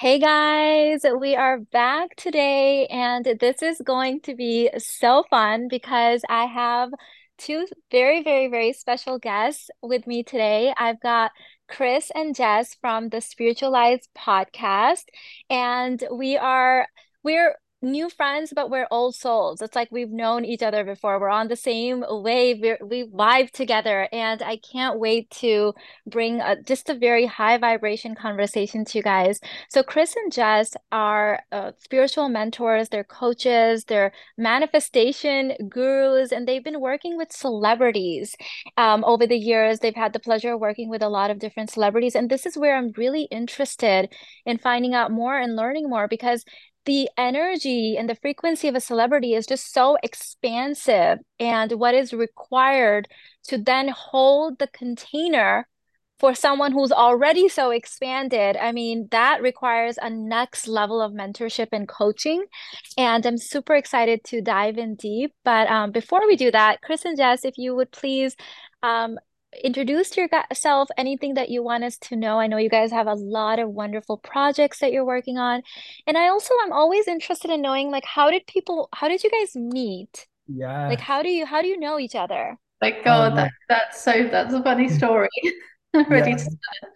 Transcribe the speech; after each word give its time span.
Hey 0.00 0.20
guys, 0.20 1.04
we 1.18 1.34
are 1.34 1.58
back 1.58 2.14
today, 2.14 2.86
and 2.86 3.24
this 3.40 3.62
is 3.62 3.82
going 3.84 4.20
to 4.20 4.36
be 4.36 4.70
so 4.78 5.24
fun 5.28 5.66
because 5.66 6.22
I 6.28 6.44
have 6.44 6.90
two 7.36 7.66
very, 7.90 8.22
very, 8.22 8.46
very 8.46 8.72
special 8.72 9.18
guests 9.18 9.70
with 9.82 10.06
me 10.06 10.22
today. 10.22 10.72
I've 10.78 11.00
got 11.00 11.32
Chris 11.66 12.12
and 12.14 12.32
Jess 12.32 12.76
from 12.80 13.08
the 13.08 13.20
Spiritualized 13.20 14.08
podcast, 14.16 15.02
and 15.50 16.00
we 16.12 16.36
are 16.36 16.86
we're 17.24 17.56
new 17.80 18.10
friends, 18.10 18.52
but 18.54 18.70
we're 18.70 18.88
old 18.90 19.14
souls. 19.14 19.62
It's 19.62 19.76
like 19.76 19.88
we've 19.90 20.10
known 20.10 20.44
each 20.44 20.62
other 20.62 20.84
before. 20.84 21.20
We're 21.20 21.28
on 21.28 21.48
the 21.48 21.56
same 21.56 22.04
wave. 22.08 22.58
We're, 22.60 22.78
we 22.82 23.04
vibe 23.04 23.50
together, 23.52 24.08
and 24.12 24.42
I 24.42 24.56
can't 24.56 24.98
wait 24.98 25.30
to 25.42 25.74
bring 26.06 26.40
a, 26.40 26.60
just 26.60 26.90
a 26.90 26.94
very 26.94 27.26
high 27.26 27.58
vibration 27.58 28.14
conversation 28.14 28.84
to 28.86 28.98
you 28.98 29.02
guys. 29.02 29.38
So 29.68 29.82
Chris 29.82 30.16
and 30.16 30.32
Jess 30.32 30.74
are 30.90 31.40
uh, 31.52 31.72
spiritual 31.78 32.28
mentors. 32.28 32.88
They're 32.88 33.04
coaches. 33.04 33.84
They're 33.84 34.12
manifestation 34.36 35.52
gurus, 35.68 36.32
and 36.32 36.48
they've 36.48 36.64
been 36.64 36.80
working 36.80 37.16
with 37.16 37.32
celebrities 37.32 38.34
um, 38.76 39.04
over 39.04 39.26
the 39.26 39.38
years. 39.38 39.78
They've 39.78 39.94
had 39.94 40.12
the 40.12 40.20
pleasure 40.20 40.54
of 40.54 40.60
working 40.60 40.88
with 40.88 41.02
a 41.02 41.08
lot 41.08 41.30
of 41.30 41.38
different 41.38 41.70
celebrities, 41.70 42.16
and 42.16 42.28
this 42.28 42.44
is 42.44 42.58
where 42.58 42.76
I'm 42.76 42.92
really 42.96 43.22
interested 43.30 44.12
in 44.44 44.58
finding 44.58 44.94
out 44.94 45.12
more 45.12 45.38
and 45.38 45.54
learning 45.54 45.88
more 45.88 46.08
because 46.08 46.44
the 46.84 47.08
energy 47.16 47.96
and 47.98 48.08
the 48.08 48.14
frequency 48.14 48.68
of 48.68 48.74
a 48.74 48.80
celebrity 48.80 49.34
is 49.34 49.46
just 49.46 49.72
so 49.72 49.96
expansive 50.02 51.18
and 51.38 51.72
what 51.72 51.94
is 51.94 52.12
required 52.12 53.08
to 53.44 53.58
then 53.58 53.88
hold 53.88 54.58
the 54.58 54.68
container 54.68 55.66
for 56.18 56.34
someone 56.34 56.72
who's 56.72 56.90
already 56.90 57.48
so 57.48 57.70
expanded. 57.70 58.56
I 58.56 58.72
mean 58.72 59.08
that 59.12 59.40
requires 59.40 59.98
a 60.00 60.10
next 60.10 60.66
level 60.66 61.00
of 61.00 61.12
mentorship 61.12 61.68
and 61.72 61.86
coaching 61.86 62.44
and 62.96 63.24
i'm 63.24 63.38
super 63.38 63.74
excited 63.74 64.24
to 64.24 64.40
dive 64.40 64.78
in 64.78 64.96
deep. 64.96 65.32
But 65.44 65.70
um, 65.70 65.92
before 65.92 66.26
we 66.26 66.36
do 66.36 66.50
that 66.50 66.82
chris 66.82 67.04
and 67.04 67.16
jess 67.16 67.44
if 67.44 67.56
you 67.56 67.74
would 67.76 67.92
please 67.92 68.34
um, 68.82 69.18
introduce 69.62 70.16
yourself, 70.16 70.88
anything 70.96 71.34
that 71.34 71.48
you 71.48 71.62
want 71.62 71.84
us 71.84 71.96
to 71.98 72.16
know. 72.16 72.38
I 72.38 72.46
know 72.46 72.58
you 72.58 72.68
guys 72.68 72.90
have 72.90 73.06
a 73.06 73.14
lot 73.14 73.58
of 73.58 73.70
wonderful 73.70 74.18
projects 74.18 74.80
that 74.80 74.92
you're 74.92 75.04
working 75.04 75.38
on. 75.38 75.62
And 76.06 76.18
I 76.18 76.28
also 76.28 76.54
I'm 76.62 76.72
always 76.72 77.08
interested 77.08 77.50
in 77.50 77.62
knowing 77.62 77.90
like 77.90 78.04
how 78.04 78.30
did 78.30 78.46
people 78.46 78.88
how 78.94 79.08
did 79.08 79.22
you 79.22 79.30
guys 79.30 79.54
meet? 79.54 80.26
Yeah. 80.46 80.88
Like 80.88 81.00
how 81.00 81.22
do 81.22 81.28
you 81.28 81.46
how 81.46 81.62
do 81.62 81.68
you 81.68 81.78
know 81.78 81.98
each 81.98 82.14
other? 82.14 82.56
Like 82.80 83.04
God, 83.04 83.36
that, 83.36 83.50
that's 83.68 84.02
so 84.02 84.28
that's 84.30 84.54
a 84.54 84.62
funny 84.62 84.88
story. 84.98 85.28
Ready 85.94 86.30
yeah. 86.30 86.36
to 86.36 86.42
start. 86.42 86.94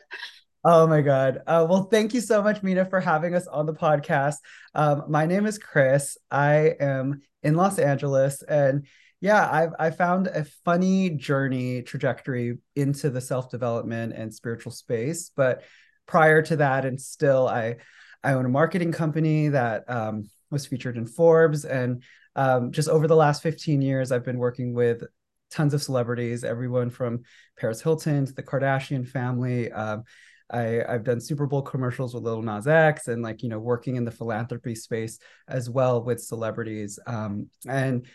Oh 0.64 0.86
my 0.86 1.00
God. 1.00 1.38
Uh, 1.46 1.66
well, 1.68 1.84
thank 1.84 2.14
you 2.14 2.20
so 2.20 2.40
much, 2.40 2.62
Mina, 2.62 2.84
for 2.84 3.00
having 3.00 3.34
us 3.34 3.48
on 3.48 3.66
the 3.66 3.74
podcast. 3.74 4.36
Um, 4.74 5.04
my 5.08 5.26
name 5.26 5.44
is 5.44 5.58
Chris. 5.58 6.16
I 6.30 6.74
am 6.78 7.20
in 7.42 7.54
Los 7.54 7.80
Angeles 7.80 8.42
and 8.42 8.86
yeah, 9.22 9.48
I've 9.48 9.72
I 9.78 9.90
found 9.92 10.26
a 10.26 10.44
funny 10.64 11.10
journey 11.10 11.82
trajectory 11.82 12.58
into 12.74 13.08
the 13.08 13.20
self-development 13.20 14.14
and 14.14 14.34
spiritual 14.34 14.72
space. 14.72 15.30
But 15.34 15.62
prior 16.06 16.42
to 16.42 16.56
that, 16.56 16.84
and 16.84 17.00
still 17.00 17.46
I 17.46 17.76
I 18.24 18.32
own 18.32 18.44
a 18.44 18.48
marketing 18.48 18.90
company 18.90 19.48
that 19.48 19.88
um, 19.88 20.28
was 20.50 20.66
featured 20.66 20.96
in 20.96 21.06
Forbes. 21.06 21.64
And 21.64 22.02
um, 22.34 22.72
just 22.72 22.88
over 22.88 23.06
the 23.06 23.14
last 23.14 23.44
15 23.44 23.80
years, 23.80 24.10
I've 24.10 24.24
been 24.24 24.38
working 24.38 24.74
with 24.74 25.04
tons 25.52 25.72
of 25.72 25.84
celebrities, 25.84 26.42
everyone 26.42 26.90
from 26.90 27.20
Paris 27.56 27.80
Hilton 27.80 28.26
to 28.26 28.32
the 28.32 28.42
Kardashian 28.42 29.06
family. 29.06 29.70
Um, 29.70 30.02
I, 30.50 30.82
I've 30.82 31.04
done 31.04 31.20
Super 31.20 31.46
Bowl 31.46 31.62
commercials 31.62 32.12
with 32.12 32.24
Lil 32.24 32.42
Nas 32.42 32.66
X 32.66 33.06
and 33.06 33.22
like, 33.22 33.44
you 33.44 33.48
know, 33.48 33.60
working 33.60 33.94
in 33.94 34.04
the 34.04 34.10
philanthropy 34.10 34.74
space 34.74 35.20
as 35.46 35.70
well 35.70 36.02
with 36.02 36.20
celebrities. 36.20 36.98
Um, 37.06 37.48
and 37.68 38.06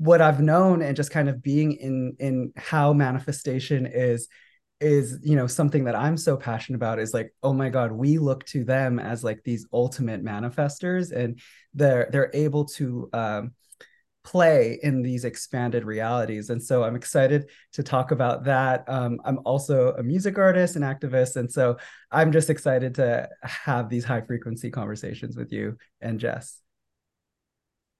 what 0.00 0.22
I've 0.22 0.40
known 0.40 0.80
and 0.80 0.96
just 0.96 1.10
kind 1.10 1.28
of 1.28 1.42
being 1.42 1.72
in 1.72 2.16
in 2.18 2.52
how 2.56 2.94
manifestation 2.94 3.84
is 3.84 4.28
is 4.80 5.18
you 5.22 5.36
know 5.36 5.46
something 5.46 5.84
that 5.84 5.94
I'm 5.94 6.16
so 6.16 6.38
passionate 6.38 6.76
about 6.76 6.98
is 6.98 7.12
like 7.12 7.34
oh 7.42 7.52
my 7.52 7.68
god 7.68 7.92
we 7.92 8.16
look 8.16 8.46
to 8.46 8.64
them 8.64 8.98
as 8.98 9.22
like 9.22 9.42
these 9.44 9.66
ultimate 9.74 10.24
manifestors 10.24 11.12
and 11.12 11.38
they're 11.74 12.08
they're 12.10 12.30
able 12.32 12.64
to 12.76 13.10
um, 13.12 13.52
play 14.24 14.78
in 14.82 15.02
these 15.02 15.24
expanded 15.24 15.84
realities. 15.84 16.50
And 16.50 16.62
so 16.62 16.82
I'm 16.82 16.96
excited 16.96 17.50
to 17.72 17.82
talk 17.82 18.10
about 18.10 18.44
that. 18.44 18.84
Um, 18.86 19.18
I'm 19.24 19.40
also 19.44 19.94
a 19.94 20.02
music 20.02 20.38
artist 20.38 20.76
and 20.76 20.84
activist. 20.84 21.36
And 21.36 21.50
so 21.50 21.78
I'm 22.10 22.30
just 22.30 22.50
excited 22.50 22.94
to 22.96 23.28
have 23.42 23.88
these 23.88 24.04
high 24.04 24.20
frequency 24.20 24.70
conversations 24.70 25.36
with 25.36 25.52
you 25.52 25.78
and 26.02 26.20
Jess 26.20 26.60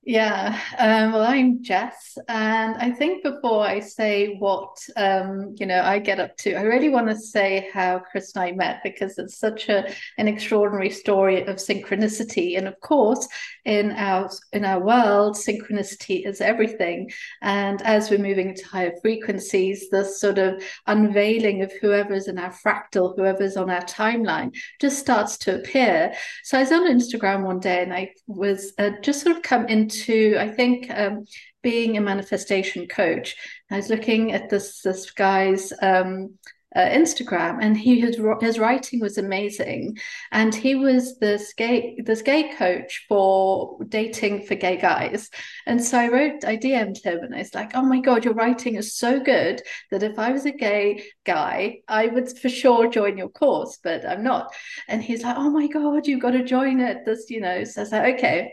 yeah, 0.02 0.58
um, 0.78 1.12
well, 1.12 1.24
I'm 1.24 1.62
Jess, 1.62 2.16
and 2.26 2.74
I 2.76 2.90
think 2.90 3.22
before 3.22 3.66
I 3.66 3.80
say 3.80 4.36
what 4.38 4.78
um, 4.96 5.54
you 5.58 5.66
know 5.66 5.82
I 5.82 5.98
get 5.98 6.18
up 6.18 6.38
to, 6.38 6.54
I 6.54 6.62
really 6.62 6.88
want 6.88 7.08
to 7.08 7.16
say 7.16 7.68
how 7.74 7.98
Chris 7.98 8.34
and 8.34 8.42
I 8.42 8.52
met 8.52 8.80
because 8.82 9.18
it's 9.18 9.36
such 9.36 9.68
a 9.68 9.92
an 10.16 10.26
extraordinary 10.26 10.88
story 10.88 11.42
of 11.44 11.56
synchronicity, 11.56 12.56
and 12.56 12.66
of 12.66 12.80
course, 12.80 13.28
in 13.66 13.90
our 13.90 14.30
in 14.54 14.64
our 14.64 14.80
world, 14.82 15.36
synchronicity 15.36 16.26
is 16.26 16.40
everything. 16.40 17.10
And 17.42 17.82
as 17.82 18.10
we're 18.10 18.18
moving 18.18 18.54
to 18.54 18.64
higher 18.64 18.94
frequencies, 19.02 19.90
the 19.90 20.06
sort 20.06 20.38
of 20.38 20.62
unveiling 20.86 21.60
of 21.60 21.72
whoever's 21.82 22.26
in 22.26 22.38
our 22.38 22.54
fractal, 22.54 23.14
whoever's 23.16 23.58
on 23.58 23.68
our 23.68 23.84
timeline, 23.84 24.56
just 24.80 24.98
starts 24.98 25.36
to 25.38 25.56
appear. 25.56 26.14
So 26.42 26.56
I 26.56 26.62
was 26.62 26.72
on 26.72 26.88
Instagram 26.90 27.44
one 27.44 27.60
day, 27.60 27.82
and 27.82 27.92
I 27.92 28.14
was 28.26 28.72
uh, 28.78 28.92
just 29.02 29.20
sort 29.20 29.36
of 29.36 29.42
come 29.42 29.66
in 29.66 29.89
into, 29.90 30.36
I 30.38 30.48
think, 30.48 30.90
um, 30.90 31.24
being 31.62 31.96
a 31.96 32.00
manifestation 32.00 32.86
coach. 32.86 33.36
I 33.70 33.76
was 33.76 33.90
looking 33.90 34.32
at 34.32 34.48
this 34.48 34.80
this 34.82 35.10
guy's 35.10 35.72
um, 35.82 36.38
uh, 36.74 36.80
Instagram, 36.80 37.58
and 37.60 37.76
he 37.76 38.00
his 38.00 38.18
his 38.40 38.58
writing 38.58 39.00
was 39.00 39.18
amazing, 39.18 39.98
and 40.32 40.54
he 40.54 40.74
was 40.74 41.18
this 41.18 41.52
gay 41.54 41.98
this 42.04 42.22
gay 42.22 42.54
coach 42.56 43.04
for 43.08 43.76
dating 43.88 44.46
for 44.46 44.54
gay 44.54 44.76
guys. 44.76 45.28
And 45.66 45.82
so 45.84 45.98
I 45.98 46.08
wrote, 46.08 46.44
I 46.44 46.56
DM'd 46.56 47.04
him, 47.04 47.18
and 47.22 47.34
I 47.34 47.38
was 47.38 47.54
like, 47.54 47.72
"Oh 47.74 47.82
my 47.82 48.00
god, 48.00 48.24
your 48.24 48.34
writing 48.34 48.76
is 48.76 48.96
so 48.96 49.20
good 49.20 49.60
that 49.90 50.02
if 50.02 50.18
I 50.18 50.32
was 50.32 50.46
a 50.46 50.52
gay 50.52 51.04
guy, 51.26 51.80
I 51.88 52.06
would 52.06 52.38
for 52.38 52.48
sure 52.48 52.88
join 52.88 53.18
your 53.18 53.28
course, 53.28 53.78
but 53.82 54.06
I'm 54.06 54.22
not." 54.22 54.54
And 54.88 55.02
he's 55.02 55.22
like, 55.24 55.36
"Oh 55.36 55.50
my 55.50 55.66
god, 55.66 56.06
you've 56.06 56.22
got 56.22 56.32
to 56.32 56.44
join 56.44 56.80
it." 56.80 57.04
This, 57.04 57.28
you 57.30 57.40
know, 57.40 57.64
so 57.64 57.80
I 57.80 57.84
was 57.84 57.92
like, 57.92 58.14
"Okay." 58.16 58.52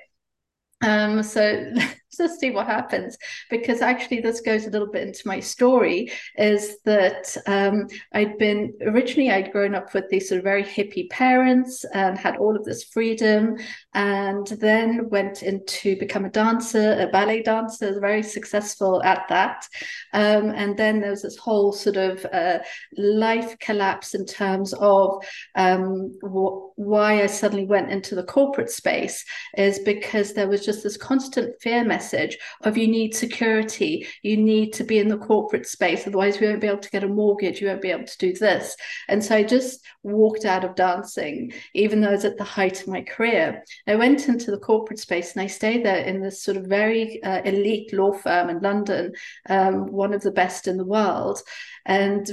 Um, 0.81 1.23
so 1.23 1.73
let's 2.19 2.39
see 2.39 2.51
what 2.51 2.65
happens 2.65 3.17
because 3.49 3.81
actually 3.81 4.21
this 4.21 4.41
goes 4.41 4.65
a 4.65 4.69
little 4.69 4.87
bit 4.87 5.07
into 5.07 5.27
my 5.27 5.39
story 5.39 6.11
is 6.37 6.77
that 6.85 7.35
um, 7.47 7.87
I'd 8.13 8.37
been 8.37 8.73
originally 8.81 9.31
I'd 9.31 9.51
grown 9.51 9.75
up 9.75 9.93
with 9.93 10.09
these 10.09 10.29
sort 10.29 10.39
of 10.39 10.43
very 10.43 10.63
hippie 10.63 11.09
parents 11.09 11.85
and 11.93 12.17
had 12.17 12.37
all 12.37 12.55
of 12.55 12.63
this 12.63 12.85
freedom 12.85 13.57
and 13.93 14.47
then 14.47 15.09
went 15.09 15.43
into 15.43 15.97
become 15.97 16.25
a 16.25 16.29
dancer 16.29 16.97
a 16.99 17.07
ballet 17.07 17.43
dancer 17.43 17.99
very 17.99 18.23
successful 18.23 19.01
at 19.03 19.27
that. 19.29 19.67
Um, 20.13 20.51
and 20.51 20.77
then 20.77 21.01
there 21.01 21.11
was 21.11 21.23
this 21.23 21.37
whole 21.37 21.71
sort 21.71 21.97
of 21.97 22.25
uh, 22.25 22.59
life 22.97 23.57
collapse 23.59 24.13
in 24.13 24.25
terms 24.25 24.73
of 24.79 25.23
um, 25.55 26.17
wh- 26.21 26.77
why 26.77 27.23
I 27.23 27.27
suddenly 27.27 27.65
went 27.65 27.91
into 27.91 28.15
the 28.15 28.23
corporate 28.23 28.69
space 28.69 29.25
is 29.57 29.79
because 29.79 30.33
there 30.33 30.47
was 30.47 30.65
just 30.65 30.83
this 30.83 30.97
constant 30.97 31.59
fear 31.61 31.83
message 31.97 32.37
of 32.61 32.77
you 32.77 32.87
need 32.87 33.15
security, 33.15 34.07
you 34.21 34.37
need 34.37 34.71
to 34.73 34.83
be 34.83 34.99
in 34.99 35.07
the 35.07 35.17
corporate 35.17 35.65
space, 35.65 36.05
otherwise 36.05 36.39
we 36.39 36.47
won't 36.47 36.61
be 36.61 36.67
able 36.67 36.87
to 36.87 36.91
get 36.91 37.03
a 37.03 37.07
mortgage, 37.07 37.59
you 37.59 37.67
won't 37.67 37.81
be 37.81 37.89
able 37.89 38.05
to 38.05 38.17
do 38.19 38.33
this. 38.33 38.75
And 39.07 39.23
so 39.23 39.35
I 39.35 39.43
just 39.43 39.83
walked 40.03 40.45
out 40.45 40.63
of 40.63 40.75
dancing, 40.75 41.53
even 41.73 42.01
though 42.01 42.09
I 42.09 42.19
was 42.19 42.25
at 42.25 42.37
the 42.37 42.43
height 42.43 42.81
of 42.81 42.87
my 42.87 43.01
career. 43.01 43.63
I 43.87 43.95
went 43.95 44.27
into 44.29 44.51
the 44.51 44.59
corporate 44.59 44.99
space 44.99 45.33
and 45.33 45.41
I 45.41 45.47
stayed 45.47 45.83
there 45.83 46.03
in 46.11 46.21
this 46.21 46.43
sort 46.43 46.57
of 46.57 46.65
very 46.65 47.23
uh, 47.23 47.41
elite 47.43 47.91
law 47.93 48.13
firm 48.13 48.49
in 48.49 48.59
London, 48.59 49.13
um, 49.49 49.87
one 49.87 50.13
of 50.13 50.21
the 50.21 50.37
best 50.43 50.67
in 50.67 50.77
the 50.77 50.85
world. 50.85 51.41
And 51.85 52.29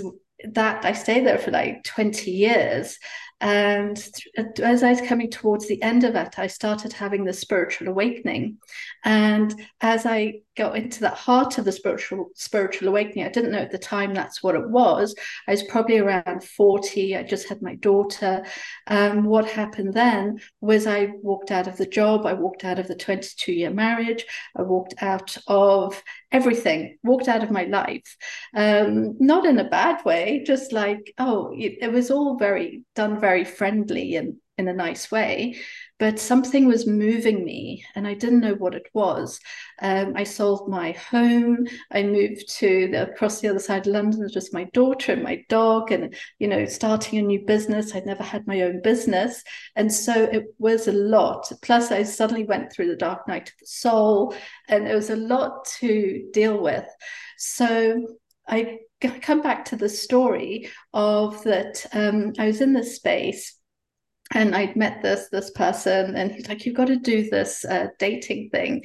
that 0.52 0.84
I 0.84 0.92
stayed 0.92 1.26
there 1.26 1.38
for 1.38 1.52
like 1.52 1.84
20 1.84 2.30
years. 2.30 2.98
And 3.44 4.02
as 4.62 4.82
I 4.82 4.88
was 4.88 5.02
coming 5.02 5.30
towards 5.30 5.68
the 5.68 5.82
end 5.82 6.02
of 6.02 6.14
it, 6.14 6.38
I 6.38 6.46
started 6.46 6.94
having 6.94 7.26
the 7.26 7.32
spiritual 7.34 7.88
awakening. 7.88 8.56
And 9.04 9.54
as 9.82 10.06
I 10.06 10.40
got 10.56 10.78
into 10.78 11.00
that 11.00 11.18
heart 11.18 11.58
of 11.58 11.66
the 11.66 11.72
spiritual 11.72 12.30
spiritual 12.34 12.88
awakening, 12.88 13.26
I 13.26 13.28
didn't 13.28 13.52
know 13.52 13.58
at 13.58 13.70
the 13.70 13.76
time 13.76 14.14
that's 14.14 14.42
what 14.42 14.54
it 14.54 14.70
was. 14.70 15.14
I 15.46 15.50
was 15.50 15.62
probably 15.64 15.98
around 15.98 16.42
40. 16.42 17.16
I 17.16 17.22
just 17.22 17.46
had 17.46 17.60
my 17.60 17.74
daughter. 17.74 18.46
Um, 18.86 19.24
what 19.24 19.44
happened 19.44 19.92
then 19.92 20.40
was 20.62 20.86
I 20.86 21.12
walked 21.20 21.50
out 21.50 21.66
of 21.66 21.76
the 21.76 21.84
job, 21.84 22.24
I 22.24 22.32
walked 22.32 22.64
out 22.64 22.78
of 22.78 22.88
the 22.88 22.94
22 22.94 23.52
year 23.52 23.70
marriage, 23.70 24.24
I 24.56 24.62
walked 24.62 24.94
out 25.02 25.36
of 25.48 26.02
everything, 26.34 26.98
walked 27.04 27.28
out 27.28 27.44
of 27.44 27.50
my 27.50 27.64
life. 27.64 28.16
Um, 28.54 29.16
not 29.20 29.46
in 29.46 29.58
a 29.58 29.70
bad 29.70 30.04
way, 30.04 30.42
just 30.44 30.72
like, 30.72 31.14
oh, 31.16 31.52
it, 31.56 31.78
it 31.80 31.92
was 31.92 32.10
all 32.10 32.36
very 32.36 32.82
done 32.94 33.20
very 33.20 33.44
friendly 33.44 34.16
and 34.16 34.34
in 34.58 34.68
a 34.68 34.72
nice 34.72 35.10
way 35.10 35.56
but 35.98 36.18
something 36.18 36.66
was 36.66 36.86
moving 36.86 37.44
me 37.44 37.84
and 37.94 38.06
I 38.06 38.14
didn't 38.14 38.40
know 38.40 38.54
what 38.54 38.74
it 38.74 38.86
was. 38.92 39.38
Um, 39.80 40.14
I 40.16 40.24
sold 40.24 40.68
my 40.68 40.92
home. 40.92 41.66
I 41.92 42.02
moved 42.02 42.48
to 42.56 42.88
the, 42.88 43.10
across 43.10 43.40
the 43.40 43.48
other 43.48 43.60
side 43.60 43.86
of 43.86 43.92
London 43.92 44.20
with 44.20 44.32
just 44.32 44.52
my 44.52 44.64
daughter 44.72 45.12
and 45.12 45.22
my 45.22 45.44
dog 45.48 45.92
and, 45.92 46.14
you 46.38 46.48
know, 46.48 46.66
starting 46.66 47.18
a 47.18 47.22
new 47.22 47.44
business. 47.46 47.94
I'd 47.94 48.06
never 48.06 48.24
had 48.24 48.46
my 48.46 48.62
own 48.62 48.82
business. 48.82 49.42
And 49.76 49.92
so 49.92 50.24
it 50.24 50.46
was 50.58 50.88
a 50.88 50.92
lot. 50.92 51.50
Plus, 51.62 51.92
I 51.92 52.02
suddenly 52.02 52.44
went 52.44 52.72
through 52.72 52.88
the 52.88 52.96
dark 52.96 53.28
night 53.28 53.48
of 53.48 53.54
the 53.60 53.66
soul 53.66 54.34
and 54.68 54.88
it 54.88 54.94
was 54.94 55.10
a 55.10 55.16
lot 55.16 55.64
to 55.78 56.28
deal 56.32 56.60
with. 56.60 56.86
So 57.38 58.16
I 58.48 58.80
come 59.00 59.42
back 59.42 59.66
to 59.66 59.76
the 59.76 59.88
story 59.88 60.70
of 60.92 61.42
that 61.44 61.86
um, 61.92 62.32
I 62.38 62.46
was 62.46 62.60
in 62.60 62.72
this 62.72 62.96
space 62.96 63.53
and 64.34 64.54
I'd 64.54 64.76
met 64.76 65.02
this 65.02 65.28
this 65.30 65.50
person, 65.50 66.16
and 66.16 66.32
he's 66.32 66.48
like, 66.48 66.66
"You've 66.66 66.76
got 66.76 66.88
to 66.88 66.96
do 66.96 67.30
this 67.30 67.64
uh, 67.64 67.88
dating 67.98 68.50
thing." 68.50 68.84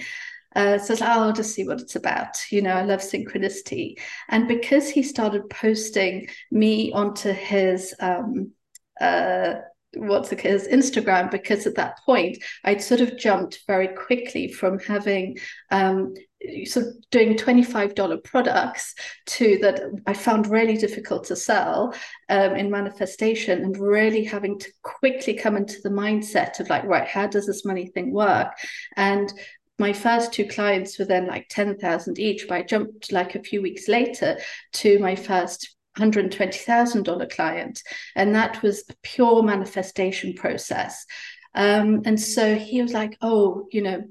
Uh, 0.55 0.77
says, 0.77 1.01
oh, 1.01 1.05
"I'll 1.05 1.33
just 1.33 1.53
see 1.53 1.67
what 1.67 1.81
it's 1.81 1.95
about." 1.95 2.37
You 2.51 2.61
know, 2.61 2.73
I 2.73 2.83
love 2.83 3.01
synchronicity, 3.01 3.99
and 4.29 4.47
because 4.47 4.89
he 4.89 5.03
started 5.03 5.49
posting 5.49 6.27
me 6.51 6.93
onto 6.93 7.31
his 7.31 7.93
um, 7.99 8.51
uh, 9.01 9.55
what's 9.95 10.31
it, 10.31 10.41
his 10.41 10.67
Instagram 10.67 11.31
because 11.31 11.65
at 11.65 11.75
that 11.75 11.97
point 12.05 12.37
I'd 12.63 12.81
sort 12.81 13.01
of 13.01 13.17
jumped 13.17 13.61
very 13.65 13.87
quickly 13.87 14.51
from 14.51 14.79
having 14.79 15.37
um, 15.71 16.13
sort 16.65 16.87
of 16.87 17.09
doing 17.11 17.35
$25 17.35 18.23
products 18.23 18.95
to 19.25 19.57
that 19.61 19.81
I 20.07 20.13
found 20.13 20.47
really 20.47 20.77
difficult 20.77 21.25
to 21.25 21.35
sell 21.35 21.93
um, 22.29 22.55
in 22.55 22.71
manifestation 22.71 23.63
and 23.63 23.77
really 23.77 24.23
having 24.23 24.57
to 24.59 24.71
quickly 24.81 25.33
come 25.33 25.57
into 25.57 25.81
the 25.83 25.89
mindset 25.89 26.59
of 26.59 26.69
like, 26.69 26.85
right, 26.85 27.07
how 27.07 27.27
does 27.27 27.45
this 27.45 27.65
money 27.65 27.87
thing 27.87 28.13
work? 28.13 28.53
And 28.95 29.31
my 29.77 29.93
first 29.93 30.33
two 30.33 30.45
clients 30.45 30.97
were 30.97 31.05
then 31.05 31.27
like 31.27 31.47
10,000 31.49 32.19
each, 32.19 32.47
but 32.47 32.55
I 32.55 32.63
jumped 32.63 33.11
like 33.11 33.35
a 33.35 33.43
few 33.43 33.61
weeks 33.61 33.87
later 33.87 34.37
to 34.73 34.99
my 34.99 35.15
first 35.15 35.75
$120,000 35.97 37.29
client. 37.31 37.83
And 38.15 38.35
that 38.35 38.61
was 38.61 38.83
a 38.89 38.93
pure 39.03 39.43
manifestation 39.43 40.33
process. 40.33 41.05
Um, 41.55 42.01
and 42.05 42.19
so 42.19 42.55
he 42.55 42.81
was 42.81 42.93
like, 42.93 43.17
oh, 43.21 43.67
you 43.71 43.81
know, 43.81 44.03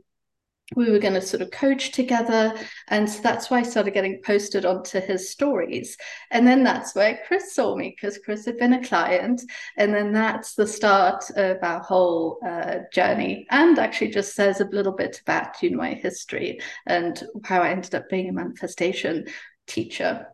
we 0.77 0.91
were 0.91 0.99
going 0.99 1.15
to 1.15 1.21
sort 1.21 1.43
of 1.43 1.51
coach 1.51 1.93
together. 1.93 2.55
And 2.89 3.09
so 3.09 3.23
that's 3.23 3.51
why 3.51 3.61
I 3.61 3.63
started 3.63 3.95
getting 3.95 4.21
posted 4.23 4.65
onto 4.65 5.01
his 5.01 5.31
stories. 5.31 5.97
And 6.31 6.47
then 6.47 6.63
that's 6.63 6.95
where 6.95 7.21
Chris 7.27 7.55
saw 7.55 7.75
me 7.75 7.95
because 7.97 8.19
Chris 8.19 8.45
had 8.45 8.59
been 8.59 8.75
a 8.75 8.85
client. 8.85 9.43
And 9.77 9.95
then 9.95 10.13
that's 10.13 10.55
the 10.55 10.67
start 10.67 11.25
of 11.37 11.59
our 11.63 11.81
whole 11.81 12.39
uh, 12.47 12.81
journey 12.93 13.47
and 13.51 13.79
actually 13.79 14.11
just 14.11 14.35
says 14.35 14.61
a 14.61 14.67
little 14.67 14.93
bit 14.93 15.21
about, 15.23 15.63
you 15.63 15.71
know, 15.71 15.79
my 15.79 15.95
history 15.95 16.61
and 16.87 17.23
how 17.45 17.63
I 17.63 17.71
ended 17.71 17.95
up 17.95 18.09
being 18.09 18.29
a 18.29 18.33
manifestation 18.33 19.27
teacher 19.67 20.27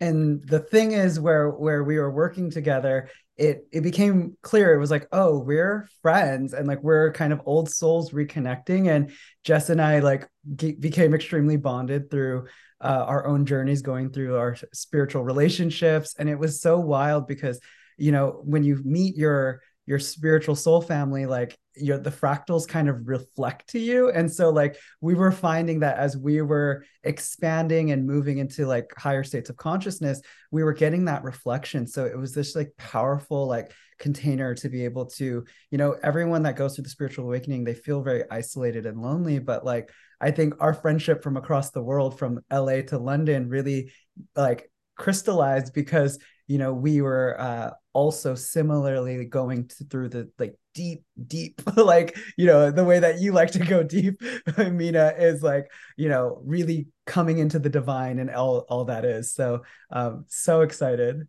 and 0.00 0.46
the 0.46 0.58
thing 0.58 0.92
is 0.92 1.20
where 1.20 1.50
where 1.50 1.84
we 1.84 1.98
were 1.98 2.10
working 2.10 2.50
together 2.50 3.08
it 3.36 3.66
it 3.72 3.80
became 3.80 4.36
clear. 4.42 4.74
It 4.74 4.78
was 4.78 4.90
like 4.90 5.08
oh 5.12 5.38
we're 5.38 5.88
friends 6.02 6.52
and 6.52 6.68
like 6.68 6.82
we're 6.82 7.12
kind 7.12 7.32
of 7.32 7.42
old 7.46 7.68
souls 7.70 8.12
reconnecting. 8.12 8.88
And 8.88 9.12
jess 9.42 9.70
and 9.70 9.82
i 9.82 9.98
like 9.98 10.28
ge- 10.56 10.78
became 10.78 11.14
extremely 11.14 11.56
bonded 11.56 12.10
through 12.10 12.46
uh, 12.80 13.04
our 13.06 13.26
own 13.26 13.46
journeys 13.46 13.82
going 13.82 14.10
through 14.10 14.36
our 14.36 14.56
spiritual 14.72 15.24
relationships. 15.24 16.14
And 16.18 16.28
it 16.28 16.38
was 16.38 16.60
so 16.60 16.78
wild 16.78 17.26
because 17.26 17.60
you 17.96 18.12
know 18.12 18.40
when 18.44 18.62
you 18.62 18.80
meet 18.84 19.16
your 19.16 19.62
your 19.86 19.98
spiritual 19.98 20.56
soul 20.56 20.80
family 20.80 21.26
like 21.26 21.58
your 21.76 21.98
the 21.98 22.10
fractals 22.10 22.68
kind 22.68 22.88
of 22.88 23.08
reflect 23.08 23.68
to 23.70 23.78
you. 23.78 24.10
And 24.10 24.32
so 24.32 24.50
like 24.50 24.76
we 25.00 25.14
were 25.14 25.32
finding 25.32 25.80
that 25.80 25.98
as 25.98 26.16
we 26.16 26.40
were 26.42 26.84
expanding 27.02 27.90
and 27.90 28.06
moving 28.06 28.38
into 28.38 28.66
like 28.66 28.92
higher 28.96 29.24
states 29.24 29.50
of 29.50 29.56
consciousness 29.56 30.20
we 30.50 30.62
were 30.62 30.72
getting 30.72 31.06
that 31.06 31.24
reflection. 31.24 31.86
So 31.86 32.04
it 32.04 32.16
was 32.16 32.32
this 32.32 32.54
like 32.54 32.72
powerful 32.76 33.46
like 33.48 33.72
container 33.98 34.54
to 34.54 34.68
be 34.68 34.84
able 34.84 35.06
to 35.06 35.44
you 35.70 35.78
know 35.78 35.96
everyone 36.02 36.42
that 36.42 36.56
goes 36.56 36.74
through 36.74 36.82
the 36.82 36.90
spiritual 36.90 37.26
awakening 37.26 37.62
they 37.62 37.74
feel 37.74 38.02
very 38.02 38.24
isolated 38.30 38.86
and 38.86 39.00
lonely. 39.00 39.38
But 39.38 39.64
like 39.64 39.90
i 40.20 40.30
think 40.30 40.54
our 40.60 40.72
friendship 40.72 41.22
from 41.22 41.36
across 41.36 41.70
the 41.70 41.82
world 41.82 42.18
from 42.18 42.40
la 42.50 42.80
to 42.82 42.98
london 42.98 43.48
really 43.48 43.92
like 44.36 44.70
crystallized 44.96 45.74
because 45.74 46.18
you 46.46 46.58
know 46.58 46.72
we 46.72 47.00
were 47.00 47.36
uh 47.40 47.70
also 47.94 48.34
similarly 48.34 49.24
going 49.24 49.66
to, 49.68 49.84
through 49.84 50.08
the 50.10 50.30
like 50.38 50.56
deep 50.74 51.04
deep 51.26 51.62
like 51.76 52.16
you 52.36 52.46
know 52.46 52.70
the 52.70 52.84
way 52.84 52.98
that 52.98 53.20
you 53.20 53.32
like 53.32 53.52
to 53.52 53.60
go 53.60 53.82
deep 53.82 54.20
mina 54.58 55.14
is 55.16 55.42
like 55.42 55.70
you 55.96 56.08
know 56.08 56.42
really 56.44 56.86
coming 57.06 57.38
into 57.38 57.58
the 57.58 57.70
divine 57.70 58.18
and 58.18 58.30
all 58.30 58.66
all 58.68 58.84
that 58.84 59.04
is. 59.04 59.32
So 59.32 59.62
um 59.90 60.26
so 60.28 60.60
excited. 60.60 61.26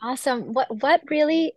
Awesome. 0.00 0.54
What 0.54 0.68
what 0.80 1.02
really 1.10 1.52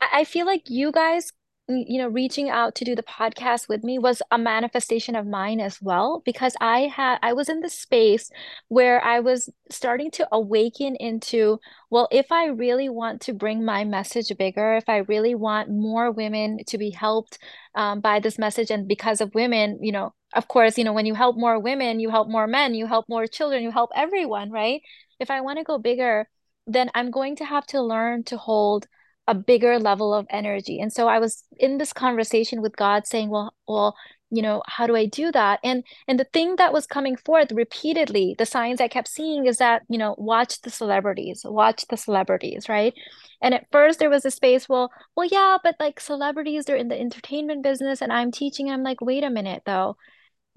i 0.00 0.24
feel 0.24 0.46
like 0.46 0.70
you 0.70 0.90
guys 0.90 1.30
you 1.70 1.98
know 1.98 2.08
reaching 2.08 2.50
out 2.50 2.74
to 2.74 2.84
do 2.84 2.94
the 2.94 3.02
podcast 3.02 3.68
with 3.68 3.84
me 3.84 3.98
was 3.98 4.22
a 4.30 4.38
manifestation 4.38 5.14
of 5.14 5.26
mine 5.26 5.60
as 5.60 5.80
well 5.80 6.22
because 6.24 6.54
i 6.60 6.80
had 6.80 7.18
i 7.22 7.32
was 7.32 7.48
in 7.48 7.60
the 7.60 7.68
space 7.68 8.30
where 8.68 9.02
i 9.02 9.20
was 9.20 9.48
starting 9.70 10.10
to 10.10 10.26
awaken 10.32 10.96
into 10.96 11.58
well 11.90 12.08
if 12.10 12.30
i 12.32 12.46
really 12.46 12.88
want 12.88 13.20
to 13.20 13.32
bring 13.32 13.64
my 13.64 13.84
message 13.84 14.36
bigger 14.36 14.74
if 14.74 14.88
i 14.88 14.98
really 14.98 15.34
want 15.34 15.70
more 15.70 16.10
women 16.10 16.58
to 16.66 16.78
be 16.78 16.90
helped 16.90 17.38
um, 17.74 18.00
by 18.00 18.20
this 18.20 18.38
message 18.38 18.70
and 18.70 18.88
because 18.88 19.20
of 19.20 19.34
women 19.34 19.78
you 19.80 19.92
know 19.92 20.12
of 20.34 20.48
course 20.48 20.76
you 20.76 20.84
know 20.84 20.92
when 20.92 21.06
you 21.06 21.14
help 21.14 21.36
more 21.36 21.58
women 21.58 22.00
you 22.00 22.10
help 22.10 22.28
more 22.28 22.46
men 22.46 22.74
you 22.74 22.86
help 22.86 23.08
more 23.08 23.26
children 23.26 23.62
you 23.62 23.70
help 23.70 23.90
everyone 23.94 24.50
right? 24.50 24.82
If 25.18 25.30
i 25.30 25.40
want 25.40 25.58
to 25.58 25.64
go 25.64 25.78
bigger 25.78 26.28
then 26.66 26.90
i'm 26.94 27.10
going 27.10 27.36
to 27.36 27.44
have 27.44 27.66
to 27.66 27.82
learn 27.82 28.24
to 28.24 28.36
hold 28.36 28.86
a 29.30 29.34
bigger 29.34 29.78
level 29.78 30.12
of 30.12 30.26
energy. 30.28 30.80
And 30.80 30.92
so 30.92 31.06
I 31.08 31.20
was 31.20 31.44
in 31.56 31.78
this 31.78 31.92
conversation 31.92 32.60
with 32.60 32.76
God 32.76 33.06
saying, 33.06 33.30
well, 33.30 33.54
well, 33.68 33.96
you 34.28 34.42
know, 34.42 34.62
how 34.66 34.86
do 34.88 34.96
I 34.96 35.06
do 35.06 35.30
that? 35.32 35.60
And 35.62 35.84
and 36.08 36.18
the 36.18 36.26
thing 36.32 36.56
that 36.56 36.72
was 36.72 36.86
coming 36.86 37.16
forth 37.16 37.52
repeatedly, 37.52 38.34
the 38.38 38.46
signs 38.46 38.80
I 38.80 38.88
kept 38.88 39.08
seeing 39.08 39.46
is 39.46 39.58
that, 39.58 39.82
you 39.88 39.98
know, 39.98 40.16
watch 40.18 40.60
the 40.62 40.70
celebrities, 40.70 41.42
watch 41.44 41.84
the 41.88 41.96
celebrities, 41.96 42.68
right? 42.68 42.92
And 43.40 43.54
at 43.54 43.66
first 43.70 44.00
there 44.00 44.10
was 44.10 44.24
a 44.24 44.30
space, 44.32 44.68
well, 44.68 44.90
well, 45.16 45.28
yeah, 45.30 45.58
but 45.62 45.76
like 45.80 46.00
celebrities, 46.00 46.64
they're 46.64 46.76
in 46.76 46.88
the 46.88 47.00
entertainment 47.00 47.62
business 47.62 48.02
and 48.02 48.12
I'm 48.12 48.32
teaching. 48.32 48.68
I'm 48.68 48.82
like, 48.82 49.00
wait 49.00 49.24
a 49.24 49.30
minute 49.30 49.62
though 49.64 49.96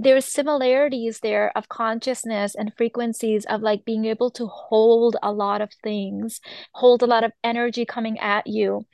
there's 0.04 0.26
similarities 0.26 1.20
there 1.20 1.52
of 1.56 1.70
consciousness 1.70 2.56
and 2.56 2.76
frequencies 2.76 3.46
of 3.46 3.62
like 3.62 3.86
being 3.86 4.06
able 4.06 4.32
to 4.32 4.48
hold 4.48 5.16
a 5.24 5.32
lot 5.32 5.62
of 5.62 5.72
things, 5.84 6.42
hold 6.74 7.02
a 7.02 7.08
lot 7.08 7.24
of 7.24 7.32
energy 7.44 7.86
coming 7.86 8.20
at 8.20 8.48
you 8.48 8.86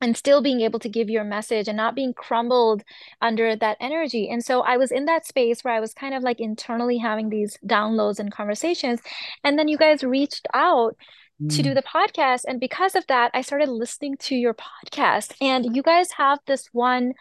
and 0.00 0.16
still 0.16 0.42
being 0.42 0.60
able 0.60 0.78
to 0.78 0.88
give 0.88 1.08
your 1.08 1.24
message 1.24 1.68
and 1.68 1.76
not 1.76 1.94
being 1.94 2.12
crumbled 2.12 2.82
under 3.22 3.56
that 3.56 3.76
energy. 3.80 4.28
And 4.28 4.44
so 4.44 4.60
I 4.60 4.76
was 4.76 4.90
in 4.92 5.06
that 5.06 5.26
space 5.26 5.64
where 5.64 5.74
I 5.74 5.80
was 5.80 5.94
kind 5.94 6.14
of 6.14 6.22
like 6.22 6.40
internally 6.40 6.98
having 6.98 7.30
these 7.30 7.58
downloads 7.66 8.18
and 8.18 8.30
conversations. 8.30 9.00
And 9.42 9.58
then 9.58 9.68
you 9.68 9.78
guys 9.78 10.04
reached 10.04 10.46
out 10.52 10.96
mm. 11.42 11.54
to 11.54 11.62
do 11.62 11.70
mm. 11.70 11.74
the 11.74 11.82
podcast. 11.82 12.42
And 12.46 12.60
because 12.60 12.94
of 12.94 13.06
that, 13.06 13.30
I 13.32 13.40
started 13.40 13.68
listening 13.68 14.16
to 14.18 14.34
your 14.34 14.54
podcast. 14.54 15.34
And 15.40 15.74
you 15.74 15.82
guys 15.82 16.12
have 16.12 16.38
this 16.46 16.68
one 16.72 17.14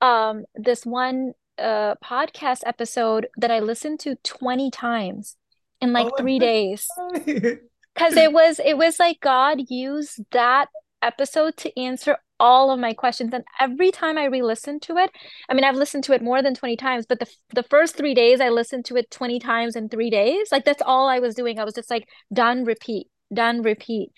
um 0.00 0.44
this 0.54 0.86
one 0.86 1.32
a 1.58 1.96
podcast 2.04 2.60
episode 2.66 3.28
that 3.36 3.50
I 3.50 3.60
listened 3.60 4.00
to 4.00 4.16
20 4.16 4.70
times 4.70 5.36
in 5.80 5.92
like 5.92 6.08
oh, 6.12 6.16
3 6.18 6.38
days. 6.38 6.88
Cuz 7.26 8.16
it 8.16 8.32
was 8.32 8.60
it 8.64 8.76
was 8.76 8.98
like 8.98 9.20
God 9.20 9.58
used 9.68 10.20
that 10.30 10.68
episode 11.02 11.56
to 11.58 11.80
answer 11.80 12.16
all 12.40 12.70
of 12.70 12.78
my 12.78 12.94
questions 12.94 13.34
and 13.34 13.44
every 13.58 13.90
time 13.90 14.16
I 14.16 14.26
re-listened 14.26 14.82
to 14.82 14.96
it, 14.96 15.10
I 15.48 15.54
mean 15.54 15.64
I've 15.64 15.74
listened 15.74 16.04
to 16.04 16.12
it 16.12 16.22
more 16.22 16.40
than 16.42 16.54
20 16.54 16.76
times, 16.76 17.06
but 17.06 17.18
the 17.18 17.26
the 17.52 17.64
first 17.64 17.96
3 17.96 18.14
days 18.14 18.40
I 18.40 18.48
listened 18.48 18.84
to 18.86 18.96
it 18.96 19.10
20 19.10 19.38
times 19.40 19.76
in 19.76 19.88
3 19.88 20.10
days. 20.10 20.52
Like 20.52 20.64
that's 20.64 20.82
all 20.82 21.08
I 21.08 21.18
was 21.18 21.34
doing. 21.34 21.58
I 21.58 21.64
was 21.64 21.74
just 21.74 21.90
like 21.90 22.08
done 22.32 22.64
repeat 22.64 23.08
done 23.32 23.62
repeat. 23.62 24.10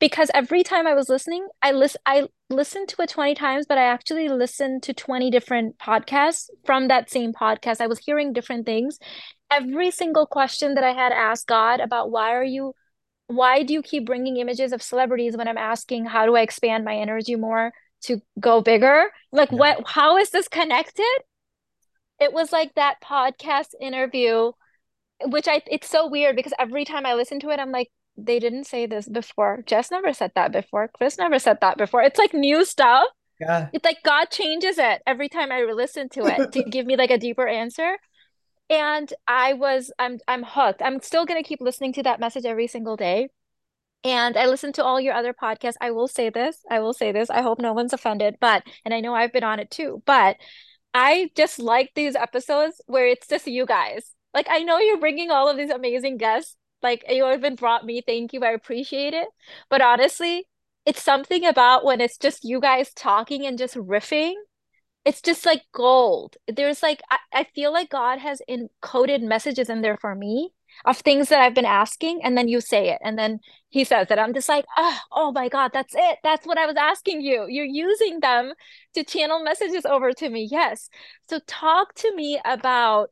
Because 0.00 0.30
every 0.34 0.62
time 0.62 0.86
i 0.86 0.94
was 0.94 1.08
listening 1.08 1.46
i 1.62 1.72
list 1.72 1.96
i 2.06 2.26
listened 2.50 2.88
to 2.88 3.02
it 3.02 3.08
20 3.08 3.34
times 3.34 3.66
but 3.66 3.78
i 3.78 3.84
actually 3.84 4.28
listened 4.28 4.82
to 4.82 4.92
20 4.92 5.30
different 5.30 5.78
podcasts 5.78 6.48
from 6.64 6.88
that 6.88 7.10
same 7.10 7.32
podcast. 7.32 7.80
I 7.80 7.86
was 7.86 7.98
hearing 7.98 8.32
different 8.32 8.66
things. 8.66 8.98
Every 9.50 9.90
single 9.90 10.26
question 10.26 10.74
that 10.74 10.84
i 10.84 10.92
had 10.92 11.12
asked 11.12 11.46
god 11.46 11.80
about 11.80 12.10
why 12.10 12.34
are 12.34 12.44
you 12.44 12.74
why 13.26 13.62
do 13.62 13.72
you 13.72 13.82
keep 13.82 14.04
bringing 14.04 14.36
images 14.36 14.72
of 14.72 14.82
celebrities 14.82 15.36
when 15.36 15.48
i'm 15.48 15.58
asking 15.58 16.04
how 16.04 16.26
do 16.26 16.36
i 16.36 16.40
expand 16.40 16.84
my 16.84 16.96
energy 16.96 17.36
more 17.36 17.72
to 18.02 18.20
go 18.38 18.60
bigger? 18.60 19.10
Like 19.32 19.50
yeah. 19.50 19.58
what 19.58 19.82
how 19.86 20.18
is 20.18 20.30
this 20.30 20.48
connected? 20.48 21.18
It 22.20 22.32
was 22.32 22.52
like 22.52 22.74
that 22.74 22.96
podcast 23.02 23.68
interview 23.80 24.52
which 25.26 25.48
i 25.48 25.62
it's 25.70 25.88
so 25.88 26.08
weird 26.08 26.36
because 26.36 26.52
every 26.58 26.84
time 26.84 27.06
i 27.06 27.14
listen 27.14 27.38
to 27.40 27.50
it 27.50 27.60
i'm 27.60 27.70
like 27.70 27.88
they 28.16 28.38
didn't 28.38 28.64
say 28.64 28.86
this 28.86 29.08
before. 29.08 29.62
Jess 29.66 29.90
never 29.90 30.12
said 30.12 30.32
that 30.34 30.52
before. 30.52 30.88
Chris 30.88 31.18
never 31.18 31.38
said 31.38 31.58
that 31.60 31.78
before. 31.78 32.02
It's 32.02 32.18
like 32.18 32.34
new 32.34 32.64
stuff. 32.64 33.06
Yeah. 33.40 33.68
It's 33.72 33.84
like 33.84 34.02
God 34.04 34.30
changes 34.30 34.78
it 34.78 35.02
every 35.06 35.28
time 35.28 35.50
I 35.50 35.62
listen 35.62 36.08
to 36.10 36.26
it 36.26 36.52
to 36.52 36.62
give 36.62 36.86
me 36.86 36.96
like 36.96 37.10
a 37.10 37.18
deeper 37.18 37.46
answer. 37.46 37.96
And 38.70 39.12
I 39.26 39.54
was 39.54 39.92
I'm 39.98 40.18
I'm 40.28 40.42
hooked. 40.42 40.82
I'm 40.82 41.00
still 41.02 41.26
gonna 41.26 41.42
keep 41.42 41.60
listening 41.60 41.92
to 41.94 42.02
that 42.04 42.20
message 42.20 42.44
every 42.44 42.66
single 42.66 42.96
day. 42.96 43.28
And 44.04 44.36
I 44.36 44.46
listen 44.46 44.72
to 44.74 44.84
all 44.84 45.00
your 45.00 45.14
other 45.14 45.32
podcasts. 45.32 45.76
I 45.80 45.90
will 45.90 46.08
say 46.08 46.28
this. 46.28 46.58
I 46.70 46.80
will 46.80 46.92
say 46.92 47.10
this. 47.10 47.30
I 47.30 47.40
hope 47.40 47.58
no 47.58 47.72
one's 47.72 47.92
offended, 47.92 48.36
but 48.40 48.62
and 48.84 48.94
I 48.94 49.00
know 49.00 49.14
I've 49.14 49.32
been 49.32 49.44
on 49.44 49.58
it 49.58 49.70
too, 49.70 50.02
but 50.06 50.36
I 50.92 51.30
just 51.36 51.58
like 51.58 51.90
these 51.94 52.14
episodes 52.14 52.80
where 52.86 53.06
it's 53.06 53.26
just 53.26 53.46
you 53.46 53.66
guys. 53.66 54.12
Like 54.32 54.46
I 54.48 54.60
know 54.60 54.78
you're 54.78 55.00
bringing 55.00 55.30
all 55.30 55.48
of 55.48 55.56
these 55.56 55.70
amazing 55.70 56.18
guests. 56.18 56.56
Like 56.84 57.04
you 57.08 57.30
even 57.32 57.56
brought 57.56 57.86
me. 57.86 58.02
Thank 58.06 58.34
you. 58.34 58.42
I 58.44 58.52
appreciate 58.52 59.14
it. 59.14 59.28
But 59.70 59.82
honestly, 59.82 60.48
it's 60.86 61.02
something 61.02 61.46
about 61.46 61.84
when 61.84 62.00
it's 62.00 62.18
just 62.18 62.44
you 62.44 62.60
guys 62.60 62.92
talking 62.94 63.46
and 63.46 63.58
just 63.58 63.74
riffing. 63.76 64.34
It's 65.04 65.20
just 65.20 65.44
like 65.46 65.62
gold. 65.72 66.36
There's 66.48 66.82
like 66.82 67.02
I, 67.10 67.18
I 67.32 67.44
feel 67.54 67.72
like 67.72 67.90
God 67.90 68.18
has 68.20 68.40
encoded 68.48 69.22
messages 69.22 69.68
in 69.68 69.82
there 69.82 69.98
for 69.98 70.14
me 70.14 70.52
of 70.86 70.98
things 70.98 71.28
that 71.28 71.40
I've 71.40 71.54
been 71.54 71.64
asking, 71.66 72.20
and 72.24 72.36
then 72.36 72.48
you 72.48 72.60
say 72.60 72.90
it, 72.90 72.98
and 73.04 73.18
then 73.18 73.40
he 73.68 73.84
says 73.84 74.10
it. 74.10 74.18
I'm 74.18 74.34
just 74.34 74.48
like, 74.48 74.64
oh, 74.76 74.98
oh 75.12 75.32
my 75.32 75.48
God, 75.48 75.70
that's 75.72 75.94
it. 75.96 76.18
That's 76.24 76.46
what 76.46 76.58
I 76.58 76.66
was 76.66 76.76
asking 76.76 77.20
you. 77.20 77.46
You're 77.48 77.64
using 77.66 78.20
them 78.20 78.54
to 78.94 79.04
channel 79.04 79.42
messages 79.44 79.84
over 79.86 80.12
to 80.14 80.28
me. 80.28 80.48
Yes. 80.50 80.88
So 81.28 81.38
talk 81.46 81.94
to 81.96 82.14
me 82.14 82.40
about 82.44 83.10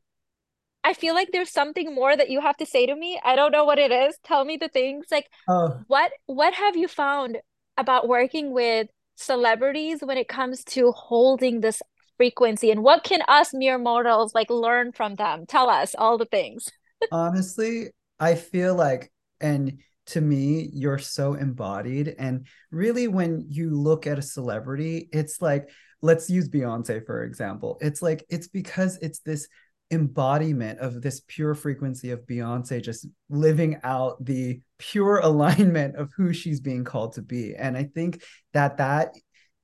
I 0.85 0.95
feel 0.95 1.15
like 1.15 1.31
there's 1.33 1.51
something 1.51 1.95
more 1.95 2.17
that 2.17 2.31
you 2.31 2.41
have 2.41 2.57
to 2.59 2.67
say 2.67 2.87
to 2.87 2.95
me. 2.95 3.21
I 3.25 3.37
don't 3.37 3.53
know 3.53 3.65
what 3.65 3.79
it 3.79 3.93
is. 3.93 4.17
Tell 4.25 4.45
me 4.45 4.57
the 4.57 4.69
things. 4.69 5.07
Like 5.11 5.31
Oh, 5.49 5.81
what 5.87 6.13
what 6.27 6.55
have 6.55 6.77
you 6.77 6.89
found 6.89 7.39
about 7.77 8.09
working 8.09 8.53
with 8.53 8.89
celebrities 9.17 10.01
when 10.03 10.19
it 10.19 10.29
comes 10.29 10.65
to 10.65 10.93
holding 10.93 11.61
this 11.61 11.83
frequency 12.17 12.71
and 12.71 12.83
what 12.83 13.05
can 13.05 13.21
us 13.29 13.53
mere 13.55 13.79
mortals 13.79 14.35
like 14.35 14.51
learn 14.51 14.93
from 14.93 15.15
them? 15.17 15.47
Tell 15.47 15.69
us 15.69 15.95
all 15.97 16.19
the 16.19 16.27
things. 16.27 16.69
honestly, 17.13 17.91
I 18.21 18.35
feel 18.35 18.75
like, 18.75 19.13
and 19.41 19.79
to 20.07 20.21
me, 20.21 20.69
you're 20.73 20.99
so 20.99 21.35
embodied. 21.35 22.15
And 22.19 22.47
really, 22.71 23.09
when 23.09 23.47
you 23.49 23.71
look 23.71 24.07
at 24.07 24.19
a 24.19 24.23
celebrity, 24.23 25.09
it's 25.13 25.41
like, 25.41 25.69
let's 26.01 26.29
use 26.29 26.49
Beyonce, 26.49 27.05
for 27.07 27.25
example. 27.25 27.79
It's 27.81 28.03
like, 28.03 28.25
it's 28.29 28.49
because 28.49 28.99
it's 29.01 29.21
this 29.21 29.49
embodiment 29.93 30.81
of 30.81 31.03
this 31.03 31.23
pure 31.29 31.55
frequency 31.55 32.11
of 32.11 32.27
Beyonce 32.27 32.83
just 32.83 33.07
living 33.29 33.79
out 33.85 34.25
the 34.25 34.61
pure 34.79 35.19
alignment 35.23 35.97
of 35.97 36.11
who 36.17 36.33
she's 36.33 36.61
being 36.61 36.85
called 36.85 37.15
to 37.15 37.23
be. 37.23 37.55
And 37.55 37.77
I 37.77 37.85
think 37.85 38.23
that 38.53 38.79
that 38.79 39.15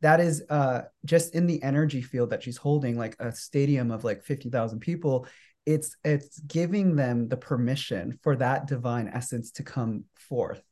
that 0.01 0.21
is 0.21 0.45
uh 0.49 0.83
just 1.05 1.35
in 1.35 1.47
the 1.47 1.61
energy 1.63 2.03
field 2.03 2.31
that 2.31 2.43
she's 2.43 2.57
holding 2.57 2.97
like 2.97 3.17
a 3.19 3.33
stadium 3.33 3.91
of 3.91 4.05
like 4.05 4.23
50,000 4.23 4.79
people 4.79 5.27
it's 5.67 5.97
it's 6.05 6.39
giving 6.41 6.97
them 6.97 7.29
the 7.29 7.37
permission 7.37 8.19
for 8.23 8.37
that 8.37 8.67
divine 8.67 9.11
essence 9.13 9.51
to 9.53 9.63
come 9.63 10.05
forth 10.15 10.63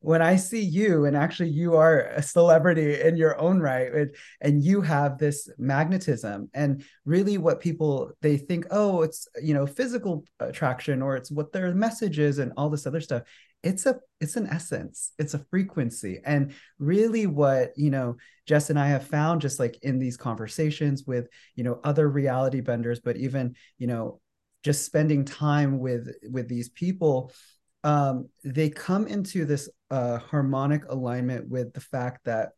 when 0.00 0.22
i 0.22 0.34
see 0.36 0.62
you 0.62 1.04
and 1.04 1.16
actually 1.16 1.48
you 1.48 1.76
are 1.76 2.06
a 2.16 2.22
celebrity 2.22 3.00
in 3.00 3.16
your 3.16 3.38
own 3.40 3.60
right 3.60 3.92
and, 3.92 4.14
and 4.40 4.64
you 4.64 4.80
have 4.80 5.18
this 5.18 5.48
magnetism 5.58 6.48
and 6.54 6.84
really 7.04 7.38
what 7.38 7.60
people 7.60 8.10
they 8.22 8.36
think 8.36 8.66
oh 8.70 9.02
it's 9.02 9.28
you 9.42 9.54
know 9.54 9.66
physical 9.66 10.24
attraction 10.40 11.02
or 11.02 11.16
it's 11.16 11.30
what 11.30 11.52
their 11.52 11.74
message 11.74 12.18
is 12.18 12.38
and 12.38 12.52
all 12.56 12.70
this 12.70 12.86
other 12.86 13.00
stuff. 13.00 13.22
It's 13.62 13.86
a 13.86 14.00
it's 14.20 14.36
an 14.36 14.46
essence. 14.46 15.12
It's 15.18 15.34
a 15.34 15.44
frequency. 15.50 16.20
And 16.24 16.54
really 16.78 17.26
what 17.26 17.72
you 17.76 17.90
know 17.90 18.16
jess 18.46 18.70
and 18.70 18.78
i 18.78 18.88
have 18.88 19.06
found 19.06 19.40
just 19.40 19.60
like 19.60 19.78
in 19.82 19.98
these 19.98 20.16
conversations 20.16 21.04
with 21.04 21.28
you 21.54 21.62
know 21.62 21.78
other 21.84 22.08
reality 22.08 22.60
benders 22.60 22.98
but 22.98 23.16
even 23.16 23.54
you 23.78 23.86
know 23.86 24.20
just 24.64 24.84
spending 24.84 25.24
time 25.24 25.78
with 25.78 26.08
with 26.30 26.48
these 26.48 26.68
people 26.70 27.32
um, 27.84 28.28
they 28.44 28.68
come 28.68 29.06
into 29.06 29.44
this 29.44 29.68
uh, 29.90 30.18
harmonic 30.18 30.84
alignment 30.88 31.48
with 31.48 31.72
the 31.72 31.80
fact 31.80 32.24
that 32.24 32.50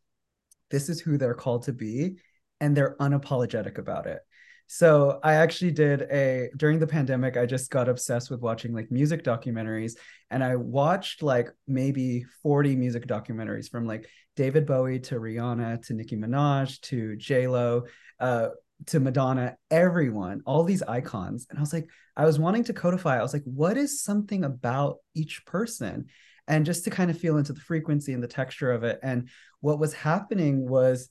this 0.71 0.89
is 0.89 1.01
who 1.01 1.19
they're 1.19 1.35
called 1.35 1.65
to 1.65 1.73
be 1.73 2.17
and 2.61 2.77
they're 2.77 2.97
unapologetic 3.01 3.79
about 3.79 4.07
it 4.07 4.21
so 4.67 5.19
i 5.23 5.35
actually 5.35 5.71
did 5.71 6.03
a 6.03 6.49
during 6.57 6.79
the 6.79 6.87
pandemic 6.87 7.37
i 7.37 7.45
just 7.45 7.71
got 7.71 7.89
obsessed 7.89 8.31
with 8.31 8.41
watching 8.41 8.73
like 8.73 8.91
music 8.91 9.23
documentaries 9.25 9.95
and 10.31 10.43
i 10.43 10.57
watched 10.57 11.23
like 11.23 11.51
maybe 11.67 12.25
40 12.43 12.77
music 12.77 13.07
documentaries 13.07 13.71
from 13.71 13.87
like 13.87 14.09
david 14.37 14.67
bowie 14.67 15.01
to 15.01 15.17
rihanna 15.17 15.85
to 15.87 15.95
nicki 15.95 16.17
minaj 16.17 16.81
to 16.81 17.17
j 17.17 17.47
lo 17.47 17.85
uh, 18.21 18.49
to 18.87 19.01
Madonna, 19.01 19.57
everyone, 19.71 20.43
all 20.47 20.65
these 20.65 20.83
icons. 20.83 21.47
And 21.51 21.59
I 21.59 21.62
was 21.62 21.73
like, 21.73 21.89
I 22.17 22.25
was 22.25 22.39
wanting 22.39 22.65
to 22.65 22.73
codify. 22.73 23.19
I 23.19 23.23
was 23.23 23.33
like, 23.33 23.45
what 23.45 23.77
is 23.77 24.03
something 24.03 24.45
about 24.45 24.99
each 25.15 25.45
person? 25.47 26.07
And 26.49 26.66
just 26.66 26.84
to 26.84 26.90
kind 26.90 27.11
of 27.11 27.18
feel 27.18 27.38
into 27.38 27.52
the 27.52 27.61
frequency 27.61 28.12
and 28.12 28.22
the 28.22 28.28
texture 28.28 28.72
of 28.72 28.84
it. 28.84 28.99
And 29.02 29.28
what 29.61 29.78
was 29.78 29.92
happening 29.92 30.68
was 30.68 31.08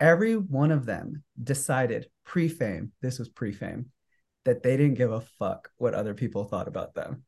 every 0.00 0.34
one 0.34 0.70
of 0.70 0.86
them 0.86 1.22
decided 1.42 2.08
pre 2.24 2.48
fame, 2.48 2.92
this 3.00 3.18
was 3.18 3.28
pre 3.28 3.52
fame, 3.52 3.86
that 4.44 4.62
they 4.62 4.76
didn't 4.76 4.94
give 4.94 5.12
a 5.12 5.20
fuck 5.20 5.70
what 5.76 5.94
other 5.94 6.14
people 6.14 6.44
thought 6.44 6.68
about 6.68 6.94
them. 6.94 7.24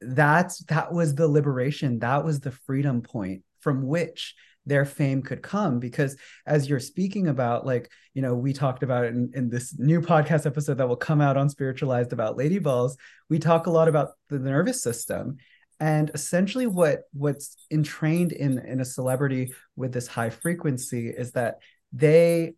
That's 0.00 0.58
that 0.64 0.92
was 0.92 1.14
the 1.14 1.28
liberation. 1.28 2.00
That 2.00 2.24
was 2.24 2.40
the 2.40 2.50
freedom 2.50 3.02
point 3.02 3.42
from 3.60 3.86
which 3.86 4.34
their 4.66 4.84
fame 4.84 5.22
could 5.22 5.42
come 5.42 5.78
because 5.78 6.16
as 6.46 6.68
you're 6.68 6.80
speaking 6.80 7.28
about 7.28 7.66
like 7.66 7.90
you 8.14 8.22
know 8.22 8.34
we 8.34 8.52
talked 8.52 8.82
about 8.82 9.04
in, 9.04 9.30
in 9.34 9.50
this 9.50 9.78
new 9.78 10.00
podcast 10.00 10.46
episode 10.46 10.78
that 10.78 10.88
will 10.88 10.96
come 10.96 11.20
out 11.20 11.36
on 11.36 11.50
spiritualized 11.50 12.12
about 12.12 12.36
lady 12.36 12.58
balls 12.58 12.96
we 13.28 13.38
talk 13.38 13.66
a 13.66 13.70
lot 13.70 13.88
about 13.88 14.10
the 14.30 14.38
nervous 14.38 14.82
system 14.82 15.36
and 15.80 16.10
essentially 16.14 16.66
what 16.66 17.02
what's 17.12 17.56
entrained 17.70 18.32
in 18.32 18.58
in 18.58 18.80
a 18.80 18.84
celebrity 18.84 19.52
with 19.76 19.92
this 19.92 20.06
high 20.06 20.30
frequency 20.30 21.08
is 21.08 21.32
that 21.32 21.58
they 21.92 22.54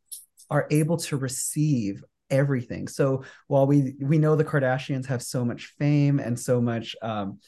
are 0.50 0.66
able 0.70 0.96
to 0.96 1.16
receive 1.16 2.04
everything. 2.30 2.88
So 2.88 3.24
while 3.46 3.66
we 3.66 3.94
we 4.00 4.18
know 4.18 4.36
the 4.36 4.44
kardashians 4.44 5.06
have 5.06 5.22
so 5.22 5.44
much 5.44 5.74
fame 5.78 6.18
and 6.18 6.38
so 6.38 6.60
much 6.60 6.96
um 7.02 7.38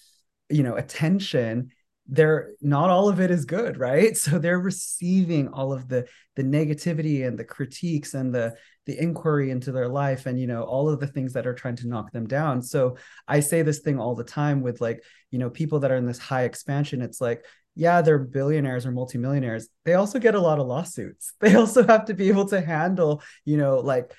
you 0.48 0.62
know 0.62 0.76
attention 0.76 1.70
they're 2.08 2.52
not 2.62 2.88
all 2.88 3.08
of 3.08 3.20
it 3.20 3.30
is 3.30 3.44
good 3.44 3.76
right? 3.76 4.16
So 4.28 4.38
they're 4.38 4.58
receiving 4.58 5.48
all 5.48 5.72
of 5.72 5.88
the 5.88 6.06
the 6.36 6.42
negativity 6.42 7.26
and 7.26 7.38
the 7.38 7.44
critiques 7.44 8.14
and 8.14 8.34
the 8.34 8.56
the 8.86 9.00
inquiry 9.00 9.50
into 9.50 9.70
their 9.70 9.88
life 9.88 10.26
and 10.26 10.40
you 10.40 10.46
know 10.46 10.62
all 10.62 10.88
of 10.88 10.98
the 10.98 11.06
things 11.06 11.34
that 11.34 11.46
are 11.46 11.54
trying 11.54 11.76
to 11.76 11.88
knock 11.88 12.10
them 12.12 12.26
down. 12.26 12.62
So 12.62 12.96
i 13.26 13.40
say 13.40 13.62
this 13.62 13.80
thing 13.80 13.98
all 14.00 14.14
the 14.14 14.24
time 14.24 14.62
with 14.62 14.80
like 14.80 15.02
you 15.30 15.38
know 15.38 15.50
people 15.50 15.80
that 15.80 15.90
are 15.90 15.96
in 15.96 16.06
this 16.06 16.18
high 16.18 16.44
expansion. 16.44 17.02
It's 17.02 17.20
like 17.20 17.44
yeah 17.74 18.00
they're 18.00 18.18
billionaires 18.18 18.86
or 18.86 18.92
multimillionaires. 18.92 19.68
They 19.84 19.94
also 19.94 20.18
get 20.18 20.34
a 20.34 20.40
lot 20.40 20.58
of 20.58 20.66
lawsuits. 20.66 21.32
They 21.40 21.54
also 21.54 21.86
have 21.86 22.06
to 22.06 22.14
be 22.14 22.28
able 22.28 22.46
to 22.46 22.60
handle 22.60 23.22
you 23.44 23.58
know 23.58 23.78
like 23.78 24.12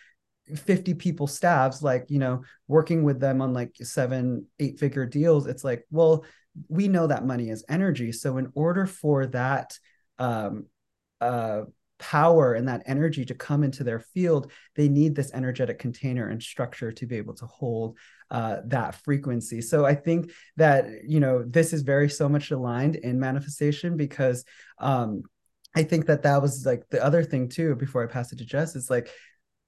50 0.56 0.96
people 0.96 1.28
staffs 1.28 1.84
like 1.84 2.06
you 2.10 2.18
know 2.18 2.44
working 2.68 3.04
with 3.04 3.20
them 3.20 3.42
on 3.42 3.54
like 3.54 3.76
seven 3.82 4.46
eight 4.60 4.80
figure 4.80 5.06
deals. 5.06 5.48
It's 5.48 5.64
like 5.64 5.86
well 5.92 6.26
we 6.68 6.88
know 6.88 7.08
that 7.08 7.26
money 7.26 7.50
is 7.50 7.64
energy. 7.70 8.12
So 8.12 8.38
in 8.38 8.52
order 8.56 8.86
for 8.86 9.28
that 9.28 9.78
um, 10.18 10.66
uh, 11.22 11.62
power 12.00 12.54
and 12.54 12.68
that 12.68 12.84
energy 12.86 13.26
to 13.26 13.36
come 13.36 13.64
into 13.64 13.84
their 13.84 14.00
field, 14.00 14.52
they 14.76 14.88
need 14.90 15.16
this 15.16 15.32
energetic 15.34 15.80
container 15.80 16.30
and 16.30 16.42
structure 16.42 16.92
to 16.92 17.06
be 17.06 17.18
able 17.18 17.36
to 17.36 17.46
hold 17.46 17.98
uh, 18.32 18.58
that 18.66 18.96
frequency. 18.96 19.62
So 19.62 19.86
I 19.86 19.96
think 19.96 20.32
that 20.58 20.88
you 21.08 21.20
know 21.20 21.44
this 21.44 21.74
is 21.74 21.82
very 21.82 22.10
so 22.10 22.30
much 22.30 22.52
aligned 22.52 22.96
in 22.96 23.20
manifestation 23.20 23.98
because 23.98 24.46
um, 24.80 25.24
I 25.76 25.84
think 25.84 26.08
that 26.08 26.24
that 26.24 26.42
was 26.42 26.66
like 26.66 26.88
the 26.90 27.04
other 27.04 27.24
thing 27.24 27.50
too. 27.50 27.76
Before 27.76 28.04
I 28.04 28.12
pass 28.12 28.32
it 28.32 28.38
to 28.38 28.46
Jess, 28.46 28.76
is 28.76 28.90
like 28.90 29.10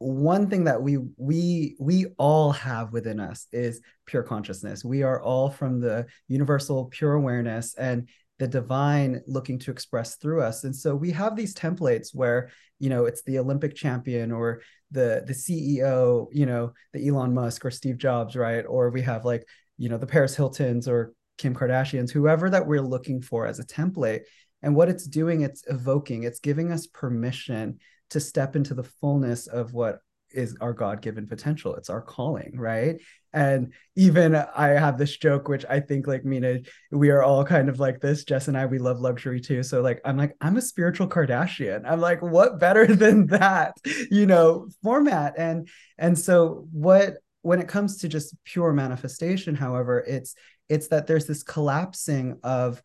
one 0.01 0.49
thing 0.49 0.63
that 0.63 0.81
we 0.81 0.97
we 1.17 1.75
we 1.79 2.07
all 2.17 2.51
have 2.53 2.91
within 2.91 3.19
us 3.19 3.47
is 3.51 3.81
pure 4.05 4.23
consciousness. 4.23 4.83
We 4.83 5.03
are 5.03 5.21
all 5.21 5.49
from 5.49 5.79
the 5.79 6.07
universal 6.27 6.85
pure 6.85 7.13
awareness 7.13 7.75
and 7.75 8.09
the 8.39 8.47
divine 8.47 9.21
looking 9.27 9.59
to 9.59 9.71
express 9.71 10.15
through 10.15 10.41
us. 10.41 10.63
And 10.63 10.75
so 10.75 10.95
we 10.95 11.11
have 11.11 11.35
these 11.35 11.53
templates 11.53 12.09
where 12.13 12.49
you 12.79 12.89
know 12.89 13.05
it's 13.05 13.21
the 13.21 13.37
olympic 13.37 13.75
champion 13.75 14.31
or 14.31 14.63
the 14.89 15.23
the 15.27 15.33
ceo 15.33 16.25
you 16.31 16.47
know 16.47 16.73
the 16.93 17.07
elon 17.07 17.31
musk 17.35 17.63
or 17.63 17.69
steve 17.69 17.99
jobs 17.99 18.35
right? 18.35 18.65
Or 18.67 18.89
we 18.89 19.03
have 19.03 19.23
like 19.23 19.47
you 19.77 19.89
know 19.89 19.99
the 19.99 20.07
paris 20.07 20.35
hiltons 20.35 20.87
or 20.87 21.13
kim 21.37 21.55
kardashians 21.55 22.09
whoever 22.09 22.49
that 22.49 22.65
we're 22.65 22.81
looking 22.81 23.21
for 23.21 23.45
as 23.45 23.59
a 23.59 23.65
template. 23.65 24.21
And 24.63 24.75
what 24.75 24.89
it's 24.89 25.05
doing 25.05 25.41
it's 25.41 25.63
evoking 25.67 26.23
it's 26.23 26.39
giving 26.39 26.71
us 26.71 26.87
permission 26.87 27.79
to 28.11 28.19
step 28.19 28.55
into 28.55 28.73
the 28.73 28.83
fullness 28.83 29.47
of 29.47 29.73
what 29.73 29.99
is 30.33 30.55
our 30.61 30.73
god-given 30.73 31.27
potential. 31.27 31.75
It's 31.75 31.89
our 31.89 32.01
calling 32.01 32.57
right? 32.57 33.01
And 33.33 33.73
even 33.95 34.35
i 34.35 34.69
have 34.69 34.97
this 34.97 35.15
joke 35.15 35.47
which 35.47 35.65
i 35.69 35.79
think 35.79 36.05
like 36.05 36.25
mina 36.25 36.59
we 36.91 37.11
are 37.11 37.23
all 37.23 37.45
kind 37.45 37.69
of 37.69 37.79
like 37.79 37.99
this. 37.99 38.23
Jess 38.23 38.47
and 38.47 38.57
i 38.57 38.65
we 38.65 38.79
love 38.79 38.99
luxury 38.99 39.39
too. 39.39 39.63
So 39.63 39.81
like 39.81 40.01
i'm 40.05 40.17
like 40.17 40.35
i'm 40.41 40.57
a 40.57 40.61
spiritual 40.61 41.07
kardashian. 41.07 41.83
I'm 41.85 42.01
like 42.01 42.21
what 42.21 42.59
better 42.59 42.85
than 43.03 43.27
that 43.27 43.75
you 44.09 44.25
know 44.25 44.69
format? 44.83 45.35
And 45.37 45.67
and 45.97 46.17
so 46.17 46.67
what 46.71 47.15
when 47.41 47.59
it 47.59 47.67
comes 47.67 47.97
to 47.97 48.07
just 48.07 48.35
pure 48.43 48.71
manifestation 48.71 49.55
however 49.55 49.99
it's 49.99 50.35
it's 50.69 50.87
that 50.89 51.07
there's 51.07 51.25
this 51.25 51.43
collapsing 51.43 52.39
of 52.43 52.81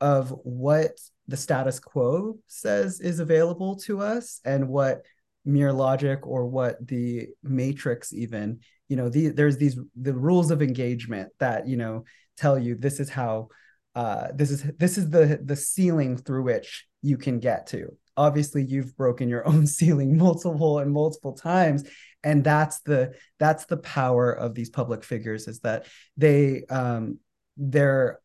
of 0.00 0.30
what 0.42 0.92
the 1.30 1.36
status 1.36 1.78
quo 1.80 2.36
says 2.46 3.00
is 3.00 3.20
available 3.20 3.76
to 3.76 4.00
us 4.00 4.40
and 4.44 4.68
what 4.68 5.04
mere 5.44 5.72
logic 5.72 6.26
or 6.26 6.46
what 6.46 6.86
the 6.86 7.28
matrix 7.42 8.12
even 8.12 8.58
you 8.88 8.96
know 8.96 9.08
the, 9.08 9.28
there's 9.28 9.56
these 9.56 9.78
the 10.00 10.12
rules 10.12 10.50
of 10.50 10.60
engagement 10.60 11.30
that 11.38 11.66
you 11.66 11.76
know 11.76 12.04
tell 12.36 12.58
you 12.58 12.74
this 12.74 13.00
is 13.00 13.08
how 13.08 13.48
uh, 13.94 14.28
this 14.34 14.50
is 14.50 14.62
this 14.78 14.98
is 14.98 15.10
the 15.10 15.40
the 15.44 15.56
ceiling 15.56 16.16
through 16.16 16.42
which 16.42 16.86
you 17.02 17.16
can 17.16 17.40
get 17.40 17.66
to. 17.66 17.88
Obviously 18.16 18.64
you've 18.64 18.96
broken 18.96 19.28
your 19.28 19.46
own 19.48 19.66
ceiling 19.66 20.16
multiple 20.16 20.78
and 20.78 20.92
multiple 20.92 21.32
times 21.32 21.88
and 22.22 22.44
that's 22.44 22.80
the 22.80 23.14
that's 23.38 23.64
the 23.66 23.78
power 23.78 24.30
of 24.32 24.54
these 24.54 24.70
public 24.70 25.02
figures 25.02 25.48
is 25.48 25.60
that 25.60 25.86
they 26.16 26.64
um 26.70 27.18
they're 27.56 28.20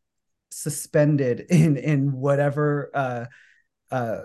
suspended 0.56 1.42
in 1.50 1.78
in 1.78 2.14
whatever 2.14 2.90
uh, 2.94 3.26
uh, 3.92 4.22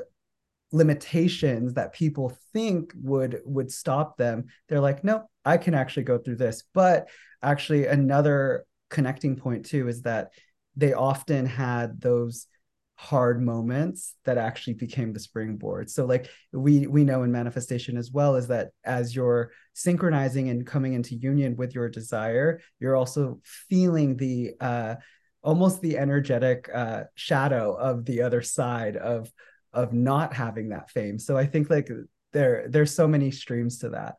limitations 0.73 1.75
that 1.75 1.93
people 1.93 2.37
think 2.53 2.93
would 3.03 3.41
would 3.45 3.71
stop 3.71 4.17
them. 4.17 4.47
They're 4.69 4.81
like 4.81 5.05
no 5.05 5.29
i 5.45 5.57
can 5.57 5.75
actually 5.75 6.05
go 6.05 6.19
through 6.19 6.37
this. 6.37 6.63
But 6.73 7.09
actually 7.43 7.87
another 7.87 8.67
connecting 8.91 9.37
point 9.37 9.67
too 9.67 9.89
is 9.89 10.03
that 10.03 10.33
they 10.77 10.93
often 10.93 11.47
had 11.47 12.01
those 12.01 12.47
hard 12.95 13.41
moments 13.43 14.15
that 14.25 14.37
actually 14.37 14.75
became 14.75 15.13
the 15.13 15.19
springboard. 15.19 15.91
So 15.91 16.05
like 16.05 16.29
we 16.53 16.87
we 16.87 17.03
know 17.03 17.23
in 17.25 17.33
manifestation 17.33 17.97
as 17.97 18.13
well 18.13 18.37
is 18.37 18.47
that 18.49 18.69
as 18.85 19.17
you're 19.17 19.51
synchronizing 19.73 20.51
and 20.51 20.67
coming 20.67 20.93
into 20.93 21.17
union 21.17 21.57
with 21.57 21.75
your 21.75 21.89
desire 21.89 22.61
you're 22.79 22.97
also 22.97 23.41
feeling 23.45 24.17
the 24.17 24.53
uh 24.61 24.97
almost 25.43 25.81
the 25.81 25.99
energetic 25.99 26.69
uh, 26.75 27.05
shadow 27.15 27.75
of 27.75 28.05
the 28.05 28.23
other 28.23 28.43
side 28.43 28.97
of 28.97 29.31
of 29.73 29.93
not 29.93 30.35
having 30.35 30.71
that 30.71 30.91
fame. 30.91 31.19
So 31.19 31.37
I 31.37 31.47
think 31.47 31.71
like 31.71 31.89
there 32.33 32.67
there's 32.69 32.95
so 32.95 33.07
many 33.07 33.31
streams 33.31 33.79
to 33.79 33.91
that. 33.91 34.17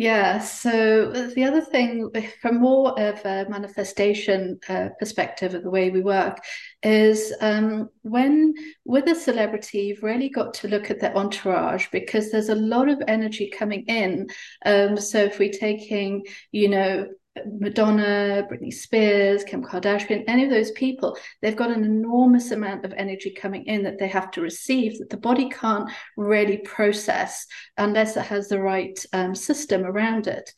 Yeah. 0.00 0.38
So 0.38 1.12
the 1.12 1.44
other 1.44 1.60
thing, 1.60 2.10
from 2.40 2.58
more 2.58 2.98
of 2.98 3.22
a 3.26 3.46
manifestation 3.50 4.58
uh, 4.66 4.88
perspective 4.98 5.54
of 5.54 5.62
the 5.62 5.68
way 5.68 5.90
we 5.90 6.00
work, 6.00 6.38
is 6.82 7.34
um, 7.42 7.90
when 8.00 8.54
with 8.86 9.08
a 9.08 9.14
celebrity, 9.14 9.80
you've 9.80 10.02
really 10.02 10.30
got 10.30 10.54
to 10.54 10.68
look 10.68 10.90
at 10.90 11.00
their 11.00 11.14
entourage 11.14 11.88
because 11.92 12.32
there's 12.32 12.48
a 12.48 12.54
lot 12.54 12.88
of 12.88 13.02
energy 13.08 13.50
coming 13.50 13.84
in. 13.88 14.28
Um, 14.64 14.96
so 14.96 15.18
if 15.18 15.38
we're 15.38 15.52
taking, 15.52 16.24
you 16.50 16.70
know, 16.70 17.06
Madonna, 17.46 18.46
Britney 18.50 18.72
Spears, 18.72 19.44
Kim 19.44 19.62
Kardashian, 19.62 20.24
any 20.26 20.44
of 20.44 20.50
those 20.50 20.72
people, 20.72 21.16
they've 21.40 21.56
got 21.56 21.70
an 21.70 21.84
enormous 21.84 22.50
amount 22.50 22.84
of 22.84 22.92
energy 22.96 23.30
coming 23.30 23.64
in 23.66 23.84
that 23.84 23.98
they 23.98 24.08
have 24.08 24.30
to 24.32 24.40
receive 24.40 24.98
that 24.98 25.10
the 25.10 25.16
body 25.16 25.48
can't 25.48 25.88
really 26.16 26.58
process 26.58 27.46
unless 27.76 28.16
it 28.16 28.24
has 28.24 28.48
the 28.48 28.60
right 28.60 29.04
um, 29.12 29.34
system 29.34 29.84
around 29.84 30.26
it. 30.26 30.52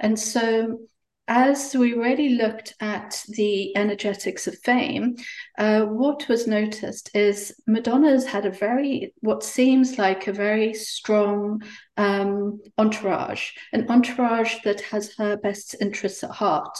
And 0.00 0.18
so 0.18 0.80
as 1.28 1.74
we 1.74 1.92
really 1.94 2.30
looked 2.30 2.74
at 2.80 3.24
the 3.28 3.76
energetics 3.76 4.46
of 4.46 4.58
fame, 4.58 5.16
uh, 5.58 5.82
what 5.82 6.28
was 6.28 6.46
noticed 6.46 7.10
is 7.14 7.54
Madonna's 7.66 8.26
had 8.26 8.46
a 8.46 8.50
very, 8.50 9.12
what 9.20 9.42
seems 9.42 9.98
like 9.98 10.26
a 10.26 10.32
very 10.32 10.72
strong 10.72 11.62
um, 11.96 12.60
entourage, 12.78 13.50
an 13.72 13.90
entourage 13.90 14.56
that 14.64 14.80
has 14.82 15.14
her 15.16 15.36
best 15.36 15.74
interests 15.80 16.22
at 16.22 16.30
heart. 16.30 16.78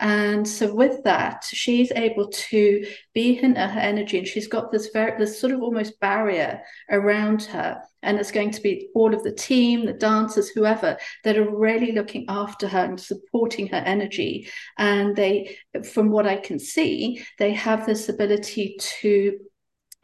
And 0.00 0.46
so 0.46 0.74
with 0.74 1.04
that, 1.04 1.44
she's 1.44 1.92
able 1.92 2.28
to 2.28 2.86
be 3.14 3.38
in 3.38 3.54
her 3.54 3.78
energy 3.78 4.18
and 4.18 4.26
she's 4.26 4.48
got 4.48 4.72
this 4.72 4.88
very 4.92 5.16
this 5.18 5.40
sort 5.40 5.52
of 5.52 5.62
almost 5.62 6.00
barrier 6.00 6.62
around 6.90 7.44
her. 7.44 7.80
And 8.02 8.18
it's 8.18 8.32
going 8.32 8.50
to 8.50 8.60
be 8.60 8.88
all 8.94 9.14
of 9.14 9.22
the 9.22 9.32
team, 9.32 9.86
the 9.86 9.92
dancers, 9.92 10.48
whoever 10.48 10.98
that 11.22 11.38
are 11.38 11.56
really 11.56 11.92
looking 11.92 12.26
after 12.28 12.66
her 12.66 12.84
and 12.84 13.00
supporting 13.00 13.68
her 13.68 13.82
energy. 13.86 14.50
And 14.76 15.14
they, 15.14 15.56
from 15.92 16.10
what 16.10 16.26
I 16.26 16.36
can 16.36 16.58
see, 16.58 17.24
they 17.38 17.52
have 17.52 17.86
this 17.86 18.08
ability 18.08 18.76
to 19.00 19.38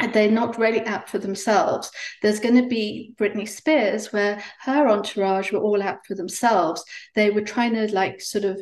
they're 0.09 0.31
not 0.31 0.59
really 0.59 0.85
out 0.87 1.09
for 1.09 1.19
themselves. 1.19 1.91
There's 2.23 2.41
going 2.41 2.57
to 2.57 2.69
be 2.69 3.13
Britney 3.17 3.49
Spears, 3.49 4.13
where 4.13 4.43
her 4.61 4.89
entourage 4.89 5.53
were 5.53 5.61
all 5.61 5.83
out 5.83 6.07
for 6.07 6.15
themselves. 6.15 6.85
They 7.15 7.31
were 7.31 7.43
trying 7.43 7.75
to 7.75 7.93
like 7.95 8.21
sort 8.21 8.45
of 8.45 8.61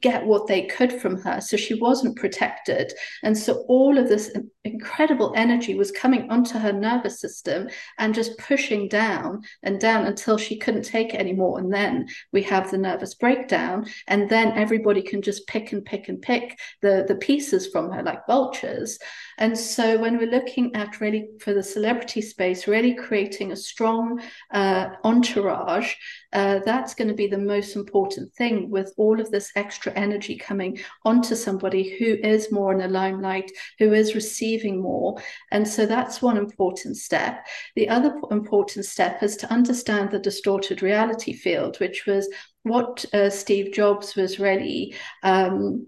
get 0.00 0.26
what 0.26 0.46
they 0.46 0.66
could 0.66 0.92
from 0.92 1.20
her. 1.22 1.40
So 1.40 1.56
she 1.56 1.74
wasn't 1.74 2.16
protected. 2.16 2.92
And 3.22 3.36
so 3.36 3.64
all 3.68 3.98
of 3.98 4.08
this 4.08 4.30
incredible 4.64 5.32
energy 5.36 5.74
was 5.74 5.90
coming 5.90 6.30
onto 6.30 6.58
her 6.58 6.72
nervous 6.72 7.20
system 7.20 7.68
and 7.98 8.14
just 8.14 8.36
pushing 8.38 8.88
down 8.88 9.42
and 9.62 9.80
down 9.80 10.06
until 10.06 10.36
she 10.36 10.58
couldn't 10.58 10.84
take 10.84 11.14
it 11.14 11.20
anymore. 11.20 11.58
And 11.58 11.72
then 11.72 12.06
we 12.32 12.42
have 12.42 12.70
the 12.70 12.78
nervous 12.78 13.14
breakdown. 13.14 13.86
And 14.06 14.28
then 14.28 14.52
everybody 14.52 15.02
can 15.02 15.22
just 15.22 15.46
pick 15.46 15.72
and 15.72 15.84
pick 15.84 16.08
and 16.08 16.20
pick 16.20 16.58
the, 16.82 17.04
the 17.08 17.16
pieces 17.16 17.68
from 17.68 17.90
her 17.90 18.02
like 18.02 18.26
vultures. 18.26 18.98
And 19.40 19.58
so 19.58 19.98
when 19.98 20.18
we're 20.18 20.30
looking 20.30 20.76
at 20.76 21.00
really 21.00 21.30
for 21.40 21.54
the 21.54 21.62
celebrity 21.62 22.20
space, 22.20 22.68
really 22.68 22.94
creating 22.94 23.52
a 23.52 23.56
strong 23.56 24.22
uh, 24.52 24.90
entourage, 25.02 25.94
uh, 26.34 26.60
that's 26.64 26.94
going 26.94 27.08
to 27.08 27.14
be 27.14 27.26
the 27.26 27.38
most 27.38 27.74
important 27.74 28.32
thing 28.34 28.70
with 28.70 28.92
all 28.98 29.18
of 29.18 29.30
this 29.30 29.50
extra 29.56 29.92
energy 29.94 30.36
coming 30.36 30.78
onto 31.06 31.34
somebody 31.34 31.96
who 31.98 32.18
is 32.22 32.52
more 32.52 32.72
in 32.72 32.78
the 32.78 32.88
limelight, 32.88 33.50
who 33.78 33.94
is 33.94 34.14
receiving 34.14 34.80
more. 34.80 35.20
And 35.50 35.66
so 35.66 35.86
that's 35.86 36.20
one 36.20 36.36
important 36.36 36.98
step. 36.98 37.46
The 37.76 37.88
other 37.88 38.14
important 38.30 38.84
step 38.84 39.22
is 39.22 39.36
to 39.38 39.50
understand 39.50 40.10
the 40.10 40.18
distorted 40.18 40.82
reality 40.82 41.32
field, 41.32 41.80
which 41.80 42.04
was 42.06 42.28
what 42.62 43.06
uh, 43.14 43.30
Steve 43.30 43.72
Jobs 43.72 44.14
was 44.16 44.38
really 44.38 44.94
um, 45.22 45.86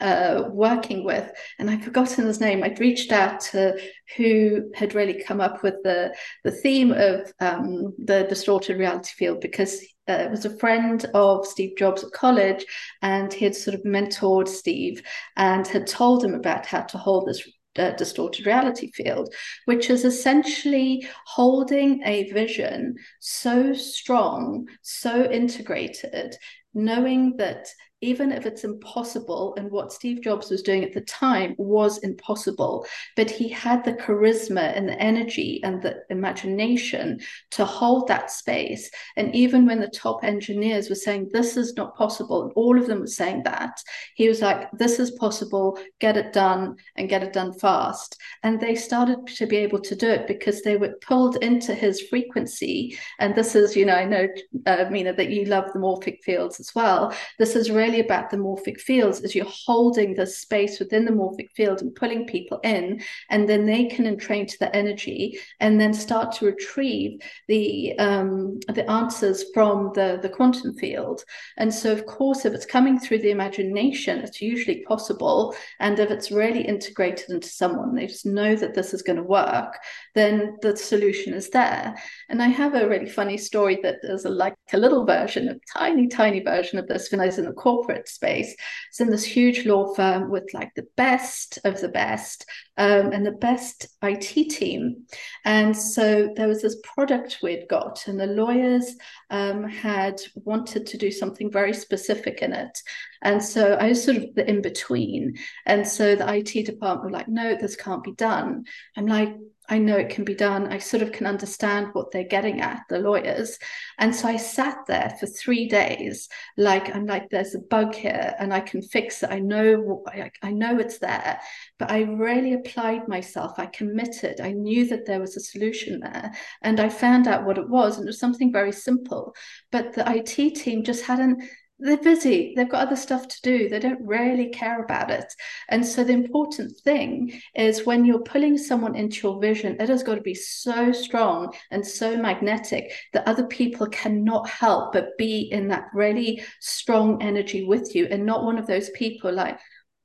uh, 0.00 0.44
working 0.50 1.04
with, 1.04 1.30
and 1.58 1.70
I've 1.70 1.84
forgotten 1.84 2.26
his 2.26 2.40
name. 2.40 2.62
I'd 2.62 2.80
reached 2.80 3.12
out 3.12 3.40
to 3.52 3.78
who 4.16 4.70
had 4.74 4.94
really 4.94 5.22
come 5.22 5.40
up 5.40 5.62
with 5.62 5.74
the 5.82 6.14
the 6.44 6.50
theme 6.50 6.92
of 6.92 7.32
um, 7.40 7.94
the 7.98 8.24
distorted 8.28 8.78
reality 8.78 9.10
field 9.16 9.40
because 9.40 9.80
uh, 10.08 10.12
it 10.12 10.30
was 10.30 10.44
a 10.44 10.56
friend 10.58 11.04
of 11.14 11.46
Steve 11.46 11.76
Jobs 11.76 12.04
at 12.04 12.12
college, 12.12 12.64
and 13.02 13.32
he 13.32 13.44
had 13.44 13.54
sort 13.54 13.74
of 13.74 13.82
mentored 13.82 14.48
Steve 14.48 15.02
and 15.36 15.66
had 15.66 15.86
told 15.86 16.24
him 16.24 16.34
about 16.34 16.66
how 16.66 16.82
to 16.82 16.98
hold 16.98 17.26
this 17.26 17.46
uh, 17.78 17.90
distorted 17.92 18.46
reality 18.46 18.90
field, 18.92 19.32
which 19.66 19.90
is 19.90 20.04
essentially 20.04 21.06
holding 21.26 22.02
a 22.04 22.30
vision 22.32 22.96
so 23.20 23.72
strong, 23.72 24.66
so 24.82 25.30
integrated, 25.30 26.34
knowing 26.74 27.36
that 27.36 27.68
even 28.00 28.30
if 28.30 28.46
it's 28.46 28.64
impossible, 28.64 29.54
and 29.56 29.70
what 29.70 29.92
Steve 29.92 30.22
Jobs 30.22 30.50
was 30.50 30.62
doing 30.62 30.84
at 30.84 30.92
the 30.92 31.00
time 31.00 31.54
was 31.58 31.98
impossible, 31.98 32.86
but 33.16 33.30
he 33.30 33.48
had 33.48 33.84
the 33.84 33.94
charisma 33.94 34.76
and 34.76 34.88
the 34.88 35.00
energy 35.00 35.60
and 35.64 35.82
the 35.82 36.02
imagination 36.10 37.20
to 37.50 37.64
hold 37.64 38.06
that 38.06 38.30
space. 38.30 38.90
And 39.16 39.34
even 39.34 39.66
when 39.66 39.80
the 39.80 39.88
top 39.88 40.22
engineers 40.22 40.88
were 40.88 40.94
saying, 40.94 41.30
This 41.32 41.56
is 41.56 41.74
not 41.74 41.96
possible, 41.96 42.44
and 42.44 42.52
all 42.54 42.78
of 42.78 42.86
them 42.86 43.00
were 43.00 43.06
saying 43.06 43.42
that, 43.44 43.82
he 44.14 44.28
was 44.28 44.42
like, 44.42 44.70
This 44.72 45.00
is 45.00 45.10
possible, 45.12 45.78
get 45.98 46.16
it 46.16 46.32
done, 46.32 46.76
and 46.96 47.08
get 47.08 47.22
it 47.22 47.32
done 47.32 47.52
fast. 47.52 48.16
And 48.44 48.60
they 48.60 48.76
started 48.76 49.26
to 49.26 49.46
be 49.46 49.56
able 49.56 49.80
to 49.80 49.96
do 49.96 50.08
it 50.08 50.28
because 50.28 50.62
they 50.62 50.76
were 50.76 50.94
pulled 51.00 51.36
into 51.42 51.74
his 51.74 52.02
frequency. 52.02 52.96
And 53.18 53.34
this 53.34 53.56
is, 53.56 53.74
you 53.74 53.86
know, 53.86 53.94
I 53.94 54.04
know, 54.04 54.28
uh, 54.66 54.84
Mina, 54.90 55.14
that 55.14 55.30
you 55.30 55.46
love 55.46 55.72
the 55.72 55.80
morphic 55.80 56.22
fields 56.22 56.60
as 56.60 56.74
well. 56.74 57.12
This 57.38 57.56
is 57.56 57.70
really 57.70 57.87
about 57.96 58.30
the 58.30 58.36
morphic 58.36 58.80
fields 58.80 59.20
is 59.20 59.34
you're 59.34 59.46
holding 59.66 60.14
the 60.14 60.26
space 60.26 60.78
within 60.78 61.04
the 61.04 61.10
morphic 61.10 61.50
field 61.56 61.82
and 61.82 61.94
pulling 61.94 62.26
people 62.26 62.60
in, 62.62 63.02
and 63.30 63.48
then 63.48 63.66
they 63.66 63.86
can 63.86 64.06
entrain 64.06 64.46
to 64.46 64.58
the 64.58 64.74
energy 64.74 65.38
and 65.60 65.80
then 65.80 65.92
start 65.92 66.32
to 66.32 66.46
retrieve 66.46 67.20
the 67.48 67.98
um, 67.98 68.60
the 68.68 68.88
answers 68.90 69.44
from 69.54 69.90
the, 69.94 70.18
the 70.22 70.28
quantum 70.28 70.74
field. 70.74 71.24
And 71.56 71.72
so, 71.72 71.92
of 71.92 72.06
course, 72.06 72.44
if 72.44 72.52
it's 72.54 72.66
coming 72.66 72.98
through 72.98 73.18
the 73.18 73.30
imagination, 73.30 74.18
it's 74.18 74.42
usually 74.42 74.82
possible. 74.82 75.54
And 75.80 75.98
if 75.98 76.10
it's 76.10 76.30
really 76.30 76.62
integrated 76.62 77.30
into 77.30 77.48
someone, 77.48 77.94
they 77.94 78.06
just 78.06 78.26
know 78.26 78.54
that 78.56 78.74
this 78.74 78.94
is 78.94 79.02
going 79.02 79.16
to 79.16 79.22
work, 79.22 79.78
then 80.14 80.56
the 80.62 80.76
solution 80.76 81.32
is 81.34 81.50
there. 81.50 81.94
And 82.28 82.42
I 82.42 82.48
have 82.48 82.74
a 82.74 82.88
really 82.88 83.08
funny 83.08 83.36
story 83.36 83.78
that 83.82 83.96
is 84.02 84.24
a, 84.24 84.30
like 84.30 84.54
a 84.72 84.78
little 84.78 85.04
version, 85.04 85.48
a 85.48 85.78
tiny, 85.78 86.08
tiny 86.08 86.40
version 86.40 86.78
of 86.78 86.86
this 86.86 87.10
when 87.10 87.20
I 87.20 87.26
was 87.26 87.38
in 87.38 87.44
the 87.44 87.52
corporate 87.52 87.77
space. 88.08 88.54
It's 88.88 89.00
in 89.00 89.10
this 89.10 89.24
huge 89.24 89.66
law 89.66 89.94
firm 89.94 90.30
with 90.30 90.52
like 90.54 90.74
the 90.74 90.86
best 90.96 91.58
of 91.64 91.80
the 91.80 91.88
best 91.88 92.46
um, 92.76 93.12
and 93.12 93.26
the 93.26 93.32
best 93.32 93.86
IT 94.02 94.50
team. 94.50 95.06
And 95.44 95.76
so 95.76 96.32
there 96.36 96.48
was 96.48 96.62
this 96.62 96.76
product 96.94 97.38
we'd 97.42 97.68
got, 97.68 98.06
and 98.06 98.18
the 98.18 98.26
lawyers 98.26 98.94
um, 99.30 99.64
had 99.64 100.20
wanted 100.34 100.86
to 100.86 100.98
do 100.98 101.10
something 101.10 101.50
very 101.50 101.72
specific 101.72 102.42
in 102.42 102.52
it. 102.52 102.78
And 103.22 103.42
so 103.42 103.74
I 103.74 103.88
was 103.88 104.04
sort 104.04 104.16
of 104.18 104.34
the 104.34 104.48
in 104.48 104.62
between. 104.62 105.36
And 105.66 105.86
so 105.86 106.14
the 106.14 106.32
IT 106.34 106.66
department 106.66 107.04
were 107.04 107.18
like, 107.18 107.28
no, 107.28 107.56
this 107.56 107.76
can't 107.76 108.04
be 108.04 108.12
done. 108.12 108.64
I'm 108.96 109.06
like, 109.06 109.34
I 109.68 109.78
know 109.78 109.96
it 109.96 110.08
can 110.08 110.24
be 110.24 110.34
done. 110.34 110.72
I 110.72 110.78
sort 110.78 111.02
of 111.02 111.12
can 111.12 111.26
understand 111.26 111.88
what 111.92 112.10
they're 112.10 112.24
getting 112.24 112.60
at, 112.60 112.80
the 112.88 112.98
lawyers. 112.98 113.58
And 113.98 114.14
so 114.14 114.26
I 114.26 114.36
sat 114.36 114.78
there 114.86 115.14
for 115.20 115.26
three 115.26 115.68
days, 115.68 116.28
like 116.56 116.94
I'm 116.94 117.06
like, 117.06 117.28
there's 117.30 117.54
a 117.54 117.60
bug 117.60 117.94
here, 117.94 118.34
and 118.38 118.54
I 118.54 118.60
can 118.60 118.80
fix 118.80 119.22
it. 119.22 119.30
I 119.30 119.40
know, 119.40 120.02
I, 120.06 120.30
I 120.42 120.52
know 120.52 120.78
it's 120.78 120.98
there, 120.98 121.40
but 121.78 121.90
I 121.90 122.02
really 122.02 122.54
applied 122.54 123.08
myself. 123.08 123.58
I 123.58 123.66
committed. 123.66 124.40
I 124.40 124.52
knew 124.52 124.86
that 124.88 125.04
there 125.06 125.20
was 125.20 125.36
a 125.36 125.40
solution 125.40 126.00
there, 126.00 126.32
and 126.62 126.80
I 126.80 126.88
found 126.88 127.28
out 127.28 127.44
what 127.44 127.58
it 127.58 127.68
was, 127.68 127.96
and 127.96 128.06
it 128.06 128.08
was 128.08 128.20
something 128.20 128.52
very 128.52 128.72
simple. 128.72 129.34
But 129.70 129.92
the 129.92 130.10
IT 130.10 130.54
team 130.54 130.82
just 130.82 131.04
hadn't 131.04 131.42
they're 131.78 131.96
busy. 131.96 132.54
They've 132.56 132.68
got 132.68 132.86
other 132.86 132.96
stuff 132.96 133.28
to 133.28 133.42
do. 133.42 133.68
They 133.68 133.78
don't 133.78 134.00
really 134.04 134.48
care 134.48 134.82
about 134.82 135.10
it. 135.10 135.32
And 135.68 135.86
so 135.86 136.02
the 136.02 136.12
important 136.12 136.76
thing 136.78 137.40
is 137.54 137.86
when 137.86 138.04
you're 138.04 138.20
pulling 138.20 138.58
someone 138.58 138.96
into 138.96 139.28
your 139.28 139.40
vision 139.40 139.76
it 139.80 139.88
has 139.88 140.02
got 140.02 140.16
to 140.16 140.20
be 140.20 140.34
so 140.34 140.92
strong 140.92 141.54
and 141.70 141.86
so 141.86 142.16
magnetic 142.16 142.92
that 143.12 143.26
other 143.28 143.46
people 143.46 143.86
cannot 143.86 144.48
help 144.48 144.92
but 144.92 145.16
be 145.18 145.48
in 145.52 145.68
that 145.68 145.84
really 145.94 146.42
strong 146.60 147.22
energy 147.22 147.64
with 147.64 147.94
you 147.94 148.06
and 148.10 148.24
not 148.24 148.44
one 148.44 148.58
of 148.58 148.66
those 148.66 148.90
people 148.90 149.32
like 149.32 149.58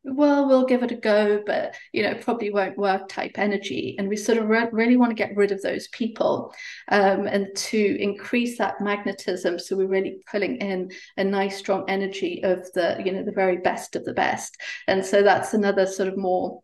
well, 0.06 0.48
we'll 0.48 0.66
give 0.66 0.84
it 0.84 0.92
a 0.92 0.96
go, 0.96 1.42
but 1.46 1.76
you 1.94 2.04
know, 2.04 2.14
probably 2.16 2.52
won't 2.52 2.78
work 2.78 3.08
type 3.08 3.34
energy. 3.36 3.96
And 3.98 4.10
we 4.10 4.18
sort 4.18 4.38
of 4.38 4.50
re- 4.50 4.70
really 4.72 4.98
want 4.98 5.12
to 5.12 5.16
get 5.16 5.36
rid 5.36 5.52
of 5.52 5.62
those 5.62 5.88
people 5.90 6.54
um, 6.90 7.26
and 7.28 7.48
to 7.56 8.02
increase 8.02 8.58
that 8.58 8.82
magnetism. 8.82 9.60
So 9.60 9.78
we're 9.78 9.88
really 9.88 10.20
pulling 10.30 10.58
in 10.58 10.92
a 11.18 11.24
nice, 11.24 11.58
strong 11.58 11.86
energy 11.88 12.44
of 12.44 12.72
the, 12.74 13.02
you 13.04 13.12
know, 13.12 13.24
the 13.24 13.32
very 13.32 13.58
best 13.58 13.96
of 13.96 14.04
the 14.04 14.14
best. 14.14 14.60
And 14.88 15.06
so 15.06 15.24
that's 15.24 15.54
another 15.54 15.86
sort 15.86 16.10
of 16.10 16.18
more 16.18 16.62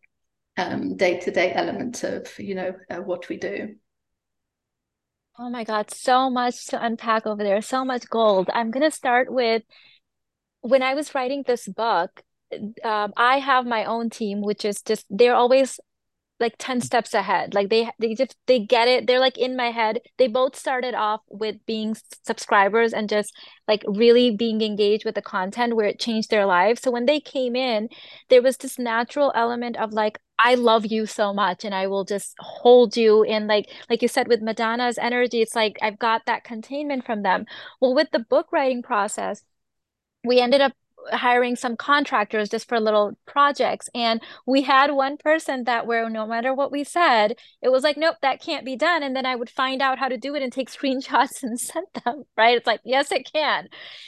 day 0.95 1.19
to 1.19 1.32
day 1.32 1.54
element 1.54 2.04
of, 2.04 2.28
you 2.38 2.56
know, 2.56 2.73
uh, 2.89 2.97
what 2.97 3.30
we 3.30 3.38
do. 3.38 3.75
Oh 5.38 5.49
my 5.49 5.63
God, 5.63 5.89
so 5.89 6.30
much 6.30 6.67
to 6.67 6.86
unpack 6.86 7.25
over 7.25 7.41
there, 7.41 7.62
so 7.62 7.86
much 7.86 8.10
gold. 8.10 8.49
I'm 8.54 8.71
going 8.71 8.84
to 8.84 8.93
start 8.93 9.32
with 9.32 9.63
when 10.60 10.84
I 10.84 10.95
was 10.95 11.15
writing 11.15 11.43
this 11.47 11.65
book, 11.65 12.23
um, 12.83 13.13
I 13.17 13.39
have 13.39 13.65
my 13.65 13.85
own 13.85 14.09
team, 14.09 14.41
which 14.41 14.65
is 14.65 14.81
just 14.81 15.05
they're 15.09 15.35
always 15.35 15.79
like 16.39 16.55
10 16.57 16.81
steps 16.81 17.13
ahead. 17.13 17.53
Like 17.53 17.69
they 17.69 17.89
they 17.99 18.15
just 18.15 18.35
they 18.47 18.59
get 18.59 18.88
it. 18.88 19.07
They're 19.07 19.19
like 19.19 19.38
in 19.38 19.55
my 19.57 19.71
head. 19.71 19.99
They 20.17 20.27
both 20.27 20.55
started 20.55 20.93
off 20.95 21.21
with 21.29 21.57
being 21.65 21.95
subscribers 22.25 22.93
and 22.93 23.09
just 23.09 23.35
like 23.67 23.83
really 23.88 24.31
being 24.31 24.62
engaged 24.62 25.05
with 25.05 25.15
the 25.15 25.21
content 25.21 25.75
where 25.75 25.88
it 25.88 25.99
changed 25.99 26.29
their 26.29 26.45
lives. 26.45 26.81
So 26.81 26.91
when 26.91 27.05
they 27.05 27.19
came 27.19 27.55
in 27.55 27.89
there 28.29 28.41
was 28.41 28.57
this 28.57 28.79
natural 28.79 29.31
element 29.35 29.77
of 29.77 29.91
like 29.93 30.19
I 30.38 30.55
love 30.55 30.85
you 30.85 31.05
so 31.05 31.33
much 31.33 31.65
and 31.65 31.75
I 31.75 31.88
will 31.88 32.05
just 32.05 32.35
hold 32.39 32.95
you 32.95 33.23
in 33.23 33.47
like 33.47 33.69
like 33.89 34.01
you 34.01 34.07
said 34.07 34.27
with 34.29 34.41
Madonna's 34.41 34.97
energy 34.97 35.41
it's 35.41 35.55
like 35.55 35.77
I've 35.81 35.99
got 35.99 36.25
that 36.25 36.43
containment 36.45 37.05
from 37.05 37.23
them. 37.23 37.45
Well 37.81 37.93
with 37.93 38.12
the 38.12 38.19
book 38.19 38.47
writing 38.51 38.81
process 38.81 39.43
we 40.23 40.39
ended 40.39 40.62
up 40.62 40.73
hiring 41.12 41.55
some 41.55 41.75
contractors 41.75 42.49
just 42.49 42.67
for 42.67 42.79
little 42.79 43.17
projects. 43.25 43.89
And 43.95 44.21
we 44.45 44.62
had 44.62 44.91
one 44.91 45.17
person 45.17 45.63
that 45.65 45.88
where 45.88 46.09
no 46.09 46.27
matter 46.27 46.53
what 46.53 46.71
we 46.71 46.83
said 46.83 47.35
it 47.62 47.69
was 47.69 47.83
like 47.83 47.97
nope 47.97 48.17
that 48.21 48.41
can't 48.41 48.65
be 48.65 48.75
done. 48.75 49.03
And 49.03 49.15
then 49.15 49.25
i 49.25 49.35
would 49.35 49.49
find 49.49 49.81
out 49.81 49.99
how 49.99 50.07
to 50.07 50.17
do 50.17 50.35
it 50.35 50.43
and 50.43 50.51
take 50.51 50.69
screenshots 50.71 51.43
and 51.43 51.59
send 51.59 51.88
them 52.05 52.23
right? 52.38 52.57
It's 52.57 52.67
like 52.67 52.81
yes 52.83 53.12
it 53.12 53.29
can. 53.31 53.67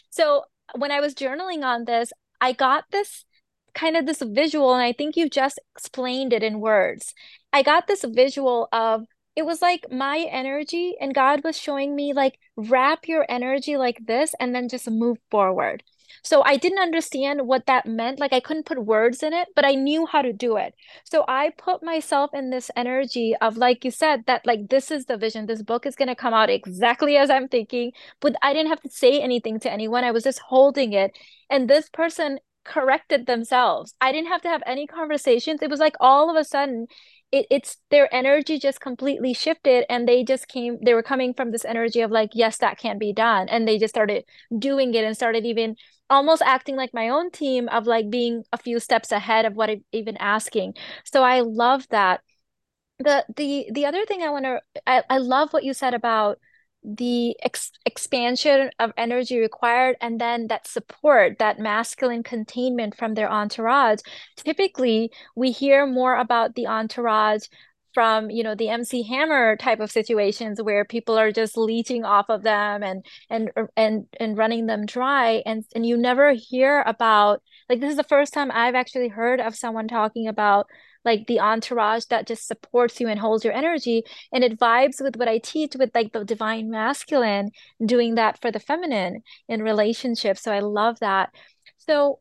So 0.10 0.44
when 0.78 0.92
i 0.92 1.00
was 1.00 1.14
journaling 1.14 1.64
on 1.64 1.86
this 1.86 2.14
i 2.40 2.54
got 2.54 2.86
this 2.92 3.26
kind 3.74 3.98
of 3.98 4.06
this 4.06 4.22
visual 4.26 4.74
and 4.74 4.84
i 4.84 4.94
think 4.94 5.16
you 5.18 5.30
just 5.30 5.60
explained 5.76 6.34
it 6.34 6.44
in 6.44 6.60
words. 6.60 7.14
I 7.54 7.64
got 7.64 7.88
this 7.88 8.06
visual 8.08 8.70
of 8.72 9.04
it 9.36 9.46
was 9.46 9.62
like 9.62 9.86
my 9.92 10.28
energy 10.30 10.96
and 11.00 11.14
god 11.16 11.44
was 11.44 11.58
showing 11.58 11.96
me 11.96 12.14
like 12.14 12.38
wrap 12.58 13.08
your 13.08 13.26
energy 13.30 13.78
like 13.78 13.98
this 14.06 14.34
and 14.40 14.54
then 14.54 14.70
just 14.70 14.90
move 14.90 15.18
forward 15.30 15.84
so 16.24 16.44
I 16.44 16.58
didn't 16.58 16.80
understand 16.80 17.48
what 17.48 17.66
that 17.68 17.86
meant. 17.86 18.20
Like 18.20 18.34
I 18.34 18.40
couldn't 18.40 18.66
put 18.66 18.84
words 18.86 19.24
in 19.24 19.34
it, 19.34 19.50
but 19.56 19.66
I 19.66 19.76
knew 19.76 20.06
how 20.06 20.22
to 20.22 20.34
do 20.34 20.58
it. 20.58 20.74
So 21.04 21.26
I 21.28 21.52
put 21.58 21.84
myself 21.84 22.32
in 22.34 22.50
this 22.50 22.72
energy 22.76 23.36
of, 23.42 23.58
like 23.58 23.84
you 23.86 23.92
said, 23.92 24.24
that 24.28 24.46
like 24.46 24.70
this 24.70 24.92
is 24.92 25.06
the 25.06 25.18
vision. 25.18 25.46
This 25.46 25.64
book 25.64 25.86
is 25.86 25.96
going 25.96 26.08
to 26.10 26.16
come 26.16 26.34
out 26.34 26.50
exactly 26.50 27.18
as 27.18 27.30
I'm 27.30 27.48
thinking, 27.48 27.92
but 28.20 28.36
I 28.42 28.54
didn't 28.54 28.70
have 28.70 28.82
to 28.82 28.90
say 28.90 29.20
anything 29.22 29.60
to 29.62 29.72
anyone. 29.72 30.04
I 30.04 30.12
was 30.12 30.24
just 30.24 30.40
holding 30.40 30.94
it. 30.94 31.18
And 31.50 31.70
this 31.70 31.90
person 31.90 32.40
corrected 32.64 33.26
themselves. 33.26 33.96
I 34.02 34.12
didn't 34.12 34.28
have 34.30 34.42
to 34.44 34.50
have 34.50 34.64
any 34.66 34.88
conversations. 34.88 35.62
It 35.62 35.70
was 35.70 35.80
like 35.80 35.96
all 36.00 36.30
of 36.30 36.36
a 36.36 36.44
sudden 36.44 36.88
it, 37.32 37.48
it's 37.50 37.78
their 37.90 38.14
energy 38.14 38.60
just 38.60 38.82
completely 38.82 39.34
shifted 39.34 39.86
and 39.90 40.08
they 40.08 40.24
just 40.24 40.48
came 40.48 40.78
they 40.84 40.94
were 40.94 41.04
coming 41.04 41.34
from 41.34 41.52
this 41.52 41.66
energy 41.66 42.02
of 42.02 42.12
like 42.12 42.32
yes 42.34 42.58
that 42.58 42.78
can 42.78 42.98
be 42.98 43.14
done. 43.14 43.50
And 43.50 43.68
they 43.68 43.78
just 43.78 43.94
started 43.94 44.26
doing 44.58 44.94
it 44.94 45.04
and 45.06 45.16
started 45.16 45.46
even 45.46 45.76
almost 46.10 46.42
acting 46.42 46.76
like 46.76 46.94
my 46.94 47.10
own 47.10 47.32
team 47.32 47.70
of 47.70 47.88
like 47.88 48.10
being 48.10 48.44
a 48.52 48.58
few 48.58 48.80
steps 48.80 49.12
ahead 49.12 49.46
of 49.46 49.56
what 49.56 49.70
I'm 49.70 49.84
even 49.92 50.18
asking. 50.18 50.76
So 51.06 51.24
i 51.24 51.42
love 51.42 51.88
that. 51.90 52.22
The 53.00 53.26
the 53.36 53.68
the 53.74 53.86
other 53.88 54.06
thing 54.06 54.22
i 54.24 54.30
want 54.30 54.46
to 54.46 54.62
I, 54.88 55.04
I 55.10 55.18
love 55.20 55.54
what 55.54 55.64
you 55.64 55.74
said 55.74 55.94
about 55.96 56.40
the 56.84 57.36
ex- 57.44 57.72
expansion 57.86 58.72
of 58.80 58.92
energy 58.98 59.40
required 59.40 59.96
and 60.02 60.20
then 60.20 60.48
that 60.48 60.68
support 60.68 61.38
that 61.40 61.60
masculine 61.60 62.24
containment 62.24 62.98
from 62.98 63.14
their 63.14 63.32
entourage. 63.32 64.00
Typically 64.36 65.12
we 65.36 65.52
hear 65.52 65.86
more 65.86 66.16
about 66.16 66.56
the 66.56 66.68
entourage 66.68 67.44
from 67.94 68.30
you 68.30 68.44
know 68.44 68.56
the 68.56 68.70
MC 68.70 69.04
Hammer 69.04 69.58
type 69.58 69.80
of 69.80 69.92
situations 69.92 70.62
where 70.62 70.86
people 70.86 71.18
are 71.18 71.32
just 71.32 71.58
leeching 71.58 72.06
off 72.06 72.30
of 72.30 72.44
them 72.44 72.84
and 72.84 73.06
and 73.30 73.52
er, 73.58 73.70
and 73.76 74.06
and 74.20 74.38
running 74.38 74.66
them 74.66 74.86
dry. 74.86 75.44
And 75.46 75.64
and 75.76 75.86
you 75.86 75.98
never 75.98 76.34
hear 76.34 76.82
about 76.86 77.42
like 77.70 77.80
this 77.80 77.92
is 77.92 77.98
the 77.98 78.04
first 78.04 78.34
time 78.34 78.52
I've 78.52 78.76
actually 78.76 79.10
heard 79.10 79.40
of 79.40 79.56
someone 79.56 79.88
talking 79.88 80.28
about 80.28 80.68
like 81.04 81.28
the 81.28 81.40
entourage 81.40 82.06
that 82.06 82.28
just 82.28 82.48
supports 82.48 83.00
you 83.00 83.08
and 83.08 83.20
holds 83.20 83.44
your 83.44 83.54
energy 83.54 84.04
and 84.32 84.44
it 84.44 84.60
vibes 84.60 85.02
with 85.02 85.16
what 85.16 85.28
i 85.28 85.38
teach 85.38 85.74
with 85.76 85.92
like 85.96 86.14
the 86.14 86.24
divine 86.24 86.70
masculine 86.70 87.50
doing 87.86 88.16
that 88.16 88.40
for 88.42 88.52
the 88.52 88.60
feminine 88.60 89.22
in 89.48 89.62
relationships. 89.62 90.42
So 90.42 90.52
i 90.52 90.60
love 90.60 91.00
that. 91.00 91.30
So 91.78 92.20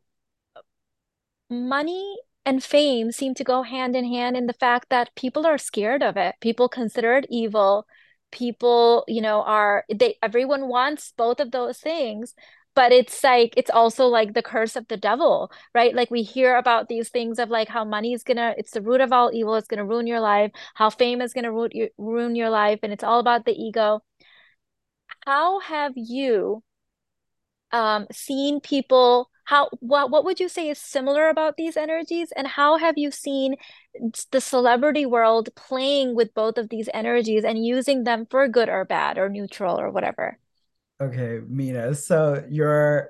money 1.49 2.17
and 2.45 2.63
fame 2.63 3.11
seem 3.11 3.33
to 3.35 3.43
go 3.43 3.61
hand 3.61 3.95
in 3.95 4.05
hand 4.05 4.35
in 4.35 4.47
the 4.47 4.53
fact 4.53 4.89
that 4.89 5.13
people 5.15 5.45
are 5.45 5.57
scared 5.57 6.01
of 6.01 6.17
it. 6.17 6.35
People 6.41 6.69
consider 6.69 7.17
it 7.17 7.27
evil. 7.29 7.85
People 8.31 9.03
you 9.07 9.21
know 9.21 9.41
are 9.43 9.83
they 9.93 10.15
everyone 10.23 10.67
wants 10.67 11.13
both 11.17 11.39
of 11.39 11.51
those 11.51 11.79
things 11.79 12.33
but 12.75 12.91
it's 12.91 13.23
like 13.23 13.53
it's 13.57 13.69
also 13.69 14.07
like 14.07 14.33
the 14.33 14.41
curse 14.41 14.75
of 14.75 14.87
the 14.87 14.97
devil 14.97 15.51
right? 15.73 15.93
Like 15.95 16.11
we 16.11 16.23
hear 16.23 16.55
about 16.57 16.87
these 16.87 17.09
things 17.09 17.39
of 17.39 17.49
like 17.49 17.67
how 17.69 17.83
money 17.85 18.13
is 18.13 18.23
gonna 18.23 18.53
it's 18.57 18.71
the 18.71 18.81
root 18.81 19.01
of 19.01 19.11
all 19.13 19.31
evil 19.33 19.55
it's 19.55 19.67
gonna 19.67 19.85
ruin 19.85 20.07
your 20.07 20.19
life 20.19 20.51
how 20.75 20.89
fame 20.89 21.21
is 21.21 21.33
gonna 21.33 21.51
ruin 21.51 21.71
your, 21.73 21.89
ruin 21.97 22.35
your 22.35 22.49
life 22.49 22.79
and 22.83 22.93
it's 22.93 23.03
all 23.03 23.19
about 23.19 23.45
the 23.45 23.53
ego. 23.53 24.01
How 25.25 25.59
have 25.61 25.93
you 25.95 26.63
um 27.71 28.07
seen 28.11 28.59
people 28.59 29.29
how 29.45 29.69
what 29.79 30.11
what 30.11 30.23
would 30.25 30.39
you 30.39 30.47
say 30.49 30.69
is 30.69 30.77
similar 30.77 31.29
about 31.29 31.57
these 31.57 31.75
energies? 31.77 32.31
And 32.35 32.47
how 32.47 32.77
have 32.77 32.97
you 32.97 33.11
seen 33.11 33.55
the 34.31 34.39
celebrity 34.41 35.05
world 35.05 35.49
playing 35.55 36.15
with 36.15 36.33
both 36.33 36.57
of 36.57 36.69
these 36.69 36.89
energies 36.93 37.43
and 37.43 37.65
using 37.65 38.03
them 38.03 38.25
for 38.29 38.47
good 38.47 38.69
or 38.69 38.85
bad 38.85 39.17
or 39.17 39.29
neutral 39.29 39.79
or 39.79 39.91
whatever 39.91 40.39
Okay, 41.01 41.39
Mina. 41.47 41.95
So 41.95 42.45
you're 42.49 43.09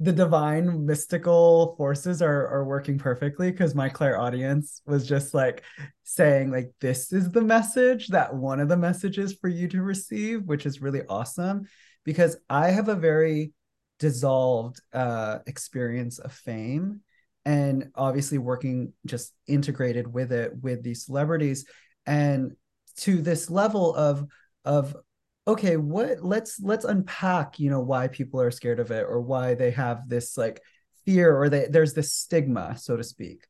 the 0.00 0.12
divine 0.12 0.86
mystical 0.86 1.74
forces 1.76 2.20
are 2.20 2.48
are 2.48 2.64
working 2.64 2.98
perfectly 2.98 3.50
because 3.50 3.74
my 3.74 3.88
clairaudience 3.88 4.82
was 4.86 5.06
just 5.06 5.34
like 5.34 5.62
saying 6.02 6.50
like 6.50 6.72
this 6.80 7.12
is 7.12 7.30
the 7.30 7.40
message 7.40 8.08
that 8.08 8.34
one 8.34 8.58
of 8.60 8.68
the 8.68 8.76
messages 8.76 9.34
for 9.40 9.48
you 9.48 9.68
to 9.68 9.82
receive 9.82 10.42
which 10.42 10.66
is 10.66 10.82
really 10.82 11.02
awesome 11.08 11.62
because 12.04 12.36
i 12.50 12.70
have 12.70 12.88
a 12.88 12.94
very 12.96 13.52
dissolved 14.00 14.80
uh 14.92 15.38
experience 15.46 16.18
of 16.18 16.32
fame 16.32 17.00
and 17.44 17.88
obviously 17.94 18.36
working 18.36 18.92
just 19.06 19.32
integrated 19.46 20.12
with 20.12 20.32
it 20.32 20.52
with 20.60 20.82
these 20.82 21.06
celebrities 21.06 21.66
and 22.04 22.52
to 22.96 23.22
this 23.22 23.48
level 23.48 23.94
of 23.94 24.26
of 24.64 24.96
okay 25.46 25.76
what 25.76 26.22
let's 26.22 26.60
let's 26.60 26.84
unpack 26.84 27.58
you 27.58 27.70
know 27.70 27.80
why 27.80 28.08
people 28.08 28.40
are 28.40 28.50
scared 28.50 28.80
of 28.80 28.90
it 28.90 29.04
or 29.08 29.20
why 29.20 29.54
they 29.54 29.70
have 29.70 30.08
this 30.08 30.36
like 30.38 30.62
fear 31.04 31.36
or 31.36 31.48
they, 31.48 31.66
there's 31.68 31.92
this 31.92 32.14
stigma 32.14 32.76
so 32.78 32.96
to 32.96 33.04
speak. 33.04 33.46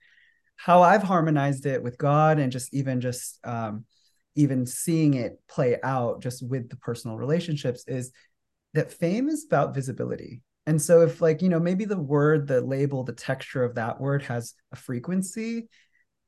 How 0.56 0.82
i've 0.82 1.02
harmonized 1.02 1.66
it 1.66 1.82
with 1.82 1.98
god 1.98 2.38
and 2.38 2.50
just 2.50 2.72
even 2.72 3.00
just 3.00 3.44
um 3.44 3.84
even 4.36 4.66
seeing 4.66 5.14
it 5.14 5.40
play 5.48 5.78
out 5.82 6.20
just 6.22 6.48
with 6.48 6.68
the 6.68 6.76
personal 6.76 7.16
relationships 7.16 7.84
is 7.86 8.10
that 8.72 8.92
fame 8.92 9.28
is 9.28 9.44
about 9.46 9.74
visibility. 9.74 10.42
And 10.66 10.80
so 10.80 11.02
if 11.02 11.20
like 11.20 11.42
you 11.42 11.48
know 11.48 11.60
maybe 11.60 11.84
the 11.84 11.98
word 11.98 12.48
the 12.48 12.60
label 12.60 13.04
the 13.04 13.12
texture 13.12 13.62
of 13.62 13.74
that 13.74 14.00
word 14.00 14.22
has 14.22 14.54
a 14.72 14.76
frequency 14.76 15.68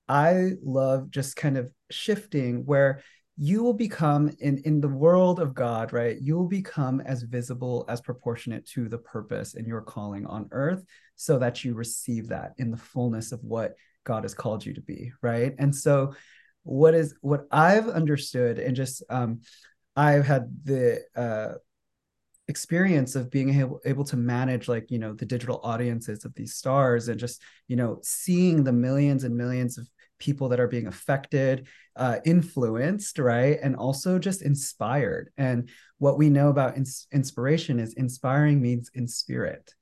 i 0.08 0.50
love 0.62 1.10
just 1.10 1.36
kind 1.36 1.56
of 1.56 1.70
shifting 1.90 2.64
where 2.66 3.02
you 3.38 3.62
will 3.62 3.74
become 3.74 4.30
in 4.40 4.58
in 4.64 4.80
the 4.80 4.88
world 4.88 5.40
of 5.40 5.54
god 5.54 5.92
right 5.92 6.18
you 6.22 6.36
will 6.36 6.48
become 6.48 7.00
as 7.02 7.22
visible 7.22 7.84
as 7.88 8.00
proportionate 8.00 8.66
to 8.66 8.88
the 8.88 8.98
purpose 8.98 9.54
and 9.54 9.66
your 9.66 9.82
calling 9.82 10.24
on 10.26 10.48
earth 10.52 10.84
so 11.16 11.38
that 11.38 11.62
you 11.62 11.74
receive 11.74 12.28
that 12.28 12.52
in 12.56 12.70
the 12.70 12.76
fullness 12.76 13.32
of 13.32 13.40
what 13.44 13.74
god 14.04 14.24
has 14.24 14.34
called 14.34 14.64
you 14.64 14.72
to 14.72 14.80
be 14.80 15.12
right? 15.22 15.54
And 15.58 15.74
so 15.74 16.14
what 16.62 16.94
is 16.94 17.14
what 17.20 17.46
i've 17.52 17.88
understood 17.88 18.58
and 18.58 18.74
just 18.74 19.00
um 19.08 19.40
i've 19.94 20.26
had 20.26 20.48
the 20.64 21.00
uh 21.14 21.52
experience 22.48 23.16
of 23.16 23.30
being 23.30 23.60
able, 23.60 23.80
able 23.84 24.04
to 24.04 24.16
manage 24.16 24.68
like 24.68 24.90
you 24.90 24.98
know 24.98 25.12
the 25.12 25.26
digital 25.26 25.60
audiences 25.62 26.24
of 26.24 26.34
these 26.34 26.54
stars 26.54 27.08
and 27.08 27.18
just 27.18 27.42
you 27.68 27.76
know 27.76 27.98
seeing 28.02 28.64
the 28.64 28.72
millions 28.72 29.24
and 29.24 29.36
millions 29.36 29.78
of 29.78 29.88
people 30.18 30.48
that 30.50 30.60
are 30.60 30.68
being 30.68 30.86
affected, 30.86 31.66
uh, 31.96 32.18
influenced, 32.24 33.18
right? 33.18 33.58
And 33.62 33.76
also 33.76 34.18
just 34.18 34.42
inspired. 34.42 35.30
And 35.36 35.68
what 35.98 36.18
we 36.18 36.30
know 36.30 36.48
about 36.48 36.76
ins- 36.76 37.06
inspiration 37.12 37.78
is 37.80 37.94
inspiring 37.94 38.60
means 38.60 38.90
in 38.94 39.08
spirit. 39.08 39.74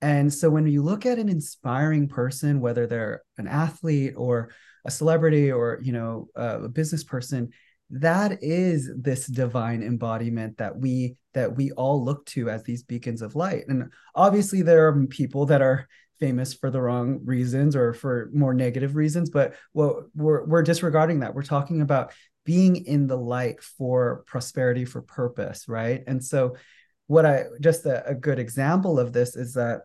And 0.00 0.32
so 0.32 0.50
when 0.50 0.66
you 0.66 0.82
look 0.82 1.06
at 1.06 1.18
an 1.18 1.28
inspiring 1.28 2.08
person, 2.08 2.60
whether 2.60 2.86
they're 2.86 3.22
an 3.38 3.48
athlete 3.48 4.14
or 4.16 4.50
a 4.84 4.90
celebrity 4.90 5.50
or 5.50 5.80
you 5.82 5.92
know 5.92 6.28
a 6.36 6.68
business 6.68 7.02
person, 7.02 7.50
that 7.90 8.42
is 8.42 8.90
this 8.96 9.26
divine 9.26 9.82
embodiment 9.82 10.58
that 10.58 10.76
we 10.76 11.16
that 11.32 11.56
we 11.56 11.70
all 11.72 12.04
look 12.04 12.26
to 12.26 12.50
as 12.50 12.62
these 12.62 12.82
beacons 12.82 13.22
of 13.22 13.34
light. 13.34 13.64
And 13.68 13.90
obviously 14.14 14.62
there 14.62 14.88
are 14.88 15.06
people 15.06 15.46
that 15.46 15.62
are 15.62 15.88
famous 16.20 16.54
for 16.54 16.70
the 16.70 16.80
wrong 16.80 17.20
reasons 17.24 17.76
or 17.76 17.92
for 17.92 18.30
more 18.32 18.54
negative 18.54 18.94
reasons 18.94 19.30
but 19.30 19.54
what 19.72 20.04
we're, 20.14 20.44
we're 20.44 20.62
disregarding 20.62 21.20
that. 21.20 21.34
We're 21.34 21.42
talking 21.42 21.80
about 21.80 22.12
being 22.44 22.76
in 22.86 23.06
the 23.06 23.16
light 23.16 23.62
for 23.62 24.24
prosperity 24.26 24.84
for 24.84 25.02
purpose 25.02 25.68
right? 25.68 26.02
And 26.06 26.22
so 26.22 26.56
what 27.06 27.26
i 27.26 27.44
just 27.60 27.84
a, 27.84 28.06
a 28.08 28.14
good 28.14 28.38
example 28.38 28.98
of 28.98 29.12
this 29.12 29.36
is 29.36 29.52
that 29.54 29.82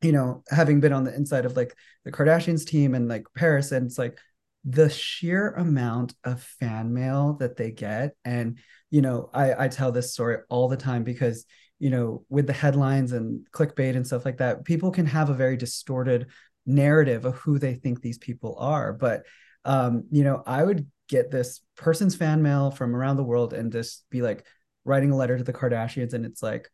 you 0.00 0.12
know 0.12 0.42
having 0.48 0.80
been 0.80 0.94
on 0.94 1.04
the 1.04 1.14
inside 1.14 1.44
of 1.44 1.56
like 1.56 1.76
the 2.06 2.12
kardashians 2.12 2.66
team 2.66 2.94
and 2.94 3.06
like 3.06 3.26
paris 3.36 3.70
and 3.70 3.86
it's 3.86 3.98
like 3.98 4.18
the 4.64 4.90
sheer 4.90 5.50
amount 5.52 6.14
of 6.24 6.42
fan 6.42 6.92
mail 6.92 7.34
that 7.34 7.56
they 7.56 7.70
get. 7.70 8.14
And 8.24 8.58
you 8.90 9.02
know 9.02 9.28
i 9.34 9.64
i 9.64 9.68
tell 9.68 9.92
this 9.92 10.12
story 10.12 10.38
all 10.48 10.68
the 10.68 10.76
time 10.76 11.04
because 11.04 11.44
you 11.78 11.90
know 11.90 12.24
with 12.28 12.46
the 12.46 12.52
headlines 12.52 13.12
and 13.12 13.46
clickbait 13.52 13.96
and 13.96 14.06
stuff 14.06 14.24
like 14.24 14.38
that 14.38 14.64
people 14.64 14.90
can 14.90 15.06
have 15.06 15.30
a 15.30 15.34
very 15.34 15.56
distorted 15.56 16.26
narrative 16.66 17.24
of 17.24 17.36
who 17.36 17.58
they 17.58 17.74
think 17.74 18.00
these 18.00 18.18
people 18.18 18.56
are. 18.58 18.92
But 18.92 19.24
um 19.64 20.04
you 20.12 20.22
know 20.22 20.40
i 20.46 20.62
would 20.62 20.86
get 21.08 21.32
this 21.32 21.62
person's 21.76 22.14
fan 22.14 22.42
mail 22.42 22.70
from 22.70 22.94
around 22.94 23.16
the 23.16 23.24
world 23.24 23.52
and 23.52 23.72
just 23.72 24.04
be 24.08 24.22
like 24.22 24.46
writing 24.84 25.10
a 25.10 25.16
letter 25.16 25.36
to 25.36 25.42
the 25.42 25.52
kardashians 25.52 26.12
and 26.12 26.24
it's 26.24 26.42
like 26.44 26.70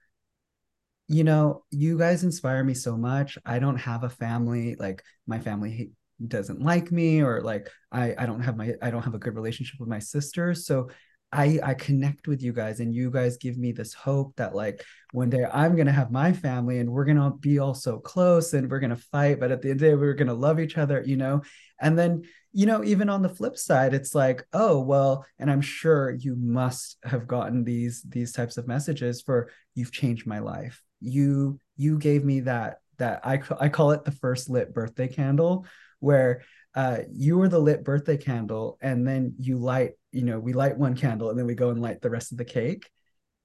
you 1.08 1.24
know 1.24 1.64
you 1.70 1.98
guys 1.98 2.24
inspire 2.24 2.64
me 2.64 2.74
so 2.74 2.96
much. 2.96 3.36
I 3.44 3.58
don't 3.58 3.76
have 3.76 4.04
a 4.04 4.08
family. 4.08 4.76
Like 4.78 5.02
my 5.26 5.38
family 5.38 5.92
doesn't 6.26 6.62
like 6.62 6.92
me 6.92 7.22
or 7.22 7.42
like 7.42 7.68
i 7.90 8.14
i 8.16 8.24
don't 8.24 8.40
have 8.40 8.56
my 8.56 8.72
i 8.80 8.88
don't 8.88 9.02
have 9.02 9.14
a 9.14 9.18
good 9.18 9.34
relationship 9.34 9.80
with 9.80 9.88
my 9.88 9.98
sisters 9.98 10.64
so 10.64 10.88
I 11.34 11.58
I 11.62 11.74
connect 11.74 12.28
with 12.28 12.42
you 12.42 12.52
guys 12.52 12.78
and 12.78 12.94
you 12.94 13.10
guys 13.10 13.36
give 13.36 13.58
me 13.58 13.72
this 13.72 13.92
hope 13.92 14.36
that 14.36 14.54
like 14.54 14.84
one 15.12 15.30
day 15.30 15.44
I'm 15.52 15.74
gonna 15.76 15.92
have 15.92 16.12
my 16.12 16.32
family 16.32 16.78
and 16.78 16.88
we're 16.88 17.04
gonna 17.04 17.32
be 17.32 17.58
all 17.58 17.74
so 17.74 17.98
close 17.98 18.54
and 18.54 18.70
we're 18.70 18.78
gonna 18.78 18.96
fight, 18.96 19.40
but 19.40 19.50
at 19.50 19.60
the 19.60 19.70
end 19.70 19.78
of 19.78 19.80
the 19.80 19.88
day, 19.88 19.94
we're 19.96 20.14
gonna 20.14 20.32
love 20.32 20.60
each 20.60 20.78
other, 20.78 21.02
you 21.04 21.16
know? 21.16 21.42
And 21.80 21.98
then, 21.98 22.22
you 22.52 22.66
know, 22.66 22.84
even 22.84 23.08
on 23.08 23.22
the 23.22 23.28
flip 23.28 23.58
side, 23.58 23.94
it's 23.94 24.14
like, 24.14 24.46
oh, 24.52 24.78
well, 24.80 25.26
and 25.40 25.50
I'm 25.50 25.60
sure 25.60 26.12
you 26.12 26.36
must 26.36 26.98
have 27.02 27.26
gotten 27.26 27.64
these 27.64 28.02
these 28.02 28.32
types 28.32 28.56
of 28.56 28.68
messages 28.68 29.20
for 29.20 29.50
you've 29.74 29.92
changed 29.92 30.26
my 30.26 30.38
life. 30.38 30.82
You 31.00 31.58
you 31.76 31.98
gave 31.98 32.24
me 32.24 32.40
that 32.40 32.78
that 32.98 33.26
I 33.26 33.42
I 33.58 33.68
call 33.70 33.90
it 33.90 34.04
the 34.04 34.12
first 34.12 34.48
lit 34.48 34.72
birthday 34.72 35.08
candle 35.08 35.66
where 35.98 36.42
uh, 36.74 36.98
you 37.12 37.40
are 37.40 37.48
the 37.48 37.58
lit 37.58 37.84
birthday 37.84 38.16
candle 38.16 38.78
and 38.80 39.06
then 39.06 39.34
you 39.38 39.58
light 39.58 39.92
you 40.10 40.22
know 40.22 40.40
we 40.40 40.52
light 40.52 40.76
one 40.76 40.96
candle 40.96 41.30
and 41.30 41.38
then 41.38 41.46
we 41.46 41.54
go 41.54 41.70
and 41.70 41.80
light 41.80 42.00
the 42.00 42.10
rest 42.10 42.32
of 42.32 42.38
the 42.38 42.44
cake. 42.44 42.88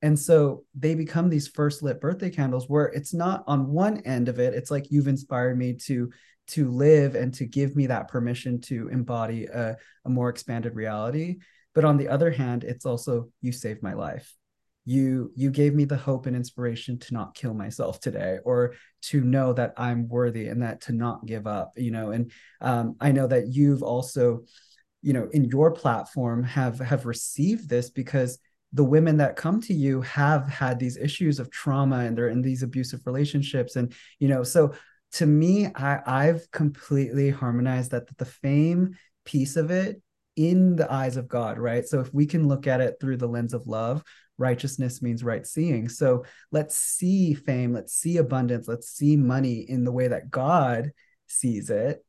And 0.02 0.18
so 0.18 0.64
they 0.76 0.96
become 0.96 1.30
these 1.30 1.50
first 1.50 1.84
lit 1.84 2.00
birthday 2.00 2.30
candles 2.30 2.70
where 2.70 2.86
it's 2.86 3.14
not 3.14 3.44
on 3.48 3.68
one 3.68 3.98
end 4.02 4.30
of 4.30 4.40
it 4.40 4.54
it's 4.54 4.72
like 4.72 4.92
you've 4.92 5.08
inspired 5.08 5.58
me 5.58 5.74
to 5.74 6.10
to 6.48 6.72
live 6.72 7.14
and 7.14 7.32
to 7.36 7.46
give 7.46 7.76
me 7.76 7.86
that 7.88 8.08
permission 8.08 8.60
to 8.60 8.88
embody 8.88 9.46
a, 9.46 9.78
a 10.06 10.10
more 10.10 10.30
expanded 10.30 10.76
reality. 10.76 11.38
But 11.76 11.86
on 11.86 11.98
the 11.98 12.08
other 12.08 12.32
hand 12.32 12.64
it's 12.64 12.86
also 12.86 13.30
you 13.42 13.52
saved 13.52 13.84
my 13.84 13.94
life 13.94 14.34
you 14.90 15.32
you 15.36 15.52
gave 15.52 15.76
me 15.76 15.86
the 15.86 15.96
hope 15.96 16.26
and 16.26 16.36
inspiration 16.36 16.98
to 16.98 17.14
not 17.14 17.36
kill 17.36 17.54
myself 17.54 18.00
today 18.00 18.40
or 18.44 18.74
to 19.02 19.22
know 19.22 19.54
that 19.54 19.72
i'm 19.78 20.08
worthy 20.08 20.48
and 20.48 20.64
that 20.64 20.82
to 20.82 20.92
not 20.92 21.24
give 21.28 21.46
up 21.46 21.72
you 21.78 21.92
know 21.92 22.10
and 22.10 22.32
um, 22.62 22.96
i 23.00 23.12
know 23.12 23.28
that 23.28 23.54
you've 23.54 23.84
also 23.84 24.42
you 25.04 25.14
know 25.14 25.30
in 25.32 25.46
your 25.46 25.70
platform 25.70 26.44
have 26.44 26.80
have 26.80 27.06
received 27.06 27.70
this 27.70 27.92
because 27.92 28.40
the 28.74 28.84
women 28.84 29.18
that 29.18 29.36
come 29.36 29.62
to 29.62 29.76
you 29.76 30.02
have 30.02 30.48
had 30.48 30.80
these 30.80 30.98
issues 30.98 31.40
of 31.40 31.52
trauma 31.52 32.00
and 32.00 32.18
they're 32.18 32.30
in 32.30 32.42
these 32.42 32.64
abusive 32.64 33.02
relationships 33.06 33.76
and 33.76 33.94
you 34.18 34.28
know 34.28 34.42
so 34.42 34.74
to 35.12 35.28
me 35.28 35.68
i 35.76 36.00
i've 36.08 36.50
completely 36.50 37.30
harmonized 37.30 37.92
that 37.92 38.18
the 38.18 38.26
fame 38.26 38.96
piece 39.24 39.56
of 39.56 39.70
it 39.70 40.02
in 40.36 40.76
the 40.78 40.92
eyes 40.92 41.18
of 41.18 41.28
god 41.28 41.60
right? 41.60 41.86
So 41.86 42.00
if 42.00 42.12
we 42.14 42.26
can 42.26 42.48
look 42.48 42.66
at 42.66 42.82
it 42.82 42.96
through 43.00 43.18
the 43.18 43.28
lens 43.28 43.54
of 43.54 43.68
love 43.68 44.04
righteousness 44.40 45.02
means 45.02 45.24
right 45.24 45.46
seeing. 45.46 45.90
So 45.90 46.26
let's 46.52 46.78
see 46.78 47.34
fame, 47.34 47.74
let's 47.74 47.94
see 47.94 48.18
abundance, 48.18 48.68
let's 48.68 48.90
see 48.90 49.16
money 49.16 49.66
in 49.68 49.84
the 49.84 49.92
way 49.92 50.08
that 50.08 50.32
God 50.32 50.92
sees 51.28 51.70
it. 51.70 52.04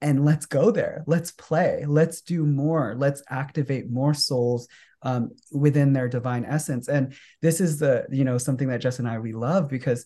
And 0.00 0.24
let's 0.24 0.46
go 0.46 0.70
there. 0.70 1.02
Let's 1.06 1.32
play. 1.32 1.84
Let's 1.86 2.20
do 2.20 2.46
more. 2.46 2.94
Let's 2.96 3.22
activate 3.28 3.90
more 3.90 4.14
souls 4.14 4.68
um, 5.02 5.30
within 5.50 5.92
their 5.92 6.08
divine 6.08 6.44
essence. 6.44 6.88
And 6.88 7.14
this 7.42 7.60
is 7.60 7.78
the, 7.78 8.06
you 8.10 8.24
know, 8.24 8.38
something 8.38 8.68
that 8.68 8.80
Jess 8.80 9.00
and 9.00 9.08
I 9.08 9.18
we 9.18 9.32
love 9.32 9.68
because 9.68 10.04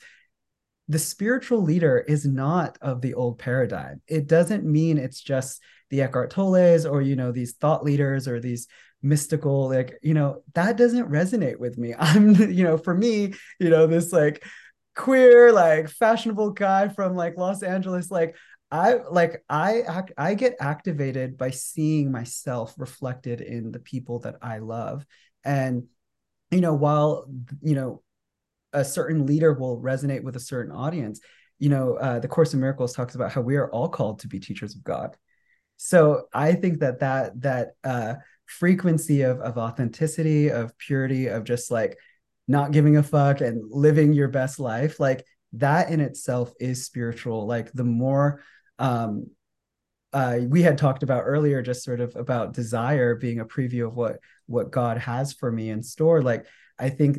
the 0.88 0.98
spiritual 0.98 1.62
leader 1.62 1.98
is 1.98 2.26
not 2.26 2.78
of 2.80 3.00
the 3.00 3.14
old 3.14 3.38
paradigm. 3.38 4.00
It 4.06 4.26
doesn't 4.26 4.64
mean 4.64 4.98
it's 4.98 5.20
just 5.20 5.62
the 5.90 6.02
Eckhart 6.02 6.30
Tolles 6.30 6.86
or 6.86 7.02
you 7.02 7.16
know 7.16 7.32
these 7.32 7.52
thought 7.52 7.84
leaders 7.84 8.26
or 8.26 8.40
these 8.40 8.66
mystical 9.02 9.68
like 9.68 9.98
you 10.02 10.14
know 10.14 10.42
that 10.54 10.76
doesn't 10.76 11.10
resonate 11.10 11.58
with 11.58 11.76
me. 11.78 11.94
I'm 11.98 12.34
you 12.50 12.64
know 12.64 12.78
for 12.78 12.94
me 12.94 13.34
you 13.58 13.70
know 13.70 13.86
this 13.86 14.12
like 14.12 14.44
queer 14.94 15.52
like 15.52 15.88
fashionable 15.88 16.50
guy 16.50 16.88
from 16.88 17.16
like 17.16 17.38
los 17.38 17.62
angeles 17.62 18.10
like 18.10 18.36
i 18.70 18.96
like 19.10 19.42
i 19.48 20.04
i 20.18 20.34
get 20.34 20.54
activated 20.60 21.38
by 21.38 21.50
seeing 21.50 22.12
myself 22.12 22.74
reflected 22.76 23.40
in 23.40 23.72
the 23.72 23.78
people 23.78 24.18
that 24.20 24.36
i 24.42 24.58
love. 24.58 25.06
And 25.44 25.84
you 26.50 26.60
know 26.60 26.74
while 26.74 27.26
you 27.62 27.74
know 27.74 28.02
a 28.72 28.84
certain 28.84 29.26
leader 29.26 29.52
will 29.52 29.80
resonate 29.80 30.22
with 30.22 30.36
a 30.36 30.40
certain 30.40 30.72
audience 30.72 31.20
you 31.58 31.68
know 31.68 31.94
uh, 31.94 32.18
the 32.18 32.28
course 32.28 32.54
in 32.54 32.60
miracles 32.60 32.92
talks 32.92 33.14
about 33.14 33.32
how 33.32 33.40
we 33.40 33.56
are 33.56 33.70
all 33.70 33.88
called 33.88 34.20
to 34.20 34.28
be 34.28 34.38
teachers 34.40 34.74
of 34.74 34.84
god. 34.84 35.16
So 35.76 36.28
i 36.32 36.54
think 36.54 36.80
that 36.80 37.00
that 37.00 37.40
that 37.40 37.68
uh 37.82 38.14
frequency 38.58 39.22
of 39.22 39.40
of 39.40 39.58
authenticity, 39.58 40.50
of 40.50 40.76
purity, 40.78 41.26
of 41.28 41.44
just 41.44 41.70
like 41.70 41.96
not 42.48 42.72
giving 42.72 42.96
a 42.96 43.02
fuck 43.02 43.40
and 43.40 43.62
living 43.70 44.12
your 44.12 44.28
best 44.28 44.58
life, 44.58 45.00
like 45.00 45.24
that 45.54 45.90
in 45.90 46.00
itself 46.00 46.52
is 46.60 46.84
spiritual. 46.84 47.46
Like 47.46 47.72
the 47.72 47.84
more 47.84 48.42
um 48.78 49.26
uh, 50.14 50.40
we 50.46 50.60
had 50.60 50.76
talked 50.76 51.02
about 51.02 51.22
earlier 51.22 51.62
just 51.62 51.82
sort 51.82 51.98
of 51.98 52.14
about 52.16 52.52
desire 52.52 53.14
being 53.14 53.40
a 53.40 53.46
preview 53.46 53.86
of 53.86 53.96
what 53.96 54.18
what 54.46 54.70
god 54.70 54.98
has 54.98 55.32
for 55.32 55.50
me 55.50 55.70
in 55.70 55.82
store 55.82 56.20
like 56.20 56.44
i 56.78 56.90
think 56.90 57.18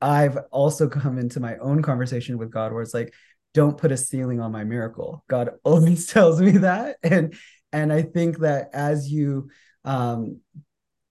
i've 0.00 0.38
also 0.50 0.88
come 0.88 1.18
into 1.18 1.40
my 1.40 1.58
own 1.58 1.82
conversation 1.82 2.38
with 2.38 2.50
god 2.50 2.72
where 2.72 2.80
it's 2.80 2.94
like 2.94 3.12
don't 3.54 3.78
put 3.78 3.92
a 3.92 3.96
ceiling 3.96 4.40
on 4.40 4.52
my 4.52 4.64
miracle. 4.64 5.24
God 5.28 5.50
always 5.64 6.06
tells 6.08 6.40
me 6.40 6.58
that. 6.58 6.96
And 7.02 7.34
and 7.72 7.92
i 7.92 8.02
think 8.02 8.38
that 8.38 8.70
as 8.72 9.10
you 9.10 9.50
um 9.84 10.40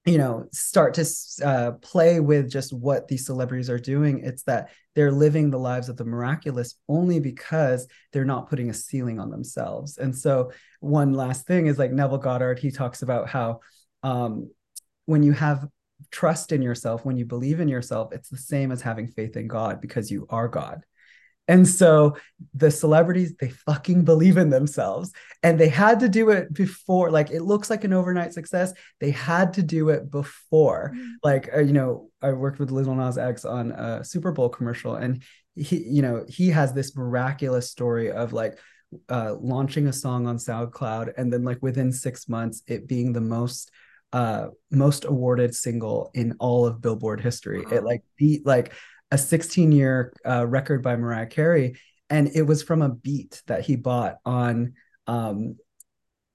you 0.05 0.17
know 0.17 0.47
start 0.51 0.93
to 0.95 1.05
uh, 1.45 1.71
play 1.81 2.19
with 2.19 2.51
just 2.51 2.73
what 2.73 3.07
these 3.07 3.25
celebrities 3.25 3.69
are 3.69 3.79
doing. 3.79 4.19
It's 4.19 4.43
that 4.43 4.69
they're 4.95 5.11
living 5.11 5.49
the 5.49 5.59
lives 5.59 5.87
of 5.89 5.97
the 5.97 6.05
miraculous 6.05 6.75
only 6.89 7.19
because 7.19 7.87
they're 8.11 8.25
not 8.25 8.49
putting 8.49 8.69
a 8.69 8.73
ceiling 8.73 9.19
on 9.19 9.29
themselves. 9.31 9.97
And 9.97 10.15
so 10.15 10.51
one 10.83 11.13
last 11.13 11.47
thing 11.47 11.67
is 11.67 11.79
like 11.79 11.91
neville 11.91 12.17
goddard 12.17 12.59
he 12.59 12.69
talks 12.69 13.03
about 13.03 13.29
how 13.29 13.61
um, 14.03 14.51
when 15.05 15.23
you 15.23 15.31
have 15.31 15.65
trust 16.11 16.51
in 16.51 16.61
yourself 16.61 17.05
when 17.05 17.15
you 17.15 17.25
believe 17.25 17.61
in 17.61 17.69
yourself 17.69 18.11
it's 18.11 18.27
the 18.27 18.37
same 18.37 18.69
as 18.69 18.81
having 18.81 19.07
faith 19.07 19.37
in 19.37 19.47
god 19.47 19.79
because 19.79 20.11
you 20.11 20.27
are 20.29 20.49
god 20.49 20.83
and 21.47 21.67
so 21.67 22.15
the 22.53 22.71
celebrities, 22.71 23.33
they 23.39 23.49
fucking 23.49 24.05
believe 24.05 24.37
in 24.37 24.49
themselves. 24.49 25.11
And 25.41 25.59
they 25.59 25.67
had 25.67 25.99
to 25.99 26.09
do 26.09 26.29
it 26.29 26.53
before. 26.53 27.11
Like 27.11 27.31
it 27.31 27.41
looks 27.41 27.69
like 27.69 27.83
an 27.83 27.93
overnight 27.93 28.33
success. 28.33 28.73
They 29.01 29.11
had 29.11 29.53
to 29.55 29.63
do 29.63 29.89
it 29.89 30.09
before. 30.09 30.93
Mm-hmm. 30.93 31.09
Like, 31.21 31.49
uh, 31.53 31.59
you 31.59 31.73
know, 31.73 32.09
I 32.21 32.31
worked 32.31 32.59
with 32.59 32.71
Lil 32.71 32.95
Nas 32.95 33.17
X 33.17 33.43
on 33.43 33.71
a 33.71 34.03
Super 34.03 34.31
Bowl 34.31 34.47
commercial, 34.49 34.95
and 34.95 35.23
he, 35.55 35.83
you 35.83 36.01
know, 36.01 36.25
he 36.29 36.49
has 36.49 36.73
this 36.73 36.95
miraculous 36.95 37.69
story 37.69 38.09
of 38.09 38.31
like 38.31 38.57
uh, 39.09 39.35
launching 39.39 39.87
a 39.87 39.93
song 39.93 40.27
on 40.27 40.37
SoundCloud, 40.37 41.13
and 41.17 41.31
then 41.31 41.43
like 41.43 41.61
within 41.61 41.91
six 41.91 42.29
months, 42.29 42.63
it 42.67 42.87
being 42.87 43.11
the 43.11 43.21
most 43.21 43.71
uh 44.13 44.45
most 44.69 45.05
awarded 45.05 45.55
single 45.55 46.11
in 46.13 46.35
all 46.37 46.67
of 46.67 46.79
billboard 46.79 47.19
history 47.19 47.65
it 47.71 47.83
like 47.83 48.03
beat 48.15 48.45
like 48.45 48.71
a 49.13 49.17
16 49.17 49.71
year 49.71 50.11
uh, 50.25 50.45
record 50.45 50.81
by 50.81 50.95
Mariah 50.95 51.27
Carey, 51.27 51.75
and 52.09 52.31
it 52.33 52.41
was 52.41 52.63
from 52.63 52.81
a 52.81 52.89
beat 52.89 53.43
that 53.45 53.61
he 53.63 53.75
bought 53.75 54.17
on 54.25 54.73
um, 55.05 55.55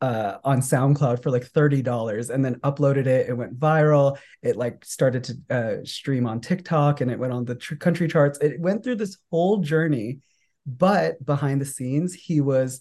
uh, 0.01 0.37
on 0.45 0.61
SoundCloud 0.61 1.21
for 1.21 1.33
like 1.33 1.45
thirty 1.45 1.83
dollars, 1.83 2.31
and 2.31 2.45
then 2.45 2.55
uploaded 2.61 3.07
it. 3.07 3.29
It 3.29 3.37
went 3.37 3.59
viral. 3.59 4.17
It 4.43 4.55
like 4.55 4.85
started 4.85 5.25
to 5.25 5.35
uh, 5.51 5.85
stream 5.85 6.25
on 6.25 6.41
TikTok, 6.41 7.01
and 7.01 7.11
it 7.11 7.19
went 7.19 7.33
on 7.33 7.45
the 7.45 7.57
tr- 7.57 7.75
country 7.75 8.07
charts. 8.07 8.39
It 8.39 8.61
went 8.61 8.85
through 8.85 8.97
this 8.97 9.19
whole 9.33 9.57
journey, 9.57 10.21
but 10.65 11.25
behind 11.27 11.61
the 11.61 11.67
scenes, 11.67 12.15
he 12.15 12.41
was 12.41 12.81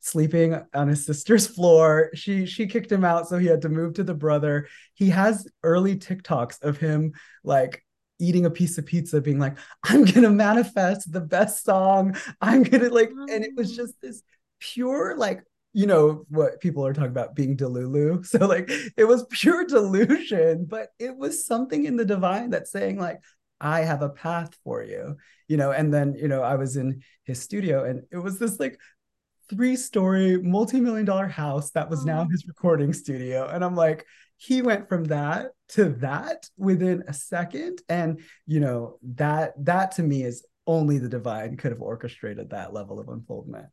sleeping 0.00 0.58
on 0.72 0.88
his 0.88 1.04
sister's 1.04 1.46
floor. 1.54 2.08
She 2.14 2.46
she 2.46 2.66
kicked 2.66 2.90
him 2.90 3.04
out, 3.04 3.28
so 3.28 3.36
he 3.36 3.46
had 3.46 3.60
to 3.62 3.68
move 3.68 3.92
to 3.94 4.04
the 4.04 4.14
brother. 4.14 4.68
He 4.94 5.10
has 5.10 5.46
early 5.62 5.96
TikToks 5.96 6.62
of 6.62 6.78
him 6.78 7.12
like 7.42 7.83
eating 8.20 8.46
a 8.46 8.50
piece 8.50 8.78
of 8.78 8.86
pizza 8.86 9.20
being 9.20 9.38
like 9.38 9.58
i'm 9.84 10.04
gonna 10.04 10.30
manifest 10.30 11.10
the 11.12 11.20
best 11.20 11.64
song. 11.64 12.16
I'm 12.40 12.62
gonna 12.62 12.88
like 12.88 13.10
and 13.10 13.44
it 13.44 13.54
was 13.56 13.74
just 13.74 14.00
this 14.00 14.22
pure 14.60 15.16
like 15.16 15.42
you 15.72 15.86
know 15.86 16.24
what 16.28 16.60
people 16.60 16.86
are 16.86 16.92
talking 16.92 17.10
about 17.10 17.34
being 17.34 17.56
delulu. 17.56 18.24
So 18.32 18.46
like 18.46 18.70
it 18.96 19.04
was 19.04 19.26
pure 19.30 19.66
delusion 19.66 20.66
but 20.66 20.88
it 20.98 21.16
was 21.16 21.46
something 21.46 21.84
in 21.84 21.96
the 21.96 22.04
divine 22.04 22.50
that's 22.50 22.70
saying 22.70 22.98
like 22.98 23.20
i 23.60 23.80
have 23.80 24.02
a 24.02 24.08
path 24.08 24.56
for 24.64 24.82
you 24.82 25.16
you 25.46 25.58
know? 25.58 25.72
And 25.72 25.92
then 25.92 26.14
you 26.14 26.28
know 26.28 26.42
i 26.42 26.54
was 26.56 26.76
in 26.76 27.02
his 27.24 27.40
studio 27.40 27.84
and 27.84 28.02
it 28.10 28.18
was 28.18 28.38
this 28.38 28.58
like 28.58 28.78
three 29.50 29.76
story 29.76 30.40
multi-million 30.40 31.04
dollar 31.04 31.26
house 31.26 31.70
that 31.72 31.90
was 31.90 32.04
now 32.04 32.26
his 32.30 32.46
recording 32.46 32.92
studio. 32.92 33.46
And 33.46 33.64
i'm 33.64 33.74
like 33.74 34.06
he 34.36 34.62
went 34.62 34.88
from 34.88 35.04
that 35.04 35.52
to 35.70 35.90
that 36.00 36.48
within 36.56 37.04
a 37.08 37.12
second. 37.12 37.80
And 37.88 38.20
you 38.46 38.60
know 38.60 38.98
that 39.14 39.52
that 39.64 39.92
to 39.92 40.02
me 40.02 40.22
is 40.22 40.44
only 40.66 40.98
the 40.98 41.08
divine 41.08 41.56
could 41.56 41.72
have 41.72 41.82
orchestrated 41.82 42.50
that 42.50 42.72
level 42.72 42.98
of 42.98 43.08
unfoldment 43.08 43.66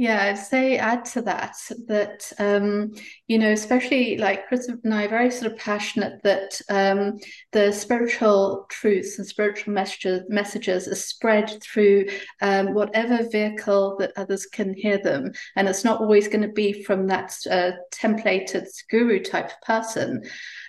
yeah, 0.00 0.22
I'd 0.22 0.38
say 0.38 0.78
add 0.78 1.04
to 1.12 1.20
that 1.22 1.56
that 1.86 2.32
um, 2.38 2.94
you 3.28 3.38
know, 3.38 3.52
especially 3.52 4.16
like 4.16 4.48
Chris 4.48 4.66
and 4.66 4.94
I 4.94 5.04
are 5.04 5.08
very 5.08 5.30
sort 5.30 5.52
of 5.52 5.58
passionate 5.58 6.22
that 6.22 6.58
um, 6.70 7.18
the 7.52 7.70
spiritual 7.70 8.64
truths 8.70 9.18
and 9.18 9.28
spiritual 9.28 9.74
messages 9.74 10.22
messages 10.30 10.88
are 10.88 10.94
spread 10.94 11.62
through 11.62 12.06
um, 12.40 12.72
whatever 12.72 13.28
vehicle 13.28 13.98
that 13.98 14.14
others 14.16 14.46
can 14.46 14.72
hear 14.72 14.96
them, 14.96 15.32
and 15.54 15.68
it's 15.68 15.84
not 15.84 16.00
always 16.00 16.28
going 16.28 16.48
to 16.48 16.54
be 16.54 16.82
from 16.82 17.08
that 17.08 17.36
uh, 17.50 17.72
templated 17.92 18.68
guru 18.90 19.22
type 19.22 19.50
person, 19.66 20.22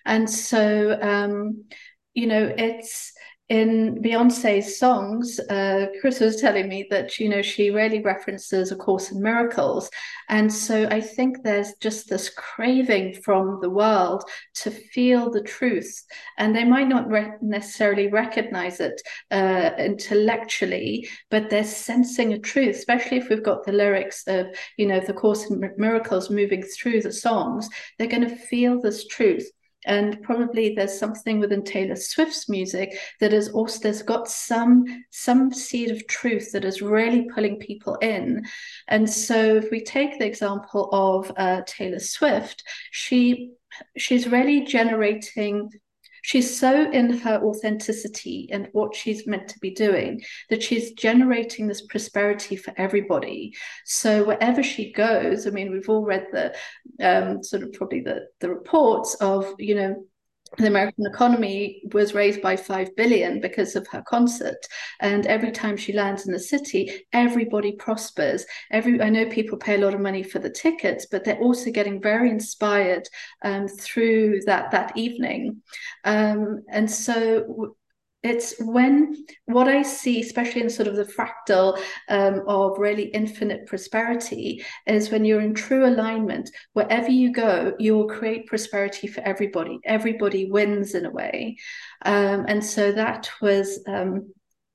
and 0.05 0.29
so 0.29 0.99
um, 1.01 1.63
you 2.13 2.27
know, 2.27 2.53
it's 2.57 3.13
in 3.51 4.01
Beyonce's 4.01 4.79
songs, 4.79 5.37
uh, 5.49 5.87
Chris 5.99 6.21
was 6.21 6.39
telling 6.39 6.69
me 6.69 6.87
that 6.89 7.19
you 7.19 7.27
know 7.27 7.41
she 7.41 7.69
really 7.69 8.01
references 8.01 8.71
A 8.71 8.77
Course 8.77 9.11
in 9.11 9.21
Miracles, 9.21 9.89
and 10.29 10.51
so 10.51 10.87
I 10.89 11.01
think 11.01 11.43
there's 11.43 11.73
just 11.81 12.07
this 12.07 12.29
craving 12.29 13.15
from 13.15 13.59
the 13.61 13.69
world 13.69 14.23
to 14.61 14.71
feel 14.71 15.29
the 15.29 15.43
truth, 15.43 16.01
and 16.37 16.55
they 16.55 16.63
might 16.63 16.87
not 16.87 17.09
re- 17.09 17.33
necessarily 17.41 18.07
recognize 18.07 18.79
it 18.79 19.01
uh, 19.31 19.71
intellectually, 19.77 21.09
but 21.29 21.49
they're 21.49 21.65
sensing 21.65 22.31
a 22.31 22.39
truth, 22.39 22.77
especially 22.77 23.17
if 23.17 23.27
we've 23.27 23.43
got 23.43 23.65
the 23.65 23.73
lyrics 23.73 24.23
of 24.27 24.47
you 24.77 24.85
know 24.85 25.01
the 25.01 25.13
Course 25.13 25.49
in 25.49 25.59
Miracles 25.75 26.29
moving 26.29 26.63
through 26.63 27.01
the 27.01 27.11
songs. 27.11 27.67
They're 27.97 28.07
going 28.07 28.29
to 28.29 28.33
feel 28.33 28.79
this 28.79 29.05
truth 29.07 29.51
and 29.85 30.21
probably 30.21 30.75
there's 30.75 30.97
something 30.97 31.39
within 31.39 31.63
Taylor 31.63 31.95
Swift's 31.95 32.47
music 32.47 32.97
that 33.19 33.33
is 33.33 33.49
also 33.49 33.79
there's 33.79 34.01
got 34.01 34.27
some 34.27 34.85
some 35.09 35.51
seed 35.51 35.91
of 35.91 36.05
truth 36.07 36.51
that 36.51 36.65
is 36.65 36.81
really 36.81 37.27
pulling 37.33 37.57
people 37.57 37.95
in. 37.95 38.45
And 38.87 39.09
so 39.09 39.55
if 39.55 39.71
we 39.71 39.83
take 39.83 40.19
the 40.19 40.25
example 40.25 40.89
of 40.91 41.31
uh, 41.37 41.61
Taylor 41.65 41.99
Swift, 41.99 42.63
she 42.91 43.51
she's 43.97 44.27
really 44.27 44.65
generating 44.65 45.69
she's 46.21 46.59
so 46.59 46.89
in 46.91 47.17
her 47.19 47.41
authenticity 47.43 48.47
and 48.51 48.67
what 48.71 48.95
she's 48.95 49.27
meant 49.27 49.47
to 49.49 49.59
be 49.59 49.71
doing 49.71 50.21
that 50.49 50.63
she's 50.63 50.93
generating 50.93 51.67
this 51.67 51.81
prosperity 51.81 52.55
for 52.55 52.73
everybody. 52.77 53.53
So 53.85 54.23
wherever 54.23 54.63
she 54.63 54.91
goes, 54.91 55.47
I 55.47 55.49
mean, 55.49 55.71
we've 55.71 55.89
all 55.89 56.05
read 56.05 56.27
the 56.31 56.55
um, 57.01 57.43
sort 57.43 57.63
of 57.63 57.73
probably 57.73 58.01
the 58.01 58.27
the 58.39 58.49
reports 58.49 59.15
of 59.15 59.53
you 59.57 59.75
know 59.75 60.05
the 60.57 60.67
American 60.67 61.05
economy 61.05 61.81
was 61.93 62.13
raised 62.13 62.41
by 62.41 62.55
5 62.55 62.95
billion 62.95 63.39
because 63.39 63.75
of 63.75 63.87
her 63.87 64.01
concert. 64.01 64.57
And 64.99 65.25
every 65.25 65.51
time 65.51 65.77
she 65.77 65.93
lands 65.93 66.25
in 66.25 66.33
the 66.33 66.39
city, 66.39 67.05
everybody 67.13 67.71
prospers. 67.73 68.45
Every 68.69 69.01
I 69.01 69.09
know 69.09 69.25
people 69.27 69.57
pay 69.57 69.75
a 69.75 69.77
lot 69.77 69.93
of 69.93 70.01
money 70.01 70.23
for 70.23 70.39
the 70.39 70.49
tickets, 70.49 71.07
but 71.09 71.23
they're 71.23 71.39
also 71.39 71.71
getting 71.71 72.01
very 72.01 72.29
inspired 72.29 73.07
um, 73.43 73.67
through 73.67 74.41
that 74.45 74.71
that 74.71 74.97
evening. 74.97 75.61
Um, 76.03 76.63
and 76.69 76.89
so 76.91 77.75
it's 78.23 78.55
when 78.59 79.15
what 79.45 79.67
I 79.67 79.81
see, 79.81 80.21
especially 80.21 80.61
in 80.61 80.69
sort 80.69 80.87
of 80.87 80.95
the 80.95 81.05
fractal 81.05 81.79
um, 82.09 82.43
of 82.47 82.77
really 82.77 83.05
infinite 83.05 83.65
prosperity, 83.65 84.63
is 84.85 85.09
when 85.09 85.25
you're 85.25 85.41
in 85.41 85.53
true 85.53 85.87
alignment. 85.87 86.49
Wherever 86.73 87.09
you 87.09 87.33
go, 87.33 87.73
you 87.79 87.95
will 87.95 88.07
create 88.07 88.47
prosperity 88.47 89.07
for 89.07 89.21
everybody. 89.21 89.79
Everybody 89.85 90.51
wins 90.51 90.93
in 90.93 91.05
a 91.05 91.11
way, 91.11 91.57
um, 92.05 92.45
and 92.47 92.63
so 92.63 92.91
that 92.91 93.29
was. 93.41 93.79
Um, 93.87 94.33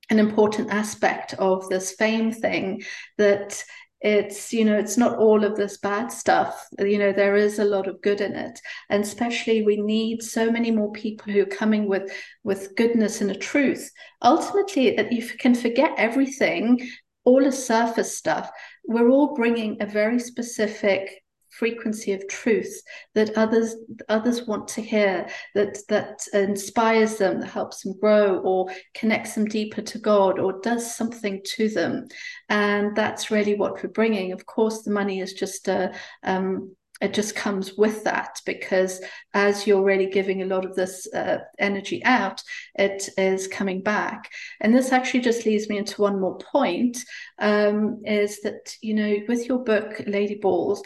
an 0.09 0.19
important 0.19 0.69
aspect 0.69 1.33
of 1.33 1.67
this 1.67 1.91
fame 1.91 2.31
thing 2.31 2.81
that 3.17 3.61
it's 4.01 4.53
you 4.53 4.63
know 4.63 4.77
it's 4.77 4.97
not 4.97 5.17
all 5.17 5.43
of 5.43 5.55
this 5.55 5.77
bad 5.77 6.11
stuff. 6.11 6.67
You 6.79 6.99
know 6.99 7.11
there 7.11 7.35
is 7.35 7.59
a 7.59 7.65
lot 7.65 7.87
of 7.87 8.01
good 8.01 8.21
in 8.21 8.35
it. 8.35 8.59
And 8.89 9.03
especially 9.03 9.63
we 9.63 9.77
need 9.77 10.21
so 10.21 10.51
many 10.51 10.71
more 10.71 10.91
people 10.91 11.33
who 11.33 11.41
are 11.41 11.45
coming 11.45 11.87
with 11.87 12.11
with 12.43 12.75
goodness 12.75 13.21
and 13.21 13.31
a 13.31 13.35
truth. 13.35 13.91
Ultimately 14.21 14.95
that 14.95 15.11
you 15.11 15.25
can 15.25 15.55
forget 15.55 15.93
everything 15.97 16.87
all 17.25 17.43
the 17.43 17.51
surface 17.51 18.17
stuff. 18.17 18.49
We're 18.85 19.09
all 19.09 19.35
bringing 19.35 19.81
a 19.81 19.85
very 19.85 20.19
specific 20.19 21.23
frequency 21.57 22.13
of 22.13 22.27
truth 22.27 22.81
that 23.15 23.35
others 23.37 23.75
others 24.09 24.45
want 24.47 24.67
to 24.67 24.81
hear 24.81 25.27
that 25.55 25.77
that 25.89 26.25
inspires 26.33 27.17
them 27.17 27.39
that 27.39 27.47
helps 27.47 27.81
them 27.81 27.97
grow 27.99 28.37
or 28.39 28.67
connects 28.93 29.33
them 29.33 29.45
deeper 29.45 29.81
to 29.81 29.97
god 29.97 30.39
or 30.39 30.59
does 30.61 30.95
something 30.95 31.41
to 31.43 31.69
them 31.69 32.07
and 32.49 32.95
that's 32.95 33.31
really 33.31 33.55
what 33.55 33.81
we're 33.83 33.89
bringing 33.89 34.31
of 34.31 34.45
course 34.45 34.83
the 34.83 34.91
money 34.91 35.19
is 35.19 35.33
just 35.33 35.67
a 35.67 35.93
um, 36.23 36.75
it 36.99 37.13
just 37.13 37.35
comes 37.35 37.73
with 37.77 38.03
that 38.05 38.41
because 38.45 39.01
as 39.33 39.67
you're 39.67 39.83
really 39.83 40.07
giving 40.07 40.41
a 40.41 40.47
lot 40.47 40.65
of 40.65 40.75
this 40.75 41.07
uh, 41.13 41.39
energy 41.59 42.03
out, 42.03 42.41
it 42.75 43.09
is 43.17 43.47
coming 43.47 43.81
back. 43.81 44.31
And 44.61 44.73
this 44.73 44.91
actually 44.91 45.19
just 45.19 45.45
leads 45.45 45.69
me 45.69 45.77
into 45.77 46.01
one 46.01 46.19
more 46.19 46.37
point 46.39 46.97
um, 47.39 48.01
is 48.05 48.41
that, 48.41 48.75
you 48.81 48.95
know, 48.95 49.17
with 49.27 49.47
your 49.47 49.63
book, 49.63 50.01
Lady 50.07 50.35
Balls, 50.35 50.81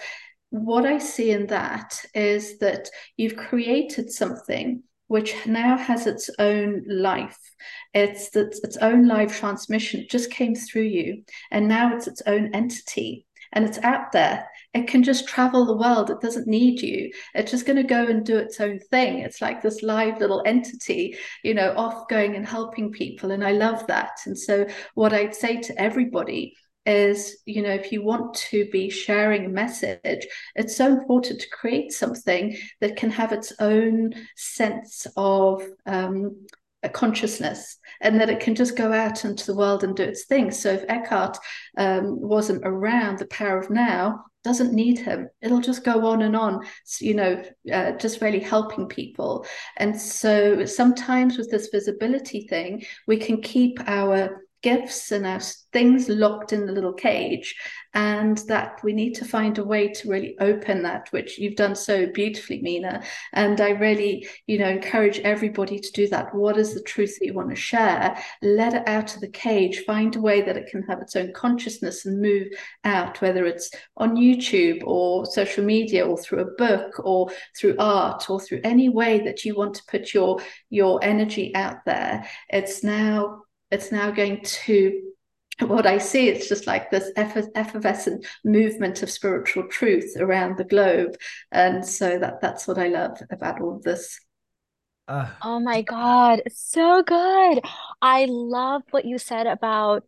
what 0.51 0.85
I 0.85 0.97
see 0.99 1.31
in 1.31 1.47
that 1.47 1.99
is 2.13 2.59
that 2.59 2.89
you've 3.17 3.35
created 3.35 4.11
something 4.11 4.83
which 5.07 5.35
now 5.45 5.77
has 5.77 6.07
its 6.07 6.29
own 6.39 6.83
life. 6.87 7.37
It's 7.93 8.33
its, 8.35 8.59
its 8.63 8.77
own 8.77 9.07
live 9.07 9.35
transmission. 9.35 10.01
It 10.01 10.09
just 10.09 10.31
came 10.31 10.55
through 10.55 10.83
you, 10.83 11.23
and 11.51 11.67
now 11.67 11.95
it's 11.95 12.07
its 12.07 12.21
own 12.27 12.53
entity 12.53 13.25
and 13.53 13.65
it's 13.65 13.79
out 13.79 14.11
there. 14.11 14.47
It 14.73 14.87
can 14.87 15.03
just 15.03 15.27
travel 15.27 15.65
the 15.65 15.75
world. 15.75 16.09
It 16.09 16.21
doesn't 16.21 16.47
need 16.47 16.81
you. 16.81 17.11
It's 17.33 17.51
just 17.51 17.65
going 17.65 17.75
to 17.75 17.83
go 17.83 18.05
and 18.05 18.25
do 18.25 18.37
its 18.37 18.61
own 18.61 18.79
thing. 18.79 19.19
It's 19.19 19.41
like 19.41 19.61
this 19.61 19.83
live 19.83 20.19
little 20.19 20.41
entity, 20.45 21.17
you 21.43 21.53
know, 21.53 21.73
off 21.75 22.07
going 22.07 22.35
and 22.35 22.47
helping 22.47 22.91
people. 22.91 23.31
And 23.31 23.43
I 23.43 23.51
love 23.51 23.85
that. 23.87 24.19
And 24.25 24.37
so, 24.37 24.65
what 24.95 25.11
I'd 25.13 25.35
say 25.35 25.59
to 25.61 25.81
everybody 25.81 26.55
is 26.85 27.37
you 27.45 27.61
know 27.61 27.69
if 27.69 27.91
you 27.91 28.03
want 28.03 28.33
to 28.33 28.67
be 28.71 28.89
sharing 28.89 29.45
a 29.45 29.49
message 29.49 30.25
it's 30.55 30.75
so 30.75 30.87
important 30.87 31.39
to 31.39 31.49
create 31.49 31.91
something 31.91 32.57
that 32.79 32.95
can 32.95 33.11
have 33.11 33.31
its 33.31 33.53
own 33.59 34.11
sense 34.35 35.05
of 35.15 35.63
um, 35.85 36.35
a 36.83 36.89
consciousness 36.89 37.77
and 38.01 38.19
that 38.19 38.29
it 38.29 38.39
can 38.39 38.55
just 38.55 38.75
go 38.75 38.91
out 38.91 39.23
into 39.23 39.45
the 39.45 39.55
world 39.55 39.83
and 39.83 39.95
do 39.95 40.03
its 40.03 40.25
thing. 40.25 40.49
So 40.51 40.71
if 40.71 40.83
Eckhart 40.89 41.37
um, 41.77 42.19
wasn't 42.19 42.63
around, 42.65 43.19
the 43.19 43.27
power 43.27 43.59
of 43.59 43.69
now 43.69 44.25
doesn't 44.43 44.73
need 44.73 44.97
him. 44.97 45.29
It'll 45.41 45.61
just 45.61 45.83
go 45.83 46.07
on 46.07 46.23
and 46.23 46.35
on, 46.35 46.65
you 46.99 47.13
know, 47.13 47.43
uh, 47.71 47.91
just 47.93 48.21
really 48.21 48.39
helping 48.39 48.87
people. 48.87 49.45
And 49.77 49.99
so 49.99 50.65
sometimes 50.65 51.37
with 51.37 51.51
this 51.51 51.69
visibility 51.71 52.47
thing, 52.47 52.83
we 53.07 53.17
can 53.17 53.41
keep 53.41 53.79
our 53.85 54.43
gifts 54.61 55.11
and 55.11 55.25
our 55.25 55.39
things 55.73 56.09
locked 56.09 56.53
in 56.53 56.65
the 56.65 56.71
little 56.71 56.93
cage 56.93 57.55
and 57.93 58.37
that 58.47 58.79
we 58.83 58.93
need 58.93 59.13
to 59.13 59.25
find 59.25 59.57
a 59.57 59.63
way 59.63 59.87
to 59.87 60.09
really 60.09 60.35
open 60.39 60.83
that 60.83 61.07
which 61.11 61.37
you've 61.37 61.55
done 61.55 61.75
so 61.75 62.07
beautifully 62.07 62.61
mina. 62.61 63.03
And 63.33 63.59
i 63.59 63.71
really 63.71 64.27
you 64.47 64.57
know 64.57 64.69
encourage 64.69 65.19
everybody 65.19 65.79
to 65.79 65.91
do 65.91 66.07
that. 66.09 66.33
What 66.33 66.57
is 66.57 66.73
the 66.73 66.81
truth 66.81 67.17
that 67.19 67.25
you 67.25 67.33
want 67.33 67.49
to 67.49 67.55
share? 67.55 68.17
Let 68.41 68.73
it 68.73 68.87
out 68.87 69.15
of 69.15 69.21
the 69.21 69.29
cage. 69.29 69.83
Find 69.85 70.15
a 70.15 70.21
way 70.21 70.41
that 70.41 70.57
it 70.57 70.69
can 70.69 70.83
have 70.83 71.01
its 71.01 71.15
own 71.15 71.33
consciousness 71.33 72.05
and 72.05 72.21
move 72.21 72.47
out 72.83 73.21
whether 73.21 73.45
it's 73.45 73.71
on 73.97 74.15
youtube 74.15 74.81
or 74.85 75.25
social 75.25 75.63
media 75.63 76.05
or 76.05 76.17
through 76.17 76.41
a 76.41 76.55
book 76.57 76.93
or 77.03 77.29
through 77.57 77.75
art 77.79 78.29
or 78.29 78.39
through 78.39 78.61
any 78.63 78.89
way 78.89 79.19
that 79.19 79.43
you 79.43 79.55
want 79.55 79.73
to 79.75 79.83
put 79.89 80.13
your 80.13 80.39
your 80.69 81.03
energy 81.03 81.53
out 81.55 81.77
there. 81.85 82.27
It's 82.49 82.83
now 82.83 83.43
it's 83.71 83.91
now 83.91 84.11
going 84.11 84.41
to 84.43 85.01
what 85.59 85.85
I 85.85 85.97
see, 85.97 86.27
it's 86.29 86.49
just 86.49 86.67
like 86.67 86.89
this 86.89 87.11
effervescent 87.15 88.25
movement 88.43 89.03
of 89.03 89.09
spiritual 89.09 89.67
truth 89.67 90.15
around 90.19 90.57
the 90.57 90.63
globe. 90.63 91.15
And 91.51 91.85
so 91.85 92.17
that 92.19 92.41
that's 92.41 92.67
what 92.67 92.77
I 92.77 92.87
love 92.87 93.21
about 93.29 93.61
all 93.61 93.75
of 93.75 93.83
this. 93.83 94.19
Uh, 95.07 95.29
oh 95.41 95.59
my 95.59 95.81
God, 95.81 96.41
so 96.49 97.03
good. 97.03 97.61
I 98.01 98.25
love 98.29 98.83
what 98.91 99.05
you 99.05 99.17
said 99.17 99.47
about 99.47 100.03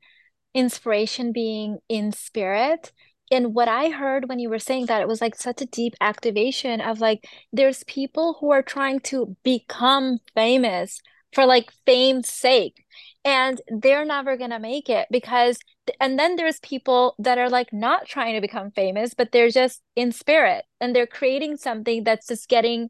inspiration 0.53 1.31
being 1.31 1.79
in 1.89 2.11
spirit. 2.11 2.91
And 3.31 3.53
what 3.53 3.67
I 3.67 3.89
heard 3.89 4.29
when 4.29 4.39
you 4.39 4.49
were 4.49 4.59
saying 4.59 4.87
that, 4.87 5.01
it 5.01 5.07
was 5.07 5.21
like 5.21 5.35
such 5.35 5.61
a 5.61 5.65
deep 5.65 5.95
activation 5.99 6.81
of 6.81 6.99
like, 6.99 7.27
there's 7.51 7.83
people 7.85 8.37
who 8.39 8.51
are 8.51 8.61
trying 8.61 8.99
to 9.01 9.35
become 9.43 10.19
famous 10.35 11.01
for 11.33 11.45
like 11.45 11.71
fame's 11.85 12.29
sake 12.29 12.82
and 13.25 13.61
they're 13.67 14.05
never 14.05 14.35
going 14.37 14.49
to 14.49 14.59
make 14.59 14.89
it 14.89 15.07
because 15.09 15.57
and 15.99 16.19
then 16.19 16.35
there's 16.35 16.59
people 16.59 17.15
that 17.19 17.37
are 17.37 17.49
like 17.49 17.71
not 17.71 18.05
trying 18.05 18.35
to 18.35 18.41
become 18.41 18.71
famous 18.71 19.13
but 19.13 19.31
they're 19.31 19.49
just 19.49 19.81
in 19.95 20.11
spirit 20.11 20.65
and 20.79 20.95
they're 20.95 21.07
creating 21.07 21.57
something 21.57 22.03
that's 22.03 22.27
just 22.27 22.49
getting 22.49 22.89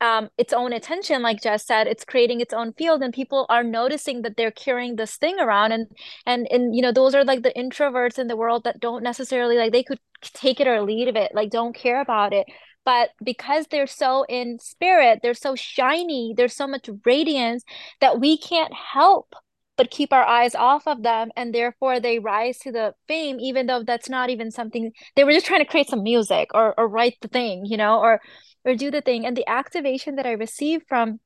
um, 0.00 0.28
its 0.36 0.52
own 0.52 0.72
attention 0.72 1.22
like 1.22 1.40
jess 1.40 1.64
said. 1.64 1.86
It's 1.86 2.04
creating 2.04 2.40
its 2.40 2.52
own 2.52 2.72
field 2.74 3.02
and 3.02 3.14
people 3.14 3.46
are 3.48 3.62
noticing 3.62 4.22
that 4.22 4.36
they're 4.36 4.50
carrying 4.50 4.96
this 4.96 5.16
thing 5.16 5.38
around 5.38 5.72
and 5.72 5.86
and 6.26 6.46
and 6.50 6.74
you 6.74 6.82
know 6.82 6.92
those 6.92 7.14
are 7.14 7.24
like 7.24 7.42
the 7.42 7.52
introverts 7.56 8.18
in 8.18 8.26
the 8.26 8.36
world 8.36 8.64
that 8.64 8.80
don't 8.80 9.02
necessarily 9.02 9.56
like 9.56 9.72
they 9.72 9.82
could 9.82 10.00
take 10.20 10.60
it 10.60 10.66
or 10.68 10.82
leave 10.82 11.14
it 11.16 11.32
like 11.34 11.50
don't 11.50 11.74
care 11.74 12.00
about 12.00 12.32
it. 12.32 12.46
But 12.84 13.10
because 13.22 13.66
they're 13.70 13.86
so 13.86 14.24
in 14.28 14.58
spirit 14.58 15.20
they're 15.22 15.32
so 15.32 15.54
shiny 15.54 16.34
there's 16.36 16.56
so 16.56 16.66
much 16.66 16.90
radiance 17.06 17.64
that 18.00 18.20
we 18.20 18.36
can't 18.36 18.74
help 18.74 19.34
but 19.76 19.90
keep 19.90 20.12
our 20.12 20.24
eyes 20.24 20.54
off 20.54 20.86
of 20.86 21.02
them 21.02 21.30
and 21.36 21.54
therefore 21.54 22.00
they 22.00 22.18
rise 22.18 22.58
to 22.58 22.72
the 22.72 22.94
fame 23.08 23.38
even 23.40 23.66
though 23.66 23.82
that's 23.82 24.08
not 24.08 24.30
even 24.30 24.50
something 24.50 24.92
they 25.16 25.24
were 25.24 25.32
just 25.32 25.46
trying 25.46 25.60
to 25.60 25.70
create 25.70 25.88
some 25.88 26.02
music 26.02 26.50
or 26.54 26.78
or 26.78 26.88
write 26.88 27.16
the 27.20 27.28
thing 27.28 27.64
you 27.64 27.76
know 27.76 27.98
or 27.98 28.20
or 28.64 28.74
do 28.74 28.90
the 28.90 29.02
thing. 29.02 29.26
And 29.26 29.36
the 29.36 29.48
activation 29.48 30.16
that 30.16 30.26
i 30.26 30.32
received 30.32 30.84
from 30.88 31.20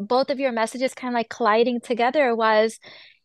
both 0.00 0.30
of 0.30 0.40
your 0.40 0.52
messages 0.52 0.94
kind 0.94 1.14
of 1.14 1.18
like 1.18 1.28
colliding 1.28 1.80
together 1.80 2.34
was 2.34 2.78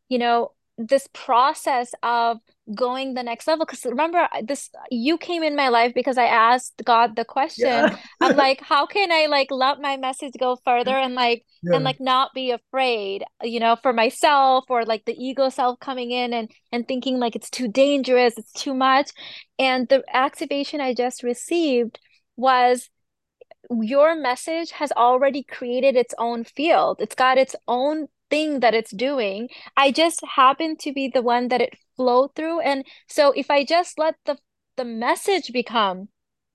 you 0.10 0.18
know 0.18 0.52
this 0.78 1.08
process 1.14 1.92
of 2.04 2.38
going 2.76 3.14
the 3.14 3.24
next 3.24 3.48
level 3.48 3.66
because 3.66 3.84
remember 3.86 4.28
this 4.44 4.70
you 4.92 5.18
came 5.18 5.44
in 5.44 5.56
my 5.56 5.70
life 5.70 5.94
because 5.94 6.18
i 6.18 6.26
asked 6.26 6.82
god 6.86 7.16
the 7.16 7.26
question 7.26 7.68
yeah. 7.68 7.98
i'm 8.22 8.36
like 8.46 8.62
how 8.62 8.86
can 8.86 9.12
i 9.12 9.26
like 9.26 9.48
let 9.50 9.82
my 9.82 9.98
message 9.98 10.34
go 10.40 10.58
further 10.64 10.96
and 10.96 11.16
like 11.16 11.44
yeah. 11.64 11.76
and 11.76 11.84
like 11.84 12.00
not 12.00 12.34
be 12.34 12.52
afraid 12.52 13.24
you 13.44 13.60
know 13.60 13.76
for 13.82 13.94
myself 13.94 14.66
or 14.70 14.86
like 14.86 15.04
the 15.06 15.16
ego 15.18 15.50
self 15.50 15.80
coming 15.80 16.12
in 16.12 16.34
and 16.34 16.52
and 16.72 16.88
thinking 16.88 17.20
like 17.20 17.36
it's 17.36 17.50
too 17.50 17.68
dangerous 17.68 18.38
it's 18.38 18.54
too 18.54 18.74
much 18.74 19.12
and 19.58 19.88
the 19.90 20.04
activation 20.14 20.80
i 20.80 20.94
just 20.94 21.24
received 21.24 22.00
was 22.36 22.90
your 23.82 24.16
message 24.16 24.72
has 24.72 24.92
already 24.94 25.44
created 25.44 25.96
its 25.96 26.14
own 26.18 26.44
field 26.44 26.98
it's 27.00 27.16
got 27.16 27.38
its 27.38 27.56
own 27.68 28.08
thing 28.30 28.60
that 28.62 28.74
it's 28.74 28.92
doing. 28.92 29.50
I 29.76 29.92
just 29.92 30.22
happen 30.26 30.78
to 30.78 30.94
be 30.94 31.10
the 31.14 31.22
one 31.22 31.50
that 31.50 31.62
it 31.62 31.74
flowed 32.00 32.34
through. 32.36 32.62
And 32.62 32.86
so 33.10 33.34
if 33.34 33.52
I 33.52 33.66
just 33.66 34.00
let 34.00 34.16
the 34.26 34.38
the 34.78 34.86
message 34.86 35.52
become 35.52 36.08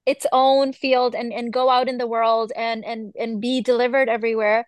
its 0.06 0.26
own 0.32 0.72
field 0.72 1.14
and 1.14 1.32
and 1.32 1.52
go 1.52 1.68
out 1.68 1.88
in 1.88 1.98
the 1.98 2.06
world 2.06 2.52
and 2.56 2.84
and 2.84 3.12
and 3.18 3.40
be 3.40 3.60
delivered 3.60 4.08
everywhere 4.08 4.64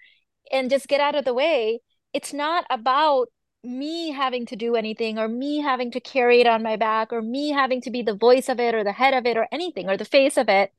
and 0.52 0.70
just 0.70 0.88
get 0.88 1.00
out 1.00 1.14
of 1.14 1.24
the 1.24 1.34
way, 1.34 1.80
it's 2.12 2.34
not 2.34 2.66
about 2.70 3.28
me 3.64 4.10
having 4.12 4.44
to 4.46 4.56
do 4.56 4.76
anything 4.76 5.18
or 5.18 5.28
me 5.28 5.58
having 5.60 5.90
to 5.92 6.00
carry 6.00 6.40
it 6.40 6.46
on 6.46 6.62
my 6.62 6.76
back 6.76 7.12
or 7.12 7.22
me 7.22 7.50
having 7.50 7.80
to 7.80 7.90
be 7.90 8.02
the 8.02 8.14
voice 8.14 8.48
of 8.50 8.60
it 8.60 8.74
or 8.74 8.84
the 8.84 8.92
head 8.92 9.14
of 9.14 9.26
it 9.26 9.36
or 9.38 9.48
anything 9.50 9.88
or 9.88 9.96
the 9.96 10.04
face 10.04 10.36
of 10.36 10.48
it. 10.48 10.70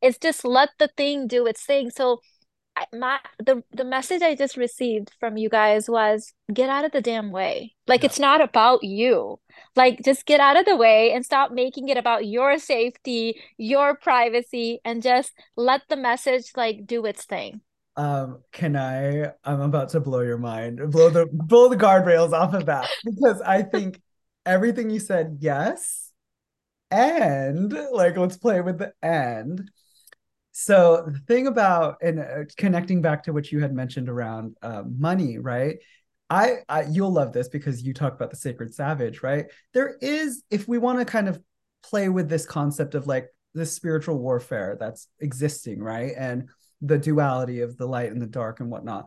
It's 0.00 0.18
just 0.18 0.44
let 0.44 0.70
the 0.78 0.88
thing 0.96 1.28
do 1.28 1.46
its 1.46 1.62
thing. 1.64 1.90
So 1.90 2.20
my 2.92 3.18
the 3.38 3.62
the 3.72 3.84
message 3.84 4.22
I 4.22 4.34
just 4.34 4.56
received 4.56 5.10
from 5.20 5.36
you 5.36 5.48
guys 5.48 5.88
was 5.88 6.32
get 6.52 6.68
out 6.68 6.84
of 6.84 6.92
the 6.92 7.00
damn 7.00 7.30
way. 7.30 7.74
Like 7.86 8.02
yeah. 8.02 8.06
it's 8.06 8.18
not 8.18 8.40
about 8.40 8.82
you. 8.82 9.40
Like 9.76 10.00
just 10.04 10.26
get 10.26 10.40
out 10.40 10.58
of 10.58 10.64
the 10.64 10.76
way 10.76 11.12
and 11.12 11.24
stop 11.24 11.52
making 11.52 11.88
it 11.88 11.96
about 11.96 12.26
your 12.26 12.58
safety, 12.58 13.40
your 13.56 13.96
privacy 13.96 14.80
and 14.84 15.02
just 15.02 15.32
let 15.56 15.82
the 15.88 15.96
message 15.96 16.52
like 16.56 16.86
do 16.86 17.04
its 17.06 17.24
thing. 17.24 17.60
Um 17.96 18.40
can 18.52 18.76
I 18.76 19.32
I'm 19.44 19.60
about 19.60 19.90
to 19.90 20.00
blow 20.00 20.20
your 20.20 20.38
mind. 20.38 20.80
Blow 20.90 21.10
the 21.10 21.26
blow 21.32 21.68
the 21.68 21.76
guardrails 21.76 22.32
off 22.32 22.54
of 22.54 22.66
that 22.66 22.88
because 23.04 23.40
I 23.40 23.62
think 23.62 24.00
everything 24.46 24.90
you 24.90 24.98
said 24.98 25.38
yes 25.40 26.10
and 26.90 27.72
like 27.92 28.16
let's 28.16 28.36
play 28.36 28.60
with 28.60 28.78
the 28.78 28.92
end 29.02 29.70
so 30.52 31.04
the 31.06 31.18
thing 31.18 31.46
about 31.46 31.96
and 32.02 32.20
uh, 32.20 32.44
connecting 32.56 33.00
back 33.02 33.24
to 33.24 33.32
what 33.32 33.50
you 33.50 33.60
had 33.60 33.72
mentioned 33.72 34.08
around 34.08 34.56
uh, 34.62 34.82
money, 34.86 35.38
right? 35.38 35.76
I, 36.28 36.58
I 36.68 36.82
you'll 36.84 37.12
love 37.12 37.32
this 37.32 37.48
because 37.48 37.82
you 37.82 37.92
talk 37.94 38.14
about 38.14 38.30
the 38.30 38.36
sacred 38.36 38.74
savage, 38.74 39.22
right? 39.22 39.46
There 39.74 39.96
is, 40.00 40.42
if 40.50 40.68
we 40.68 40.78
want 40.78 40.98
to 40.98 41.04
kind 41.04 41.28
of 41.28 41.40
play 41.82 42.08
with 42.08 42.28
this 42.28 42.46
concept 42.46 42.94
of 42.94 43.06
like 43.06 43.28
the 43.54 43.66
spiritual 43.66 44.18
warfare 44.18 44.76
that's 44.78 45.08
existing, 45.20 45.82
right? 45.82 46.12
And 46.16 46.48
the 46.80 46.98
duality 46.98 47.60
of 47.60 47.76
the 47.76 47.86
light 47.86 48.10
and 48.10 48.20
the 48.20 48.26
dark 48.26 48.60
and 48.60 48.70
whatnot. 48.70 49.06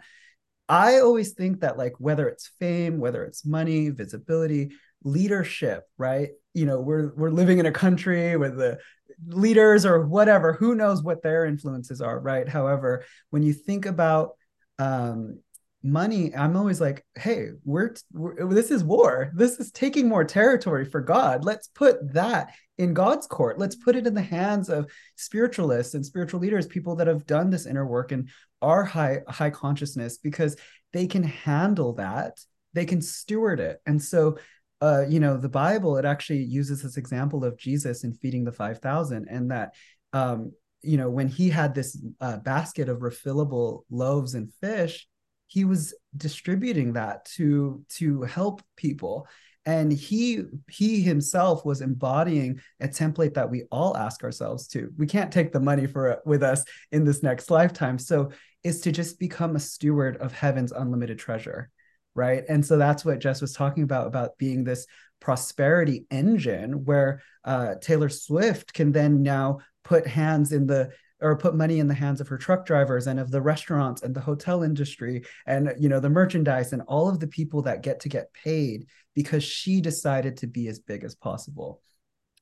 I 0.67 0.99
always 0.99 1.33
think 1.33 1.59
that 1.59 1.77
like 1.77 1.93
whether 1.99 2.27
it's 2.27 2.49
fame, 2.59 2.99
whether 2.99 3.23
it's 3.23 3.45
money, 3.45 3.89
visibility, 3.89 4.71
leadership, 5.03 5.83
right? 5.97 6.29
You 6.53 6.65
know, 6.65 6.79
we're 6.79 7.13
we're 7.15 7.29
living 7.29 7.59
in 7.59 7.65
a 7.65 7.71
country 7.71 8.35
where 8.35 8.49
the 8.49 8.79
leaders 9.27 9.85
or 9.85 10.05
whatever, 10.05 10.53
who 10.53 10.75
knows 10.75 11.03
what 11.03 11.21
their 11.21 11.45
influences 11.45 12.01
are, 12.01 12.19
right? 12.19 12.47
However, 12.47 13.05
when 13.29 13.43
you 13.43 13.53
think 13.53 13.85
about 13.85 14.31
um, 14.79 15.39
money 15.85 16.33
i'm 16.35 16.57
always 16.57 16.81
like 16.81 17.05
hey 17.15 17.49
we're, 17.63 17.93
we're, 18.11 18.51
this 18.51 18.71
is 18.71 18.83
war. 18.83 19.31
This 19.35 19.59
is 19.59 19.71
taking 19.71 20.09
more 20.09 20.23
territory 20.23 20.83
for 20.83 20.99
god. 20.99 21.45
Let's 21.45 21.67
put 21.67 22.13
that 22.13 22.53
in 22.79 22.95
god's 22.95 23.27
court. 23.27 23.59
Let's 23.59 23.75
put 23.75 23.95
it 23.95 24.07
in 24.07 24.15
the 24.15 24.21
hands 24.21 24.69
of 24.69 24.91
spiritualists 25.15 25.93
and 25.93 26.03
spiritual 26.03 26.39
leaders 26.39 26.65
people 26.65 26.95
that 26.95 27.07
have 27.07 27.27
done 27.27 27.51
this 27.51 27.67
inner 27.67 27.85
work 27.85 28.11
and 28.11 28.29
are 28.63 28.83
high 28.83 29.19
high 29.27 29.51
consciousness 29.51 30.17
because 30.17 30.57
they 30.91 31.05
can 31.05 31.23
handle 31.23 31.93
that. 31.93 32.39
They 32.73 32.85
can 32.85 33.01
steward 33.01 33.59
it. 33.59 33.79
And 33.85 34.01
so 34.01 34.39
uh, 34.81 35.05
you 35.07 35.19
know 35.19 35.37
the 35.37 35.49
bible 35.49 35.97
it 35.97 36.05
actually 36.05 36.43
uses 36.43 36.81
this 36.81 36.97
example 36.97 37.43
of 37.45 37.57
jesus 37.57 38.03
in 38.03 38.13
feeding 38.13 38.43
the 38.43 38.51
5000 38.51 39.27
and 39.29 39.51
that 39.51 39.73
um, 40.13 40.51
you 40.81 40.97
know 40.97 41.09
when 41.09 41.27
he 41.27 41.49
had 41.49 41.73
this 41.73 42.01
uh, 42.21 42.37
basket 42.37 42.89
of 42.89 42.99
refillable 42.99 43.83
loaves 43.89 44.35
and 44.35 44.53
fish 44.61 45.07
he 45.47 45.65
was 45.65 45.93
distributing 46.15 46.93
that 46.93 47.25
to 47.25 47.83
to 47.89 48.23
help 48.23 48.61
people. 48.75 49.27
And 49.67 49.91
he 49.91 50.43
he 50.69 51.01
himself 51.01 51.65
was 51.65 51.81
embodying 51.81 52.59
a 52.79 52.87
template 52.87 53.33
that 53.33 53.49
we 53.49 53.63
all 53.71 53.97
ask 53.97 54.23
ourselves 54.23 54.67
to 54.69 54.91
we 54.97 55.07
can't 55.07 55.31
take 55.31 55.51
the 55.51 55.59
money 55.59 55.87
for 55.87 56.09
it 56.09 56.19
with 56.25 56.43
us 56.43 56.63
in 56.91 57.03
this 57.03 57.23
next 57.23 57.49
lifetime. 57.49 57.97
So 57.97 58.31
is 58.63 58.81
to 58.81 58.91
just 58.91 59.19
become 59.19 59.55
a 59.55 59.59
steward 59.59 60.17
of 60.17 60.33
heaven's 60.33 60.71
unlimited 60.71 61.19
treasure 61.19 61.69
right? 62.15 62.43
And 62.47 62.65
so 62.65 62.77
that's 62.77 63.05
what 63.05 63.19
jess 63.19 63.41
was 63.41 63.53
talking 63.53 63.83
about 63.83 64.07
about 64.07 64.37
being 64.37 64.63
this 64.63 64.87
prosperity 65.19 66.05
engine 66.11 66.85
where 66.85 67.21
uh, 67.43 67.75
taylor 67.81 68.09
swift 68.09 68.73
can 68.73 68.91
then 68.91 69.23
now 69.23 69.59
put 69.83 70.07
hands 70.07 70.51
in 70.51 70.67
the 70.67 70.91
or 71.21 71.37
put 71.37 71.55
money 71.55 71.79
in 71.79 71.87
the 71.87 71.93
hands 71.93 72.19
of 72.19 72.27
her 72.27 72.37
truck 72.37 72.65
drivers 72.65 73.07
and 73.07 73.19
of 73.19 73.31
the 73.31 73.41
restaurants 73.41 74.01
and 74.01 74.13
the 74.13 74.21
hotel 74.21 74.63
industry 74.63 75.23
and 75.47 75.73
you 75.79 75.89
know 75.89 75.99
the 75.99 76.09
merchandise 76.09 76.73
and 76.73 76.81
all 76.87 77.07
of 77.07 77.19
the 77.19 77.27
people 77.27 77.61
that 77.61 77.83
get 77.83 77.99
to 78.01 78.09
get 78.09 78.33
paid 78.33 78.85
because 79.15 79.43
she 79.43 79.81
decided 79.81 80.37
to 80.37 80.47
be 80.47 80.67
as 80.67 80.79
big 80.79 81.03
as 81.03 81.15
possible. 81.15 81.81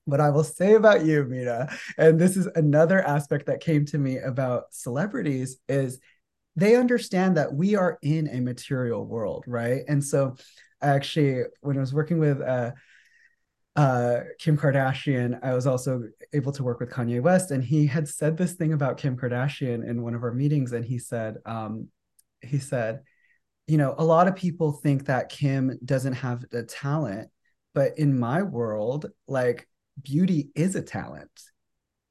What 0.05 0.19
I 0.19 0.31
will 0.31 0.43
say 0.43 0.73
about 0.73 1.05
you, 1.05 1.23
Mina, 1.23 1.69
and 1.97 2.19
this 2.19 2.35
is 2.35 2.47
another 2.55 3.01
aspect 3.01 3.45
that 3.45 3.61
came 3.61 3.85
to 3.85 3.97
me 3.97 4.17
about 4.17 4.73
celebrities 4.73 5.57
is 5.69 5.99
they 6.55 6.75
understand 6.75 7.37
that 7.37 7.53
we 7.53 7.75
are 7.75 7.97
in 8.01 8.27
a 8.27 8.39
material 8.39 9.05
world, 9.05 9.43
right? 9.47 9.81
And 9.87 10.03
so 10.03 10.35
actually 10.81 11.43
when 11.61 11.77
I 11.77 11.81
was 11.81 11.93
working 11.93 12.19
with 12.19 12.41
uh 12.41 12.71
uh, 13.75 14.19
Kim 14.37 14.57
Kardashian, 14.57 15.39
I 15.43 15.53
was 15.53 15.65
also 15.65 16.03
able 16.31 16.51
to 16.51 16.63
work 16.63 16.79
with 16.79 16.91
Kanye 16.91 17.21
West, 17.21 17.51
and 17.51 17.63
he 17.63 17.87
had 17.87 18.07
said 18.07 18.37
this 18.37 18.53
thing 18.53 18.73
about 18.73 18.97
Kim 18.97 19.17
Kardashian 19.17 19.87
in 19.87 20.03
one 20.03 20.13
of 20.13 20.23
our 20.23 20.31
meetings, 20.31 20.73
and 20.73 20.85
he 20.85 20.99
said, 20.99 21.37
um, 21.45 21.87
he 22.41 22.59
said, 22.59 23.01
you 23.67 23.77
know, 23.77 23.95
a 23.97 24.03
lot 24.03 24.27
of 24.27 24.35
people 24.35 24.73
think 24.73 25.05
that 25.05 25.29
Kim 25.29 25.79
doesn't 25.83 26.13
have 26.13 26.45
the 26.51 26.63
talent, 26.63 27.29
but 27.73 27.97
in 27.97 28.19
my 28.19 28.43
world, 28.43 29.07
like 29.27 29.67
beauty 30.01 30.49
is 30.53 30.75
a 30.75 30.81
talent. 30.81 31.31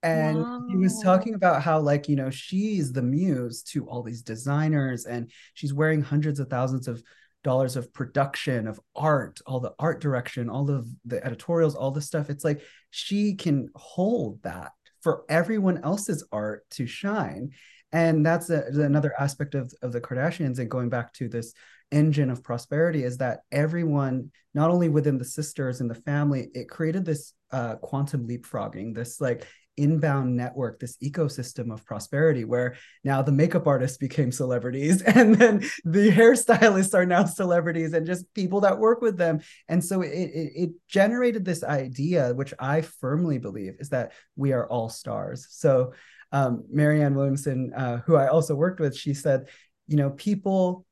And 0.02 0.38
wow. 0.38 0.66
he 0.68 0.76
was 0.76 1.00
talking 1.00 1.34
about 1.34 1.62
how, 1.62 1.78
like, 1.78 2.08
you 2.08 2.16
know, 2.16 2.30
she's 2.30 2.92
the 2.92 3.02
muse 3.02 3.62
to 3.64 3.86
all 3.86 4.02
these 4.02 4.22
designers, 4.22 5.06
and 5.06 5.30
she's 5.54 5.72
wearing 5.72 6.02
hundreds 6.02 6.40
of 6.40 6.48
thousands 6.48 6.88
of 6.88 7.02
dollars 7.42 7.76
of 7.76 7.92
production 7.92 8.68
of 8.68 8.80
art 8.94 9.40
all 9.46 9.60
the 9.60 9.72
art 9.78 10.00
direction 10.00 10.48
all 10.48 10.70
of 10.70 10.86
the 11.04 11.24
editorials 11.24 11.74
all 11.74 11.90
the 11.90 12.00
stuff 12.00 12.30
it's 12.30 12.44
like 12.44 12.62
she 12.90 13.34
can 13.34 13.68
hold 13.74 14.40
that 14.42 14.72
for 15.00 15.24
everyone 15.28 15.82
else's 15.82 16.24
art 16.30 16.64
to 16.70 16.86
shine 16.86 17.50
and 17.92 18.24
that's 18.24 18.48
a, 18.48 18.62
another 18.72 19.12
aspect 19.18 19.54
of, 19.54 19.72
of 19.82 19.92
the 19.92 20.00
kardashians 20.00 20.58
and 20.58 20.70
going 20.70 20.88
back 20.88 21.12
to 21.12 21.28
this 21.28 21.52
engine 21.90 22.30
of 22.30 22.42
prosperity 22.42 23.02
is 23.02 23.18
that 23.18 23.40
everyone 23.50 24.30
not 24.54 24.70
only 24.70 24.88
within 24.88 25.18
the 25.18 25.24
sisters 25.24 25.80
and 25.80 25.90
the 25.90 25.94
family 25.94 26.48
it 26.54 26.68
created 26.68 27.04
this 27.04 27.34
uh, 27.50 27.74
quantum 27.76 28.26
leapfrogging 28.26 28.94
this 28.94 29.20
like 29.20 29.46
inbound 29.76 30.36
network, 30.36 30.78
this 30.78 30.96
ecosystem 30.98 31.72
of 31.72 31.84
prosperity 31.84 32.44
where 32.44 32.76
now 33.04 33.22
the 33.22 33.32
makeup 33.32 33.66
artists 33.66 33.96
became 33.96 34.30
celebrities 34.30 35.02
and 35.06 35.34
then 35.34 35.58
the 35.84 36.10
hairstylists 36.10 36.94
are 36.94 37.06
now 37.06 37.24
celebrities 37.24 37.92
and 37.92 38.06
just 38.06 38.32
people 38.34 38.60
that 38.60 38.78
work 38.78 39.00
with 39.00 39.16
them. 39.16 39.40
And 39.68 39.84
so 39.84 40.02
it, 40.02 40.10
it, 40.10 40.52
it 40.54 40.70
generated 40.88 41.44
this 41.44 41.64
idea, 41.64 42.34
which 42.34 42.52
I 42.58 42.82
firmly 42.82 43.38
believe 43.38 43.74
is 43.78 43.88
that 43.90 44.12
we 44.36 44.52
are 44.52 44.68
all 44.68 44.88
stars. 44.88 45.46
So 45.50 45.92
um, 46.32 46.64
Marianne 46.70 47.14
Williamson, 47.14 47.72
uh, 47.74 47.98
who 48.06 48.16
I 48.16 48.28
also 48.28 48.54
worked 48.54 48.80
with, 48.80 48.96
she 48.96 49.14
said, 49.14 49.48
you 49.86 49.96
know, 49.96 50.10
people 50.10 50.86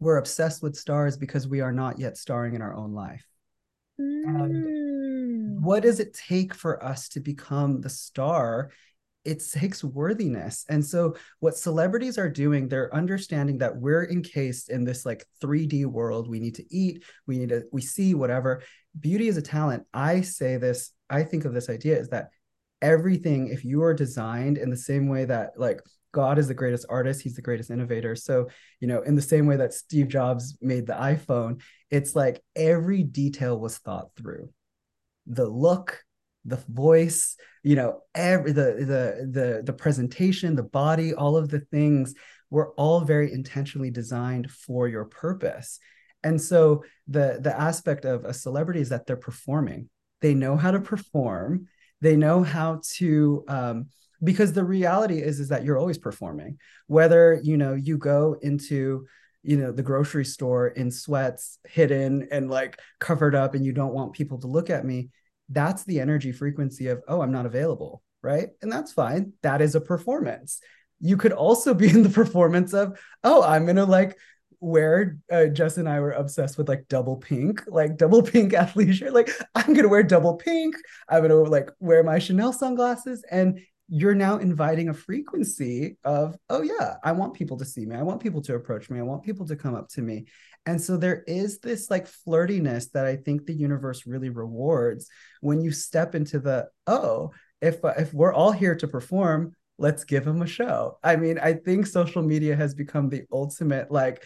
were 0.00 0.18
obsessed 0.18 0.62
with 0.62 0.76
stars 0.76 1.16
because 1.16 1.46
we 1.46 1.60
are 1.60 1.72
not 1.72 1.98
yet 1.98 2.16
starring 2.16 2.54
in 2.54 2.62
our 2.62 2.74
own 2.74 2.92
life. 2.92 3.24
Mm 4.00 4.84
what 5.64 5.82
does 5.82 5.98
it 5.98 6.14
take 6.14 6.54
for 6.54 6.84
us 6.84 7.08
to 7.08 7.20
become 7.20 7.80
the 7.80 7.88
star 7.88 8.70
it 9.24 9.42
takes 9.50 9.82
worthiness. 9.82 10.66
And 10.68 10.84
so 10.84 11.16
what 11.40 11.56
celebrities 11.56 12.18
are 12.18 12.28
doing, 12.28 12.68
they're 12.68 12.94
understanding 12.94 13.56
that 13.56 13.74
we're 13.74 14.04
encased 14.10 14.68
in 14.68 14.84
this 14.84 15.06
like 15.06 15.24
3D 15.42 15.86
world. 15.86 16.28
We 16.28 16.40
need 16.40 16.56
to 16.56 16.64
eat, 16.70 17.04
we 17.26 17.38
need 17.38 17.48
to 17.48 17.62
we 17.72 17.80
see 17.80 18.12
whatever. 18.12 18.62
Beauty 19.00 19.28
is 19.28 19.38
a 19.38 19.42
talent. 19.42 19.84
I 19.94 20.20
say 20.20 20.58
this, 20.58 20.90
I 21.08 21.22
think 21.22 21.46
of 21.46 21.54
this 21.54 21.70
idea 21.70 21.98
is 21.98 22.10
that 22.10 22.28
everything 22.82 23.48
if 23.48 23.64
you 23.64 23.82
are 23.82 23.94
designed 23.94 24.58
in 24.58 24.68
the 24.68 24.76
same 24.76 25.08
way 25.08 25.24
that 25.24 25.52
like 25.56 25.80
God 26.14 26.38
is 26.38 26.48
the 26.48 26.54
greatest 26.54 26.86
artist, 26.88 27.20
he's 27.20 27.36
the 27.36 27.42
greatest 27.42 27.70
innovator. 27.70 28.16
So, 28.16 28.48
you 28.80 28.88
know, 28.88 29.02
in 29.02 29.14
the 29.14 29.22
same 29.22 29.46
way 29.46 29.56
that 29.56 29.74
Steve 29.74 30.08
Jobs 30.08 30.56
made 30.62 30.86
the 30.86 30.94
iPhone, 30.94 31.60
it's 31.90 32.16
like 32.16 32.42
every 32.56 33.02
detail 33.02 33.60
was 33.60 33.76
thought 33.76 34.08
through. 34.16 34.48
The 35.26 35.46
look 35.46 36.00
the 36.46 36.62
voice 36.68 37.38
you 37.62 37.74
know 37.74 38.00
every 38.14 38.52
the 38.52 38.74
the 38.80 39.30
the 39.32 39.62
the 39.64 39.72
presentation 39.72 40.54
the 40.54 40.62
body 40.62 41.14
all 41.14 41.38
of 41.38 41.48
the 41.48 41.60
things 41.60 42.14
were 42.54 42.72
all 42.76 43.00
very 43.00 43.32
intentionally 43.32 43.90
designed 43.90 44.48
for 44.48 44.86
your 44.86 45.04
purpose. 45.04 45.80
And 46.22 46.40
so 46.40 46.84
the 47.08 47.38
the 47.40 47.58
aspect 47.58 48.04
of 48.04 48.24
a 48.24 48.32
celebrity 48.32 48.80
is 48.80 48.90
that 48.90 49.06
they're 49.06 49.16
performing. 49.16 49.90
They 50.20 50.34
know 50.34 50.56
how 50.56 50.70
to 50.70 50.80
perform. 50.80 51.66
They 52.00 52.16
know 52.16 52.42
how 52.42 52.80
to 52.94 53.44
um, 53.48 53.86
because 54.22 54.52
the 54.52 54.64
reality 54.64 55.20
is 55.20 55.40
is 55.40 55.48
that 55.48 55.64
you're 55.64 55.78
always 55.78 55.98
performing 55.98 56.58
whether 56.86 57.40
you 57.42 57.56
know 57.56 57.74
you 57.74 57.98
go 57.98 58.36
into 58.42 59.06
you 59.42 59.56
know 59.56 59.72
the 59.72 59.82
grocery 59.82 60.24
store 60.24 60.68
in 60.68 60.90
sweats 60.90 61.58
hidden 61.66 62.28
and 62.30 62.50
like 62.50 62.80
covered 62.98 63.34
up 63.34 63.54
and 63.54 63.64
you 63.64 63.72
don't 63.72 63.94
want 63.94 64.12
people 64.12 64.38
to 64.38 64.46
look 64.46 64.70
at 64.70 64.84
me 64.84 65.08
that's 65.50 65.84
the 65.84 66.00
energy 66.00 66.32
frequency 66.32 66.88
of 66.88 67.02
oh 67.08 67.20
i'm 67.20 67.32
not 67.32 67.46
available 67.46 68.02
right 68.22 68.48
and 68.62 68.72
that's 68.72 68.92
fine 68.92 69.32
that 69.42 69.60
is 69.60 69.74
a 69.74 69.80
performance 69.80 70.60
you 71.00 71.16
could 71.16 71.32
also 71.32 71.74
be 71.74 71.88
in 71.90 72.02
the 72.02 72.08
performance 72.08 72.72
of 72.72 72.98
oh 73.22 73.42
i'm 73.42 73.66
gonna 73.66 73.84
like 73.84 74.16
wear 74.64 75.18
uh, 75.30 75.46
Jess 75.46 75.76
and 75.76 75.88
I 75.88 76.00
were 76.00 76.12
obsessed 76.12 76.56
with 76.56 76.68
like 76.68 76.88
double 76.88 77.16
pink, 77.16 77.62
like 77.66 77.98
double 77.98 78.22
pink 78.32 78.52
athleisure. 78.52 79.12
Like 79.12 79.30
I'm 79.54 79.74
gonna 79.74 79.88
wear 79.88 80.02
double 80.02 80.34
pink. 80.34 80.74
I'm 81.08 81.22
gonna 81.22 81.34
like 81.34 81.70
wear 81.80 82.02
my 82.02 82.18
Chanel 82.18 82.52
sunglasses, 82.52 83.24
and 83.30 83.60
you're 83.88 84.14
now 84.14 84.38
inviting 84.38 84.88
a 84.88 84.94
frequency 84.94 85.96
of, 86.04 86.36
oh, 86.48 86.62
yeah, 86.62 86.94
I 87.02 87.12
want 87.12 87.34
people 87.34 87.58
to 87.58 87.64
see 87.64 87.84
me. 87.84 87.96
I 87.96 88.02
want 88.02 88.22
people 88.22 88.40
to 88.42 88.54
approach 88.54 88.88
me. 88.88 88.98
I 88.98 89.02
want 89.02 89.22
people 89.22 89.46
to 89.46 89.56
come 89.56 89.74
up 89.74 89.88
to 89.90 90.02
me. 90.02 90.26
And 90.66 90.80
so 90.80 90.96
there 90.96 91.22
is 91.26 91.58
this 91.58 91.90
like 91.90 92.08
flirtiness 92.08 92.90
that 92.92 93.04
I 93.04 93.16
think 93.16 93.44
the 93.44 93.52
universe 93.52 94.06
really 94.06 94.30
rewards 94.30 95.08
when 95.42 95.60
you 95.60 95.70
step 95.70 96.14
into 96.14 96.38
the, 96.38 96.68
oh, 96.86 97.32
if, 97.60 97.84
uh, 97.84 97.92
if 97.98 98.14
we're 98.14 98.32
all 98.32 98.52
here 98.52 98.74
to 98.76 98.88
perform, 98.88 99.54
let's 99.78 100.04
give 100.04 100.24
them 100.24 100.40
a 100.40 100.46
show. 100.46 100.98
I 101.02 101.16
mean, 101.16 101.38
I 101.38 101.54
think 101.54 101.86
social 101.86 102.22
media 102.22 102.56
has 102.56 102.74
become 102.74 103.10
the 103.10 103.24
ultimate 103.30 103.90
like 103.90 104.24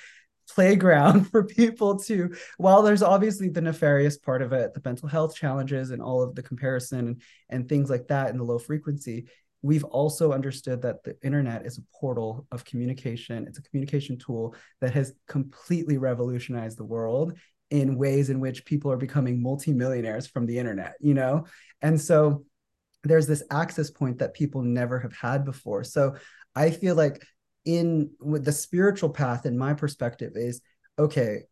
playground 0.49 1.25
for 1.31 1.45
people 1.45 1.99
to 1.99 2.35
while 2.57 2.83
there's 2.83 3.03
obviously 3.03 3.49
the 3.49 3.61
nefarious 3.61 4.17
part 4.17 4.41
of 4.41 4.53
it 4.55 4.73
the 4.73 4.81
mental 4.83 5.07
health 5.07 5.37
challenges 5.37 5.91
and 5.91 6.01
all 6.01 6.23
of 6.23 6.35
the 6.35 6.43
comparison 6.43 6.99
and, 7.01 7.23
and 7.51 7.69
things 7.69 7.91
like 7.91 8.09
that 8.09 8.31
and 8.31 8.41
the 8.41 8.45
low 8.45 8.59
frequency 8.59 9.27
we've 9.63 9.85
also 9.85 10.33
understood 10.33 10.83
that 10.83 11.03
the 11.05 11.17
internet 11.23 11.67
is 11.67 11.79
a 11.79 11.83
portal 11.99 12.47
of 12.53 12.65
communication. 12.65 13.47
It's 13.47 13.59
a 13.59 13.63
communication 13.63 14.19
tool 14.19 14.55
that 14.81 14.95
has 14.95 15.15
completely 15.27 15.99
revolutionized 15.99 16.79
the 16.79 16.85
world 16.85 17.37
in 17.71 17.99
ways 17.99 18.31
in 18.31 18.41
which 18.41 18.65
people 18.65 18.91
are 18.91 18.97
becoming 18.97 19.43
multimillionaires 19.43 20.27
from 20.27 20.47
the 20.47 20.59
internet, 20.59 20.95
you 21.01 21.15
know? 21.15 21.45
And 21.83 22.01
so 22.01 22.45
there's 23.05 23.27
this 23.27 23.43
access 23.51 23.91
point 23.91 24.19
that 24.19 24.35
people 24.35 24.63
never 24.63 24.99
have 25.01 25.13
had 25.13 25.45
before. 25.45 25.85
So 25.85 26.17
I 26.55 26.71
feel 26.71 26.95
like 26.95 27.23
in 27.65 28.11
with 28.21 28.45
the 28.45 28.53
spiritual 28.53 29.11
path 29.11 29.45
in 29.45 29.59
my 29.59 29.75
perspective 29.75 30.33
is 30.35 30.61
okay, 30.99 31.43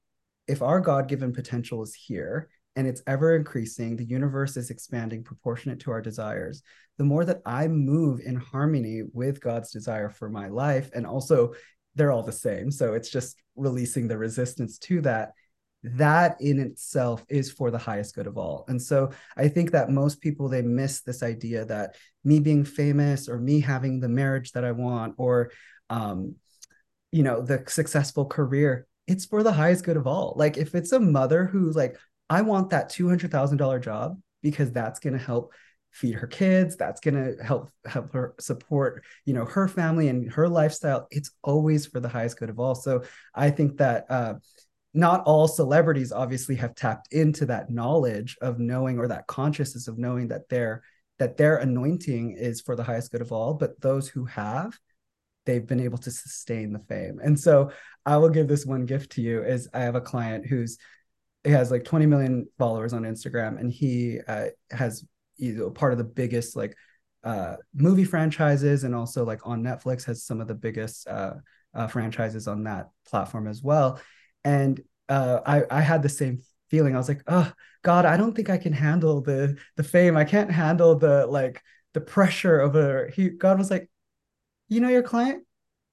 if 0.49 0.63
our 0.63 0.81
God-given 0.81 1.33
potential 1.33 1.83
is 1.83 1.95
here, 1.95 2.49
and 2.77 2.87
it's 2.87 3.03
ever 3.07 3.35
increasing. 3.35 3.97
The 3.97 4.05
universe 4.05 4.57
is 4.57 4.71
expanding 4.71 5.25
proportionate 5.25 5.81
to 5.81 5.91
our 5.91 6.03
desires. 6.03 6.63
The 6.99 7.05
more 7.05 7.25
that 7.25 7.41
I 7.45 7.69
move 7.69 8.21
in 8.21 8.37
harmony 8.37 9.03
with 9.13 9.41
God's 9.41 9.71
desire 9.73 10.11
for 10.11 10.29
my 10.29 10.49
life 10.49 10.91
and 10.95 11.07
also 11.07 11.55
they're 11.95 12.13
all 12.13 12.23
the 12.23 12.33
same. 12.33 12.71
So 12.71 12.95
it's 12.95 13.11
just 13.11 13.37
releasing 13.57 14.07
the 14.07 14.19
resistance 14.19 14.79
to 14.79 15.01
that. 15.03 15.33
That 15.83 16.41
in 16.41 16.59
itself 16.59 17.25
is 17.29 17.51
for 17.51 17.71
the 17.71 17.79
highest 17.79 18.15
good 18.15 18.27
of 18.27 18.37
all. 18.37 18.65
And 18.69 18.81
so 18.81 19.11
I 19.37 19.49
think 19.49 19.71
that 19.71 19.91
most 19.91 20.21
people 20.21 20.49
they 20.49 20.63
miss 20.63 21.01
this 21.01 21.23
idea 21.23 21.65
that 21.67 21.97
me 22.25 22.41
being 22.41 22.65
famous 22.65 23.29
or 23.29 23.39
me 23.39 23.61
having 23.61 24.01
the 24.01 24.09
marriage 24.09 24.53
that 24.53 24.65
I 24.65 24.73
want 24.73 25.15
or 25.17 25.51
um, 25.89 26.35
you 27.13 27.23
know, 27.23 27.41
the 27.41 27.63
successful 27.69 28.27
career, 28.27 28.87
it's 29.07 29.25
for 29.25 29.43
the 29.43 29.53
highest 29.53 29.85
good 29.85 29.97
of 29.97 30.07
all. 30.07 30.35
Like 30.37 30.57
if 30.57 30.75
it's 30.75 30.93
a 30.93 31.01
mother 31.01 31.47
who 31.47 31.71
like, 31.71 31.99
I 32.29 32.43
want 32.43 32.71
that 32.71 32.91
$200,000 32.91 33.83
job 33.83 34.19
because 34.43 34.73
that's 34.73 35.01
going 35.01 35.13
to 35.13 35.25
help 35.25 35.53
feed 35.97 36.15
her 36.15 36.27
kids 36.27 36.77
that's 36.77 37.01
going 37.01 37.15
to 37.15 37.43
help 37.43 37.71
help 37.87 38.13
her 38.13 38.35
support 38.39 39.03
you 39.25 39.33
know 39.33 39.47
her 39.47 39.67
family 39.67 40.09
and 40.09 40.31
her 40.31 40.47
lifestyle. 40.47 41.07
It's 41.11 41.31
always 41.43 41.87
for 41.87 42.01
the 42.01 42.09
highest 42.09 42.39
good 42.39 42.51
of 42.51 42.61
all. 42.61 42.75
So 42.75 43.05
i 43.35 43.51
think 43.51 43.79
that 43.79 44.05
uh, 44.11 44.35
not 44.93 45.25
all 45.25 45.49
celebrities 45.49 46.13
obviously 46.13 46.55
have 46.57 46.75
tapped 46.75 47.13
into 47.13 47.47
that 47.47 47.71
knowledge 47.71 48.37
of 48.43 48.59
knowing 48.59 48.99
or 48.99 49.09
that 49.09 49.27
consciousness 49.27 49.89
of 49.89 49.99
knowing 49.99 50.29
that 50.29 50.49
their 50.51 50.83
that 51.19 51.39
their 51.39 51.57
anointing 51.57 52.33
is 52.33 52.61
for 52.61 52.77
the 52.77 52.85
highest 52.85 53.11
good 53.11 53.23
of 53.23 53.33
all 53.33 53.55
but 53.55 53.81
those 53.81 54.07
who 54.07 54.27
have 54.27 54.79
they've 55.47 55.67
been 55.67 55.81
able 55.81 55.99
to 55.99 56.11
sustain 56.11 56.73
the 56.73 56.81
fame. 56.81 57.21
And 57.23 57.41
so 57.41 57.71
i 58.05 58.19
will 58.19 58.29
give 58.29 58.49
this 58.49 58.67
one 58.67 58.85
gift 58.85 59.13
to 59.13 59.23
you 59.23 59.43
is 59.43 59.69
i 59.73 59.81
have 59.81 59.95
a 59.95 60.01
client 60.01 60.45
who's 60.47 60.77
he 61.47 61.53
has 61.53 61.71
like 61.71 61.85
20 61.85 62.07
million 62.07 62.47
followers 62.59 62.93
on 62.93 63.03
instagram 63.03 63.59
and 63.59 63.73
he 63.73 64.21
uh, 64.29 64.47
has 64.71 65.05
you 65.39 65.55
know, 65.55 65.71
part 65.71 65.93
of 65.93 65.99
the 65.99 66.05
biggest 66.05 66.57
like 66.57 66.77
uh, 67.25 67.57
movie 67.75 68.05
franchises 68.05 68.85
and 68.85 68.95
also 68.95 69.25
like 69.25 69.47
on 69.47 69.63
Netflix 69.63 70.05
has 70.05 70.23
some 70.23 70.41
of 70.41 70.49
the 70.49 70.55
biggest 70.55 71.09
uh, 71.09 71.35
uh, 71.75 71.87
franchises 71.89 72.47
on 72.47 72.65
that 72.65 72.91
platform 73.07 73.49
as 73.49 73.63
well. 73.63 74.01
And 74.45 74.81
uh, 75.09 75.41
I, 75.45 75.65
I 75.71 75.81
had 75.81 76.03
the 76.03 76.09
same 76.09 76.43
feeling. 76.71 76.95
I 76.95 76.99
was 76.99 77.09
like, 77.09 77.23
oh 77.27 77.53
God, 77.83 78.07
I 78.07 78.17
don't 78.17 78.35
think 78.35 78.49
I 78.49 78.59
can 78.59 78.73
handle 78.73 79.21
the 79.21 79.59
the 79.77 79.83
fame. 79.83 80.17
I 80.17 80.25
can't 80.25 80.51
handle 80.51 80.97
the 80.97 81.27
like 81.27 81.63
the 81.95 82.01
pressure 82.01 82.61
of 82.61 82.77
a. 82.77 83.11
He 83.13 83.31
God 83.31 83.59
was 83.59 83.71
like, 83.71 83.91
you 84.69 84.81
know 84.81 84.89
your 84.89 85.03
client, 85.03 85.45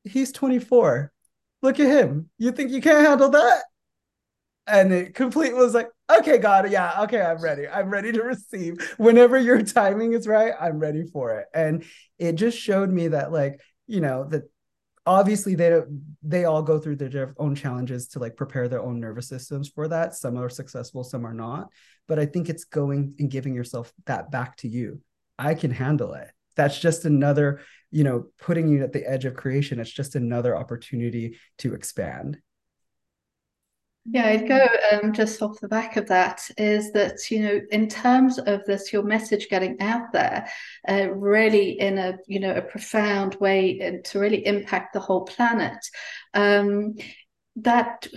he's 0.04 0.32
24. 0.32 1.12
Look 1.62 1.80
at 1.80 1.88
him. 1.88 2.30
You 2.38 2.52
think 2.52 2.72
you 2.72 2.82
can't 2.82 3.08
handle 3.08 3.30
that? 3.30 3.64
And 4.66 4.94
it 4.94 5.14
completely 5.14 5.60
was 5.60 5.74
like, 5.74 5.90
okay, 6.10 6.38
God, 6.38 6.72
yeah, 6.72 7.02
okay, 7.04 7.22
I'm 7.22 7.42
ready. 7.42 7.68
I'm 7.68 7.90
ready 7.90 8.12
to 8.14 8.24
receive. 8.24 8.96
Whenever 8.98 9.38
your 9.38 9.62
timing 9.62 10.14
is 10.14 10.28
right, 10.28 10.54
I'm 10.60 10.80
ready 10.80 11.06
for 11.06 11.40
it. 11.40 11.48
And 11.54 11.84
it 12.18 12.34
just 12.36 12.58
showed 12.58 12.90
me 12.90 13.10
that, 13.10 13.32
like, 13.32 13.60
you 13.88 14.00
know, 14.00 14.24
that 14.30 14.44
obviously 15.06 15.56
they 15.56 15.70
don't 15.70 16.16
they 16.22 16.46
all 16.46 16.62
go 16.62 16.80
through 16.80 16.96
their 16.96 17.34
own 17.38 17.56
challenges 17.56 18.08
to 18.08 18.20
like 18.20 18.38
prepare 18.38 18.68
their 18.68 18.82
own 18.82 19.00
nervous 19.00 19.28
systems 19.28 19.70
for 19.70 19.88
that. 19.88 20.16
Some 20.16 20.38
are 20.38 20.50
successful 20.50 21.04
some 21.04 21.26
are 21.26 21.34
not. 21.34 21.70
But 22.08 22.20
i 22.20 22.26
think 22.26 22.50
it's 22.50 22.64
going 22.66 23.16
and 23.20 23.30
giving 23.30 23.54
yourself 23.54 23.92
that 24.06 24.32
back 24.32 24.58
to 24.58 24.68
you. 24.68 25.02
I 25.38 25.56
can 25.56 25.72
handle 25.72 26.14
it. 26.14 26.30
That's 26.56 26.80
just 26.80 27.06
another 27.06 27.62
you 27.92 28.04
know 28.04 28.28
putting 28.40 28.68
you 28.70 28.84
at 28.84 28.94
the 28.94 29.06
edge 29.06 29.26
of 29.26 29.36
creation. 29.36 29.80
It's 29.80 29.92
just 29.92 30.16
another 30.16 30.56
opportunity 30.56 31.38
to 31.60 31.74
expand 31.74 32.40
yeah, 34.06 34.28
I'd 34.28 34.48
go 34.48 34.68
um, 34.92 35.14
just 35.14 35.42
off 35.42 35.62
the 35.62 35.68
back 35.70 35.96
of 35.96 36.08
that 36.08 36.50
is 36.58 36.92
that, 36.92 37.32
you 37.32 37.42
know, 37.42 37.62
in 37.72 37.88
terms 37.88 38.38
of 38.38 38.66
this, 38.66 38.92
your 38.92 39.04
message 39.04 39.48
getting 39.50 39.80
out 39.80 40.12
there 40.12 40.50
uh, 40.90 41.10
really 41.12 41.80
in 41.80 41.98
a, 41.98 42.18
you 42.28 42.42
know, 42.42 42.54
a 42.54 42.62
profound 42.62 43.36
way 43.36 43.80
and 43.80 44.04
to 44.06 44.20
really 44.20 44.46
impact 44.46 44.94
the 44.94 45.00
whole 45.00 45.24
planet. 45.24 45.80
Um, 46.34 46.96
that 47.56 48.08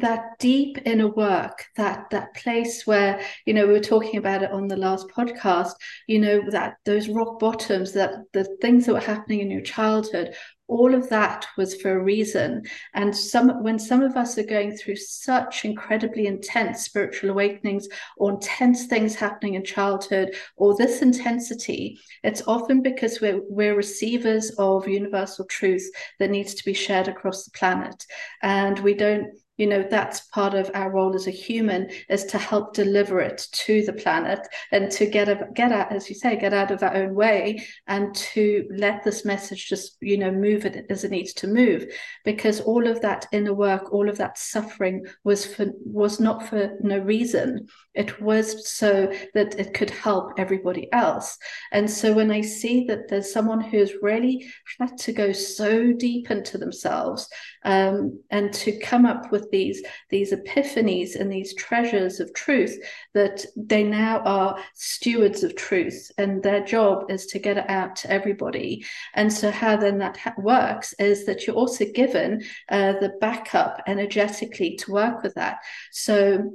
that 0.00 0.38
deep 0.38 0.76
inner 0.84 1.08
work 1.08 1.64
that 1.76 2.10
that 2.10 2.34
place 2.34 2.86
where 2.86 3.22
you 3.46 3.54
know 3.54 3.66
we 3.66 3.72
were 3.72 3.80
talking 3.80 4.18
about 4.18 4.42
it 4.42 4.50
on 4.50 4.68
the 4.68 4.76
last 4.76 5.08
podcast 5.08 5.72
you 6.06 6.18
know 6.18 6.42
that 6.50 6.74
those 6.84 7.08
rock 7.08 7.38
bottoms 7.38 7.94
that 7.94 8.12
the 8.34 8.44
things 8.60 8.84
that 8.84 8.92
were 8.92 9.00
happening 9.00 9.40
in 9.40 9.50
your 9.50 9.62
childhood 9.62 10.34
all 10.68 10.94
of 10.94 11.08
that 11.10 11.46
was 11.56 11.74
for 11.80 11.92
a 11.92 12.02
reason. 12.02 12.64
And 12.94 13.16
some 13.16 13.62
when 13.62 13.78
some 13.78 14.02
of 14.02 14.16
us 14.16 14.36
are 14.38 14.44
going 14.44 14.76
through 14.76 14.96
such 14.96 15.64
incredibly 15.64 16.26
intense 16.26 16.84
spiritual 16.84 17.30
awakenings 17.30 17.88
or 18.16 18.30
intense 18.30 18.86
things 18.86 19.14
happening 19.14 19.54
in 19.54 19.64
childhood 19.64 20.34
or 20.56 20.76
this 20.76 21.02
intensity 21.02 22.00
it's 22.22 22.42
often 22.46 22.82
because 22.82 23.20
we're 23.20 23.40
we're 23.48 23.76
receivers 23.76 24.50
of 24.58 24.88
universal 24.88 25.44
truth 25.44 25.88
that 26.18 26.30
needs 26.30 26.54
to 26.54 26.64
be 26.64 26.74
shared 26.74 27.08
across 27.08 27.44
the 27.44 27.50
planet. 27.52 28.04
And 28.42 28.78
we 28.80 28.94
don't 28.94 29.30
you 29.56 29.66
know 29.66 29.86
that's 29.88 30.20
part 30.28 30.54
of 30.54 30.70
our 30.74 30.90
role 30.90 31.14
as 31.14 31.26
a 31.26 31.30
human 31.30 31.90
is 32.08 32.24
to 32.24 32.38
help 32.38 32.74
deliver 32.74 33.20
it 33.20 33.46
to 33.52 33.84
the 33.84 33.92
planet 33.92 34.40
and 34.72 34.90
to 34.90 35.06
get 35.06 35.28
a, 35.28 35.48
get 35.54 35.72
out 35.72 35.92
as 35.92 36.08
you 36.08 36.14
say 36.14 36.36
get 36.36 36.52
out 36.52 36.70
of 36.70 36.82
our 36.82 36.94
own 36.94 37.14
way 37.14 37.64
and 37.86 38.14
to 38.14 38.66
let 38.70 39.02
this 39.04 39.24
message 39.24 39.68
just 39.68 39.96
you 40.00 40.18
know 40.18 40.30
move 40.30 40.64
it 40.66 40.86
as 40.90 41.04
it 41.04 41.10
needs 41.10 41.32
to 41.34 41.46
move. 41.46 41.86
Because 42.24 42.60
all 42.60 42.86
of 42.86 43.00
that 43.02 43.26
inner 43.32 43.54
work 43.54 43.92
all 43.92 44.08
of 44.08 44.18
that 44.18 44.38
suffering 44.38 45.04
was 45.24 45.44
for 45.44 45.66
was 45.84 46.20
not 46.20 46.48
for 46.48 46.76
no 46.80 46.98
reason. 46.98 47.68
It 47.94 48.20
was 48.20 48.68
so 48.68 49.12
that 49.34 49.58
it 49.58 49.72
could 49.72 49.90
help 49.90 50.32
everybody 50.38 50.92
else. 50.92 51.38
And 51.72 51.90
so 51.90 52.12
when 52.12 52.30
i 52.30 52.40
see 52.40 52.84
that 52.84 53.08
there's 53.08 53.32
someone 53.32 53.60
who's 53.60 53.92
really 54.02 54.46
had 54.78 54.96
to 54.98 55.12
go 55.12 55.32
so 55.32 55.92
deep 55.92 56.30
into 56.30 56.58
themselves 56.58 57.28
um, 57.64 58.20
and 58.30 58.52
to 58.52 58.78
come 58.80 59.06
up 59.06 59.32
with 59.32 59.45
these 59.50 59.82
these 60.10 60.32
epiphanies 60.32 61.16
and 61.16 61.30
these 61.30 61.54
treasures 61.54 62.20
of 62.20 62.32
truth 62.34 62.78
that 63.14 63.44
they 63.56 63.82
now 63.82 64.20
are 64.20 64.58
stewards 64.74 65.42
of 65.42 65.56
truth 65.56 66.10
and 66.18 66.42
their 66.42 66.64
job 66.64 67.10
is 67.10 67.26
to 67.26 67.38
get 67.38 67.58
it 67.58 67.68
out 67.68 67.96
to 67.96 68.10
everybody. 68.10 68.84
And 69.14 69.32
so 69.32 69.50
how 69.50 69.76
then 69.76 69.98
that 69.98 70.16
ha- 70.16 70.34
works 70.38 70.94
is 70.98 71.26
that 71.26 71.46
you're 71.46 71.56
also 71.56 71.84
given 71.94 72.42
uh, 72.68 72.92
the 72.94 73.14
backup 73.20 73.82
energetically 73.86 74.76
to 74.76 74.92
work 74.92 75.22
with 75.22 75.34
that. 75.34 75.58
So 75.92 76.52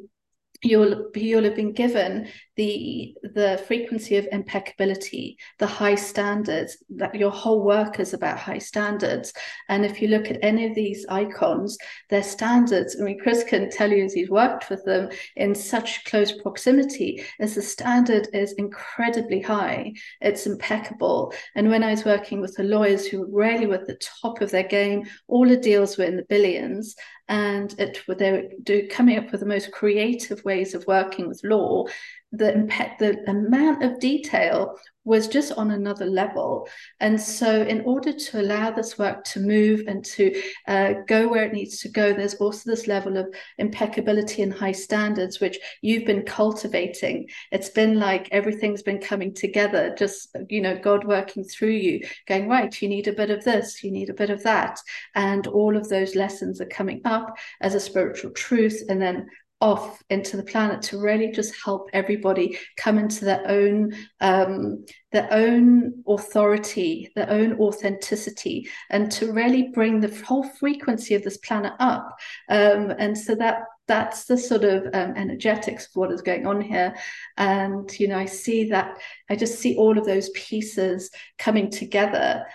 you'll 0.63 1.09
you'll 1.15 1.43
have 1.43 1.55
been 1.55 1.73
given 1.73 2.27
the 2.55 3.15
the 3.23 3.63
frequency 3.65 4.17
of 4.17 4.27
impeccability 4.31 5.37
the 5.57 5.65
high 5.65 5.95
standards 5.95 6.77
that 6.89 7.15
your 7.15 7.31
whole 7.31 7.63
work 7.63 7.99
is 7.99 8.13
about 8.13 8.37
high 8.37 8.59
standards. 8.59 9.33
And 9.69 9.85
if 9.85 10.01
you 10.01 10.07
look 10.07 10.29
at 10.29 10.39
any 10.43 10.67
of 10.67 10.75
these 10.75 11.05
icons 11.09 11.77
their 12.09 12.23
standards 12.23 12.97
i 12.99 13.03
mean 13.03 13.19
chris 13.19 13.43
can 13.43 13.69
tell 13.69 13.91
you 13.91 14.05
as 14.05 14.13
he's 14.13 14.29
worked 14.29 14.69
with 14.69 14.83
them 14.85 15.09
in 15.35 15.55
such 15.55 16.05
close 16.05 16.31
proximity 16.41 17.23
as 17.39 17.55
the 17.55 17.61
standard 17.61 18.27
is 18.33 18.53
incredibly 18.53 19.41
high. 19.41 19.93
It's 20.19 20.45
impeccable. 20.45 21.33
And 21.55 21.69
when 21.69 21.83
i 21.83 21.91
was 21.91 22.05
working 22.05 22.41
with 22.41 22.55
the 22.55 22.63
lawyers 22.63 23.07
who 23.07 23.21
were 23.21 23.41
really 23.41 23.71
at 23.71 23.87
the 23.87 23.99
top 24.21 24.41
of 24.41 24.51
their 24.51 24.67
game 24.67 25.07
all 25.27 25.47
the 25.47 25.57
deals 25.57 25.97
were 25.97 26.03
in 26.03 26.17
the 26.17 26.23
billions 26.23 26.95
and 27.31 27.73
it 27.79 28.01
they 28.17 28.31
were 28.33 28.43
do, 28.61 28.87
coming 28.89 29.17
up 29.17 29.31
with 29.31 29.39
the 29.39 29.47
most 29.47 29.71
creative 29.71 30.43
ways 30.43 30.75
of 30.75 30.85
working 30.85 31.29
with 31.29 31.41
law 31.45 31.85
the 32.31 32.67
the 32.99 33.29
amount 33.29 33.83
of 33.83 33.99
detail 33.99 34.77
was 35.03 35.27
just 35.27 35.51
on 35.53 35.71
another 35.71 36.05
level. 36.05 36.67
And 36.99 37.19
so 37.19 37.63
in 37.63 37.81
order 37.81 38.13
to 38.13 38.41
allow 38.41 38.69
this 38.69 38.99
work 38.99 39.23
to 39.25 39.39
move 39.39 39.83
and 39.87 40.05
to 40.05 40.41
uh, 40.67 40.93
go 41.07 41.27
where 41.27 41.45
it 41.45 41.53
needs 41.53 41.79
to 41.79 41.89
go 41.89 42.13
there's 42.13 42.35
also 42.35 42.69
this 42.69 42.87
level 42.87 43.17
of 43.17 43.33
impeccability 43.57 44.43
and 44.43 44.53
high 44.53 44.71
standards 44.71 45.39
which 45.39 45.57
you've 45.81 46.05
been 46.05 46.23
cultivating. 46.23 47.29
It's 47.51 47.69
been 47.69 47.99
like 47.99 48.29
everything's 48.31 48.83
been 48.83 48.99
coming 48.99 49.33
together 49.33 49.95
just 49.97 50.35
you 50.49 50.61
know 50.61 50.77
god 50.77 51.03
working 51.03 51.43
through 51.43 51.69
you 51.69 52.01
going 52.27 52.47
right 52.47 52.81
you 52.81 52.87
need 52.87 53.07
a 53.07 53.13
bit 53.13 53.31
of 53.31 53.43
this 53.43 53.83
you 53.83 53.91
need 53.91 54.09
a 54.09 54.13
bit 54.13 54.29
of 54.29 54.43
that. 54.43 54.79
And 55.15 55.47
all 55.47 55.75
of 55.75 55.89
those 55.89 56.15
lessons 56.15 56.61
are 56.61 56.65
coming 56.65 57.01
up 57.05 57.35
as 57.59 57.73
a 57.73 57.79
spiritual 57.79 58.31
truth 58.31 58.83
and 58.87 59.01
then 59.01 59.27
off 59.61 60.01
into 60.09 60.35
the 60.35 60.43
planet 60.43 60.81
to 60.81 60.99
really 60.99 61.31
just 61.31 61.53
help 61.63 61.89
everybody 61.93 62.57
come 62.77 62.97
into 62.97 63.23
their 63.23 63.47
own 63.47 63.91
um, 64.19 64.83
their 65.11 65.27
own 65.31 66.03
authority, 66.07 67.11
their 67.15 67.29
own 67.29 67.59
authenticity, 67.59 68.67
and 68.89 69.11
to 69.11 69.31
really 69.31 69.69
bring 69.73 69.99
the 69.99 70.23
whole 70.25 70.43
frequency 70.43 71.15
of 71.15 71.23
this 71.23 71.37
planet 71.37 71.73
up. 71.79 72.17
Um, 72.49 72.91
and 72.97 73.17
so 73.17 73.35
that 73.35 73.63
that's 73.87 74.25
the 74.25 74.37
sort 74.37 74.63
of 74.63 74.85
um, 74.93 75.13
energetics 75.15 75.85
of 75.85 75.91
what 75.95 76.11
is 76.11 76.21
going 76.21 76.47
on 76.47 76.61
here. 76.61 76.95
And 77.37 77.91
you 77.99 78.07
know, 78.07 78.17
I 78.17 78.25
see 78.25 78.69
that 78.69 78.99
I 79.29 79.35
just 79.35 79.59
see 79.59 79.77
all 79.77 79.97
of 79.97 80.05
those 80.05 80.29
pieces 80.29 81.11
coming 81.37 81.69
together 81.69 82.45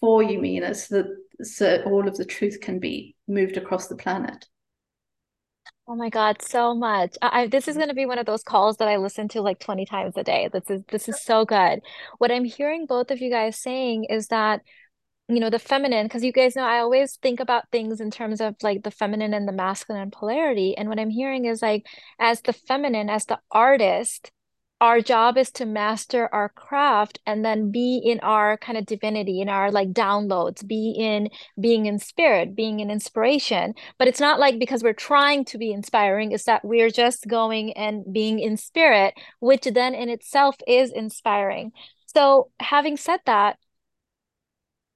for 0.00 0.22
you, 0.22 0.40
Mina, 0.40 0.74
so 0.74 1.02
that 1.02 1.46
so 1.46 1.82
all 1.86 2.08
of 2.08 2.16
the 2.16 2.24
truth 2.24 2.60
can 2.60 2.78
be 2.78 3.14
moved 3.28 3.56
across 3.56 3.88
the 3.88 3.96
planet. 3.96 4.46
Oh 5.88 5.94
my 5.94 6.08
God, 6.10 6.42
so 6.42 6.74
much. 6.74 7.16
I, 7.22 7.42
I- 7.42 7.46
this 7.46 7.68
is 7.68 7.74
mm-hmm. 7.74 7.80
going 7.80 7.88
to 7.90 7.94
be 7.94 8.06
one 8.06 8.18
of 8.18 8.26
those 8.26 8.42
calls 8.42 8.78
that 8.78 8.88
I 8.88 8.96
listen 8.96 9.28
to 9.28 9.40
like 9.42 9.60
20 9.60 9.86
times 9.86 10.14
a 10.16 10.24
day. 10.24 10.48
This 10.52 10.64
is 10.68 10.82
this 10.90 11.08
is 11.08 11.22
so 11.22 11.44
good. 11.44 11.80
What 12.18 12.32
I'm 12.32 12.44
hearing 12.44 12.86
both 12.86 13.10
of 13.10 13.20
you 13.20 13.30
guys 13.30 13.60
saying 13.60 14.04
is 14.04 14.28
that 14.28 14.62
you 15.28 15.40
know 15.40 15.50
the 15.50 15.58
feminine 15.58 16.06
because 16.06 16.24
you 16.24 16.32
guys 16.32 16.54
know 16.56 16.64
I 16.64 16.78
always 16.80 17.16
think 17.16 17.40
about 17.40 17.70
things 17.72 18.00
in 18.00 18.10
terms 18.10 18.40
of 18.40 18.54
like 18.62 18.82
the 18.84 18.90
feminine 18.92 19.34
and 19.34 19.46
the 19.48 19.52
masculine 19.52 20.10
polarity 20.10 20.76
and 20.76 20.88
what 20.88 21.00
I'm 21.00 21.10
hearing 21.10 21.46
is 21.46 21.62
like 21.62 21.86
as 22.20 22.40
the 22.42 22.52
feminine 22.52 23.10
as 23.10 23.24
the 23.26 23.40
artist 23.50 24.30
our 24.80 25.00
job 25.00 25.38
is 25.38 25.50
to 25.52 25.64
master 25.64 26.28
our 26.34 26.50
craft 26.50 27.18
and 27.24 27.44
then 27.44 27.70
be 27.70 28.00
in 28.04 28.20
our 28.20 28.58
kind 28.58 28.76
of 28.76 28.84
divinity 28.84 29.40
in 29.40 29.48
our 29.48 29.70
like 29.70 29.92
downloads 29.92 30.66
be 30.66 30.94
in 30.98 31.30
being 31.58 31.86
in 31.86 31.98
spirit 31.98 32.54
being 32.54 32.80
in 32.80 32.90
inspiration. 32.90 33.74
But 33.98 34.08
it's 34.08 34.20
not 34.20 34.38
like 34.38 34.58
because 34.58 34.82
we're 34.82 34.92
trying 34.92 35.44
to 35.46 35.58
be 35.58 35.72
inspiring 35.72 36.32
it's 36.32 36.44
that 36.44 36.64
we're 36.64 36.90
just 36.90 37.26
going 37.26 37.72
and 37.72 38.04
being 38.12 38.38
in 38.38 38.56
spirit 38.56 39.14
which 39.40 39.64
then 39.64 39.94
in 39.94 40.08
itself 40.10 40.56
is 40.66 40.92
inspiring. 40.92 41.72
So 42.06 42.50
having 42.60 42.96
said 42.96 43.20
that 43.26 43.58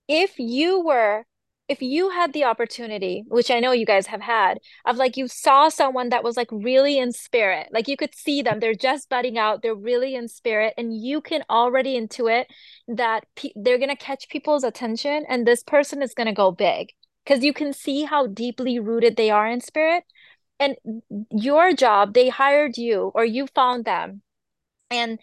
if 0.09 0.39
you 0.39 0.85
were 0.85 1.25
if 1.71 1.81
you 1.81 2.11
had 2.11 2.33
the 2.33 2.43
opportunity, 2.43 3.23
which 3.29 3.49
I 3.49 3.61
know 3.61 3.71
you 3.71 3.87
guys 3.87 4.09
have 4.09 4.21
had, 4.21 4.59
of 4.85 4.97
like 4.97 5.17
you 5.17 5.29
saw 5.29 5.69
someone 5.69 6.09
that 6.09 6.25
was 6.25 6.37
like 6.37 6.49
really 6.51 6.99
in 6.99 7.13
spirit, 7.13 7.69
like 7.71 7.87
you 7.87 7.97
could 7.97 8.13
see 8.13 8.43
them, 8.43 8.59
they're 8.59 8.75
just 8.75 9.09
budding 9.09 9.39
out, 9.39 9.63
they're 9.63 9.73
really 9.73 10.17
in 10.17 10.27
spirit, 10.27 10.75
and 10.77 10.93
you 10.93 11.21
can 11.21 11.45
already 11.49 11.97
intuit 11.97 12.47
that 12.89 13.25
pe- 13.37 13.53
they're 13.55 13.79
gonna 13.79 13.95
catch 13.95 14.29
people's 14.29 14.65
attention, 14.65 15.25
and 15.29 15.47
this 15.47 15.63
person 15.63 16.03
is 16.03 16.13
gonna 16.13 16.35
go 16.35 16.51
big 16.51 16.89
because 17.25 17.45
you 17.45 17.53
can 17.53 17.73
see 17.73 18.03
how 18.03 18.27
deeply 18.27 18.81
rooted 18.81 19.17
they 19.17 19.31
are 19.31 19.47
in 19.47 19.61
spirit. 19.61 20.03
And 20.59 20.75
your 21.31 21.73
job, 21.73 22.15
they 22.15 22.31
hired 22.31 22.79
you 22.79 23.13
or 23.15 23.25
you 23.25 23.47
found 23.47 23.85
them, 23.85 24.23
and 24.91 25.21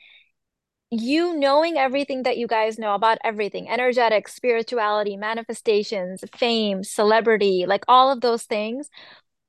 you 0.89 1.38
knowing 1.38 1.77
everything 1.77 2.23
that 2.23 2.38
you 2.38 2.47
guys 2.47 2.79
know 2.79 2.95
about 2.95 3.17
everything 3.23 3.69
energetic 3.69 4.27
spirituality 4.27 5.17
manifestations 5.17 6.23
fame 6.35 6.83
celebrity 6.83 7.65
like 7.67 7.83
all 7.89 8.09
of 8.11 8.21
those 8.21 8.43
things 8.43 8.89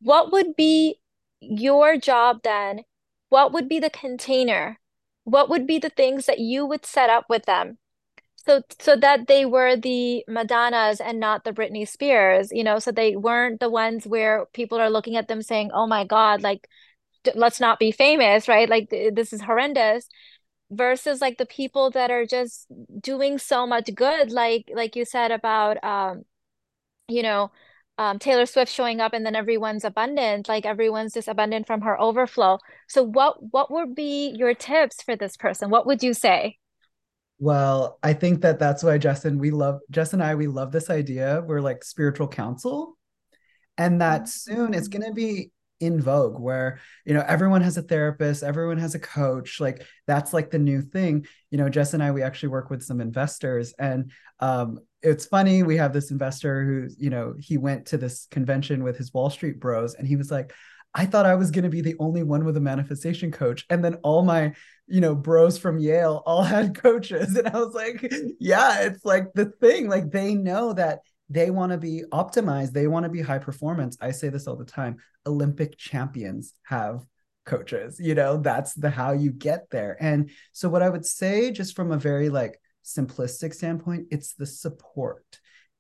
what 0.01 0.33
would 0.33 0.57
be 0.57 1.01
your 1.41 1.97
job 1.97 2.41
then? 2.43 2.83
What 3.29 3.53
would 3.53 3.69
be 3.69 3.79
the 3.79 3.91
container? 3.91 4.79
What 5.25 5.49
would 5.51 5.67
be 5.67 5.79
the 5.79 5.91
things 5.91 6.27
that 6.27 6.39
you 6.39 6.67
would 6.67 6.87
set 6.87 7.11
up 7.11 7.27
with 7.29 7.45
them? 7.45 7.79
So 8.37 8.63
so 8.81 8.97
that 8.97 9.27
they 9.27 9.45
were 9.45 9.77
the 9.77 10.25
madonnas 10.27 11.01
and 11.01 11.21
not 11.21 11.45
the 11.45 11.53
britney 11.53 11.87
spears 11.87 12.49
you 12.51 12.65
know 12.65 12.79
so 12.79 12.91
they 12.91 13.15
weren't 13.15 13.61
the 13.61 13.69
ones 13.69 14.07
where 14.07 14.47
people 14.55 14.79
are 14.81 14.89
looking 14.89 15.17
at 15.17 15.29
them 15.29 15.43
saying 15.43 15.71
oh 15.75 15.87
my 15.87 16.05
god 16.05 16.41
like 16.43 16.67
let's 17.35 17.61
not 17.61 17.79
be 17.79 17.93
famous 17.93 18.49
right? 18.49 18.69
Like 18.69 18.89
this 18.91 19.33
is 19.33 19.43
horrendous 19.43 20.09
versus 20.71 21.21
like 21.21 21.39
the 21.39 21.47
people 21.47 21.91
that 21.91 22.11
are 22.11 22.27
just 22.27 22.67
doing 23.01 23.39
so 23.39 23.67
much 23.67 23.89
good 23.95 24.31
like 24.31 24.71
like 24.75 24.97
you 24.97 25.05
said 25.05 25.31
about 25.31 25.83
um 25.83 26.23
you 27.09 27.23
know 27.23 27.51
um 27.97 28.19
Taylor 28.19 28.47
Swift 28.47 28.71
showing 28.71 29.01
up 29.01 29.15
and 29.15 29.25
then 29.25 29.35
everyone's 29.35 29.85
abundant 29.85 30.49
like 30.49 30.67
everyone's 30.67 31.15
just 31.15 31.29
abundant 31.29 31.67
from 31.67 31.81
her 31.83 32.01
overflow. 32.01 32.59
So 32.87 33.03
what 33.03 33.37
what 33.53 33.71
would 33.71 33.95
be 33.95 34.35
your 34.37 34.55
tips 34.55 35.03
for 35.03 35.17
this 35.17 35.37
person? 35.37 35.71
What 35.71 35.87
would 35.87 36.03
you 36.03 36.15
say? 36.15 36.59
Well 37.41 37.99
i 38.03 38.13
think 38.13 38.43
that 38.43 38.59
that's 38.59 38.83
why 38.83 38.99
justin 38.99 39.39
we 39.39 39.53
love 39.53 39.79
Jess 39.91 40.13
and 40.13 40.23
i 40.23 40.35
we 40.35 40.49
love 40.49 40.73
this 40.73 40.91
idea. 40.91 41.43
We're 41.47 41.61
like 41.61 41.85
spiritual 41.85 42.29
counsel. 42.29 42.99
And 43.77 44.01
that 44.01 44.29
soon 44.29 44.75
it's 44.75 44.89
going 44.89 45.05
to 45.05 45.13
be 45.13 45.53
in 45.81 46.01
vogue 46.01 46.39
where 46.39 46.81
you 47.05 47.15
know 47.15 47.25
everyone 47.27 47.63
has 47.63 47.77
a 47.77 47.83
therapist 47.83 48.43
everyone 48.43 48.79
has 48.79 48.95
a 48.95 48.99
coach 48.99 49.61
like 49.61 49.87
that's 50.07 50.33
like 50.33 50.51
the 50.51 50.59
new 50.59 50.83
thing. 50.83 51.27
You 51.51 51.59
know 51.59 51.69
jess 51.69 51.95
and 51.95 52.03
i 52.03 52.11
we 52.11 52.23
actually 52.23 52.51
work 52.51 52.69
with 52.71 52.83
some 52.83 53.01
investors 53.01 53.75
and 53.79 54.13
um 54.41 54.81
it's 55.03 55.27
funny 55.27 55.63
we 55.63 55.77
have 55.77 55.93
this 55.93 56.11
investor 56.11 56.65
who 56.65 56.89
you 56.99 57.11
know 57.11 57.35
he 57.39 57.57
went 57.57 57.87
to 57.87 57.97
this 57.97 58.27
convention 58.31 58.83
with 58.83 58.97
his 58.97 59.15
wall 59.15 59.31
street 59.31 59.61
bros 59.61 59.95
and 59.95 60.07
he 60.07 60.17
was 60.17 60.31
like 60.31 60.53
i 60.95 61.07
thought 61.07 61.25
i 61.25 61.35
was 61.35 61.51
going 61.51 61.65
to 61.65 61.71
be 61.71 61.81
the 61.81 61.97
only 61.99 62.23
one 62.23 62.45
with 62.45 62.57
a 62.57 62.61
manifestation 62.61 63.31
coach. 63.31 63.65
And 63.71 63.83
then 63.85 63.95
all 64.03 64.23
my 64.23 64.55
you 64.87 65.01
know 65.01 65.15
bros 65.15 65.59
from 65.59 65.79
yale 65.79 66.23
all 66.27 66.43
had 66.55 66.75
coaches 66.75 67.37
and 67.37 67.49
i 67.49 67.59
was 67.59 67.75
like 67.75 68.13
yeah 68.41 68.81
it's 68.81 69.05
like 69.05 69.33
the 69.35 69.47
thing. 69.47 69.89
Like 69.89 70.11
they 70.11 70.35
know 70.35 70.73
that 70.73 71.01
they 71.29 71.51
want 71.51 71.73
to 71.73 71.79
be 71.79 72.03
optimized 72.13 72.73
they 72.73 72.87
want 72.87 73.05
to 73.05 73.11
be 73.11 73.21
high 73.21 73.39
performance. 73.39 73.97
I 74.01 74.11
say 74.13 74.29
this 74.29 74.47
all 74.47 74.57
the 74.57 74.65
time 74.65 74.97
olympic 75.27 75.77
champions 75.77 76.55
have 76.65 77.05
coaches 77.45 77.99
you 77.99 78.15
know 78.15 78.37
that's 78.37 78.75
the 78.75 78.91
how 78.91 79.13
you 79.13 79.31
get 79.33 79.71
there. 79.71 79.97
And 80.01 80.31
so 80.53 80.69
what 80.69 80.83
i 80.83 80.89
would 80.89 81.07
say 81.07 81.51
just 81.51 81.77
from 81.77 81.93
a 81.93 81.99
very 81.99 82.29
like 82.29 82.61
simplistic 82.85 83.55
standpoint 83.55 84.09
it's 84.11 84.35
the 84.35 84.47
support. 84.47 85.25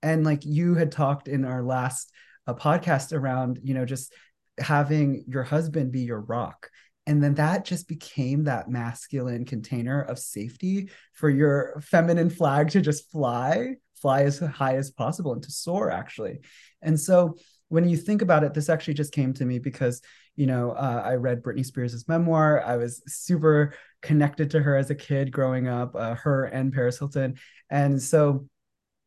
And 0.02 0.24
like 0.24 0.44
you 0.44 0.74
had 0.74 0.92
talked 0.92 1.28
in 1.28 1.44
our 1.44 1.62
last 1.62 2.12
uh, 2.46 2.54
podcast 2.54 3.12
around 3.12 3.60
you 3.62 3.74
know 3.74 3.84
just 3.84 4.12
having 4.58 5.24
your 5.26 5.42
husband 5.42 5.92
be 5.92 6.00
your 6.00 6.20
rock. 6.20 6.70
And 7.06 7.22
then 7.22 7.34
that 7.34 7.64
just 7.64 7.88
became 7.88 8.44
that 8.44 8.68
masculine 8.68 9.46
container 9.46 10.02
of 10.02 10.18
safety 10.18 10.90
for 11.14 11.30
your 11.30 11.80
feminine 11.80 12.28
flag 12.28 12.70
to 12.70 12.82
just 12.82 13.10
fly 13.10 13.76
fly 14.00 14.22
as 14.22 14.38
high 14.38 14.76
as 14.76 14.90
possible 14.90 15.32
and 15.32 15.42
to 15.42 15.50
soar 15.50 15.90
actually. 15.90 16.40
And 16.82 16.98
so 16.98 17.36
when 17.68 17.88
you 17.88 17.96
think 17.96 18.22
about 18.22 18.44
it 18.44 18.54
this 18.54 18.68
actually 18.68 18.94
just 18.94 19.12
came 19.12 19.32
to 19.34 19.44
me 19.44 19.58
because 19.58 20.00
you 20.36 20.46
know 20.46 20.70
uh, 20.70 21.02
i 21.04 21.14
read 21.14 21.42
britney 21.42 21.64
spears' 21.64 22.08
memoir. 22.08 22.62
I 22.64 22.76
was 22.76 23.02
super 23.06 23.74
connected 24.02 24.50
to 24.50 24.60
her 24.60 24.76
as 24.76 24.90
a 24.90 24.94
kid 24.94 25.32
growing 25.32 25.68
up 25.68 25.94
uh, 25.94 26.14
her 26.14 26.44
and 26.44 26.72
paris 26.72 26.98
hilton. 26.98 27.36
And 27.70 28.00
so 28.02 28.46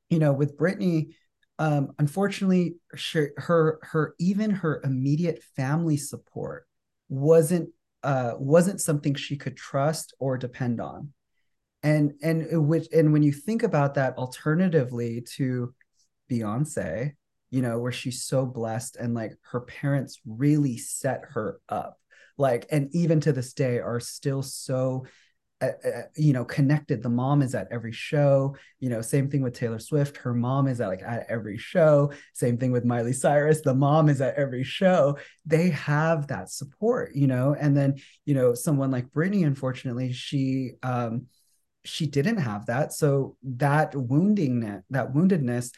you 0.10 0.20
know 0.20 0.34
with 0.34 0.58
britney 0.58 1.14
um, 1.60 1.94
unfortunately 2.00 2.76
she, 2.96 3.28
her 3.38 3.80
her 3.84 4.16
even 4.20 4.50
her 4.50 4.82
immediate 4.84 5.44
family 5.56 5.98
support 5.98 6.66
wasn't 7.08 7.70
uh, 8.04 8.32
wasn't 8.38 8.82
something 8.82 9.14
she 9.14 9.38
could 9.38 9.56
trust 9.56 10.14
or 10.20 10.38
depend 10.38 10.82
on 10.82 11.14
and 11.84 12.14
and 12.22 12.68
which 12.68 12.88
and 12.94 13.12
when 13.14 13.24
you 13.24 13.32
think 13.32 13.64
about 13.64 13.96
that 13.96 14.18
alternatively 14.18 15.22
to 15.22 15.74
beyonce 16.30 17.14
you 17.50 17.62
know 17.62 17.80
where 17.80 17.92
she's 17.92 18.24
so 18.24 18.46
blessed 18.46 18.96
and 18.96 19.14
like 19.14 19.34
her 19.42 19.62
parents 19.62 20.20
really 20.26 20.78
set 20.78 21.22
her 21.30 21.60
up 21.70 22.00
like 22.38 22.66
and 22.72 22.94
even 22.94 23.20
to 23.20 23.34
this 23.34 23.54
day 23.54 23.80
are 23.80 24.00
still 24.00 24.42
so 24.42 25.06
uh, 25.62 25.68
uh, 25.86 26.02
you 26.16 26.34
know 26.34 26.44
connected. 26.44 27.04
The 27.04 27.10
mom 27.10 27.44
is 27.44 27.54
at 27.54 27.68
every 27.70 27.92
show 27.92 28.56
you 28.80 28.90
know 28.90 29.02
same 29.02 29.30
thing 29.30 29.44
with 29.44 29.54
taylor 29.54 29.78
swift. 29.78 30.18
Her 30.18 30.34
mom 30.34 30.68
is 30.68 30.82
at 30.82 30.88
like 30.88 31.04
at 31.04 31.28
every 31.30 31.58
show. 31.58 32.12
Same 32.34 32.58
thing 32.58 32.72
with 32.72 32.84
miley 32.84 33.14
cyrus. 33.14 33.62
The 33.62 33.76
mom 33.76 34.10
is 34.10 34.22
at 34.22 34.36
every 34.36 34.64
show. 34.64 35.20
They 35.46 35.70
have 35.70 36.28
that 36.28 36.50
support 36.50 37.14
you 37.14 37.28
know? 37.28 37.56
And 37.60 37.78
then 37.78 37.98
you 38.26 38.34
know 38.34 38.56
someone 38.56 38.90
like 38.90 39.12
britney 39.12 39.46
unfortunately 39.46 40.14
she 40.14 40.72
um 40.82 41.28
she 41.84 42.06
didn't 42.06 42.38
have 42.38 42.68
that. 42.68 42.94
So 42.94 43.38
that 43.44 43.96
wounding 43.96 44.84
that 44.90 45.14
woundedness 45.14 45.72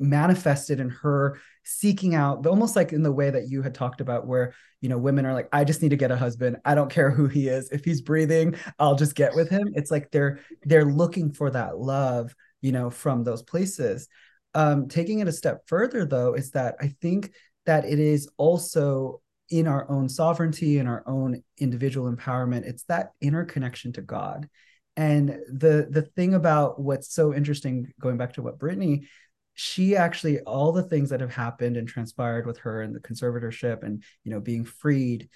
manifested 0.00 0.80
in 0.80 0.88
her 0.88 1.38
seeking 1.62 2.14
out 2.14 2.46
almost 2.46 2.74
like 2.74 2.92
in 2.92 3.02
the 3.02 3.12
way 3.12 3.28
that 3.28 3.48
you 3.48 3.60
had 3.60 3.74
talked 3.74 4.00
about 4.00 4.26
where 4.26 4.54
you 4.80 4.88
know 4.88 4.96
women 4.96 5.26
are 5.26 5.34
like 5.34 5.46
i 5.52 5.62
just 5.62 5.82
need 5.82 5.90
to 5.90 5.96
get 5.96 6.10
a 6.10 6.16
husband. 6.16 6.56
I 6.64 6.74
don't 6.74 6.90
care 6.90 7.10
who 7.10 7.28
he 7.28 7.48
is. 7.48 7.70
If 7.70 7.84
he's 7.84 8.00
breathing 8.00 8.54
i'll 8.78 8.94
just 8.94 9.14
get 9.14 9.34
with 9.34 9.50
him. 9.50 9.72
It's 9.74 9.90
like 9.90 10.10
they're 10.10 10.40
they're 10.62 10.86
looking 10.86 11.32
for 11.32 11.50
that 11.50 11.78
love 11.78 12.34
you 12.62 12.72
know 12.72 12.88
from 12.90 13.24
those 13.24 13.42
places. 13.42 14.08
Um 14.54 14.88
taking 14.88 15.20
it 15.20 15.28
a 15.28 15.32
step 15.32 15.68
further 15.68 16.06
though 16.06 16.32
is 16.32 16.52
that 16.52 16.76
i 16.80 16.88
think 17.02 17.32
that 17.66 17.84
it 17.84 17.98
is 17.98 18.28
also 18.38 19.20
in 19.50 19.66
our 19.66 19.88
own 19.90 20.08
sovereignty 20.08 20.78
and 20.78 20.88
our 20.88 21.04
own 21.06 21.42
individual 21.58 22.10
empowerment 22.10 22.64
it's 22.64 22.84
that 22.84 23.10
inner 23.20 23.44
connection 23.44 23.92
to 23.92 24.00
god 24.00 24.48
and 24.96 25.30
the 25.48 25.88
the 25.90 26.02
thing 26.02 26.34
about 26.34 26.80
what's 26.80 27.12
so 27.12 27.34
interesting, 27.34 27.92
going 28.00 28.16
back 28.16 28.34
to 28.34 28.42
what 28.42 28.58
Britney, 28.58 29.06
she 29.54 29.96
actually 29.96 30.40
all 30.40 30.72
the 30.72 30.82
things 30.82 31.10
that 31.10 31.20
have 31.20 31.34
happened 31.34 31.76
and 31.76 31.88
transpired 31.88 32.46
with 32.46 32.58
her 32.58 32.82
and 32.82 32.94
the 32.94 33.00
conservatorship 33.00 33.82
and 33.82 34.02
you 34.24 34.32
know 34.32 34.40
being 34.40 34.64
freed, 34.64 35.28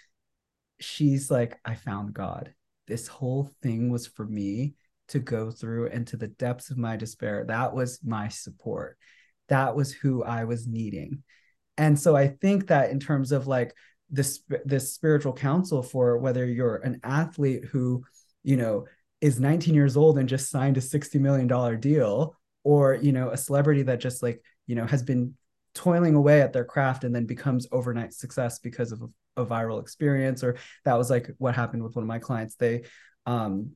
she's 0.80 1.30
like, 1.30 1.58
I 1.64 1.74
found 1.74 2.14
God. 2.14 2.54
This 2.86 3.08
whole 3.08 3.50
thing 3.62 3.90
was 3.90 4.06
for 4.06 4.26
me 4.26 4.74
to 5.08 5.18
go 5.18 5.50
through 5.50 5.88
and 5.88 6.06
to 6.08 6.16
the 6.16 6.28
depths 6.28 6.70
of 6.70 6.78
my 6.78 6.96
despair. 6.96 7.44
That 7.46 7.74
was 7.74 8.00
my 8.04 8.28
support. 8.28 8.98
That 9.48 9.76
was 9.76 9.92
who 9.92 10.22
I 10.22 10.44
was 10.44 10.66
needing. 10.66 11.22
And 11.76 11.98
so 11.98 12.16
I 12.16 12.28
think 12.28 12.68
that 12.68 12.90
in 12.90 13.00
terms 13.00 13.32
of 13.32 13.46
like 13.46 13.74
this 14.10 14.42
this 14.64 14.94
spiritual 14.94 15.32
counsel 15.32 15.82
for 15.82 16.18
whether 16.18 16.44
you're 16.44 16.76
an 16.76 17.00
athlete 17.02 17.64
who, 17.64 18.04
you 18.42 18.56
know, 18.56 18.86
is 19.24 19.40
19 19.40 19.74
years 19.74 19.96
old 19.96 20.18
and 20.18 20.28
just 20.28 20.50
signed 20.50 20.76
a 20.76 20.82
60 20.82 21.18
million 21.18 21.46
dollar 21.46 21.76
deal 21.76 22.36
or 22.62 22.92
you 22.96 23.10
know 23.10 23.30
a 23.30 23.38
celebrity 23.38 23.80
that 23.82 23.98
just 23.98 24.22
like 24.22 24.42
you 24.66 24.74
know 24.74 24.84
has 24.84 25.02
been 25.02 25.34
toiling 25.74 26.14
away 26.14 26.42
at 26.42 26.52
their 26.52 26.64
craft 26.64 27.04
and 27.04 27.14
then 27.14 27.24
becomes 27.24 27.66
overnight 27.72 28.12
success 28.12 28.58
because 28.58 28.92
of 28.92 29.00
a, 29.00 29.42
a 29.42 29.46
viral 29.46 29.80
experience 29.80 30.44
or 30.44 30.58
that 30.84 30.98
was 30.98 31.08
like 31.08 31.30
what 31.38 31.54
happened 31.54 31.82
with 31.82 31.96
one 31.96 32.02
of 32.02 32.06
my 32.06 32.18
clients. 32.18 32.56
They 32.56 32.82
um 33.24 33.70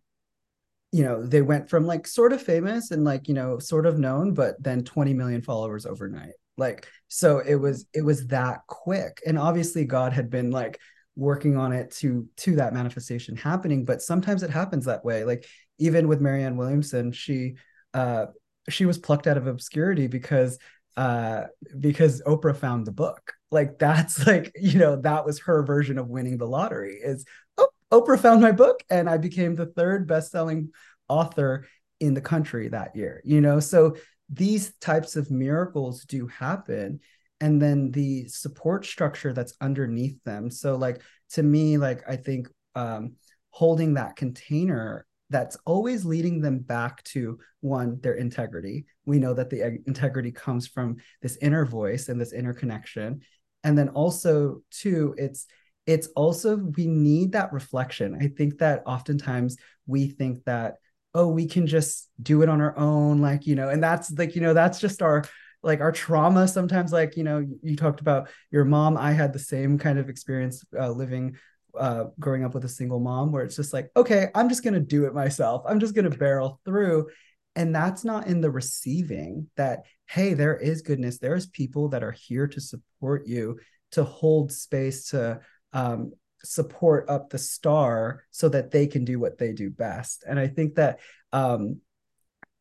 you 0.93 1.03
know 1.03 1.25
they 1.25 1.41
went 1.41 1.71
from 1.71 1.87
like 1.87 2.07
sort 2.07 2.35
of 2.35 2.43
famous 2.43 2.91
and 2.91 3.03
like 3.03 3.27
you 3.27 3.33
know 3.33 3.59
sort 3.59 3.87
of 3.87 3.99
known 3.99 4.35
but 4.35 4.63
then 4.63 4.85
20 4.85 5.15
million 5.15 5.41
followers 5.41 5.87
overnight. 5.87 6.35
Like 6.59 6.87
so 7.09 7.39
it 7.39 7.55
was 7.55 7.87
it 7.95 8.03
was 8.03 8.27
that 8.27 8.67
quick. 8.67 9.23
And 9.25 9.39
obviously 9.39 9.87
god 9.87 10.13
had 10.13 10.29
been 10.29 10.51
like 10.51 10.79
working 11.19 11.57
on 11.57 11.73
it 11.73 11.91
to 11.91 12.29
to 12.37 12.55
that 12.55 12.73
manifestation 12.73 13.37
happening 13.37 13.85
but 13.85 14.01
sometimes 14.01 14.43
it 14.43 14.51
happens 14.51 14.85
that 14.85 15.05
way. 15.05 15.25
Like 15.25 15.45
even 15.81 16.09
with 16.09 16.21
marianne 16.21 16.57
williamson 16.57 17.13
she 17.13 17.55
uh 17.95 18.27
she 18.69 18.87
was 18.87 18.99
plucked 18.99 19.27
out 19.27 19.37
of 19.37 19.47
obscurity 19.47 20.07
because 20.07 20.59
uh 20.97 21.45
because 21.79 22.23
oprah 22.23 22.57
found 22.57 22.87
the 22.87 22.93
book. 22.93 23.35
Like 23.51 23.79
that's 23.79 24.27
like 24.27 24.53
you 24.55 24.79
know 24.79 24.97
that 24.97 25.27
was 25.27 25.41
her 25.41 25.63
version 25.65 25.99
of 25.99 26.09
winning 26.09 26.39
the 26.39 26.47
lottery 26.47 27.01
is 27.03 27.25
oh 27.59 27.69
oprah 27.93 28.21
found 28.21 28.41
my 28.41 28.53
book 28.53 28.83
and 28.91 29.09
i 29.09 29.17
became 29.17 29.55
the 29.55 29.67
third 29.67 30.07
best-selling 30.07 30.71
author 31.09 31.67
in 32.01 32.15
the 32.15 32.21
country 32.21 32.69
that 32.69 32.95
year 32.95 33.21
you 33.25 33.41
know? 33.41 33.59
So 33.61 33.97
these 34.31 34.75
types 34.81 35.17
of 35.17 35.31
miracles 35.31 36.05
do 36.05 36.27
happen 36.27 37.01
and 37.41 37.61
then 37.63 37.91
the 37.93 38.27
support 38.29 38.85
structure 38.85 39.33
that's 39.33 39.55
underneath 39.61 40.23
them. 40.25 40.51
So 40.51 40.77
like 40.77 41.03
to 41.31 41.43
me 41.43 41.77
like 41.77 42.03
i 42.09 42.17
think 42.17 42.49
um 42.75 43.13
holding 43.51 43.95
that 43.95 44.17
container 44.17 45.07
that's 45.31 45.59
always 45.67 46.05
leading 46.07 46.41
them 46.41 46.59
back 46.59 47.03
to 47.05 47.39
one 47.61 48.01
their 48.01 48.15
integrity. 48.15 48.87
We 49.05 49.19
know 49.19 49.35
that 49.35 49.51
the 49.51 49.79
integrity 49.87 50.33
comes 50.33 50.67
from 50.67 50.97
this 51.21 51.37
inner 51.43 51.67
voice 51.67 52.09
and 52.09 52.19
this 52.19 52.33
inner 52.33 52.55
connection. 52.55 53.21
And 53.63 53.77
then 53.77 53.91
also 53.91 54.63
two 54.71 55.15
it's 55.19 55.47
it's 55.87 56.07
also 56.17 56.57
we 56.57 56.87
need 56.87 57.33
that 57.33 57.53
reflection. 57.53 58.17
I 58.21 58.29
think 58.29 58.59
that 58.59 58.83
oftentimes 58.87 59.57
we 59.87 60.09
think 60.09 60.45
that 60.45 60.77
oh 61.15 61.29
we 61.29 61.47
can 61.47 61.67
just 61.67 62.09
do 62.23 62.43
it 62.43 62.49
on 62.49 62.61
our 62.61 62.77
own 62.79 63.21
like 63.21 63.47
you 63.47 63.55
know 63.55 63.69
and 63.69 63.83
that's 63.83 64.11
like 64.13 64.35
you 64.35 64.41
know 64.41 64.55
that's 64.55 64.81
just 64.81 65.03
our 65.03 65.25
like 65.63 65.81
our 65.81 65.93
trauma 65.93 66.47
sometimes 66.47 66.93
like 66.93 67.17
you 67.17 67.25
know 67.25 67.45
you 67.63 67.77
talked 67.77 68.01
about 68.01 68.29
your 68.51 68.65
mom. 68.65 68.97
I 68.97 69.13
had 69.13 69.33
the 69.33 69.39
same 69.39 69.79
kind 69.79 69.99
of 69.99 70.09
experience 70.09 70.65
uh, 70.79 70.91
living 70.91 71.37
uh, 71.79 72.05
growing 72.19 72.45
up 72.45 72.55
with 72.55 72.65
a 72.65 72.69
single 72.69 73.01
mom 73.01 73.31
where 73.31 73.45
it's 73.45 73.57
just 73.57 73.73
like 73.73 73.91
okay 73.95 74.29
i'm 74.35 74.49
just 74.49 74.65
going 74.65 74.75
to 74.75 74.81
do 74.81 75.05
it 75.05 75.15
myself. 75.15 75.63
I'm 75.67 75.81
just 75.81 75.95
going 75.95 76.11
to 76.11 76.17
barrel 76.17 76.61
through. 76.65 77.09
And 77.55 77.75
that's 77.75 78.05
not 78.05 78.27
in 78.27 78.41
the 78.41 78.51
receiving 78.51 79.49
that 79.57 79.85
hey 80.07 80.35
there 80.35 80.57
is 80.57 80.83
goodness. 80.83 81.19
There's 81.19 81.47
people 81.47 81.89
that 81.91 82.03
are 82.03 82.13
here 82.13 82.47
to 82.47 82.61
support 82.61 83.27
you 83.27 83.59
to 83.93 84.05
hold 84.05 84.53
space 84.53 85.11
to 85.11 85.41
um, 85.73 86.13
support 86.45 87.09
up 87.09 87.31
the 87.31 87.39
star 87.39 88.25
so 88.31 88.49
that 88.49 88.71
they 88.71 88.87
can 88.87 89.05
do 89.05 89.19
what 89.19 89.39
they 89.39 89.53
do 89.53 89.71
best. 89.71 90.25
And 90.27 90.39
i 90.39 90.47
think 90.47 90.77
that 90.77 91.01
um, 91.33 91.81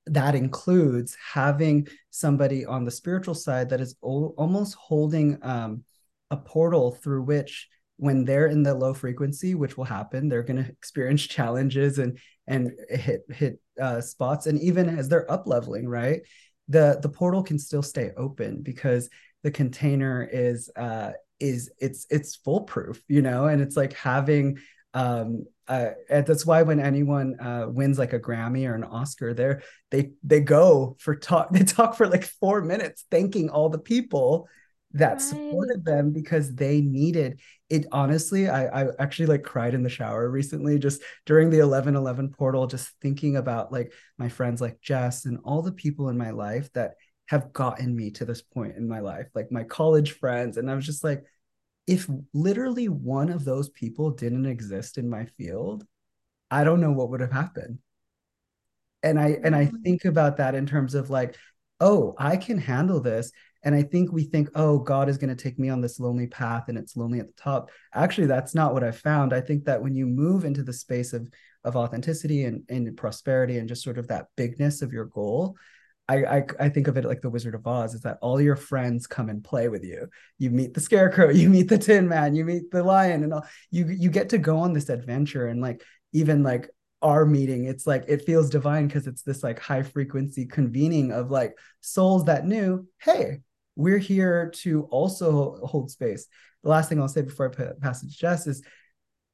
that 0.08 0.36
includes 0.36 1.18
having 1.34 1.88
somebody 2.10 2.66
on 2.66 2.86
the 2.86 2.92
spiritual 2.92 3.36
side 3.36 3.70
that 3.70 3.82
is 3.82 3.96
o- 4.04 4.34
almost 4.38 4.76
holding 4.76 5.38
um, 5.42 5.84
a 6.32 6.38
portal 6.38 6.92
through 6.92 7.24
which 7.24 7.68
when 7.98 8.26
they're 8.26 8.48
in 8.48 8.64
the 8.64 8.74
low 8.74 8.94
frequency 8.94 9.56
which 9.56 9.76
will 9.76 9.86
happen 9.86 10.30
they're 10.30 10.44
going 10.44 10.64
to 10.64 10.70
experience 10.72 11.22
challenges 11.28 11.98
and 11.98 12.18
and 12.48 12.72
hit 12.90 13.24
hit 13.30 13.60
uh, 13.82 14.02
spots. 14.02 14.48
And 14.48 14.60
even 14.62 14.90
as 14.90 15.10
they're 15.10 15.30
up 15.32 15.48
leveling 15.48 15.88
right 15.88 16.22
the 16.68 17.00
the 17.02 17.10
portal 17.10 17.44
can 17.44 17.60
still 17.60 17.84
stay 17.84 18.12
open 18.18 18.62
because 18.62 19.10
the 19.44 19.52
container 19.52 20.28
is 20.30 20.70
uh 20.76 21.12
is 21.40 21.72
it's 21.80 22.06
it's 22.10 22.36
foolproof 22.36 23.02
you 23.08 23.22
know? 23.22 23.46
And 23.46 23.62
it's 23.62 23.78
like 23.78 23.94
having 23.94 24.58
um 24.94 25.46
uh, 25.68 25.90
and 26.10 26.26
that's 26.26 26.46
why 26.46 26.62
when 26.62 26.80
anyone 26.80 27.38
uh, 27.42 27.66
wins 27.68 28.00
like 28.00 28.14
a 28.14 28.20
Grammy 28.20 28.68
or 28.70 28.76
an 28.76 28.86
Oscar, 28.86 29.34
they 29.34 29.56
they 29.92 30.12
they 30.24 30.40
go 30.40 30.96
for 31.00 31.16
talk. 31.16 31.50
They 31.52 31.64
talk 31.64 31.96
for 31.96 32.08
like 32.08 32.24
four 32.24 32.62
minutes, 32.62 33.06
thanking 33.12 33.50
all 33.50 33.70
the 33.70 33.80
people 33.80 34.48
that 34.94 35.14
right. 35.14 35.22
supported 35.22 35.84
them 35.84 36.14
because 36.14 36.56
they 36.56 36.82
needed 36.82 37.40
it. 37.70 37.86
Honestly, 37.92 38.48
I 38.48 38.84
I 38.84 38.88
actually 38.98 39.26
like 39.26 39.44
cried 39.44 39.74
in 39.74 39.84
the 39.84 39.90
shower 39.90 40.30
recently, 40.30 40.80
just 40.80 41.02
during 41.26 41.50
the 41.50 41.60
eleven 41.60 41.96
eleven 41.98 42.30
portal, 42.30 42.68
just 42.68 42.90
thinking 43.02 43.36
about 43.36 43.72
like 43.72 43.92
my 44.18 44.30
friends 44.30 44.62
like 44.62 44.80
Jess 44.82 45.26
and 45.26 45.40
all 45.44 45.62
the 45.62 45.74
people 45.74 46.08
in 46.08 46.18
my 46.18 46.32
life 46.32 46.72
that 46.74 46.94
have 47.26 47.52
gotten 47.52 47.94
me 47.94 48.12
to 48.12 48.24
this 48.24 48.42
point 48.42 48.78
in 48.78 48.88
my 48.88 49.02
life, 49.02 49.28
like 49.36 49.52
my 49.52 49.66
college 49.66 50.14
friends, 50.14 50.56
and 50.56 50.72
I 50.72 50.76
was 50.76 50.86
just 50.86 51.04
like 51.04 51.26
if 51.88 52.08
literally 52.34 52.90
one 52.90 53.30
of 53.30 53.46
those 53.46 53.70
people 53.70 54.12
didn't 54.12 54.46
exist 54.46 54.98
in 54.98 55.10
my 55.10 55.26
field, 55.38 55.86
I 56.52 56.64
don't 56.64 56.82
know 56.82 56.92
what 56.92 57.10
would 57.10 57.22
have 57.22 57.32
happened. 57.32 57.80
And 59.04 59.20
I 59.20 59.38
and 59.44 59.56
I 59.56 59.66
mm. 59.66 59.84
think 59.84 60.06
about 60.06 60.38
that 60.38 60.54
in 60.54 60.66
terms 60.66 60.94
of 60.96 61.10
like, 61.10 61.36
oh, 61.80 62.14
I 62.18 62.36
can 62.36 62.58
handle 62.58 63.00
this. 63.00 63.32
And 63.64 63.74
I 63.74 63.84
think 63.84 64.12
we 64.12 64.24
think, 64.24 64.50
oh, 64.56 64.80
God 64.80 65.10
is 65.10 65.18
going 65.18 65.36
to 65.36 65.44
take 65.44 65.58
me 65.58 65.70
on 65.70 65.82
this 65.82 66.00
lonely 66.00 66.28
path 66.28 66.66
and 66.68 66.78
it's 66.78 66.96
lonely 66.96 67.20
at 67.20 67.28
the 67.28 67.42
top. 67.42 67.72
Actually, 67.94 68.28
that's 68.28 68.54
not 68.54 68.74
what 68.74 68.84
I 68.84 68.92
found. 68.92 69.34
I 69.34 69.42
think 69.42 69.66
that 69.66 69.82
when 69.82 69.96
you 69.96 70.06
move 70.06 70.46
into 70.46 70.64
the 70.64 70.74
space 70.74 71.14
of 71.14 71.30
of 71.64 71.76
authenticity 71.76 72.46
and, 72.46 72.64
and 72.70 72.96
prosperity 72.96 73.58
and 73.58 73.68
just 73.68 73.84
sort 73.84 73.98
of 73.98 74.08
that 74.08 74.28
bigness 74.36 74.82
of 74.82 74.94
your 74.94 75.06
goal, 75.06 75.58
I, 76.10 76.16
I, 76.24 76.44
I 76.60 76.70
think 76.70 76.88
of 76.88 76.96
it 76.96 77.04
like 77.04 77.22
the 77.22 77.30
Wizard 77.30 77.54
of 77.54 77.68
Oz 77.68 77.94
is 77.94 78.02
that 78.02 78.18
all 78.22 78.40
your 78.40 78.56
friends 78.56 79.08
come 79.08 79.30
and 79.30 79.44
play 79.44 79.68
with 79.68 79.84
you. 79.84 80.08
You 80.38 80.52
meet 80.52 80.74
the 80.74 80.80
Scarecrow, 80.80 81.30
you 81.32 81.50
meet 81.50 81.68
the 81.68 81.78
Tin 81.78 82.08
Man, 82.08 82.36
you 82.36 82.46
meet 82.46 82.72
the 82.72 82.84
Lion, 82.84 83.24
and 83.24 83.34
all. 83.34 83.46
You 83.72 83.88
you 83.88 84.10
get 84.10 84.30
to 84.30 84.38
go 84.38 84.58
on 84.58 84.74
this 84.74 84.90
adventure 84.90 85.48
and 85.48 85.62
like 85.62 85.84
even 86.14 86.44
like 86.44 86.70
our 87.02 87.26
meeting, 87.26 87.66
it's 87.66 87.86
like 87.86 88.06
it 88.08 88.26
feels 88.26 88.50
divine 88.50 88.88
because 88.88 89.06
it's 89.06 89.22
this 89.22 89.44
like 89.44 89.60
high 89.60 89.84
frequency 89.84 90.46
convening 90.46 91.12
of 91.12 91.30
like 91.30 91.58
souls 91.82 92.26
that 92.26 92.46
knew, 92.46 92.88
hey, 93.00 93.42
we're 93.76 94.00
here 94.00 94.52
to 94.56 94.84
also 94.86 95.58
hold 95.64 95.92
space. 95.92 96.28
The 96.64 96.70
last 96.70 96.90
thing 96.90 97.00
I'll 97.00 97.08
say 97.08 97.22
before 97.22 97.52
I 97.52 97.74
pass 97.80 98.04
it 98.04 98.10
to 98.10 98.18
Jess 98.18 98.48
is 98.48 98.64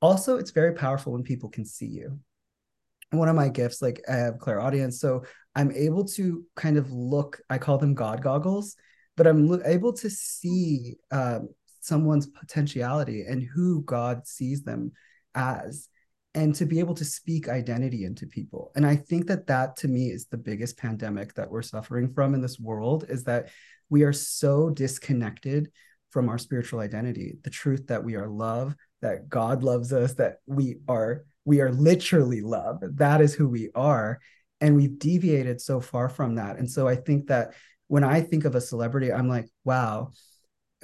also 0.02 0.38
it's 0.38 0.52
very 0.52 0.74
powerful 0.74 1.14
when 1.14 1.24
people 1.24 1.50
can 1.50 1.66
see 1.66 1.88
you 1.88 2.20
one 3.14 3.30
of 3.30 3.36
my 3.36 3.50
gifts 3.50 3.82
like 3.82 4.02
i 4.10 4.14
have 4.14 4.40
clairaudience 4.40 5.00
so 5.00 5.24
i'm 5.56 5.72
able 5.72 6.04
to 6.04 6.44
kind 6.56 6.78
of 6.78 6.92
look 6.92 7.40
i 7.50 7.58
call 7.58 7.78
them 7.78 7.94
god 7.94 8.22
goggles 8.22 8.76
but 9.16 9.28
i'm 9.28 9.48
lo- 9.48 9.62
able 9.66 9.94
to 9.94 10.10
see 10.10 10.96
um, 11.12 11.50
someone's 11.80 12.28
potentiality 12.28 13.24
and 13.28 13.44
who 13.44 13.82
god 13.84 14.28
sees 14.28 14.64
them 14.64 14.92
as 15.36 15.90
and 16.36 16.56
to 16.56 16.66
be 16.66 16.80
able 16.80 16.96
to 16.96 17.06
speak 17.06 17.48
identity 17.48 18.06
into 18.06 18.26
people. 18.26 18.72
And 18.76 18.86
i 18.86 18.96
think 18.96 19.28
that 19.28 19.48
that 19.48 19.76
to 19.78 19.88
me 19.88 20.08
is 20.08 20.26
the 20.26 20.38
biggest 20.38 20.78
pandemic 20.78 21.34
that 21.36 21.50
we're 21.50 21.62
suffering 21.62 22.12
from 22.14 22.34
in 22.34 22.42
this 22.42 22.60
world 22.60 23.06
is 23.10 23.24
that 23.26 23.50
we 23.90 24.04
are 24.04 24.14
so 24.14 24.70
disconnected 24.70 25.72
from 26.10 26.30
our 26.30 26.38
spiritual 26.38 26.80
identity 26.80 27.34
the 27.44 27.50
truth 27.50 27.88
that 27.88 28.04
we 28.04 28.16
are 28.16 28.28
love 28.28 28.76
that 29.02 29.28
god 29.30 29.64
loves 29.64 29.92
us 29.92 30.14
that 30.14 30.38
we 30.46 30.78
are 30.88 31.26
we 31.46 31.62
are 31.62 31.72
literally 31.72 32.42
love. 32.42 32.80
That 32.82 33.22
is 33.22 33.34
who 33.34 33.48
we 33.48 33.70
are. 33.76 34.20
And 34.62 34.76
we've 34.76 34.98
deviated 34.98 35.60
so 35.60 35.82
far 35.82 36.10
from 36.10 36.36
that. 36.36 36.58
And 36.58 36.70
so 36.70 36.88
I 36.88 36.96
think 36.96 37.28
that 37.28 37.54
when 37.88 38.04
I 38.04 38.22
think 38.22 38.46
of 38.46 38.56
a 38.56 38.62
celebrity, 38.62 39.12
I'm 39.12 39.28
like, 39.28 39.50
wow, 39.66 40.12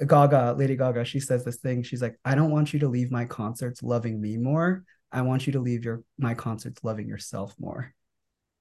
Gaga, 0.06 0.54
Lady 0.58 0.76
Gaga, 0.76 1.04
she 1.04 1.20
says 1.20 1.44
this 1.44 1.56
thing. 1.56 1.82
She's 1.82 2.02
like, 2.02 2.18
I 2.24 2.34
don't 2.34 2.50
want 2.50 2.72
you 2.72 2.80
to 2.80 2.88
leave 2.88 3.10
my 3.10 3.24
concerts 3.24 3.82
loving 3.82 4.20
me 4.20 4.36
more. 4.36 4.84
I 5.12 5.22
want 5.22 5.46
you 5.46 5.54
to 5.54 5.60
leave 5.60 5.84
your 5.84 6.02
my 6.18 6.34
concerts 6.34 6.84
loving 6.84 7.08
yourself 7.08 7.54
more 7.58 7.94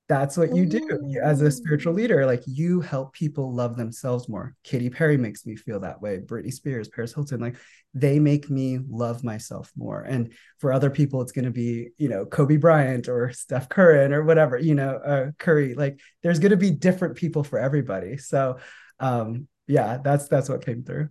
that's 0.10 0.36
what 0.36 0.56
you 0.56 0.66
do 0.66 1.16
as 1.24 1.42
a 1.44 1.52
spiritual 1.52 1.94
leader. 1.94 2.26
Like 2.26 2.42
you 2.48 2.82
help 2.82 3.14
people 3.14 3.54
love 3.54 3.78
themselves 3.78 4.28
more. 4.28 4.56
Katy 4.64 4.90
Perry 4.90 5.18
makes 5.18 5.46
me 5.46 5.56
feel 5.56 5.80
that 5.82 6.02
way. 6.02 6.18
Britney 6.18 6.52
Spears, 6.52 6.90
Paris 6.90 7.14
Hilton, 7.14 7.40
like 7.40 7.58
they 7.94 8.18
make 8.18 8.50
me 8.50 8.80
love 8.90 9.24
myself 9.24 9.72
more. 9.78 10.02
And 10.02 10.34
for 10.58 10.74
other 10.74 10.90
people, 10.90 11.22
it's 11.22 11.32
going 11.32 11.46
to 11.46 11.52
be, 11.52 11.90
you 11.98 12.10
know, 12.10 12.26
Kobe 12.26 12.58
Bryant 12.58 13.08
or 13.08 13.32
Steph 13.32 13.70
Curran 13.70 14.12
or 14.12 14.24
whatever, 14.24 14.58
you 14.58 14.74
know, 14.74 14.96
uh, 14.96 15.32
Curry. 15.38 15.76
Like 15.76 16.00
there's 16.24 16.40
going 16.40 16.52
to 16.52 16.58
be 16.58 16.72
different 16.72 17.16
people 17.16 17.44
for 17.44 17.60
everybody. 17.60 18.18
So, 18.18 18.58
um, 19.00 19.48
yeah, 19.68 20.00
that's 20.04 20.28
that's 20.28 20.50
what 20.50 20.66
came 20.66 20.84
through. 20.84 21.10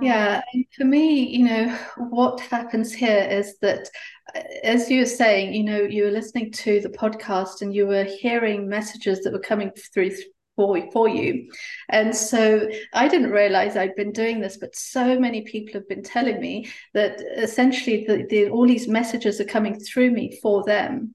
Yeah, 0.00 0.42
for 0.76 0.84
me, 0.84 1.28
you 1.36 1.44
know, 1.44 1.78
what 1.96 2.40
happens 2.40 2.92
here 2.92 3.26
is 3.30 3.58
that, 3.60 3.88
uh, 4.34 4.40
as 4.62 4.90
you 4.90 5.00
were 5.00 5.06
saying, 5.06 5.54
you 5.54 5.64
know, 5.64 5.80
you 5.80 6.04
were 6.04 6.10
listening 6.10 6.50
to 6.52 6.80
the 6.80 6.88
podcast 6.88 7.62
and 7.62 7.74
you 7.74 7.86
were 7.86 8.04
hearing 8.04 8.68
messages 8.68 9.20
that 9.20 9.32
were 9.32 9.38
coming 9.38 9.70
through 9.92 10.10
for, 10.56 10.80
for 10.92 11.08
you. 11.08 11.50
And 11.88 12.14
so 12.14 12.68
I 12.92 13.08
didn't 13.08 13.30
realize 13.30 13.76
I'd 13.76 13.96
been 13.96 14.12
doing 14.12 14.40
this, 14.40 14.56
but 14.56 14.76
so 14.76 15.18
many 15.18 15.42
people 15.42 15.74
have 15.74 15.88
been 15.88 16.02
telling 16.02 16.40
me 16.40 16.70
that 16.92 17.20
essentially 17.36 18.04
the, 18.06 18.26
the, 18.28 18.48
all 18.50 18.66
these 18.66 18.88
messages 18.88 19.40
are 19.40 19.44
coming 19.44 19.78
through 19.78 20.10
me 20.10 20.38
for 20.42 20.64
them. 20.64 21.12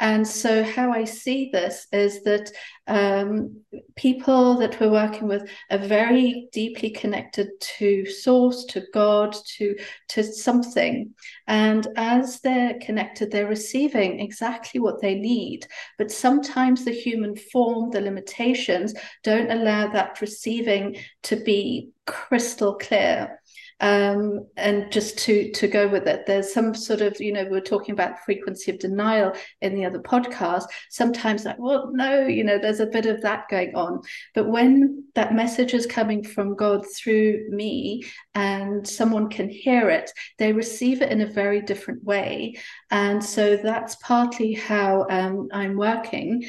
And 0.00 0.26
so, 0.26 0.62
how 0.62 0.92
I 0.92 1.04
see 1.04 1.50
this 1.52 1.86
is 1.92 2.22
that 2.24 2.50
um, 2.86 3.60
people 3.96 4.56
that 4.58 4.80
we're 4.80 4.90
working 4.90 5.28
with 5.28 5.48
are 5.70 5.78
very 5.78 6.48
deeply 6.52 6.90
connected 6.90 7.48
to 7.60 8.06
Source, 8.06 8.64
to 8.66 8.82
God, 8.92 9.36
to 9.56 9.76
to 10.08 10.24
something. 10.24 11.14
And 11.46 11.86
as 11.96 12.40
they're 12.40 12.78
connected, 12.80 13.30
they're 13.30 13.46
receiving 13.46 14.20
exactly 14.20 14.80
what 14.80 15.00
they 15.00 15.14
need. 15.14 15.66
But 15.98 16.10
sometimes 16.10 16.84
the 16.84 16.92
human 16.92 17.36
form, 17.36 17.90
the 17.90 18.00
limitations, 18.00 18.94
don't 19.22 19.50
allow 19.50 19.88
that 19.88 20.20
receiving 20.20 20.96
to 21.24 21.36
be 21.36 21.90
crystal 22.06 22.74
clear 22.74 23.40
um, 23.82 24.46
and 24.56 24.90
just 24.92 25.18
to 25.18 25.50
to 25.50 25.66
go 25.66 25.88
with 25.88 26.06
it 26.06 26.24
there's 26.24 26.54
some 26.54 26.72
sort 26.72 27.00
of 27.00 27.20
you 27.20 27.32
know 27.32 27.44
we 27.44 27.58
are 27.58 27.60
talking 27.60 27.92
about 27.92 28.24
frequency 28.24 28.70
of 28.70 28.78
denial 28.78 29.32
in 29.60 29.74
the 29.74 29.84
other 29.84 29.98
podcast. 29.98 30.64
Sometimes 30.88 31.44
like 31.44 31.58
well 31.58 31.90
no 31.92 32.26
you 32.26 32.44
know 32.44 32.58
there's 32.58 32.80
a 32.80 32.86
bit 32.86 33.06
of 33.06 33.20
that 33.22 33.48
going 33.50 33.74
on. 33.74 34.00
But 34.34 34.48
when 34.48 35.04
that 35.16 35.34
message 35.34 35.74
is 35.74 35.84
coming 35.84 36.22
from 36.22 36.54
god 36.54 36.86
through 36.96 37.48
me 37.50 38.04
and 38.34 38.86
someone 38.86 39.28
can 39.28 39.48
hear 39.48 39.90
it 39.90 40.10
they 40.38 40.52
receive 40.52 41.02
it 41.02 41.10
in 41.10 41.20
a 41.20 41.26
very 41.26 41.60
different 41.60 42.04
way. 42.04 42.56
And 42.90 43.22
so 43.22 43.56
that's 43.56 43.96
partly 43.96 44.52
how 44.52 45.06
um, 45.10 45.48
i'm 45.52 45.76
working. 45.76 46.44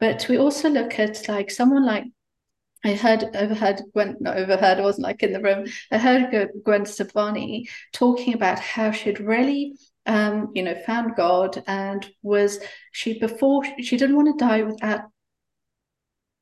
But 0.00 0.26
we 0.28 0.36
also 0.36 0.68
look 0.68 0.98
at 0.98 1.28
like 1.28 1.50
someone 1.50 1.86
like 1.86 2.04
I 2.84 2.94
heard 2.94 3.24
overheard 3.34 3.80
Gwen 3.92 4.16
not 4.20 4.36
overheard, 4.36 4.78
I 4.78 4.82
wasn't 4.82 5.04
like 5.04 5.22
in 5.22 5.32
the 5.32 5.40
room. 5.40 5.66
I 5.90 5.98
heard 5.98 6.50
Gwen 6.64 6.84
Stefani 6.84 7.68
talking 7.92 8.34
about 8.34 8.58
how 8.58 8.90
she'd 8.90 9.20
really 9.20 9.76
um, 10.06 10.50
you 10.54 10.62
know, 10.62 10.74
found 10.86 11.16
God 11.16 11.62
and 11.66 12.06
was 12.22 12.58
she 12.92 13.18
before 13.18 13.64
she 13.80 13.96
didn't 13.96 14.16
want 14.16 14.38
to 14.38 14.44
die 14.44 14.62
without 14.62 15.00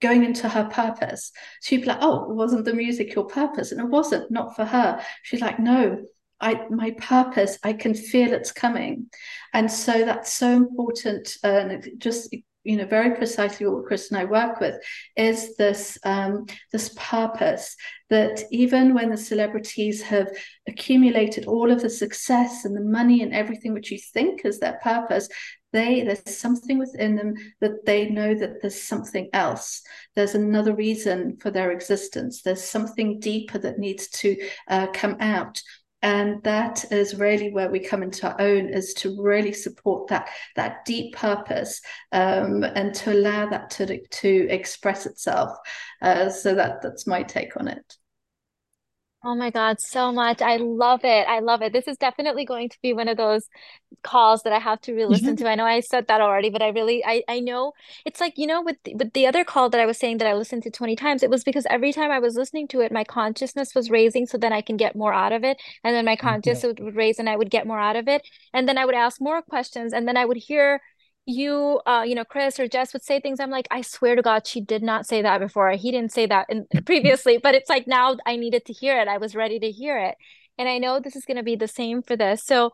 going 0.00 0.24
into 0.24 0.48
her 0.48 0.64
purpose. 0.64 1.30
She'd 1.62 1.82
be 1.82 1.86
like, 1.86 1.98
Oh, 2.00 2.28
wasn't 2.28 2.64
the 2.64 2.74
music 2.74 3.14
your 3.14 3.26
purpose? 3.26 3.72
And 3.72 3.80
it 3.80 3.86
wasn't, 3.86 4.30
not 4.30 4.56
for 4.56 4.64
her. 4.64 5.00
She's 5.22 5.40
like, 5.40 5.58
No, 5.60 6.04
I 6.40 6.66
my 6.70 6.90
purpose, 6.98 7.58
I 7.62 7.72
can 7.72 7.94
feel 7.94 8.32
it's 8.32 8.52
coming. 8.52 9.06
And 9.54 9.70
so 9.70 10.04
that's 10.04 10.32
so 10.32 10.50
important. 10.50 11.36
And 11.44 11.70
it 11.72 11.98
just 11.98 12.34
you 12.64 12.76
know 12.76 12.86
very 12.86 13.14
precisely 13.16 13.66
what 13.66 13.86
Chris 13.86 14.10
and 14.10 14.18
I 14.18 14.24
work 14.24 14.60
with 14.60 14.76
is 15.16 15.56
this 15.56 15.98
um, 16.04 16.46
this 16.72 16.94
purpose 16.96 17.76
that 18.10 18.42
even 18.50 18.94
when 18.94 19.10
the 19.10 19.16
celebrities 19.16 20.02
have 20.02 20.28
accumulated 20.68 21.46
all 21.46 21.70
of 21.70 21.80
the 21.80 21.90
success 21.90 22.64
and 22.64 22.76
the 22.76 22.80
money 22.80 23.22
and 23.22 23.32
everything 23.32 23.72
which 23.72 23.90
you 23.90 23.98
think 23.98 24.44
is 24.44 24.60
their 24.60 24.78
purpose 24.82 25.28
they 25.72 26.02
there's 26.02 26.38
something 26.38 26.78
within 26.78 27.16
them 27.16 27.34
that 27.60 27.84
they 27.86 28.08
know 28.08 28.34
that 28.34 28.60
there's 28.60 28.82
something 28.82 29.28
else. 29.32 29.82
There's 30.14 30.34
another 30.34 30.74
reason 30.74 31.38
for 31.40 31.50
their 31.50 31.72
existence. 31.72 32.42
There's 32.42 32.62
something 32.62 33.20
deeper 33.20 33.58
that 33.58 33.78
needs 33.78 34.08
to 34.08 34.36
uh, 34.68 34.88
come 34.88 35.16
out 35.20 35.62
and 36.02 36.42
that 36.42 36.84
is 36.92 37.14
really 37.14 37.52
where 37.52 37.70
we 37.70 37.78
come 37.78 38.02
into 38.02 38.28
our 38.28 38.40
own 38.40 38.68
is 38.68 38.92
to 38.94 39.20
really 39.22 39.52
support 39.52 40.08
that 40.08 40.28
that 40.56 40.84
deep 40.84 41.14
purpose 41.14 41.80
um, 42.12 42.64
and 42.64 42.94
to 42.94 43.12
allow 43.12 43.48
that 43.48 43.70
to 43.70 44.04
to 44.06 44.46
express 44.50 45.06
itself. 45.06 45.56
Uh, 46.00 46.28
so 46.28 46.54
that 46.54 46.82
that's 46.82 47.06
my 47.06 47.22
take 47.22 47.56
on 47.56 47.68
it 47.68 47.96
Oh 49.24 49.36
my 49.36 49.50
God, 49.50 49.80
so 49.80 50.10
much. 50.10 50.42
I 50.42 50.56
love 50.56 51.04
it. 51.04 51.28
I 51.28 51.38
love 51.38 51.62
it. 51.62 51.72
This 51.72 51.86
is 51.86 51.96
definitely 51.96 52.44
going 52.44 52.68
to 52.68 52.78
be 52.82 52.92
one 52.92 53.06
of 53.06 53.16
those 53.16 53.48
calls 54.02 54.42
that 54.42 54.52
I 54.52 54.58
have 54.58 54.80
to 54.82 54.94
re-listen 54.94 55.36
to. 55.36 55.48
I 55.48 55.54
know 55.54 55.64
I 55.64 55.78
said 55.78 56.08
that 56.08 56.20
already, 56.20 56.50
but 56.50 56.60
I 56.60 56.70
really 56.70 57.04
I 57.04 57.22
I 57.28 57.38
know 57.38 57.72
it's 58.04 58.20
like, 58.20 58.36
you 58.36 58.48
know, 58.48 58.62
with 58.62 58.78
with 58.94 59.12
the 59.12 59.28
other 59.28 59.44
call 59.44 59.70
that 59.70 59.80
I 59.80 59.86
was 59.86 59.96
saying 59.96 60.18
that 60.18 60.26
I 60.26 60.34
listened 60.34 60.64
to 60.64 60.72
20 60.72 60.96
times, 60.96 61.22
it 61.22 61.30
was 61.30 61.44
because 61.44 61.66
every 61.70 61.92
time 61.92 62.10
I 62.10 62.18
was 62.18 62.34
listening 62.34 62.66
to 62.68 62.80
it, 62.80 62.90
my 62.90 63.04
consciousness 63.04 63.76
was 63.76 63.90
raising 63.90 64.26
so 64.26 64.38
then 64.38 64.52
I 64.52 64.60
can 64.60 64.76
get 64.76 64.96
more 64.96 65.12
out 65.14 65.32
of 65.32 65.44
it. 65.44 65.56
And 65.84 65.94
then 65.94 66.04
my 66.04 66.16
consciousness 66.16 66.74
yeah. 66.76 66.84
would 66.84 66.96
raise 66.96 67.20
and 67.20 67.28
I 67.30 67.36
would 67.36 67.50
get 67.50 67.64
more 67.66 67.78
out 67.78 67.94
of 67.94 68.08
it. 68.08 68.26
And 68.52 68.68
then 68.68 68.76
I 68.76 68.84
would 68.84 68.96
ask 68.96 69.20
more 69.20 69.40
questions 69.40 69.92
and 69.92 70.08
then 70.08 70.16
I 70.16 70.24
would 70.24 70.36
hear 70.38 70.80
you 71.26 71.80
uh 71.86 72.02
you 72.04 72.16
know 72.16 72.24
chris 72.24 72.58
or 72.58 72.66
jess 72.66 72.92
would 72.92 73.02
say 73.02 73.20
things 73.20 73.38
i'm 73.38 73.50
like 73.50 73.68
i 73.70 73.80
swear 73.80 74.16
to 74.16 74.22
god 74.22 74.44
she 74.44 74.60
did 74.60 74.82
not 74.82 75.06
say 75.06 75.22
that 75.22 75.38
before. 75.38 75.70
He 75.72 75.92
didn't 75.92 76.12
say 76.12 76.26
that 76.26 76.46
in 76.50 76.66
previously 76.84 77.38
but 77.38 77.54
it's 77.54 77.70
like 77.70 77.86
now 77.86 78.16
i 78.26 78.36
needed 78.36 78.64
to 78.66 78.72
hear 78.72 79.00
it. 79.00 79.08
I 79.08 79.18
was 79.18 79.34
ready 79.36 79.58
to 79.60 79.70
hear 79.70 79.98
it. 79.98 80.16
And 80.58 80.68
i 80.68 80.78
know 80.78 80.98
this 81.00 81.16
is 81.16 81.24
going 81.24 81.36
to 81.36 81.42
be 81.42 81.56
the 81.56 81.68
same 81.68 82.02
for 82.02 82.16
this. 82.16 82.44
So 82.44 82.72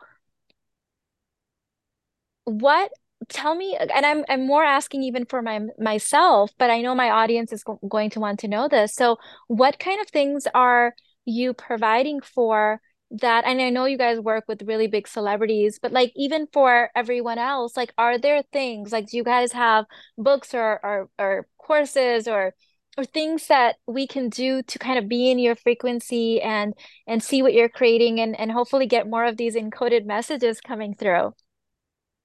what 2.44 2.90
tell 3.28 3.54
me 3.54 3.76
and 3.76 4.06
i'm 4.06 4.24
i'm 4.28 4.46
more 4.46 4.64
asking 4.64 5.02
even 5.02 5.26
for 5.26 5.42
my 5.42 5.60
myself 5.78 6.50
but 6.56 6.70
i 6.70 6.80
know 6.80 6.94
my 6.94 7.10
audience 7.10 7.52
is 7.52 7.62
go- 7.62 7.80
going 7.88 8.08
to 8.10 8.20
want 8.20 8.38
to 8.40 8.48
know 8.48 8.68
this. 8.68 8.94
So 8.94 9.18
what 9.48 9.78
kind 9.78 10.00
of 10.00 10.08
things 10.08 10.46
are 10.54 10.94
you 11.26 11.52
providing 11.52 12.20
for 12.22 12.80
that 13.10 13.44
and 13.46 13.60
I 13.60 13.70
know 13.70 13.86
you 13.86 13.98
guys 13.98 14.20
work 14.20 14.44
with 14.48 14.62
really 14.62 14.86
big 14.86 15.08
celebrities, 15.08 15.78
but 15.80 15.92
like 15.92 16.12
even 16.14 16.46
for 16.52 16.90
everyone 16.94 17.38
else, 17.38 17.76
like 17.76 17.92
are 17.96 18.18
there 18.18 18.42
things 18.52 18.92
like 18.92 19.08
do 19.08 19.16
you 19.16 19.24
guys 19.24 19.52
have 19.52 19.86
books 20.16 20.54
or 20.54 20.80
or, 20.82 21.08
or 21.18 21.46
courses 21.58 22.28
or 22.28 22.54
or 22.98 23.04
things 23.04 23.46
that 23.46 23.76
we 23.86 24.06
can 24.06 24.28
do 24.28 24.62
to 24.62 24.78
kind 24.78 24.98
of 24.98 25.08
be 25.08 25.30
in 25.30 25.38
your 25.38 25.54
frequency 25.54 26.42
and 26.42 26.74
and 27.06 27.22
see 27.22 27.42
what 27.42 27.54
you're 27.54 27.68
creating 27.68 28.20
and 28.20 28.38
and 28.38 28.52
hopefully 28.52 28.86
get 28.86 29.08
more 29.08 29.24
of 29.24 29.36
these 29.36 29.54
encoded 29.54 30.04
messages 30.04 30.60
coming 30.60 30.94
through? 30.94 31.32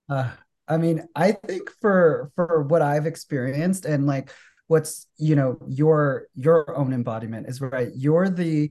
Uh, 0.10 0.32
I 0.68 0.78
mean, 0.78 1.08
I 1.16 1.34
think 1.34 1.70
for 1.80 2.32
for 2.36 2.64
what 2.64 2.82
I've 2.82 3.06
experienced 3.06 3.86
and 3.86 4.06
like 4.06 4.32
what's 4.68 5.08
you 5.18 5.36
know 5.36 5.60
your 5.68 6.28
your 6.36 6.76
own 6.76 6.94
embodiment 6.94 7.48
is 7.48 7.62
right. 7.62 7.90
You're 7.96 8.30
the 8.30 8.70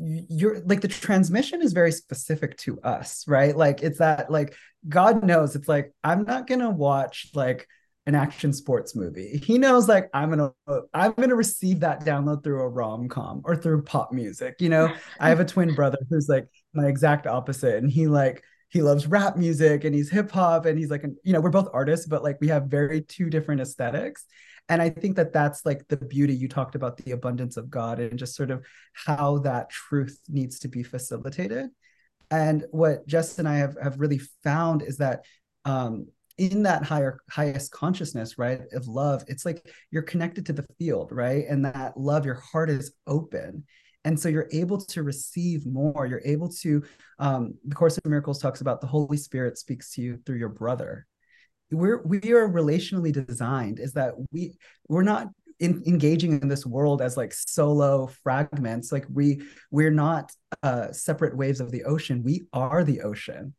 you're 0.00 0.60
like 0.60 0.80
the 0.80 0.88
transmission 0.88 1.60
is 1.62 1.72
very 1.72 1.92
specific 1.92 2.56
to 2.56 2.80
us 2.80 3.24
right? 3.28 3.56
Like 3.56 3.82
it's 3.82 3.98
that 3.98 4.30
like 4.30 4.54
god 4.88 5.22
knows 5.22 5.54
it's 5.54 5.68
like 5.68 5.92
i'm 6.02 6.24
not 6.24 6.46
gonna 6.46 6.70
watch 6.70 7.28
like 7.34 7.68
an 8.06 8.14
action 8.14 8.50
sports 8.52 8.96
movie. 8.96 9.36
He 9.44 9.58
knows 9.58 9.88
like 9.88 10.08
i'm 10.14 10.30
gonna 10.30 10.52
i'm 10.94 11.12
gonna 11.12 11.34
receive 11.34 11.80
that 11.80 12.04
download 12.04 12.42
through 12.42 12.62
a 12.62 12.68
rom-com 12.68 13.42
or 13.44 13.54
through 13.54 13.82
pop 13.82 14.10
music 14.12 14.56
you 14.58 14.70
know? 14.70 14.92
I 15.18 15.28
have 15.28 15.40
a 15.40 15.44
twin 15.44 15.74
brother 15.74 15.98
who's 16.08 16.28
like 16.28 16.48
my 16.72 16.86
exact 16.86 17.26
opposite 17.26 17.76
and 17.82 17.90
he 17.90 18.06
like 18.06 18.42
he 18.70 18.82
loves 18.82 19.06
rap 19.06 19.36
music 19.36 19.84
and 19.84 19.94
he's 19.94 20.10
hip 20.10 20.30
hop 20.30 20.64
and 20.64 20.78
he's 20.78 20.90
like 20.90 21.04
you 21.24 21.32
know 21.32 21.40
we're 21.40 21.50
both 21.50 21.68
artists 21.74 22.06
but 22.06 22.22
like 22.22 22.38
we 22.40 22.48
have 22.48 22.64
very 22.64 23.02
two 23.02 23.28
different 23.28 23.60
aesthetics 23.60 24.24
and 24.70 24.80
i 24.80 24.88
think 24.88 25.16
that 25.16 25.32
that's 25.32 25.66
like 25.66 25.86
the 25.88 25.96
beauty. 25.96 26.34
You 26.34 26.48
talked 26.48 26.74
about 26.74 26.96
the 26.96 27.10
abundance 27.10 27.58
of 27.58 27.68
god 27.68 27.98
and 27.98 28.18
just 28.18 28.34
sort 28.34 28.50
of 28.50 28.64
how 28.94 29.38
that 29.38 29.68
truth 29.68 30.18
needs 30.28 30.60
to 30.60 30.68
be 30.68 30.82
facilitated. 30.82 31.68
And 32.30 32.64
what 32.70 33.06
jess 33.06 33.38
and 33.38 33.48
i 33.48 33.56
have, 33.56 33.76
have 33.82 33.98
really 33.98 34.20
found 34.42 34.82
is 34.82 34.96
that 34.98 35.24
um, 35.66 36.06
in 36.38 36.62
that 36.62 36.84
higher 36.84 37.20
highest 37.28 37.70
consciousness 37.72 38.38
right 38.38 38.62
of 38.72 38.88
love 38.88 39.22
it's 39.28 39.44
like 39.44 39.68
you're 39.90 40.02
connected 40.02 40.46
to 40.46 40.54
the 40.54 40.64
field 40.78 41.10
right? 41.12 41.44
And 41.48 41.64
that 41.66 41.96
love 41.98 42.24
your 42.24 42.36
heart 42.36 42.70
is 42.70 42.92
open. 43.06 43.64
And 44.04 44.18
so 44.18 44.30
you're 44.30 44.48
able 44.50 44.78
to 44.78 45.02
receive 45.02 45.66
more. 45.66 46.06
You're 46.06 46.22
able 46.24 46.48
to 46.62 46.82
um, 47.18 47.54
the 47.66 47.74
course 47.74 47.98
of 47.98 48.06
miracles 48.06 48.40
talks 48.40 48.62
about 48.62 48.80
the 48.80 48.86
holy 48.86 49.18
spirit 49.18 49.58
speaks 49.58 49.92
to 49.94 50.00
you 50.00 50.18
through 50.24 50.38
your 50.38 50.48
brother 50.48 51.06
we're 51.70 52.02
we 52.02 52.32
are 52.32 52.48
relationally 52.48 53.12
designed 53.12 53.78
is 53.78 53.92
that 53.94 54.14
we 54.32 54.56
we're 54.88 55.02
not 55.02 55.28
in, 55.60 55.82
engaging 55.86 56.40
in 56.40 56.48
this 56.48 56.66
world 56.66 57.02
as 57.02 57.16
like 57.16 57.32
solo 57.32 58.08
fragments. 58.22 58.90
Like 58.90 59.06
we 59.12 59.42
we're 59.70 59.90
not 59.90 60.32
uh 60.62 60.92
separate 60.92 61.36
waves 61.36 61.60
of 61.60 61.70
the 61.70 61.84
ocean. 61.84 62.22
We 62.22 62.46
are 62.52 62.82
the 62.82 63.02
ocean. 63.02 63.54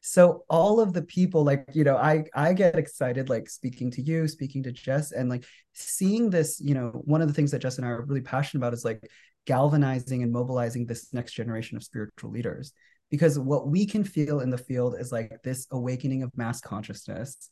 So 0.00 0.44
all 0.48 0.80
of 0.80 0.92
the 0.92 1.02
people 1.02 1.44
like 1.44 1.64
you 1.74 1.84
know 1.84 1.96
i 1.96 2.24
i 2.34 2.52
get 2.54 2.76
excited 2.76 3.28
like 3.28 3.48
speaking 3.48 3.88
to 3.92 4.02
you 4.02 4.26
speaking 4.26 4.64
to 4.64 4.72
jess 4.72 5.12
and 5.12 5.30
like 5.30 5.44
seeing 5.74 6.28
this 6.28 6.60
you 6.60 6.74
know 6.74 6.88
one 7.04 7.22
of 7.22 7.28
the 7.28 7.34
things 7.34 7.52
that 7.52 7.60
jess 7.60 7.78
and 7.78 7.86
i 7.86 7.90
are 7.90 8.02
really 8.02 8.20
passionate 8.20 8.58
about 8.58 8.74
is 8.74 8.84
like 8.84 9.08
galvanizing 9.46 10.24
and 10.24 10.32
mobilizing 10.32 10.86
this 10.86 11.12
next 11.14 11.34
generation 11.34 11.76
of 11.76 11.84
spiritual 11.84 12.32
leaders 12.32 12.72
because 13.12 13.38
what 13.38 13.68
we 13.68 13.84
can 13.84 14.02
feel 14.02 14.40
in 14.40 14.48
the 14.48 14.58
field 14.58 14.96
is 14.98 15.12
like 15.12 15.42
this 15.44 15.66
awakening 15.70 16.22
of 16.22 16.34
mass 16.34 16.62
consciousness. 16.62 17.50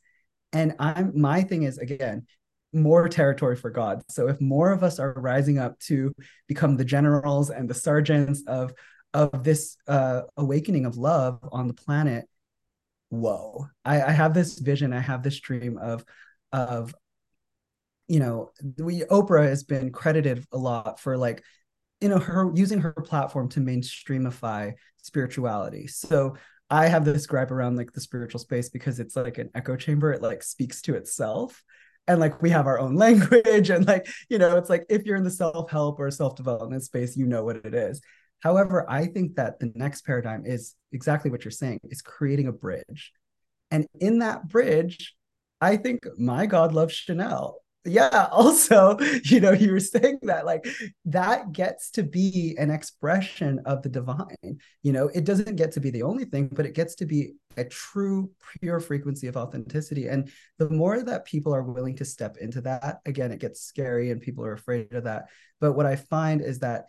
And 0.53 0.75
i'm 0.81 1.13
my 1.15 1.43
thing 1.43 1.63
is 1.63 1.79
again 1.79 2.27
more 2.73 3.09
territory 3.09 3.57
for 3.57 3.71
god. 3.71 4.03
So 4.09 4.29
if 4.29 4.41
more 4.41 4.73
of 4.73 4.83
us 4.83 4.99
are 4.99 5.13
rising 5.13 5.59
up 5.59 5.79
to 5.81 6.13
become 6.49 6.77
the 6.77 6.85
generals 6.85 7.51
and 7.51 7.69
the 7.69 7.75
sergeants 7.75 8.43
of 8.47 8.73
of 9.13 9.45
this 9.45 9.77
uh, 9.87 10.23
awakening 10.37 10.87
of 10.87 10.97
love 10.97 11.41
on 11.53 11.69
the 11.69 11.75
planet 11.75 12.27
whoa. 13.11 13.67
I, 13.85 14.03
I 14.03 14.11
have 14.13 14.35
this 14.35 14.59
vision 14.59 14.93
i 14.93 15.01
have 15.01 15.23
this 15.23 15.41
dream 15.41 15.79
of 15.79 16.05
of 16.53 16.95
you 18.07 18.21
know 18.21 18.53
we 18.79 19.01
oprah 19.01 19.49
has 19.49 19.65
been 19.65 19.91
credited 19.91 20.47
a 20.53 20.59
lot 20.59 21.01
for 21.01 21.19
like 21.19 21.43
you 22.01 22.09
know 22.09 22.19
her 22.19 22.51
using 22.55 22.81
her 22.81 22.93
platform 22.93 23.49
to 23.49 23.61
mainstreamify 23.61 24.73
spirituality 24.97 25.87
so 25.87 26.35
I 26.71 26.87
have 26.87 27.05
this 27.05 27.27
gripe 27.27 27.51
around 27.51 27.77
like 27.77 27.93
the 27.93 28.01
spiritual 28.01 28.39
space 28.39 28.69
because 28.69 29.01
it's 29.01 29.17
like 29.17 29.39
an 29.39 29.51
echo 29.55 29.77
chamber. 29.77 30.13
It 30.13 30.23
like 30.23 30.43
speaks 30.43 30.81
to 30.83 30.95
itself. 30.95 31.63
And 32.07 32.21
like 32.21 32.41
we 32.41 32.51
have 32.51 32.67
our 32.67 32.79
own 32.79 32.95
language. 32.97 33.71
And 33.71 33.87
like, 33.87 34.09
you 34.29 34.39
know, 34.39 34.57
it's 34.57 34.71
like 34.71 34.87
if 34.89 35.05
you're 35.05 35.17
in 35.17 35.25
the 35.25 35.31
self 35.31 35.71
help 35.71 35.99
or 35.99 36.11
self 36.13 36.37
development 36.37 36.85
space, 36.85 37.17
you 37.17 37.27
know 37.27 37.45
what 37.45 37.57
it 37.57 37.75
is. 37.75 38.01
However, 38.39 38.89
I 38.89 39.07
think 39.07 39.35
that 39.35 39.59
the 39.59 39.73
next 39.75 40.07
paradigm 40.07 40.47
is 40.47 40.75
exactly 40.93 41.31
what 41.31 41.45
you're 41.45 41.51
saying 41.51 41.81
is 41.85 42.01
creating 42.01 42.47
a 42.47 42.53
bridge. 42.53 43.13
And 43.71 43.87
in 44.01 44.21
that 44.21 44.49
bridge, 44.49 45.15
I 45.61 45.77
think 45.77 46.07
my 46.17 46.47
God 46.47 46.73
loves 46.73 46.95
Chanel 46.95 47.61
yeah 47.85 48.29
also 48.33 48.99
you 49.25 49.41
know 49.41 49.53
you 49.53 49.73
were 49.73 49.81
saying 49.81 50.19
that 50.23 50.45
like 50.45 50.67
that 51.05 51.53
gets 51.53 51.91
to 51.91 52.03
be 52.03 52.55
an 52.59 52.71
expression 52.71 53.61
of 53.65 53.83
the 53.83 53.89
divine. 53.89 54.59
You 54.83 54.93
know 54.93 55.09
it 55.09 55.25
doesn't 55.25 55.57
get 55.57 55.73
to 55.73 55.81
be 55.81 55.91
the 55.91 56.03
only 56.03 56.25
thing 56.25 56.49
but 56.49 56.67
it 56.67 56.75
gets 56.75 56.95
to 56.97 57.07
be 57.07 57.33
a 57.57 57.65
true 57.65 58.31
pure 58.61 58.81
frequency 58.81 59.27
of 59.27 59.37
authenticity. 59.37 60.07
And 60.07 60.31
the 60.59 60.71
more 60.71 61.03
that 61.03 61.25
people 61.25 61.55
are 61.55 61.63
willing 61.63 61.97
to 61.97 62.05
step 62.05 62.37
into 62.39 62.61
that 62.63 63.01
again 63.07 63.33
it 63.33 63.41
gets 63.41 63.63
scary 63.63 64.11
and 64.11 64.21
people 64.21 64.45
are 64.45 64.53
afraid 64.53 64.93
of 64.93 65.05
that. 65.05 65.27
But 65.61 65.73
what 65.73 65.87
i 65.87 65.97
find 65.97 66.41
is 66.41 66.61
that 66.61 66.85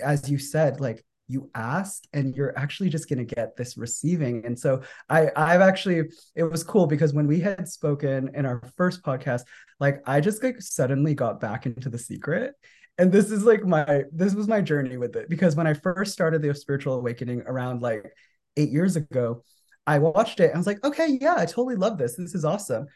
as 0.00 0.30
you 0.30 0.38
said 0.38 0.80
like 0.80 1.04
you 1.28 1.50
ask 1.54 2.04
and 2.12 2.34
you're 2.34 2.58
actually 2.58 2.88
just 2.88 3.08
going 3.08 3.24
to 3.24 3.34
get 3.34 3.56
this 3.56 3.76
receiving. 3.76 4.44
And 4.44 4.58
so 4.58 4.82
i 5.10 5.30
i've 5.36 5.60
actually 5.60 6.02
it 6.34 6.42
was 6.42 6.64
cool 6.64 6.86
because 6.86 7.12
when 7.12 7.26
we 7.26 7.40
had 7.40 7.68
spoken 7.68 8.30
in 8.34 8.46
our 8.46 8.62
first 8.76 9.02
podcast 9.02 9.42
like 9.78 10.00
i 10.06 10.20
just 10.20 10.42
like 10.42 10.60
suddenly 10.60 11.14
got 11.14 11.40
back 11.40 11.66
into 11.66 11.88
the 11.88 11.98
secret. 11.98 12.54
And 13.00 13.12
this 13.12 13.30
is 13.30 13.44
like 13.44 13.64
my 13.64 14.04
this 14.12 14.34
was 14.34 14.48
my 14.48 14.60
journey 14.60 14.96
with 14.96 15.14
it 15.16 15.28
because 15.28 15.54
when 15.54 15.66
i 15.66 15.74
first 15.74 16.12
started 16.12 16.42
the 16.42 16.54
spiritual 16.54 16.94
awakening 16.94 17.42
around 17.42 17.80
like 17.80 18.12
eight 18.56 18.70
years 18.70 18.96
ago 18.96 19.44
i 19.86 19.98
watched 19.98 20.40
it 20.40 20.46
and 20.46 20.54
i 20.54 20.58
was 20.58 20.66
like 20.66 20.84
okay 20.84 21.18
yeah 21.20 21.34
i 21.36 21.46
totally 21.46 21.76
love 21.76 21.98
this. 21.98 22.16
This 22.16 22.34
is 22.34 22.44
awesome 22.44 22.86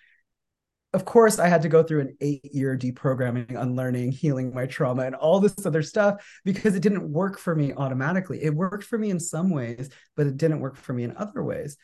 of 0.95 1.05
course, 1.07 1.39
I 1.39 1.49
had 1.49 1.63
to 1.63 1.69
go 1.69 1.83
through 1.83 2.03
an 2.03 2.17
eight 2.21 2.55
year 2.55 2.77
deprogramming, 2.77 3.59
unlearning, 3.59 4.13
healing 4.13 4.53
my 4.55 4.67
trauma, 4.67 5.05
and 5.05 5.15
all 5.15 5.41
this 5.41 5.65
other 5.65 5.83
stuff 5.83 6.23
because 6.45 6.75
it 6.75 6.83
didn't 6.83 7.11
work 7.11 7.39
for 7.39 7.55
me 7.55 7.73
automatically. 7.73 8.43
It 8.43 8.55
worked 8.55 8.85
for 8.85 8.99
me 8.99 9.11
in 9.11 9.19
some 9.19 9.51
ways, 9.51 9.89
but 10.17 10.27
it 10.27 10.37
didn't 10.37 10.61
work 10.61 10.77
for 10.77 10.93
me 10.93 11.05
in 11.05 11.17
other 11.17 11.43
ways. 11.43 11.79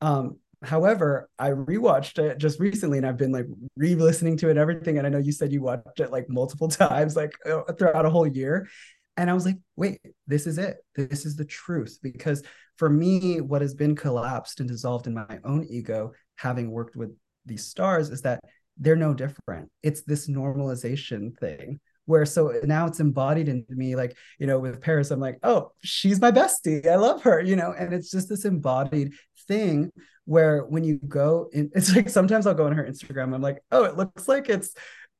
Um, 0.00 0.38
however, 0.62 1.28
I 1.40 1.50
rewatched 1.50 2.18
it 2.18 2.38
just 2.38 2.60
recently 2.60 2.98
and 2.98 3.06
I've 3.06 3.16
been 3.16 3.32
like 3.32 3.46
re 3.76 3.96
listening 3.96 4.36
to 4.38 4.46
it 4.46 4.52
and 4.52 4.60
everything. 4.60 4.96
And 4.96 5.06
I 5.06 5.10
know 5.10 5.18
you 5.18 5.32
said 5.32 5.52
you 5.52 5.62
watched 5.62 5.98
it 5.98 6.12
like 6.12 6.28
multiple 6.28 6.68
times, 6.68 7.16
like 7.16 7.32
uh, 7.44 7.64
throughout 7.72 8.06
a 8.06 8.10
whole 8.10 8.26
year. 8.26 8.68
And 9.16 9.28
I 9.28 9.34
was 9.34 9.44
like, 9.44 9.58
wait, 9.76 10.00
this 10.26 10.46
is 10.46 10.56
it. 10.56 10.76
This 10.94 11.26
is 11.26 11.34
the 11.36 11.44
truth. 11.44 11.98
Because 12.00 12.42
for 12.76 12.88
me, 12.88 13.40
what 13.40 13.60
has 13.60 13.74
been 13.74 13.96
collapsed 13.96 14.60
and 14.60 14.68
dissolved 14.68 15.06
in 15.06 15.14
my 15.14 15.40
own 15.44 15.66
ego, 15.68 16.12
having 16.36 16.70
worked 16.70 16.96
with 16.96 17.14
these 17.46 17.66
stars 17.66 18.10
is 18.10 18.22
that 18.22 18.40
they're 18.78 18.96
no 18.96 19.14
different. 19.14 19.70
It's 19.82 20.02
this 20.02 20.28
normalization 20.28 21.36
thing 21.38 21.80
where 22.06 22.26
so 22.26 22.52
now 22.64 22.86
it's 22.86 23.00
embodied 23.00 23.48
into 23.48 23.74
me 23.74 23.94
like 23.94 24.16
you 24.40 24.46
know 24.46 24.58
with 24.58 24.80
paris 24.80 25.12
i'm 25.12 25.20
like 25.20 25.38
oh 25.44 25.70
she's 25.84 26.20
my 26.20 26.30
bestie. 26.30 26.86
I 26.86 26.96
love 26.96 27.22
her 27.22 27.40
you 27.40 27.56
know? 27.56 27.72
And 27.78 27.92
it's 27.92 28.10
just 28.10 28.28
this 28.28 28.44
embodied 28.44 29.12
thing 29.46 29.92
where 30.24 30.64
when 30.64 30.84
you 30.84 30.98
go 31.06 31.48
in 31.52 31.70
it's 31.76 31.94
like 31.94 32.08
sometimes 32.08 32.46
i'll 32.46 32.54
go 32.54 32.66
on 32.66 32.72
her 32.72 32.84
instagram 32.84 33.34
i'm 33.34 33.42
like 33.42 33.62
oh 33.70 33.84
it 33.84 33.96
looks 33.96 34.28
like 34.28 34.48
it's 34.48 34.74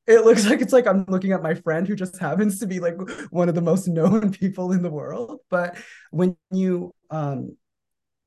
it 0.07 0.25
looks 0.25 0.45
like 0.45 0.59
it's 0.61 0.73
like 0.73 0.87
i'm 0.87 1.05
looking 1.07 1.31
at 1.31 1.41
my 1.41 1.53
friend 1.53 1.87
who 1.87 1.95
just 1.95 2.19
happens 2.19 2.59
to 2.59 2.67
be 2.67 2.79
like 2.79 2.95
one 3.29 3.47
of 3.47 3.55
the 3.55 3.61
most 3.61 3.87
known 3.87 4.31
people 4.31 4.71
in 4.71 4.81
the 4.81 4.89
world. 4.89 5.39
But 5.49 5.77
when 6.11 6.35
you 6.51 6.93
um 7.09 7.55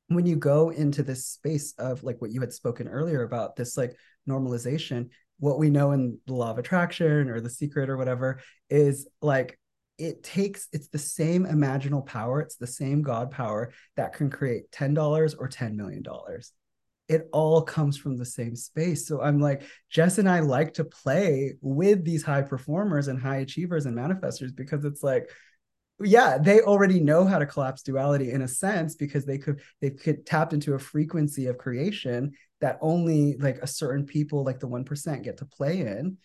when 0.09 0.27
you 0.27 0.37
go 0.37 0.71
into 0.71 1.03
this 1.03 1.27
space 1.27 1.75
of 1.79 2.03
like 2.03 2.21
what 2.21 2.31
you 2.31 2.41
had 2.41 2.53
spoken 2.53 2.89
earlier 2.89 3.23
about 3.23 3.57
this 3.57 3.77
like 3.77 3.97
normalization 4.29 5.09
what 5.39 5.59
we 5.59 5.69
know 5.69 5.93
in 5.93 6.19
the 6.27 6.35
law 6.35 6.51
of 6.51 6.59
attraction 6.59 7.29
or 7.29 7.41
the 7.41 7.51
secret 7.51 7.91
or 7.91 7.97
whatever 7.97 8.41
is 8.71 9.09
like 9.21 9.59
it 9.99 10.23
takes 10.23 10.69
it's 10.73 10.89
the 10.89 10.99
same 10.99 11.45
imaginal 11.45 12.05
power 12.05 12.41
it's 12.41 12.57
the 12.57 12.67
same 12.67 13.03
god 13.03 13.31
power 13.31 13.73
that 13.97 14.13
can 14.13 14.31
create 14.31 14.71
$10 14.71 15.35
or 15.39 15.49
$10 15.49 15.75
million 15.75 16.03
it 17.09 17.29
all 17.33 17.63
comes 17.63 17.97
from 17.97 18.17
the 18.17 18.25
same 18.25 18.57
space. 18.57 19.07
So 19.07 19.21
i'm 19.23 19.41
like 19.41 19.63
jess 19.91 20.19
and 20.19 20.29
i 20.29 20.41
like 20.41 20.75
to 20.75 20.85
play 20.85 21.55
with 21.61 22.05
these 22.05 22.23
high 22.23 22.43
performers 22.43 23.09
and 23.09 23.21
high 23.21 23.39
achievers 23.39 23.87
and 23.87 23.97
manifestors 23.97 24.55
because 24.55 24.85
it's 24.85 25.03
like 25.03 25.31
yeah 26.01 26.37
they 26.37 26.61
already 26.61 27.01
know 27.01 27.25
how 27.25 27.39
to 27.39 27.47
collapse 27.47 27.83
duality 27.83 28.31
in 28.31 28.43
a 28.43 28.49
sense 28.49 28.95
because 28.95 29.25
they 29.25 29.39
could 29.39 29.61
they 29.81 29.91
could 29.91 30.27
tapped 30.27 30.53
into 30.53 30.75
a 30.75 30.79
frequency 30.79 31.47
of 31.47 31.57
creation 31.57 32.33
that 32.61 32.79
only 32.81 33.37
like 33.39 33.59
a 33.59 33.67
certain 33.67 34.05
people 34.05 34.45
like 34.45 34.61
the 34.61 34.69
1% 34.69 35.23
get 35.23 35.39
to 35.39 35.45
play 35.45 35.81
in. 35.81 36.17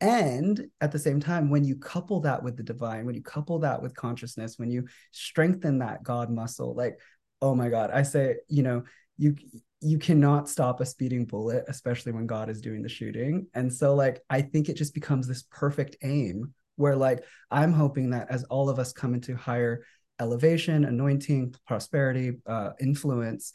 And 0.00 0.68
at 0.80 0.92
the 0.92 0.98
same 0.98 1.18
time 1.18 1.50
when 1.50 1.64
you 1.64 1.76
couple 1.76 2.20
that 2.20 2.42
with 2.42 2.56
the 2.56 2.62
divine 2.62 3.04
when 3.04 3.16
you 3.16 3.22
couple 3.22 3.58
that 3.60 3.82
with 3.82 3.96
consciousness 3.96 4.56
when 4.56 4.70
you 4.70 4.86
strengthen 5.10 5.80
that 5.80 6.04
god 6.04 6.30
muscle 6.30 6.72
like 6.72 7.00
oh 7.42 7.52
my 7.52 7.68
god 7.68 7.90
i 7.92 8.02
say 8.02 8.36
you 8.48 8.62
know 8.62 8.84
you 9.16 9.34
you 9.80 9.98
cannot 9.98 10.48
stop 10.48 10.80
a 10.80 10.86
speeding 10.86 11.24
bullet 11.24 11.64
especially 11.66 12.12
when 12.12 12.28
god 12.28 12.48
is 12.48 12.60
doing 12.60 12.82
the 12.82 12.88
shooting. 12.88 13.48
And 13.54 13.72
so 13.72 13.96
like 13.96 14.22
i 14.30 14.40
think 14.40 14.68
it 14.68 14.76
just 14.76 14.94
becomes 14.94 15.26
this 15.26 15.42
perfect 15.50 15.96
aim 16.02 16.54
where 16.78 16.96
like 16.96 17.22
i'm 17.50 17.72
hoping 17.72 18.10
that 18.10 18.26
as 18.30 18.44
all 18.44 18.68
of 18.68 18.78
us 18.78 18.92
come 18.92 19.14
into 19.14 19.36
higher 19.36 19.84
elevation 20.20 20.84
anointing 20.84 21.54
prosperity 21.66 22.32
uh, 22.46 22.70
influence 22.80 23.52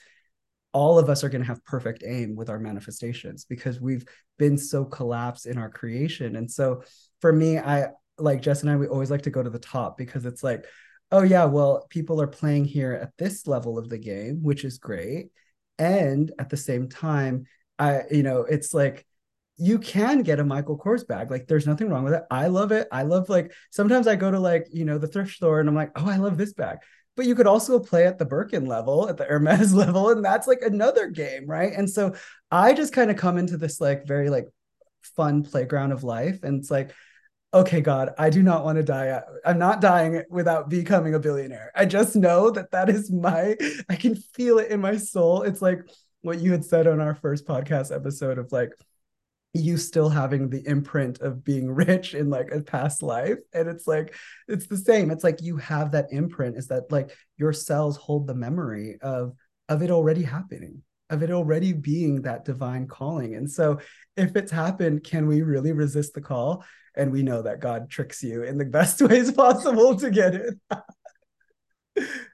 all 0.74 0.98
of 0.98 1.08
us 1.08 1.24
are 1.24 1.30
going 1.30 1.42
to 1.42 1.48
have 1.48 1.64
perfect 1.66 2.04
aim 2.06 2.36
with 2.36 2.50
our 2.50 2.60
manifestations 2.60 3.46
because 3.46 3.80
we've 3.80 4.06
been 4.40 4.58
so 4.58 4.84
collapsed 4.84 5.46
in 5.46 5.58
our 5.58 5.70
creation. 5.70 6.36
And 6.36 6.50
so 6.50 6.84
for 7.22 7.32
me 7.32 7.58
i 7.58 7.88
like 8.18 8.42
jess 8.42 8.62
and 8.62 8.70
i 8.70 8.76
we 8.76 8.88
always 8.88 9.10
like 9.10 9.22
to 9.24 9.30
go 9.30 9.42
to 9.42 9.50
the 9.50 9.58
top 9.58 9.98
because 9.98 10.26
it's 10.26 10.44
like 10.44 10.66
oh 11.12 11.24
yeah 11.24 11.46
well 11.46 11.88
people 11.90 12.22
are 12.22 12.28
playing 12.28 12.66
here 12.66 12.94
at 12.94 13.12
this 13.18 13.48
level 13.48 13.78
of 13.78 13.90
the 13.90 13.98
game 13.98 14.44
which 14.44 14.66
is 14.66 14.78
great. 14.78 15.30
And 15.80 16.32
at 16.38 16.50
the 16.50 16.58
same 16.58 16.90
time 16.90 17.46
i 17.80 18.02
you 18.12 18.24
know 18.24 18.42
it's 18.42 18.74
like 18.74 19.06
you 19.58 19.78
can 19.78 20.24
get 20.24 20.39
a 20.39 20.43
Michael 20.43 20.78
Kors 20.78 21.06
bag. 21.06 21.30
Like 21.30 21.47
there's 21.47 21.68
nothing 21.68 21.89
wrong 21.89 22.04
with 22.04 22.14
it. 22.14 22.24
I 22.32 22.47
love 22.47 22.72
it. 22.72 22.88
I 22.91 23.04
love 23.04 23.30
like 23.30 23.54
sometimes 23.70 24.08
I 24.08 24.16
go 24.16 24.32
to 24.32 24.39
like, 24.39 24.68
you 24.72 24.86
know, 24.86 24.97
the 24.97 25.08
thrift 25.08 25.34
store 25.34 25.60
and 25.60 25.70
I'm 25.70 25.76
like, 25.76 25.91
oh, 25.95 26.10
I 26.10 26.18
love 26.18 26.38
this 26.38 26.54
bag. 26.54 26.80
But 27.16 27.28
you 27.28 27.36
could 27.36 27.45
also 27.45 27.80
play 27.80 28.08
at 28.08 28.18
the 28.18 28.26
Birkin 28.26 28.66
level, 28.66 29.08
at 29.08 29.18
the 29.18 29.26
Hermes 29.26 29.74
level, 29.76 30.10
and 30.10 30.26
that's 30.26 30.47
like 30.47 30.62
another 30.64 31.10
game, 31.10 31.45
right? 31.45 31.72
And 31.72 31.88
so 31.88 32.16
I 32.49 32.74
just 32.74 32.93
kind 32.93 33.12
of 33.12 33.18
come 33.18 33.38
into 33.38 33.58
this 33.58 33.80
like 33.80 34.08
very 34.08 34.30
like 34.30 34.47
fun 35.16 35.43
playground 35.43 35.91
of 35.91 36.04
life. 36.04 36.41
And 36.43 36.60
it's 36.60 36.72
like, 36.72 36.91
okay, 37.54 37.82
God, 37.82 38.12
I 38.18 38.32
do 38.32 38.41
not 38.41 38.64
want 38.64 38.78
to 38.78 38.84
die. 38.84 39.22
I'm 39.45 39.60
not 39.60 39.80
dying 39.80 40.24
without 40.32 40.70
becoming 40.70 41.14
a 41.14 41.20
billionaire. 41.20 41.72
I 41.76 41.86
just 41.86 42.16
know 42.16 42.49
that 42.49 42.72
that 42.72 42.89
is 42.89 43.12
my, 43.12 43.56
I 43.89 43.95
can 43.95 44.16
feel 44.16 44.58
it 44.58 44.72
in 44.72 44.82
my 44.82 44.97
soul. 44.97 45.43
It's 45.43 45.62
like 45.62 45.82
what 46.22 46.39
you 46.39 46.51
had 46.51 46.66
said 46.66 46.88
on 46.88 46.99
our 46.99 47.14
first 47.14 47.45
podcast 47.45 47.95
episode 47.95 48.39
of 48.39 48.51
like, 48.51 48.72
you 49.54 49.78
still 49.78 50.10
having 50.10 50.49
the 50.49 50.68
imprint 50.68 51.22
of 51.22 51.43
being 51.43 51.70
rich 51.72 52.16
in 52.16 52.30
like 52.30 52.51
a 52.51 52.62
past 52.62 53.04
life. 53.04 53.39
And 53.54 53.70
it's 53.70 53.86
like 53.86 54.16
it's 54.47 54.68
the 54.68 54.78
same. 54.78 55.12
It's 55.12 55.24
like 55.24 55.41
you 55.41 55.58
have 55.58 55.91
that 55.91 56.08
imprint 56.12 56.58
is 56.58 56.68
that 56.68 56.91
like 56.91 57.16
your 57.38 57.54
cells 57.54 57.97
hold 57.97 58.28
the 58.28 58.36
memory 58.36 58.97
of 59.01 59.34
of 59.70 59.82
it 59.82 59.91
already 59.91 60.24
happening 60.24 60.82
of 61.10 61.22
it 61.22 61.32
already 61.32 61.74
being 61.74 62.24
that 62.24 62.45
divine 62.45 62.88
calling. 62.88 63.36
And 63.36 63.49
so 63.49 63.80
if 64.18 64.36
it's 64.36 64.51
happened 64.51 65.04
can 65.04 65.28
we 65.28 65.41
really 65.41 65.72
resist 65.72 66.14
the 66.14 66.22
call? 66.22 66.64
And 66.95 67.12
we 67.12 67.24
know 67.24 67.43
that 67.43 67.60
god 67.60 67.89
tricks 67.89 68.24
you 68.24 68.43
in 68.43 68.58
the 68.58 68.66
best 68.80 69.01
ways 69.01 69.32
possible 69.32 69.95
to 69.97 70.10
get 70.10 70.36
it 70.36 70.56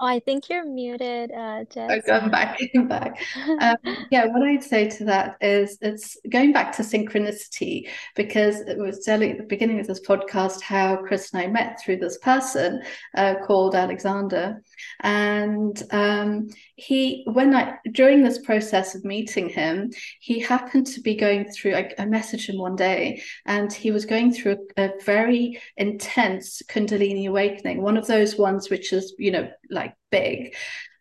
Oh, 0.00 0.06
I 0.06 0.20
think 0.20 0.48
you're 0.48 0.64
muted, 0.64 1.32
uh, 1.32 1.64
Jess. 1.64 1.90
Oh, 1.90 2.00
going 2.06 2.30
back, 2.30 2.60
going 2.72 2.86
back. 2.86 3.20
Um, 3.60 3.76
yeah, 4.12 4.26
what 4.26 4.42
I'd 4.42 4.62
say 4.62 4.88
to 4.90 5.04
that 5.06 5.36
is 5.40 5.76
it's 5.80 6.16
going 6.30 6.52
back 6.52 6.70
to 6.76 6.82
synchronicity 6.82 7.88
because 8.14 8.60
it 8.60 8.78
was 8.78 9.04
telling 9.04 9.32
at 9.32 9.38
the 9.38 9.44
beginning 9.44 9.80
of 9.80 9.88
this 9.88 10.00
podcast 10.06 10.60
how 10.60 10.98
Chris 10.98 11.32
and 11.32 11.42
I 11.42 11.48
met 11.48 11.80
through 11.80 11.96
this 11.96 12.16
person 12.18 12.80
uh, 13.16 13.36
called 13.44 13.74
Alexander, 13.74 14.62
and 15.00 15.82
um, 15.90 16.48
he 16.76 17.24
when 17.32 17.52
I 17.52 17.78
during 17.90 18.22
this 18.22 18.38
process 18.38 18.94
of 18.94 19.04
meeting 19.04 19.48
him, 19.48 19.90
he 20.20 20.38
happened 20.38 20.86
to 20.88 21.00
be 21.00 21.16
going 21.16 21.50
through. 21.50 21.74
I, 21.74 21.90
I 21.98 22.04
messaged 22.04 22.48
him 22.48 22.58
one 22.58 22.76
day, 22.76 23.20
and 23.46 23.72
he 23.72 23.90
was 23.90 24.04
going 24.04 24.32
through 24.32 24.58
a, 24.76 24.84
a 24.84 24.90
very 25.04 25.60
intense 25.76 26.62
Kundalini 26.68 27.28
awakening, 27.28 27.82
one 27.82 27.96
of 27.96 28.06
those 28.06 28.38
ones 28.38 28.70
which 28.70 28.92
is 28.92 29.12
you 29.18 29.32
know 29.32 29.48
like 29.70 29.94
big 30.10 30.54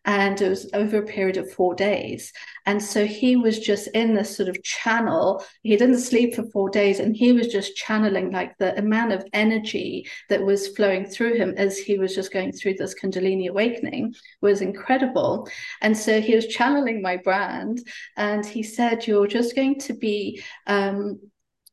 and 0.07 0.41
it 0.41 0.48
was 0.48 0.69
over 0.73 0.99
a 0.99 1.06
period 1.06 1.35
of 1.35 1.52
four 1.52 1.76
days. 1.76 2.31
And 2.65 2.81
so 2.81 3.06
he 3.06 3.35
was 3.35 3.60
just 3.60 3.89
in 3.89 4.14
this 4.14 4.35
sort 4.35 4.48
of 4.48 4.64
channel. 4.64 5.44
He 5.64 5.76
didn't 5.76 5.99
sleep 5.99 6.34
for 6.34 6.49
four 6.49 6.69
days, 6.69 6.99
and 6.99 7.15
he 7.15 7.34
was 7.34 7.49
just 7.49 7.76
channeling 7.76 8.31
like 8.31 8.57
the 8.57 8.77
amount 8.80 9.11
of 9.11 9.26
energy 9.34 10.07
that 10.30 10.41
was 10.41 10.69
flowing 10.69 11.06
through 11.06 11.35
him 11.35 11.53
as 11.57 11.77
he 11.77 11.98
was 11.99 12.15
just 12.15 12.31
going 12.31 12.53
through 12.53 12.76
this 12.76 12.95
Kundalini 12.95 13.49
awakening 13.49 14.15
was 14.41 14.61
incredible. 14.61 15.49
And 15.81 15.95
so 15.95 16.22
he 16.22 16.35
was 16.35 16.48
channeling 16.48 17.02
my 17.02 17.18
brand, 17.18 17.85
and 18.15 18.45
he 18.45 18.64
said, 18.64 19.07
You're 19.07 19.27
just 19.27 19.57
going 19.57 19.77
to 19.81 19.94
be 19.94 20.41
um, 20.68 21.19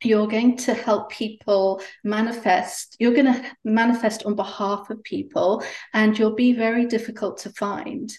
you're 0.05 0.26
going 0.26 0.56
to 0.56 0.74
help 0.74 1.10
people 1.10 1.81
manifest 2.02 2.97
you're 2.98 3.14
going 3.14 3.32
to 3.32 3.44
manifest 3.64 4.24
on 4.24 4.35
behalf 4.35 4.90
of 4.90 5.02
people 5.02 5.62
and 5.93 6.18
you'll 6.18 6.35
be 6.35 6.52
very 6.52 6.86
difficult 6.86 7.39
to 7.39 7.51
find 7.51 8.12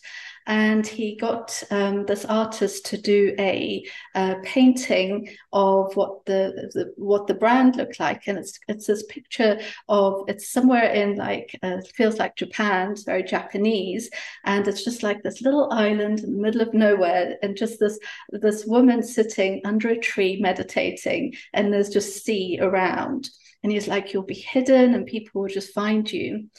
and 0.47 0.85
he 0.85 1.15
got 1.15 1.63
um, 1.71 2.05
this 2.05 2.25
artist 2.25 2.85
to 2.87 2.97
do 2.97 3.35
a, 3.39 3.85
a 4.13 4.35
painting 4.43 5.29
of 5.53 5.95
what 5.95 6.25
the, 6.25 6.69
the, 6.73 6.93
what 6.97 7.27
the 7.27 7.33
brand 7.33 7.75
looked 7.75 7.99
like, 7.99 8.27
and 8.27 8.37
it's 8.37 8.59
it's 8.67 8.87
this 8.87 9.03
picture 9.03 9.59
of 9.89 10.23
it's 10.27 10.49
somewhere 10.49 10.91
in 10.91 11.15
like 11.15 11.57
uh, 11.63 11.77
feels 11.93 12.17
like 12.17 12.35
Japan, 12.35 12.91
it's 12.91 13.03
very 13.03 13.23
Japanese, 13.23 14.09
and 14.45 14.67
it's 14.67 14.83
just 14.83 15.03
like 15.03 15.23
this 15.23 15.41
little 15.41 15.71
island 15.71 16.19
in 16.19 16.31
the 16.31 16.41
middle 16.41 16.61
of 16.61 16.73
nowhere, 16.73 17.37
and 17.41 17.57
just 17.57 17.79
this 17.79 17.99
this 18.29 18.65
woman 18.65 19.01
sitting 19.01 19.61
under 19.65 19.89
a 19.89 19.99
tree 19.99 20.39
meditating, 20.39 21.33
and 21.53 21.73
there's 21.73 21.89
just 21.89 22.23
sea 22.23 22.59
around. 22.61 23.29
And 23.63 23.71
he's 23.71 23.87
like, 23.87 24.13
you'll 24.13 24.21
be 24.21 24.35
hidden 24.35 24.93
and 24.93 25.07
people 25.07 25.41
will 25.41 25.49
just 25.49 25.73
find 25.73 26.11
you. 26.11 26.51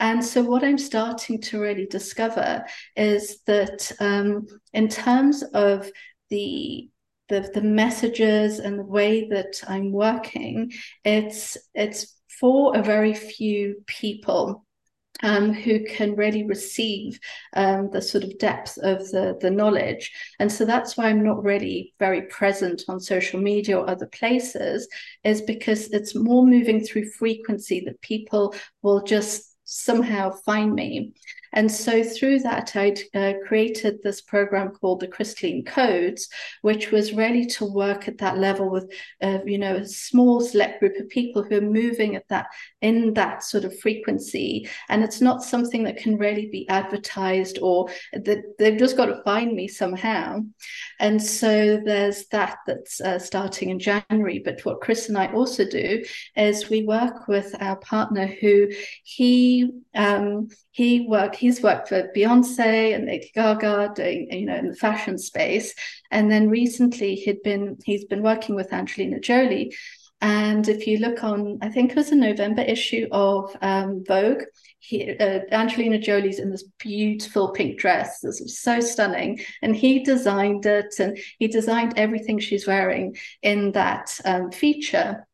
And 0.00 0.24
so, 0.24 0.42
what 0.42 0.64
I'm 0.64 0.78
starting 0.78 1.40
to 1.42 1.60
really 1.60 1.86
discover 1.86 2.64
is 2.96 3.42
that 3.46 3.92
um, 4.00 4.46
in 4.72 4.88
terms 4.88 5.42
of 5.54 5.90
the 6.30 6.88
the, 7.28 7.50
the 7.54 7.62
messages 7.62 8.58
and 8.58 8.78
the 8.78 8.84
way 8.84 9.28
that 9.30 9.62
I'm 9.66 9.92
working, 9.92 10.72
it's 11.04 11.56
it's 11.74 12.14
for 12.40 12.76
a 12.76 12.82
very 12.82 13.14
few 13.14 13.82
people 13.86 14.64
um, 15.22 15.52
who 15.52 15.84
can 15.84 16.16
really 16.16 16.44
receive 16.44 17.18
um, 17.54 17.88
the 17.90 18.02
sort 18.02 18.24
of 18.24 18.38
depth 18.38 18.76
of 18.78 18.98
the, 19.10 19.38
the 19.40 19.50
knowledge. 19.50 20.12
And 20.38 20.50
so 20.50 20.64
that's 20.64 20.96
why 20.96 21.06
I'm 21.06 21.24
not 21.24 21.42
really 21.42 21.94
very 21.98 22.22
present 22.22 22.82
on 22.88 23.00
social 23.00 23.40
media 23.40 23.78
or 23.78 23.88
other 23.88 24.06
places, 24.06 24.88
is 25.22 25.40
because 25.40 25.88
it's 25.88 26.14
more 26.14 26.46
moving 26.46 26.84
through 26.84 27.10
frequency 27.10 27.80
that 27.86 28.00
people 28.00 28.54
will 28.82 29.02
just 29.02 29.53
somehow 29.64 30.30
find 30.30 30.74
me. 30.74 31.12
And 31.54 31.70
so 31.70 32.02
through 32.04 32.40
that, 32.40 32.76
I'd 32.76 33.00
uh, 33.14 33.34
created 33.46 34.02
this 34.02 34.20
program 34.20 34.70
called 34.70 35.00
the 35.00 35.08
Crystalline 35.08 35.64
Codes, 35.64 36.28
which 36.62 36.90
was 36.90 37.14
really 37.14 37.46
to 37.46 37.64
work 37.64 38.08
at 38.08 38.18
that 38.18 38.38
level 38.38 38.68
with, 38.70 38.92
uh, 39.22 39.38
you 39.46 39.58
know, 39.58 39.76
a 39.76 39.86
small 39.86 40.40
select 40.40 40.80
group 40.80 40.96
of 40.98 41.08
people 41.08 41.42
who 41.42 41.58
are 41.58 41.60
moving 41.60 42.16
at 42.16 42.28
that 42.28 42.46
in 42.82 43.14
that 43.14 43.42
sort 43.42 43.64
of 43.64 43.78
frequency. 43.78 44.68
And 44.88 45.02
it's 45.02 45.20
not 45.20 45.42
something 45.42 45.84
that 45.84 45.96
can 45.96 46.18
really 46.18 46.48
be 46.50 46.68
advertised 46.68 47.58
or 47.62 47.88
that 48.12 48.58
they've 48.58 48.78
just 48.78 48.96
got 48.96 49.06
to 49.06 49.22
find 49.22 49.54
me 49.54 49.68
somehow. 49.68 50.40
And 50.98 51.22
so 51.22 51.80
there's 51.84 52.26
that 52.26 52.58
that's 52.66 53.00
uh, 53.00 53.18
starting 53.18 53.70
in 53.70 53.78
January. 53.78 54.42
But 54.44 54.64
what 54.64 54.80
Chris 54.80 55.08
and 55.08 55.16
I 55.16 55.32
also 55.32 55.64
do 55.68 56.04
is 56.36 56.68
we 56.68 56.82
work 56.82 57.28
with 57.28 57.54
our 57.60 57.76
partner 57.76 58.26
who 58.26 58.68
he 59.04 59.70
um, 59.94 60.48
he 60.74 61.06
worked 61.06 61.36
he's 61.36 61.62
worked 61.62 61.88
for 61.88 62.10
Beyonce 62.16 62.96
and 62.96 63.06
Lady 63.06 63.30
Gaga 63.32 63.92
doing 63.94 64.26
you 64.32 64.44
know 64.44 64.56
in 64.56 64.70
the 64.70 64.74
fashion 64.74 65.16
space. 65.18 65.72
And 66.10 66.28
then 66.28 66.50
recently 66.50 67.14
he'd 67.14 67.44
been 67.44 67.78
he's 67.84 68.04
been 68.06 68.22
working 68.24 68.56
with 68.56 68.72
Angelina 68.72 69.20
Jolie. 69.20 69.72
And 70.20 70.68
if 70.68 70.88
you 70.88 70.98
look 70.98 71.22
on 71.22 71.58
I 71.62 71.68
think 71.68 71.92
it 71.92 71.96
was 71.96 72.10
a 72.10 72.16
November 72.16 72.62
issue 72.62 73.06
of 73.12 73.56
um, 73.62 74.02
Vogue 74.04 74.42
he, 74.80 75.16
uh, 75.16 75.40
Angelina 75.52 75.98
Jolie's 75.98 76.40
in 76.40 76.50
this 76.50 76.64
beautiful 76.80 77.52
pink 77.52 77.78
dress 77.78 78.18
this 78.18 78.40
was 78.40 78.58
so 78.58 78.80
stunning. 78.80 79.38
And 79.62 79.76
he 79.76 80.00
designed 80.00 80.66
it 80.66 80.92
and 80.98 81.16
he 81.38 81.46
designed 81.46 81.94
everything 81.96 82.40
she's 82.40 82.66
wearing 82.66 83.16
in 83.42 83.70
that 83.72 84.18
um, 84.24 84.50
feature 84.50 85.24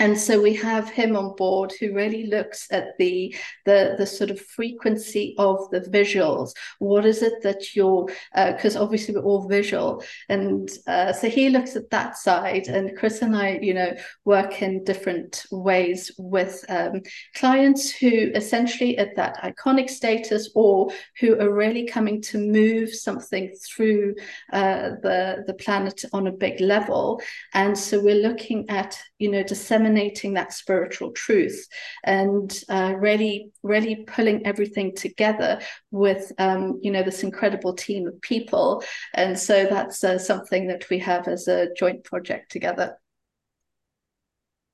and 0.00 0.18
so 0.18 0.40
we 0.40 0.54
have 0.54 0.88
him 0.88 1.14
on 1.14 1.36
board 1.36 1.72
who 1.78 1.94
really 1.94 2.26
looks 2.26 2.66
at 2.72 2.96
the 2.98 3.36
the 3.66 3.94
the 3.98 4.06
sort 4.06 4.30
of 4.30 4.40
frequency 4.40 5.34
of 5.36 5.70
the 5.70 5.80
visuals. 5.82 6.52
What 6.78 7.04
is 7.04 7.20
it 7.20 7.42
that 7.42 7.76
you're 7.76 8.06
because 8.34 8.76
uh, 8.76 8.82
obviously 8.82 9.14
we're 9.14 9.22
all 9.22 9.46
visual. 9.46 10.02
And 10.30 10.70
uh, 10.86 11.12
so 11.12 11.28
he 11.28 11.50
looks 11.50 11.76
at 11.76 11.90
that 11.90 12.16
side 12.16 12.68
and 12.68 12.96
chris 12.96 13.20
and 13.20 13.36
i 13.36 13.58
you 13.60 13.74
know 13.74 13.94
work 14.24 14.62
in 14.62 14.82
different 14.84 15.44
ways 15.50 16.10
with 16.18 16.64
um, 16.70 17.02
clients 17.34 17.90
who 17.90 18.30
essentially 18.34 18.96
at 18.96 19.14
that 19.16 19.36
iconic 19.42 19.90
status 19.90 20.50
or 20.54 20.90
who 21.18 21.38
are 21.38 21.52
really 21.52 21.86
coming 21.86 22.22
to 22.22 22.38
move 22.38 22.94
something 22.94 23.52
through 23.66 24.14
uh, 24.54 24.90
the 25.02 25.44
the 25.46 25.54
planet 25.54 26.04
on 26.14 26.26
a 26.26 26.32
big 26.32 26.58
level. 26.60 27.20
And 27.52 27.76
so 27.76 28.00
we're 28.00 28.22
looking 28.28 28.70
at 28.70 28.98
you 29.18 29.30
know 29.30 29.42
disseminating 29.42 29.89
that 29.94 30.52
spiritual 30.52 31.12
truth 31.12 31.66
and 32.04 32.62
uh, 32.68 32.94
really 32.96 33.50
really 33.62 33.96
pulling 34.06 34.46
everything 34.46 34.94
together 34.94 35.60
with 35.90 36.32
um, 36.38 36.78
you 36.82 36.90
know 36.90 37.02
this 37.02 37.22
incredible 37.22 37.74
team 37.74 38.06
of 38.06 38.20
people. 38.20 38.82
And 39.14 39.38
so 39.38 39.66
that's 39.66 40.02
uh, 40.04 40.18
something 40.18 40.68
that 40.68 40.88
we 40.90 40.98
have 40.98 41.28
as 41.28 41.48
a 41.48 41.72
joint 41.74 42.04
project 42.04 42.50
together. 42.50 42.96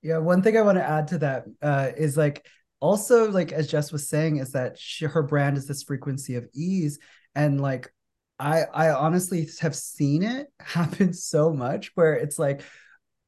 Yeah 0.02 0.18
one 0.18 0.42
thing 0.42 0.56
i 0.56 0.62
want 0.62 0.78
to 0.78 0.88
add 0.88 1.08
to 1.08 1.18
that 1.18 1.46
uh, 1.62 1.90
is 1.96 2.16
like 2.16 2.46
also 2.80 3.30
like 3.30 3.52
as 3.52 3.66
jess 3.66 3.90
was 3.90 4.08
saying 4.08 4.36
is 4.36 4.52
that 4.52 4.78
she, 4.78 5.06
her 5.06 5.22
brand 5.22 5.56
is 5.56 5.66
this 5.66 5.82
frequency 5.82 6.36
of 6.36 6.46
ease. 6.54 6.98
And 7.34 7.60
like 7.60 7.92
i 8.38 8.64
i 8.72 8.90
honestly 8.90 9.48
have 9.60 9.74
seen 9.74 10.22
it 10.22 10.46
happen 10.60 11.12
so 11.12 11.52
much 11.52 11.92
where 11.94 12.14
it's 12.14 12.38
like 12.38 12.62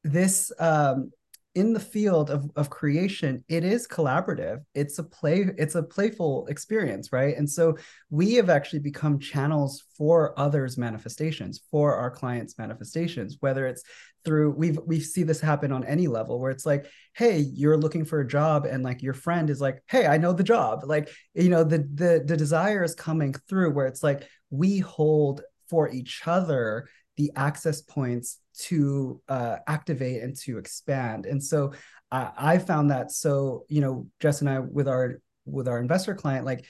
this 0.03 0.51
um 0.59 1.11
in 1.55 1.73
the 1.73 1.79
field 1.79 2.29
of, 2.29 2.49
of 2.55 2.69
creation 2.69 3.43
it 3.47 3.63
is 3.63 3.87
collaborative. 3.87 4.59
It's 4.75 4.99
a 4.99 5.03
play 5.03 5.47
it's 5.57 5.75
a 5.75 5.83
playful 5.83 6.45
experience 6.47 7.11
right? 7.11 7.35
And 7.35 7.49
so 7.49 7.77
we 8.09 8.35
have 8.35 8.49
actually 8.49 8.79
become 8.79 9.19
channels 9.19 9.83
for 9.97 10.39
others 10.39 10.77
manifestations 10.77 11.61
for 11.71 11.95
our 11.95 12.11
clients 12.11 12.57
manifestations 12.57 13.37
whether 13.39 13.65
it's 13.65 13.83
through 14.25 14.51
we've 14.51 14.79
we 14.85 14.99
see 14.99 15.23
this 15.23 15.41
happen 15.41 15.71
on 15.71 15.83
any 15.85 16.07
level 16.07 16.39
where 16.39 16.51
it's 16.51 16.65
like 16.65 16.85
hey 17.15 17.39
you're 17.39 17.77
looking 17.77 18.05
for 18.05 18.19
a 18.19 18.27
job 18.27 18.65
and 18.65 18.83
like 18.83 19.01
your 19.01 19.13
friend 19.13 19.49
is 19.49 19.61
like 19.61 19.81
hey 19.87 20.05
i 20.05 20.17
know 20.17 20.33
the 20.33 20.43
job. 20.43 20.83
Like 20.85 21.09
you 21.33 21.49
know 21.49 21.63
the 21.63 21.79
the 21.93 22.23
the 22.25 22.37
desire 22.37 22.83
is 22.83 22.95
coming 22.95 23.33
through 23.47 23.71
where 23.71 23.87
it's 23.87 24.03
like 24.03 24.27
we 24.49 24.79
hold 24.79 25.41
for 25.69 25.89
each 25.89 26.21
other 26.25 26.87
the 27.17 27.31
access 27.35 27.81
points 27.81 28.37
to 28.67 29.21
uh, 29.29 29.57
activate 29.67 30.21
and 30.21 30.35
to 30.37 30.57
expand. 30.57 31.25
And 31.25 31.43
so 31.43 31.73
I, 32.11 32.31
I 32.37 32.57
found 32.57 32.91
that 32.91 33.11
so 33.11 33.65
you 33.69 33.81
know 33.81 34.07
Jess 34.19 34.41
and 34.41 34.49
I 34.49 34.59
with 34.59 34.87
our 34.87 35.19
with 35.45 35.67
our 35.67 35.79
investor 35.79 36.15
client 36.15 36.45
like 36.45 36.65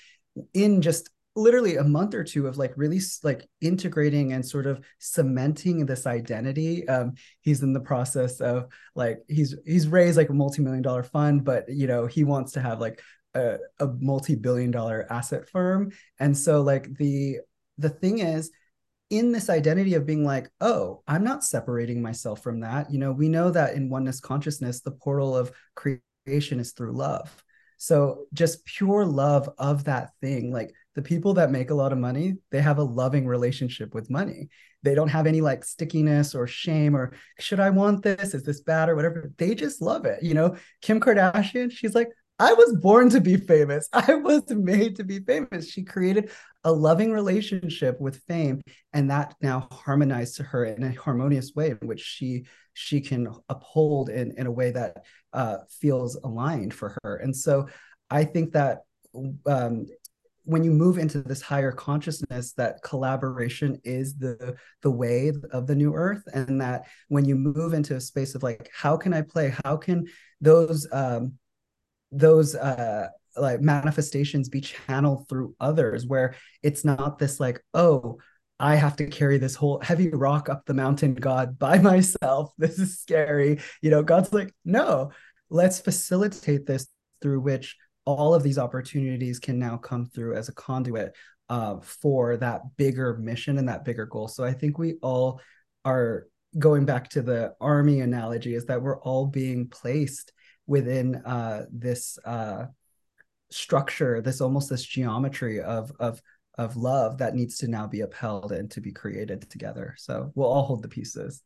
in 0.53 0.81
just 0.81 1.09
literally 1.35 1.77
a 1.77 1.83
month 1.83 2.13
or 2.13 2.23
two 2.23 2.47
of 2.47 2.57
like 2.57 2.73
really 2.75 2.99
like 3.23 3.47
integrating 3.61 4.33
and 4.33 4.45
sort 4.45 4.65
of 4.65 4.83
cementing 4.97 5.85
this 5.85 6.05
identity 6.07 6.87
um 6.87 7.13
he's 7.41 7.61
in 7.61 7.71
the 7.71 7.79
process 7.79 8.41
of 8.41 8.67
like 8.95 9.19
he's 9.27 9.55
he's 9.65 9.87
raised 9.87 10.17
like 10.17 10.29
a 10.29 10.33
multi-million 10.33 10.81
dollar 10.81 11.03
fund 11.03 11.45
but 11.45 11.65
you 11.69 11.87
know 11.87 12.07
he 12.07 12.23
wants 12.23 12.53
to 12.53 12.61
have 12.61 12.79
like 12.79 13.01
a, 13.35 13.57
a 13.79 13.87
multi-billion 13.99 14.71
dollar 14.71 15.05
asset 15.09 15.47
firm 15.47 15.91
and 16.19 16.35
so 16.37 16.61
like 16.61 16.91
the 16.97 17.37
the 17.77 17.89
thing 17.89 18.19
is 18.19 18.51
in 19.09 19.31
this 19.31 19.49
identity 19.49 19.95
of 19.95 20.05
being 20.05 20.23
like, 20.23 20.49
oh, 20.61 21.01
I'm 21.07 21.23
not 21.23 21.43
separating 21.43 22.01
myself 22.01 22.41
from 22.43 22.59
that. 22.61 22.91
You 22.91 22.99
know, 22.99 23.11
we 23.11 23.29
know 23.29 23.49
that 23.51 23.73
in 23.73 23.89
oneness 23.89 24.19
consciousness, 24.19 24.81
the 24.81 24.91
portal 24.91 25.35
of 25.35 25.51
creation 25.75 26.59
is 26.59 26.73
through 26.73 26.93
love. 26.93 27.43
So 27.77 28.25
just 28.33 28.65
pure 28.65 29.05
love 29.05 29.49
of 29.57 29.85
that 29.85 30.11
thing. 30.21 30.51
Like 30.51 30.73
the 30.95 31.01
people 31.01 31.35
that 31.35 31.49
make 31.49 31.69
a 31.69 31.75
lot 31.75 31.93
of 31.93 31.97
money, 31.97 32.35
they 32.51 32.61
have 32.61 32.77
a 32.77 32.83
loving 32.83 33.25
relationship 33.25 33.95
with 33.95 34.09
money. 34.09 34.49
They 34.83 34.95
don't 34.95 35.07
have 35.07 35.27
any 35.27 35.41
like 35.41 35.63
stickiness 35.63 36.35
or 36.35 36.45
shame 36.45 36.95
or 36.95 37.13
should 37.39 37.59
I 37.59 37.69
want 37.69 38.03
this? 38.03 38.33
Is 38.33 38.43
this 38.43 38.61
bad 38.61 38.89
or 38.89 38.95
whatever? 38.95 39.31
They 39.37 39.55
just 39.55 39.81
love 39.81 40.05
it. 40.05 40.21
You 40.21 40.33
know, 40.33 40.57
Kim 40.81 40.99
Kardashian, 40.99 41.71
she's 41.71 41.95
like, 41.95 42.09
I 42.39 42.53
was 42.53 42.75
born 42.81 43.09
to 43.09 43.21
be 43.21 43.35
famous. 43.35 43.89
I 43.93 44.15
was 44.15 44.43
made 44.49 44.95
to 44.95 45.03
be 45.03 45.19
famous. 45.19 45.69
She 45.69 45.83
created 45.83 46.31
a 46.63 46.71
loving 46.71 47.11
relationship 47.11 47.99
with 47.99 48.23
fame, 48.27 48.61
and 48.93 49.11
that 49.11 49.35
now 49.41 49.67
harmonized 49.71 50.37
to 50.37 50.43
her 50.43 50.65
in 50.65 50.83
a 50.83 50.93
harmonious 50.93 51.53
way 51.53 51.71
in 51.71 51.87
which 51.87 52.01
she 52.01 52.45
she 52.73 53.01
can 53.01 53.27
uphold 53.49 54.09
in, 54.09 54.33
in 54.37 54.47
a 54.47 54.51
way 54.51 54.71
that 54.71 55.03
uh, 55.33 55.57
feels 55.81 56.15
aligned 56.23 56.73
for 56.73 56.97
her. 57.03 57.17
And 57.17 57.35
so 57.35 57.67
I 58.09 58.23
think 58.23 58.53
that 58.53 58.79
um, 59.45 59.85
when 60.43 60.63
you 60.63 60.71
move 60.71 60.97
into 60.97 61.21
this 61.21 61.41
higher 61.41 61.71
consciousness 61.71 62.53
that 62.53 62.81
collaboration 62.83 63.79
is 63.83 64.15
the 64.15 64.55
the 64.81 64.89
way 64.89 65.31
of 65.51 65.67
the 65.67 65.75
new 65.75 65.93
earth 65.93 66.23
and 66.33 66.61
that 66.61 66.87
when 67.09 67.25
you 67.25 67.35
move 67.35 67.73
into 67.73 67.95
a 67.95 68.01
space 68.01 68.33
of 68.33 68.41
like 68.41 68.69
how 68.73 68.97
can 68.97 69.13
i 69.13 69.21
play 69.21 69.53
how 69.63 69.77
can 69.77 70.07
those 70.41 70.87
um 70.91 71.33
those 72.11 72.55
uh 72.55 73.07
like 73.37 73.61
manifestations 73.61 74.49
be 74.49 74.61
channeled 74.61 75.27
through 75.29 75.55
others 75.59 76.05
where 76.05 76.35
it's 76.63 76.83
not 76.83 77.19
this 77.19 77.39
like 77.39 77.63
oh 77.73 78.17
I 78.59 78.75
have 78.75 78.97
to 78.97 79.07
carry 79.07 79.37
this 79.37 79.55
whole 79.55 79.79
heavy 79.79 80.09
rock 80.09 80.49
up 80.49 80.65
the 80.65 80.73
mountain, 80.73 81.13
God, 81.13 81.57
by 81.57 81.77
myself. 81.79 82.51
This 82.57 82.77
is 82.77 82.99
scary. 82.99 83.61
You 83.81 83.89
know, 83.89 84.03
God's 84.03 84.33
like, 84.33 84.53
no, 84.65 85.11
let's 85.49 85.79
facilitate 85.79 86.65
this 86.65 86.87
through 87.21 87.39
which 87.39 87.77
all 88.05 88.33
of 88.33 88.43
these 88.43 88.57
opportunities 88.57 89.39
can 89.39 89.59
now 89.59 89.77
come 89.77 90.07
through 90.07 90.35
as 90.35 90.49
a 90.49 90.53
conduit 90.53 91.15
uh, 91.49 91.79
for 91.79 92.37
that 92.37 92.61
bigger 92.77 93.17
mission 93.17 93.57
and 93.57 93.69
that 93.69 93.85
bigger 93.85 94.05
goal. 94.05 94.27
So 94.27 94.43
I 94.43 94.53
think 94.53 94.77
we 94.77 94.95
all 95.01 95.41
are 95.85 96.27
going 96.57 96.85
back 96.85 97.09
to 97.09 97.21
the 97.21 97.53
army 97.61 98.01
analogy 98.01 98.55
is 98.55 98.65
that 98.65 98.81
we're 98.81 98.99
all 99.01 99.25
being 99.25 99.67
placed 99.67 100.33
within 100.69 101.15
uh, 101.25 101.65
this 101.71 102.19
uh, 102.23 102.65
structure, 103.49 104.21
this 104.21 104.39
almost 104.39 104.69
this 104.69 104.85
geometry 104.85 105.61
of 105.61 105.91
of 105.99 106.21
of 106.57 106.75
love 106.77 107.17
that 107.17 107.35
needs 107.35 107.57
to 107.57 107.67
now 107.67 107.87
be 107.87 108.01
upheld 108.01 108.51
and 108.51 108.69
to 108.71 108.81
be 108.81 108.91
created 108.91 109.49
together. 109.49 109.95
So 109.97 110.31
we'll 110.35 110.49
all 110.49 110.63
hold 110.63 110.83
the 110.83 110.89
pieces. 110.89 111.41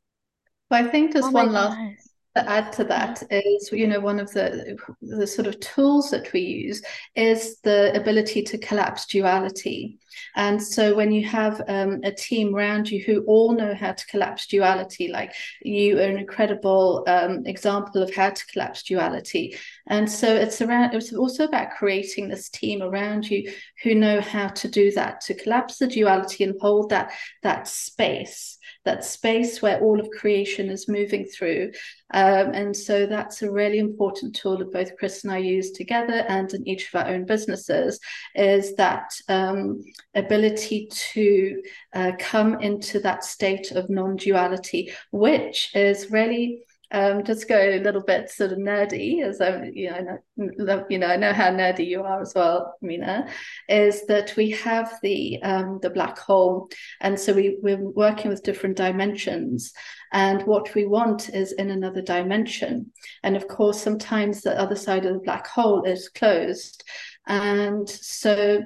Well, 0.70 0.86
I 0.86 0.90
think 0.90 1.14
there's 1.14 1.26
oh 1.26 1.32
one 1.32 1.54
last 1.54 2.10
to 2.36 2.50
add 2.50 2.74
to 2.74 2.84
that 2.84 3.22
is 3.30 3.72
you 3.72 3.88
know 3.88 4.00
one 4.00 4.20
of 4.20 4.32
the 4.32 4.78
the 5.02 5.28
sort 5.28 5.48
of 5.48 5.60
tools 5.60 6.10
that 6.12 6.34
we 6.34 6.41
use 6.41 6.82
is 7.16 7.60
the 7.62 7.95
ability 7.95 8.41
to 8.41 8.58
collapse 8.58 9.06
duality 9.06 10.00
and 10.35 10.61
so 10.61 10.95
when 10.95 11.11
you 11.11 11.26
have 11.26 11.61
um, 11.68 11.99
a 12.03 12.11
team 12.11 12.56
around 12.56 12.90
you 12.90 13.03
who 13.03 13.23
all 13.23 13.53
know 13.53 13.73
how 13.73 13.91
to 13.91 14.06
collapse 14.07 14.48
duality 14.48 15.07
like 15.07 15.34
you 15.61 15.98
are 15.98 16.03
an 16.03 16.18
incredible 16.18 17.03
um, 17.07 17.44
example 17.45 18.02
of 18.02 18.14
how 18.14 18.30
to 18.30 18.45
collapse 18.48 18.84
duality 18.84 19.57
and 19.88 20.10
so 20.10 20.34
it's 20.34 20.61
around 20.61 20.94
it's 20.94 21.14
also 21.14 21.45
about 21.45 21.72
creating 21.72 22.27
this 22.27 22.49
team 22.49 22.81
around 22.81 23.30
you 23.30 23.52
who 23.84 23.95
know 23.95 24.22
how 24.22 24.48
to 24.48 24.68
do 24.68 24.91
that 24.91 25.22
to 25.22 25.34
collapse 25.34 25.77
the 25.77 25.88
duality 25.88 26.44
and 26.44 26.56
hold 26.60 26.90
that 26.90 27.11
that 27.41 27.68
space 27.68 28.57
that 28.85 29.06
space 29.06 29.61
where 29.61 29.80
all 29.80 29.99
of 29.99 30.10
creation 30.10 30.69
is 30.69 30.90
moving 30.90 31.26
through. 31.26 31.72
Um, 32.14 32.52
and 32.53 32.76
so 32.76 33.06
that's 33.06 33.41
a 33.41 33.52
really 33.52 33.80
important 33.80 34.35
tool 34.35 34.57
that 34.57 34.72
both 34.72 34.98
Chris 34.98 35.23
and 35.23 35.31
I 35.31 35.38
use 35.38 35.72
together 35.72 36.26
and 36.27 36.53
in 36.53 36.68
each 36.68 36.94
of 36.94 37.02
our 37.02 37.11
own 37.11 37.26
businesses 37.26 37.99
is 38.35 38.76
that 38.76 39.11
um, 39.30 39.84
ability 40.15 40.88
to 40.91 41.61
uh, 41.94 42.11
come 42.19 42.61
into 42.61 42.99
that 42.99 43.23
state 43.23 43.72
of 43.72 43.90
non-duality, 43.90 44.91
which 45.11 45.76
is 45.76 46.11
really 46.11 46.64
um, 46.94 47.23
just 47.23 47.48
go 47.48 47.57
a 47.57 47.80
little 47.80 48.03
bit 48.03 48.30
sort 48.30 48.52
of 48.52 48.60
nerdy, 48.60 49.23
as 49.23 49.41
I, 49.41 49.72
you 49.73 49.90
know, 49.90 50.19
know, 50.38 50.85
you 50.90 50.99
know, 50.99 51.07
I 51.07 51.15
know 51.18 51.34
how 51.34 51.49
nerdy 51.49 51.88
you 51.88 52.03
are 52.03 52.22
as 52.22 52.34
well, 52.35 52.76
Mina. 52.81 53.27
Is 53.68 54.06
that 54.06 54.35
we 54.38 54.52
have 54.52 54.94
the 55.02 55.41
um, 55.41 55.80
the 55.81 55.90
black 55.90 56.19
hole, 56.19 56.69
and 57.02 57.19
so 57.19 57.34
we 57.34 57.57
we're 57.64 57.84
working 57.84 58.30
with 58.30 58.44
different 58.44 58.77
dimensions, 58.77 59.73
and 60.11 60.44
what 60.44 60.76
we 60.76 60.85
want 60.85 61.30
is 61.30 61.53
in 61.53 61.72
another 61.72 62.03
dimension, 62.03 62.91
and 63.23 63.35
of 63.35 63.48
course, 63.48 63.81
sometimes 63.81 64.41
the 64.41 64.60
other 64.60 64.76
side 64.76 65.06
of 65.07 65.14
the 65.14 65.19
black 65.19 65.48
hole 65.48 65.84
is 65.85 66.10
closed, 66.10 66.84
and 67.26 67.90
so 67.90 68.61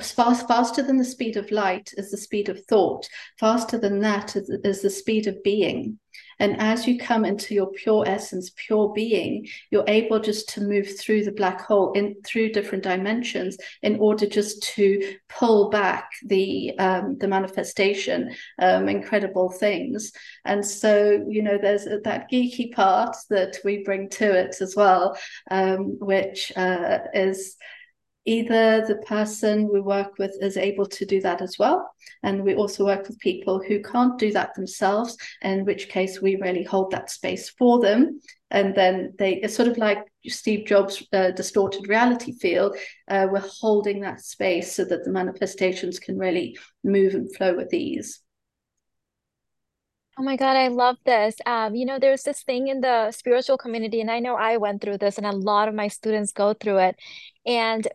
fast, 0.00 0.46
faster 0.46 0.82
than 0.82 0.96
the 0.96 1.04
speed 1.04 1.36
of 1.36 1.50
light 1.50 1.92
is 1.96 2.10
the 2.10 2.16
speed 2.16 2.48
of 2.48 2.64
thought 2.66 3.08
faster 3.38 3.78
than 3.78 4.00
that 4.00 4.36
is, 4.36 4.50
is 4.64 4.82
the 4.82 4.90
speed 4.90 5.26
of 5.26 5.42
being 5.42 5.98
and 6.40 6.56
as 6.60 6.86
you 6.86 6.98
come 6.98 7.24
into 7.24 7.54
your 7.54 7.66
pure 7.66 8.04
essence, 8.06 8.52
pure 8.54 8.92
being, 8.92 9.48
you're 9.70 9.84
able 9.88 10.20
just 10.20 10.48
to 10.50 10.60
move 10.60 10.98
through 10.98 11.24
the 11.24 11.32
black 11.32 11.60
hole 11.62 11.92
in 11.92 12.16
through 12.24 12.52
different 12.52 12.84
dimensions 12.84 13.56
in 13.82 13.98
order 13.98 14.26
just 14.26 14.62
to 14.74 15.16
pull 15.28 15.68
back 15.70 16.10
the 16.24 16.78
um, 16.78 17.18
the 17.18 17.28
manifestation, 17.28 18.34
um, 18.60 18.88
incredible 18.88 19.50
things. 19.50 20.12
And 20.44 20.64
so, 20.64 21.24
you 21.28 21.42
know, 21.42 21.58
there's 21.60 21.84
that 21.84 22.30
geeky 22.30 22.72
part 22.72 23.16
that 23.30 23.58
we 23.64 23.82
bring 23.82 24.08
to 24.10 24.32
it 24.32 24.56
as 24.60 24.76
well, 24.76 25.18
um, 25.50 25.98
which 25.98 26.52
uh, 26.56 26.98
is 27.14 27.56
either 28.28 28.86
the 28.86 28.96
person 29.06 29.70
we 29.72 29.80
work 29.80 30.18
with 30.18 30.36
is 30.42 30.58
able 30.58 30.84
to 30.86 31.06
do 31.06 31.20
that 31.22 31.40
as 31.40 31.58
well. 31.58 31.90
And 32.22 32.42
we 32.42 32.54
also 32.54 32.84
work 32.84 33.08
with 33.08 33.18
people 33.20 33.62
who 33.62 33.82
can't 33.82 34.18
do 34.18 34.32
that 34.32 34.54
themselves, 34.54 35.16
in 35.42 35.64
which 35.64 35.88
case 35.88 36.20
we 36.20 36.36
really 36.36 36.62
hold 36.62 36.90
that 36.90 37.10
space 37.10 37.48
for 37.48 37.80
them. 37.80 38.20
And 38.50 38.74
then 38.74 39.14
they, 39.18 39.36
it's 39.36 39.54
sort 39.54 39.68
of 39.68 39.78
like 39.78 39.98
Steve 40.26 40.66
Jobs' 40.66 41.02
uh, 41.12 41.30
distorted 41.30 41.88
reality 41.88 42.32
field. 42.32 42.76
Uh, 43.08 43.28
we're 43.30 43.50
holding 43.60 44.00
that 44.00 44.20
space 44.20 44.74
so 44.74 44.84
that 44.84 45.04
the 45.04 45.10
manifestations 45.10 45.98
can 45.98 46.18
really 46.18 46.58
move 46.84 47.14
and 47.14 47.34
flow 47.34 47.56
with 47.56 47.72
ease. 47.72 48.20
Oh 50.20 50.22
my 50.24 50.34
God, 50.36 50.56
I 50.56 50.66
love 50.66 50.96
this. 51.06 51.36
Um, 51.46 51.76
you 51.76 51.86
know, 51.86 52.00
there's 52.00 52.24
this 52.24 52.42
thing 52.42 52.66
in 52.66 52.80
the 52.80 53.12
spiritual 53.12 53.56
community, 53.56 54.00
and 54.00 54.10
I 54.10 54.18
know 54.18 54.34
I 54.34 54.56
went 54.56 54.82
through 54.82 54.98
this, 54.98 55.16
and 55.16 55.24
a 55.26 55.30
lot 55.30 55.68
of 55.68 55.74
my 55.76 55.86
students 55.86 56.32
go 56.32 56.54
through 56.54 56.78
it. 56.78 56.96
And 57.46 57.86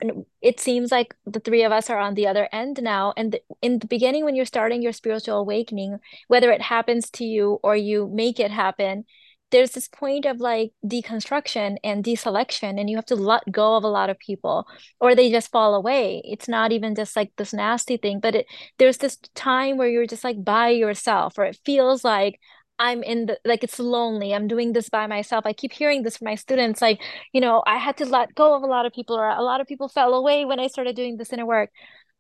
it 0.42 0.62
seems 0.62 0.90
like 0.90 1.16
the 1.26 1.42
three 1.42 1.64
of 1.64 1.74
us 1.74 1.90
are 1.90 2.00
on 2.00 2.14
the 2.14 2.28
other 2.28 2.48
end 2.54 2.82
now. 2.82 3.14
And 3.18 3.38
in 3.62 3.80
the 3.80 3.88
beginning, 3.88 4.24
when 4.24 4.36
you're 4.36 4.46
starting 4.46 4.82
your 4.82 4.94
spiritual 4.94 5.38
awakening, 5.38 6.00
whether 6.30 6.50
it 6.52 6.62
happens 6.62 7.10
to 7.12 7.26
you 7.26 7.60
or 7.62 7.76
you 7.76 8.08
make 8.08 8.40
it 8.40 8.52
happen, 8.52 9.04
there's 9.54 9.72
this 9.72 9.88
point 9.88 10.26
of 10.26 10.40
like 10.40 10.72
deconstruction 10.84 11.78
and 11.84 12.04
deselection 12.04 12.80
and 12.80 12.90
you 12.90 12.98
have 12.98 13.06
to 13.06 13.16
let 13.16 13.44
go 13.52 13.76
of 13.78 13.84
a 13.84 13.88
lot 13.88 14.10
of 14.10 14.18
people 14.18 14.66
or 15.00 15.14
they 15.14 15.32
just 15.32 15.52
fall 15.52 15.76
away 15.76 16.22
it's 16.26 16.50
not 16.50 16.72
even 16.72 16.96
just 16.96 17.16
like 17.16 17.32
this 17.38 17.54
nasty 17.54 17.96
thing 17.96 18.20
but 18.20 18.36
it 18.36 18.48
there's 18.80 18.98
this 18.98 19.18
time 19.36 19.78
where 19.78 19.88
you're 19.88 20.08
just 20.08 20.24
like 20.24 20.44
by 20.44 20.70
yourself 20.70 21.38
or 21.38 21.46
it 21.46 21.58
feels 21.64 22.04
like 22.04 22.40
I'm 22.80 23.04
in 23.04 23.28
the 23.28 23.38
like 23.46 23.64
it's 23.64 23.78
lonely. 23.80 24.34
I'm 24.34 24.48
doing 24.48 24.74
this 24.74 24.90
by 24.90 25.06
myself. 25.06 25.46
I 25.46 25.54
keep 25.54 25.72
hearing 25.72 26.02
this 26.02 26.18
from 26.18 26.26
my 26.26 26.36
students 26.36 26.82
like, 26.82 27.00
you 27.32 27.40
know, 27.40 27.62
I 27.68 27.78
had 27.78 27.98
to 27.98 28.06
let 28.06 28.34
go 28.34 28.56
of 28.56 28.64
a 28.64 28.66
lot 28.66 28.88
of 28.88 28.94
people 28.94 29.16
or 29.16 29.30
a 29.30 29.44
lot 29.44 29.62
of 29.62 29.68
people 29.68 29.88
fell 29.90 30.16
away 30.16 30.44
when 30.44 30.60
I 30.60 30.68
started 30.68 30.96
doing 30.96 31.18
this 31.18 31.32
inner 31.32 31.46
work. 31.46 31.70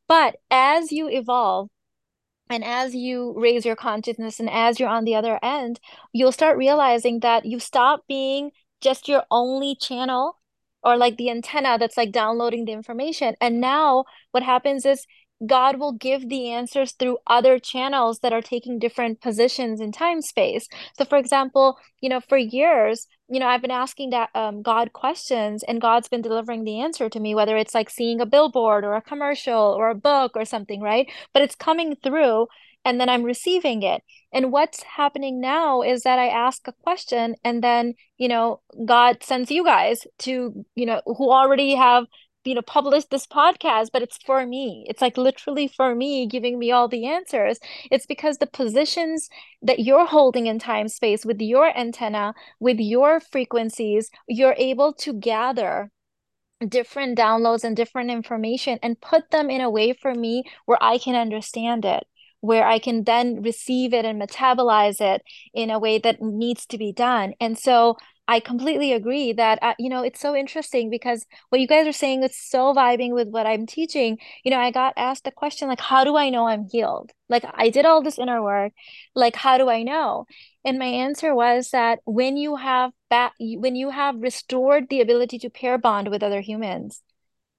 But 0.08 0.36
as 0.52 0.92
you 0.92 1.10
evolve, 1.10 1.70
and 2.49 2.64
as 2.64 2.94
you 2.94 3.34
raise 3.38 3.65
your 3.65 3.76
consciousness 3.76 4.40
and 4.40 4.49
as 4.49 4.80
you're 4.80 4.90
on 4.90 5.06
the 5.06 5.15
other 5.15 5.40
end, 5.41 5.80
you'll 6.11 6.32
start 6.32 6.57
realizing 6.57 7.20
that 7.22 7.45
you 7.45 7.60
stop 7.60 8.03
being 8.07 8.52
just 8.82 9.07
your 9.07 9.24
only 9.32 9.76
channel 9.76 10.40
or 10.84 10.98
like 10.98 11.18
the 11.18 11.30
antenna 11.30 11.78
that's 11.78 11.98
like 11.98 12.11
downloading 12.11 12.65
the 12.65 12.74
information. 12.74 13.36
And 13.40 13.61
now 13.61 14.06
what 14.32 14.44
happens 14.44 14.86
is 14.86 15.06
God 15.45 15.80
will 15.80 15.94
give 15.94 16.30
the 16.30 16.52
answers 16.52 16.94
through 16.94 17.18
other 17.28 17.60
channels 17.60 18.20
that 18.20 18.34
are 18.34 18.41
taking 18.41 18.80
different 18.80 19.22
positions 19.22 19.82
in 19.82 19.91
time 19.91 20.22
space. 20.22 20.68
So, 20.98 21.06
for 21.06 21.18
example, 21.18 21.78
you 22.02 22.10
know, 22.10 22.22
for 22.22 22.38
years, 22.38 23.07
you 23.30 23.40
know, 23.40 23.48
I've 23.48 23.61
been 23.61 23.72
asking 23.72 24.11
that 24.11 24.30
um, 24.36 24.61
God 24.61 24.94
questions, 24.94 25.64
and 25.64 25.82
God's 25.82 26.07
been 26.07 26.22
delivering 26.22 26.64
the 26.64 26.82
answer 26.82 27.10
to 27.10 27.20
me, 27.20 27.36
whether 27.36 27.57
it's 27.57 27.74
like 27.74 27.90
seeing 27.90 28.22
a 28.22 28.26
billboard 28.26 28.86
or 28.86 28.94
a 28.95 29.02
commercial 29.02 29.60
or 29.60 29.90
a 29.90 29.95
book 29.95 30.34
or 30.36 30.45
something, 30.45 30.82
right? 30.82 31.10
But 31.34 31.41
it's 31.41 31.56
coming 31.56 31.95
through, 32.03 32.48
and 32.86 32.99
then 32.99 33.10
I'm 33.10 33.24
receiving 33.24 33.82
it. 33.84 34.02
And 34.34 34.52
what's 34.52 34.84
happening 34.84 35.41
now 35.41 35.82
is 35.82 36.03
that 36.03 36.20
I 36.20 36.28
ask 36.28 36.68
a 36.68 36.74
question, 36.84 37.36
and 37.44 37.64
then 37.64 37.95
you 38.18 38.28
know, 38.28 38.61
God 38.86 39.24
sends 39.24 39.52
you 39.52 39.64
guys 39.64 40.06
to 40.20 40.65
you 40.76 40.86
know 40.86 41.02
who 41.06 41.32
already 41.32 41.76
have 41.76 42.06
you 42.45 42.56
know 42.56 42.61
publish 42.61 43.06
this 43.06 43.28
podcast 43.28 43.90
but 43.91 44.02
it's 44.02 44.18
for 44.18 44.45
me 44.45 44.86
it's 44.88 45.02
like 45.02 45.18
literally 45.18 45.68
for 45.68 45.95
me 45.95 46.28
giving 46.28 46.60
me 46.60 46.72
all 46.72 46.88
the 46.88 47.06
answers 47.06 47.60
it's 47.91 48.06
because 48.06 48.38
the 48.38 48.48
positions 48.48 49.30
that 49.61 49.80
you're 49.80 50.06
holding 50.06 50.48
in 50.48 50.60
time 50.60 50.88
space 50.88 51.26
with 51.26 51.40
your 51.41 51.76
antenna 51.78 52.34
with 52.60 52.80
your 52.80 53.20
frequencies 53.20 54.10
you're 54.28 54.56
able 54.57 54.94
to 54.94 55.14
gather 55.14 55.90
different 56.68 57.18
downloads 57.18 57.64
and 57.64 57.76
different 57.76 58.10
information 58.10 58.80
and 58.82 59.02
put 59.02 59.30
them 59.32 59.49
in 59.49 59.61
a 59.61 59.70
way 59.70 59.94
for 59.94 60.14
me 60.14 60.44
where 60.65 60.78
I 60.82 60.98
can 60.98 61.15
understand 61.15 61.84
it 61.84 62.06
where 62.44 62.68
I 62.68 62.78
can 62.78 63.06
then 63.06 63.41
receive 63.41 63.94
it 63.94 64.03
and 64.03 64.22
metabolize 64.22 64.99
it 64.99 65.24
in 65.53 65.70
a 65.70 65.80
way 65.80 65.98
that 65.99 66.22
needs 66.22 66.65
to 66.65 66.78
be 66.78 66.91
done. 66.91 67.34
And 67.40 67.57
so 67.57 67.95
I 68.28 68.40
completely 68.40 68.94
agree 68.94 69.34
that 69.34 69.60
uh, 69.62 69.74
you 69.78 69.90
know 69.90 70.02
it's 70.04 70.20
so 70.20 70.36
interesting 70.36 70.90
because 70.90 71.26
what 71.50 71.60
you 71.60 71.68
guys 71.68 71.86
are 71.88 71.91
saying 71.91 72.24
is 72.24 72.38
so 72.38 72.74
vibing 72.74 73.14
with 73.14 73.28
what 73.28 73.45
I'm 73.45 73.66
teaching. 73.66 74.18
You 74.44 74.52
know, 74.52 74.60
I 74.60 74.72
got 74.72 74.94
asked 74.98 75.28
a 75.28 75.32
question 75.32 75.68
like, 75.68 75.82
"How 75.82 76.04
do 76.06 76.16
I 76.16 76.30
know 76.30 76.48
I'm 76.48 76.68
healed?" 76.70 77.12
Like 77.30 77.44
I 77.54 77.70
did 77.70 77.86
all 77.86 78.02
this 78.02 78.18
inner 78.20 78.41
work, 78.41 78.74
like 79.16 79.36
how 79.36 79.58
do 79.58 79.70
I 79.70 79.84
know? 79.84 80.26
And 80.66 80.80
my 80.80 80.86
answer 80.86 81.36
was 81.36 81.72
that 81.72 82.00
when 82.06 82.38
you 82.38 82.56
have 82.56 82.91
that, 83.10 83.34
when 83.40 83.76
you 83.76 83.90
have 83.90 84.22
restored 84.22 84.88
the 84.90 85.02
ability 85.02 85.40
to 85.40 85.50
pair 85.50 85.78
bond 85.78 86.08
with 86.10 86.24
other 86.24 86.41
humans, 86.41 87.02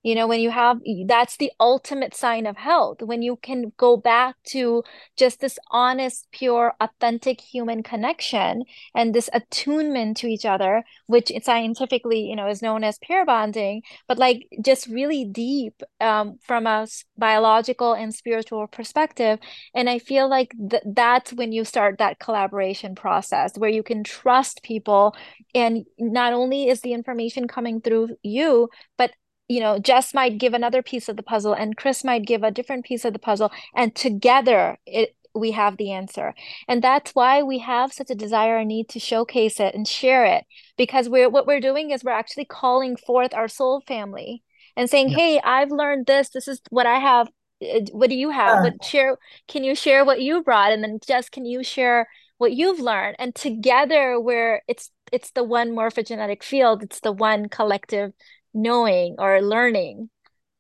you 0.05 0.15
know 0.15 0.27
when 0.29 0.41
you 0.41 0.51
have 0.51 0.79
that's 1.07 1.37
the 1.39 1.51
ultimate 1.59 2.15
sign 2.15 2.47
of 2.47 2.57
health 2.57 3.03
when 3.03 3.23
you 3.23 3.37
can 3.37 3.73
go 3.77 3.97
back 3.97 4.37
to 4.45 4.83
just 5.17 5.41
this 5.41 5.59
honest 5.71 6.29
pure 6.31 6.75
authentic 6.81 7.41
human 7.41 7.83
connection 7.83 8.63
and 8.95 9.15
this 9.15 9.29
attunement 9.33 10.17
to 10.17 10.29
each 10.29 10.45
other 10.45 10.85
which 11.07 11.33
scientifically 11.43 12.21
you 12.21 12.37
know 12.37 12.49
is 12.49 12.63
known 12.63 12.85
as 12.85 12.99
pair 12.99 13.25
bonding 13.27 13.83
but 14.07 14.19
like 14.19 14.47
just 14.63 14.87
really 14.87 15.25
deep 15.25 15.83
um, 16.01 16.39
from 16.43 16.67
a 16.67 16.87
biological 17.17 17.93
and 17.95 18.15
spiritual 18.15 18.67
perspective. 18.67 19.39
And 19.75 19.89
i 19.89 19.99
feel 19.99 20.29
like 20.29 20.55
th- 20.71 20.83
that's 20.87 21.33
when 21.33 21.53
you 21.53 21.65
start 21.65 21.99
that 21.99 22.19
collaboration 22.19 22.95
process 22.95 23.57
where 23.57 23.71
you 23.71 23.83
can 23.83 24.05
trust 24.05 24.63
people. 24.63 25.17
And 25.55 25.85
not 25.99 26.33
only 26.33 26.69
is 26.69 26.81
the 26.81 26.93
information 26.93 27.49
coming 27.49 27.81
through 27.81 28.17
you 28.23 28.69
but 28.99 29.13
you 29.49 29.61
know, 29.61 29.79
Jess 29.79 30.15
might 30.15 30.39
give 30.39 30.55
another 30.55 30.83
piece 30.83 31.09
of 31.09 31.17
the 31.17 31.23
puzzle 31.23 31.53
and 31.53 31.77
Chris 31.77 32.05
might 32.05 32.27
give 32.27 32.43
a 32.43 32.51
different 32.51 32.85
piece 32.85 33.05
of 33.05 33.13
the 33.13 33.19
puzzle. 33.19 33.51
And 33.75 33.95
together 33.95 34.79
it 34.87 35.15
we 35.35 35.51
have 35.51 35.77
the 35.77 35.91
answer. 35.91 36.35
And 36.69 36.83
that's 36.83 37.11
why 37.13 37.43
we 37.43 37.59
have 37.59 37.93
such 37.93 38.11
a 38.11 38.15
desire 38.15 38.57
and 38.57 38.69
need 38.69 38.89
to 38.91 39.01
showcase 39.01 39.59
it 39.59 39.75
and 39.75 39.87
share 39.87 40.25
it. 40.25 40.45
Because 40.77 41.09
we're 41.09 41.29
what 41.29 41.47
we're 41.47 41.61
doing 41.61 41.91
is 41.91 42.05
we're 42.05 42.13
actually 42.13 42.45
calling 42.45 42.97
forth 42.97 43.35
our 43.35 43.49
soul 43.49 43.83
family 43.87 44.43
and 44.77 44.89
saying, 44.89 45.11
yeah. 45.11 45.17
Hey, 45.17 45.41
I've 45.43 45.71
learned 45.71 46.07
this. 46.07 46.31
This 46.31 46.49
is 46.49 46.61
what 46.71 46.87
I 46.87 46.99
have. 46.99 47.29
Uh, 47.63 47.81
what 47.93 48.11
do 48.11 48.17
you 48.17 48.31
have? 48.31 48.59
Yeah. 48.59 48.63
What 48.63 48.85
share 48.85 49.17
can 49.49 49.65
you 49.65 49.75
share 49.75 50.05
what 50.05 50.21
you 50.21 50.43
brought? 50.43 50.73
And 50.73 50.83
then 50.83 50.99
Jess, 51.07 51.29
can 51.29 51.45
you 51.45 51.65
share 51.65 52.09
what 52.39 52.53
you've 52.53 52.81
learned? 52.81 53.17
And 53.19 53.35
together 53.35 54.21
where 54.21 54.63
it's 54.69 54.91
it's 55.13 55.33
the 55.33 55.45
one 55.45 55.73
morphogenetic 55.73 56.43
field, 56.43 56.83
it's 56.83 57.01
the 57.01 57.13
one 57.13 57.49
collective 57.49 58.13
knowing 58.55 59.17
or 59.19 59.43
learning. 59.43 60.09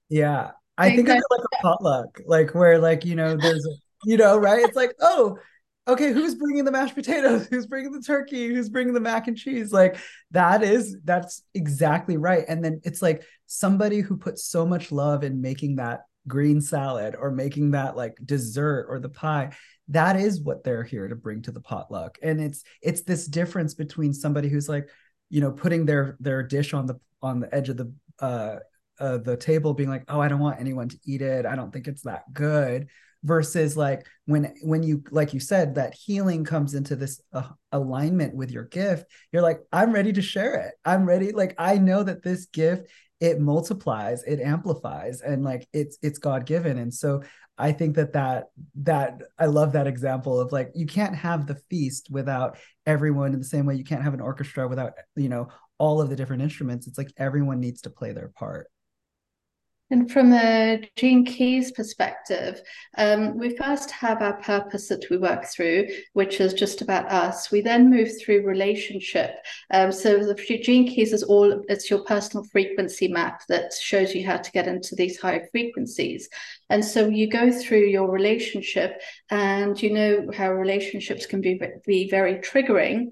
Yeah. 0.08 0.50
I 0.76 0.94
think 0.94 1.08
of 1.08 1.16
it 1.16 1.22
like 1.30 1.40
a 1.40 1.62
potluck, 1.62 2.20
like 2.26 2.54
where 2.54 2.78
like, 2.78 3.04
you 3.04 3.14
know, 3.14 3.36
there's, 3.36 3.66
you 4.04 4.16
know, 4.16 4.36
right? 4.36 4.64
It's 4.64 4.76
like, 4.76 4.92
oh, 5.00 5.38
okay, 5.86 6.12
who's 6.12 6.34
bringing 6.34 6.64
the 6.64 6.72
mashed 6.72 6.96
potatoes? 6.96 7.46
Who's 7.50 7.66
bringing 7.66 7.92
the 7.92 8.00
turkey? 8.00 8.48
Who's 8.48 8.68
bringing 8.68 8.94
the 8.94 9.00
mac 9.00 9.28
and 9.28 9.36
cheese? 9.36 9.72
Like 9.72 9.98
that 10.32 10.62
is, 10.62 10.96
that's 11.04 11.42
exactly 11.54 12.16
right. 12.16 12.44
And 12.48 12.64
then 12.64 12.80
it's 12.84 13.02
like 13.02 13.22
somebody 13.46 14.00
who 14.00 14.16
puts 14.16 14.44
so 14.44 14.66
much 14.66 14.90
love 14.90 15.22
in 15.22 15.40
making 15.40 15.76
that 15.76 16.02
green 16.26 16.60
salad 16.60 17.14
or 17.18 17.30
making 17.30 17.72
that 17.72 17.96
like 17.96 18.16
dessert 18.24 18.86
or 18.88 18.98
the 18.98 19.08
pie 19.08 19.52
that 19.88 20.16
is 20.16 20.40
what 20.40 20.64
they're 20.64 20.82
here 20.82 21.08
to 21.08 21.14
bring 21.14 21.42
to 21.42 21.52
the 21.52 21.60
potluck 21.60 22.18
and 22.22 22.40
it's 22.40 22.64
it's 22.80 23.02
this 23.02 23.26
difference 23.26 23.74
between 23.74 24.14
somebody 24.14 24.48
who's 24.48 24.68
like 24.68 24.88
you 25.28 25.40
know 25.40 25.50
putting 25.50 25.84
their 25.84 26.16
their 26.20 26.42
dish 26.42 26.72
on 26.72 26.86
the 26.86 26.98
on 27.24 27.40
the 27.40 27.52
edge 27.54 27.68
of 27.68 27.76
the 27.76 27.92
uh, 28.20 28.56
uh, 29.00 29.18
the 29.18 29.36
table 29.36 29.74
being 29.74 29.88
like 29.88 30.04
oh 30.08 30.20
i 30.20 30.28
don't 30.28 30.38
want 30.38 30.60
anyone 30.60 30.88
to 30.88 30.98
eat 31.04 31.22
it. 31.22 31.46
I 31.46 31.56
don't 31.56 31.72
think 31.72 31.88
it's 31.88 32.02
that 32.02 32.32
good. 32.32 32.88
Versus 33.24 33.74
like 33.74 34.06
when 34.26 34.54
when 34.62 34.82
you 34.82 35.02
like 35.10 35.32
you 35.32 35.40
said 35.40 35.76
that 35.76 35.94
healing 35.94 36.44
comes 36.44 36.74
into 36.74 36.94
this 36.94 37.22
uh, 37.32 37.48
alignment 37.72 38.34
with 38.34 38.50
your 38.50 38.64
gift 38.64 39.06
you're 39.32 39.40
like 39.40 39.60
i'm 39.72 39.92
ready 39.92 40.12
to 40.12 40.20
share 40.20 40.56
it. 40.56 40.74
I'm 40.84 41.06
ready 41.06 41.32
like 41.32 41.54
i 41.56 41.78
know 41.78 42.02
that 42.02 42.22
this 42.22 42.44
gift 42.46 42.86
it 43.20 43.40
multiplies 43.40 44.22
it 44.24 44.40
amplifies 44.40 45.22
and 45.22 45.42
like 45.42 45.66
it's 45.72 45.96
it's 46.02 46.18
god 46.18 46.44
given 46.44 46.76
and 46.76 46.92
so 46.92 47.22
i 47.56 47.72
think 47.72 47.96
that 47.96 48.12
that 48.12 48.48
that 48.74 49.22
i 49.38 49.46
love 49.46 49.72
that 49.72 49.86
example 49.86 50.38
of 50.38 50.52
like 50.52 50.70
you 50.74 50.84
can't 50.84 51.16
have 51.16 51.46
the 51.46 51.56
feast 51.70 52.10
without 52.10 52.58
everyone 52.86 53.32
in 53.32 53.38
the 53.38 53.44
same 53.44 53.66
way. 53.66 53.74
You 53.74 53.84
can't 53.84 54.02
have 54.02 54.14
an 54.14 54.20
orchestra 54.20 54.68
without 54.68 54.92
you 55.16 55.28
know 55.28 55.48
all 55.78 56.00
of 56.00 56.08
the 56.08 56.16
different 56.16 56.42
instruments 56.42 56.86
it's 56.86 56.98
like 56.98 57.12
everyone 57.16 57.60
needs 57.60 57.82
to 57.82 57.90
play 57.90 58.12
their 58.12 58.28
part 58.28 58.68
and 59.90 60.10
from 60.10 60.32
a 60.32 60.90
Gene 60.96 61.26
Keys 61.26 61.70
perspective, 61.70 62.62
um, 62.96 63.38
we 63.38 63.54
first 63.54 63.90
have 63.90 64.22
our 64.22 64.40
purpose 64.40 64.88
that 64.88 65.04
we 65.10 65.18
work 65.18 65.44
through, 65.44 65.86
which 66.14 66.40
is 66.40 66.54
just 66.54 66.80
about 66.80 67.12
us. 67.12 67.50
We 67.50 67.60
then 67.60 67.90
move 67.90 68.10
through 68.18 68.46
relationship. 68.46 69.36
Um, 69.70 69.92
so 69.92 70.18
the 70.18 70.34
Gene 70.34 70.88
Keys 70.88 71.12
is 71.12 71.22
all 71.22 71.62
it's 71.68 71.90
your 71.90 72.00
personal 72.00 72.44
frequency 72.44 73.08
map 73.08 73.42
that 73.48 73.74
shows 73.74 74.14
you 74.14 74.26
how 74.26 74.38
to 74.38 74.52
get 74.52 74.66
into 74.66 74.96
these 74.96 75.20
higher 75.20 75.46
frequencies. 75.52 76.30
And 76.70 76.82
so 76.82 77.08
you 77.08 77.28
go 77.28 77.52
through 77.52 77.84
your 77.84 78.10
relationship, 78.10 79.02
and 79.30 79.80
you 79.80 79.92
know 79.92 80.30
how 80.34 80.50
relationships 80.50 81.26
can 81.26 81.42
be 81.42 81.60
be 81.86 82.08
very 82.08 82.36
triggering 82.36 83.10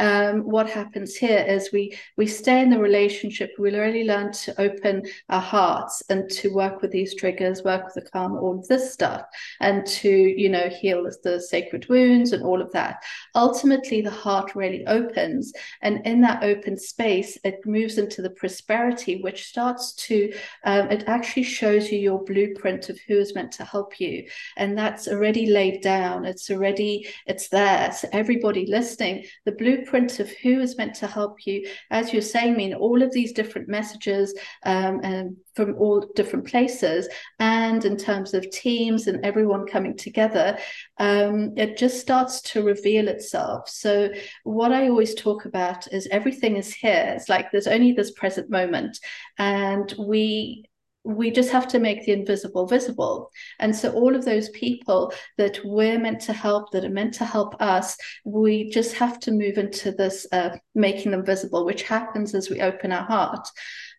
um, 0.00 0.40
what 0.40 0.68
happens 0.68 1.14
here 1.14 1.44
is 1.46 1.70
we 1.72 1.96
we 2.16 2.26
stay 2.26 2.62
in 2.62 2.70
the 2.70 2.78
relationship. 2.78 3.52
We 3.58 3.76
really 3.76 4.04
learn 4.04 4.32
to 4.32 4.58
open 4.58 5.04
our 5.28 5.40
hearts 5.40 6.02
and 6.08 6.28
to 6.30 6.54
work 6.54 6.80
with 6.80 6.90
these 6.90 7.14
triggers, 7.14 7.62
work 7.62 7.84
with 7.84 7.94
the 7.94 8.10
karma, 8.10 8.40
all 8.40 8.58
of 8.58 8.66
this 8.66 8.92
stuff, 8.92 9.22
and 9.60 9.86
to 9.86 10.08
you 10.08 10.48
know 10.48 10.70
heal 10.70 11.06
the 11.22 11.38
sacred 11.38 11.86
wounds 11.90 12.32
and 12.32 12.42
all 12.42 12.62
of 12.62 12.72
that. 12.72 13.02
Ultimately, 13.34 14.00
the 14.00 14.10
heart 14.10 14.54
really 14.54 14.86
opens, 14.86 15.52
and 15.82 16.04
in 16.06 16.22
that 16.22 16.42
open 16.42 16.78
space, 16.78 17.36
it 17.44 17.66
moves 17.66 17.98
into 17.98 18.22
the 18.22 18.30
prosperity, 18.30 19.20
which 19.20 19.48
starts 19.48 19.92
to 20.06 20.32
um, 20.64 20.90
it 20.90 21.04
actually 21.08 21.42
shows 21.42 21.92
you 21.92 21.98
your 21.98 22.24
blueprint 22.24 22.88
of 22.88 22.98
who 23.06 23.18
is 23.18 23.34
meant 23.34 23.52
to 23.52 23.64
help 23.64 24.00
you, 24.00 24.24
and 24.56 24.78
that's 24.78 25.08
already 25.08 25.44
laid 25.50 25.82
down. 25.82 26.24
It's 26.24 26.50
already 26.50 27.06
it's 27.26 27.48
there. 27.48 27.92
So 27.92 28.08
everybody 28.14 28.64
listening, 28.64 29.26
the 29.44 29.52
blueprint 29.52 29.89
blueprint 29.90 30.20
of 30.20 30.30
who 30.42 30.60
is 30.60 30.76
meant 30.76 30.94
to 30.94 31.06
help 31.06 31.46
you. 31.46 31.66
As 31.90 32.12
you're 32.12 32.22
saying, 32.22 32.56
Mina, 32.56 32.78
all 32.78 33.02
of 33.02 33.12
these 33.12 33.32
different 33.32 33.68
messages 33.68 34.34
um, 34.64 35.00
and 35.02 35.36
from 35.54 35.74
all 35.76 36.06
different 36.14 36.46
places, 36.46 37.08
and 37.38 37.84
in 37.84 37.96
terms 37.96 38.34
of 38.34 38.50
teams 38.50 39.06
and 39.06 39.24
everyone 39.24 39.66
coming 39.66 39.96
together, 39.96 40.58
um, 40.98 41.52
it 41.56 41.76
just 41.76 42.00
starts 42.00 42.40
to 42.42 42.62
reveal 42.62 43.08
itself. 43.08 43.68
So, 43.68 44.10
what 44.44 44.72
I 44.72 44.88
always 44.88 45.14
talk 45.14 45.44
about 45.44 45.92
is 45.92 46.08
everything 46.10 46.56
is 46.56 46.72
here. 46.72 47.14
It's 47.16 47.28
like 47.28 47.50
there's 47.50 47.66
only 47.66 47.92
this 47.92 48.12
present 48.12 48.48
moment, 48.48 48.98
and 49.38 49.92
we 49.98 50.69
we 51.04 51.30
just 51.30 51.50
have 51.50 51.66
to 51.68 51.78
make 51.78 52.04
the 52.04 52.12
invisible 52.12 52.66
visible. 52.66 53.30
And 53.58 53.74
so, 53.74 53.92
all 53.92 54.14
of 54.14 54.24
those 54.24 54.50
people 54.50 55.12
that 55.38 55.58
we're 55.64 55.98
meant 55.98 56.20
to 56.22 56.32
help, 56.32 56.70
that 56.72 56.84
are 56.84 56.90
meant 56.90 57.14
to 57.14 57.24
help 57.24 57.60
us, 57.60 57.96
we 58.24 58.70
just 58.70 58.94
have 58.94 59.18
to 59.20 59.32
move 59.32 59.56
into 59.56 59.92
this 59.92 60.26
uh, 60.32 60.56
making 60.74 61.12
them 61.12 61.24
visible, 61.24 61.64
which 61.64 61.82
happens 61.82 62.34
as 62.34 62.50
we 62.50 62.60
open 62.60 62.92
our 62.92 63.04
heart. 63.04 63.48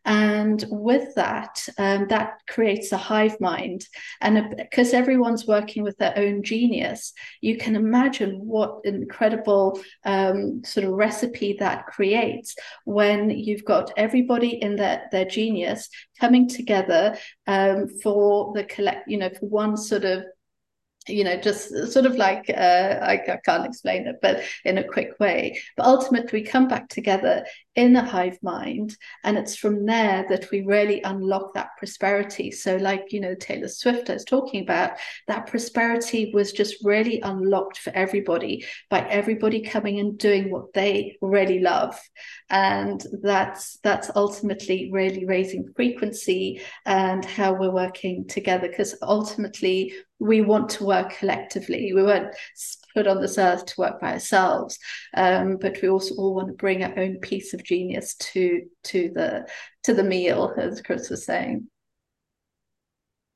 And 0.06 0.64
with 0.70 1.14
that, 1.16 1.68
um, 1.78 2.08
that 2.08 2.42
creates 2.50 2.92
a 2.92 2.98
hive 2.98 3.40
mind. 3.40 3.86
And 4.20 4.56
because 4.58 4.94
everyone's 4.94 5.46
working 5.46 5.84
with 5.84 5.98
their 5.98 6.18
own 6.18 6.44
genius, 6.44 7.14
you 7.40 7.58
can 7.58 7.76
imagine 7.76 8.40
what 8.40 8.82
incredible 8.84 9.80
um, 10.04 10.64
sort 10.64 10.86
of 10.86 10.94
recipe 10.94 11.58
that 11.60 11.86
creates 11.88 12.56
when 12.86 13.30
you've 13.30 13.66
got 13.66 13.92
everybody 13.96 14.62
in 14.62 14.76
their, 14.76 15.08
their 15.12 15.26
genius 15.26 15.90
coming 16.20 16.48
together 16.48 17.18
um, 17.46 17.88
for 18.02 18.54
the 18.54 18.64
collect, 18.64 19.08
you 19.08 19.18
know, 19.18 19.30
for 19.30 19.48
one 19.48 19.78
sort 19.78 20.06
of 20.06 20.24
you 21.08 21.24
know, 21.24 21.36
just 21.36 21.70
sort 21.92 22.06
of 22.06 22.16
like 22.16 22.50
uh, 22.50 23.00
I, 23.02 23.14
I, 23.14 23.40
can't 23.44 23.66
explain 23.66 24.06
it, 24.08 24.18
but 24.22 24.44
in 24.64 24.78
a 24.78 24.84
quick 24.84 25.20
way. 25.20 25.60
But 25.76 25.88
ultimately, 25.88 26.42
we 26.42 26.46
come 26.46 26.68
back 26.68 26.90
together 26.90 27.46
in 27.76 27.96
a 27.96 28.04
hive 28.04 28.38
mind, 28.42 28.98
and 29.24 29.38
it's 29.38 29.56
from 29.56 29.86
there 29.86 30.26
that 30.30 30.52
we 30.52 30.62
really 30.62 31.02
unlock 31.04 31.54
that 31.54 31.70
prosperity. 31.78 32.52
So, 32.52 32.76
like 32.76 33.14
you 33.14 33.22
know, 33.22 33.34
Taylor 33.36 33.70
Swift 33.70 34.10
I 34.10 34.14
was 34.14 34.26
talking 34.26 34.62
about, 34.62 34.92
that 35.28 35.48
prosperity 35.48 36.32
was 36.34 36.52
just 36.52 36.84
really 36.84 37.22
unlocked 37.22 37.78
for 37.78 37.92
everybody 37.92 38.66
by 38.90 39.08
everybody 39.08 39.62
coming 39.62 40.00
and 40.00 40.18
doing 40.18 40.52
what 40.52 40.74
they 40.74 41.18
really 41.22 41.60
love, 41.60 41.98
and 42.50 43.06
that's 43.22 43.78
that's 43.84 44.12
ultimately 44.16 44.90
really 44.92 45.26
raising 45.26 45.72
frequency 45.74 46.62
and 46.86 47.24
how 47.24 47.54
we're 47.54 47.72
working 47.72 48.28
together. 48.28 48.68
Because 48.68 48.96
ultimately, 49.02 49.94
we 50.20 50.42
want 50.42 50.70
to 50.70 50.84
work 50.84 51.12
collectively. 51.18 51.94
We 51.94 52.04
weren't 52.04 52.36
put 52.94 53.08
on 53.08 53.22
this 53.22 53.38
earth 53.38 53.66
to 53.66 53.80
work 53.80 54.00
by 54.00 54.14
ourselves, 54.14 54.78
um, 55.16 55.58
but 55.58 55.82
we 55.82 55.90
also 55.90 56.16
all 56.16 56.36
want 56.36 56.48
to 56.48 56.54
bring 56.54 56.84
our 56.84 56.98
own 57.00 57.18
piece 57.20 57.54
of 57.54 57.64
genius 57.64 58.16
to 58.16 58.64
to 58.84 59.12
the 59.14 59.48
to 59.84 59.94
the 59.94 60.04
meal, 60.04 60.54
as 60.58 60.82
Chris 60.82 61.10
was 61.10 61.26
saying. 61.26 61.68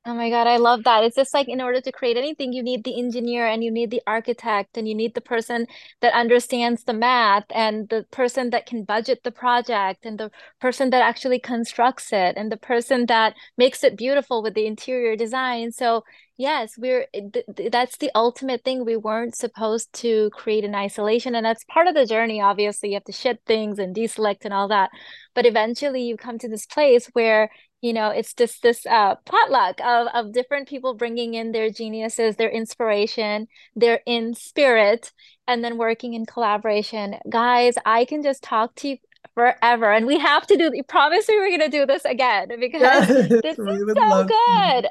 Oh 0.07 0.13
my 0.13 0.29
God, 0.29 0.45
I 0.45 0.57
love 0.57 0.83
that. 0.83 1.03
It's 1.03 1.15
just 1.15 1.33
like 1.33 1.47
in 1.49 1.59
order 1.59 1.81
to 1.81 1.91
create 1.91 2.15
anything, 2.15 2.53
you 2.53 2.61
need 2.61 2.83
the 2.83 2.99
engineer 2.99 3.47
and 3.47 3.63
you 3.63 3.71
need 3.71 3.89
the 3.89 4.03
architect 4.05 4.77
and 4.77 4.87
you 4.87 4.93
need 4.93 5.15
the 5.15 5.21
person 5.21 5.65
that 6.01 6.13
understands 6.13 6.83
the 6.83 6.93
math 6.93 7.45
and 7.49 7.89
the 7.89 8.05
person 8.11 8.51
that 8.51 8.67
can 8.67 8.83
budget 8.83 9.21
the 9.23 9.31
project 9.31 10.05
and 10.05 10.19
the 10.19 10.29
person 10.61 10.91
that 10.91 11.01
actually 11.01 11.39
constructs 11.39 12.13
it 12.13 12.37
and 12.37 12.51
the 12.51 12.57
person 12.57 13.07
that 13.07 13.33
makes 13.57 13.83
it 13.83 13.97
beautiful 13.97 14.43
with 14.43 14.53
the 14.53 14.67
interior 14.67 15.15
design. 15.15 15.71
So 15.71 16.03
Yes, 16.37 16.77
we're 16.77 17.07
th 17.13 17.45
th 17.55 17.71
that's 17.71 17.95
the 17.97 18.11
ultimate 18.13 18.61
thing. 18.65 18.83
We 18.83 18.97
weren't 18.97 19.35
supposed 19.37 19.93
to 20.03 20.29
create 20.31 20.65
in 20.65 20.75
isolation, 20.75 21.33
and 21.33 21.45
that's 21.45 21.63
part 21.63 21.87
of 21.87 21.95
the 21.95 22.05
journey. 22.05 22.41
Obviously, 22.41 22.89
you 22.89 22.95
have 22.97 23.05
to 23.05 23.13
shed 23.13 23.39
things 23.45 23.79
and 23.79 23.95
deselect 23.95 24.43
and 24.43 24.53
all 24.53 24.67
that. 24.67 24.89
But 25.33 25.45
eventually, 25.45 26.03
you 26.03 26.17
come 26.17 26.37
to 26.39 26.49
this 26.49 26.65
place 26.65 27.07
where 27.13 27.49
you 27.85 27.93
know 27.93 28.09
it's 28.09 28.33
just 28.33 28.63
this 28.63 28.85
uh, 28.87 29.13
potluck 29.25 29.79
of, 29.81 30.07
of 30.13 30.33
different 30.33 30.67
people 30.67 30.95
bringing 30.95 31.35
in 31.35 31.51
their 31.51 31.69
geniuses 31.69 32.35
their 32.35 32.49
inspiration 32.49 33.47
their 33.75 33.99
in 34.05 34.33
spirit 34.33 35.13
and 35.47 35.63
then 35.63 35.77
working 35.77 36.15
in 36.15 36.25
collaboration. 36.25 37.15
Guys 37.29 37.75
i 37.85 38.05
can 38.05 38.23
just 38.23 38.41
talk 38.41 38.73
to 38.75 38.89
you 38.89 38.97
forever 39.35 39.91
and 39.91 40.05
we 40.05 40.17
have 40.17 40.47
to 40.47 40.55
do 40.55 40.71
we 40.71 40.81
promise 40.81 41.25
we 41.27 41.39
were 41.39 41.49
going 41.49 41.59
to 41.59 41.69
do 41.69 41.85
this 41.85 42.05
again 42.05 42.47
because 42.59 42.81
yes, 42.81 43.07
this 43.43 43.57
is 43.57 43.57
so 43.57 44.27
good. 44.27 44.87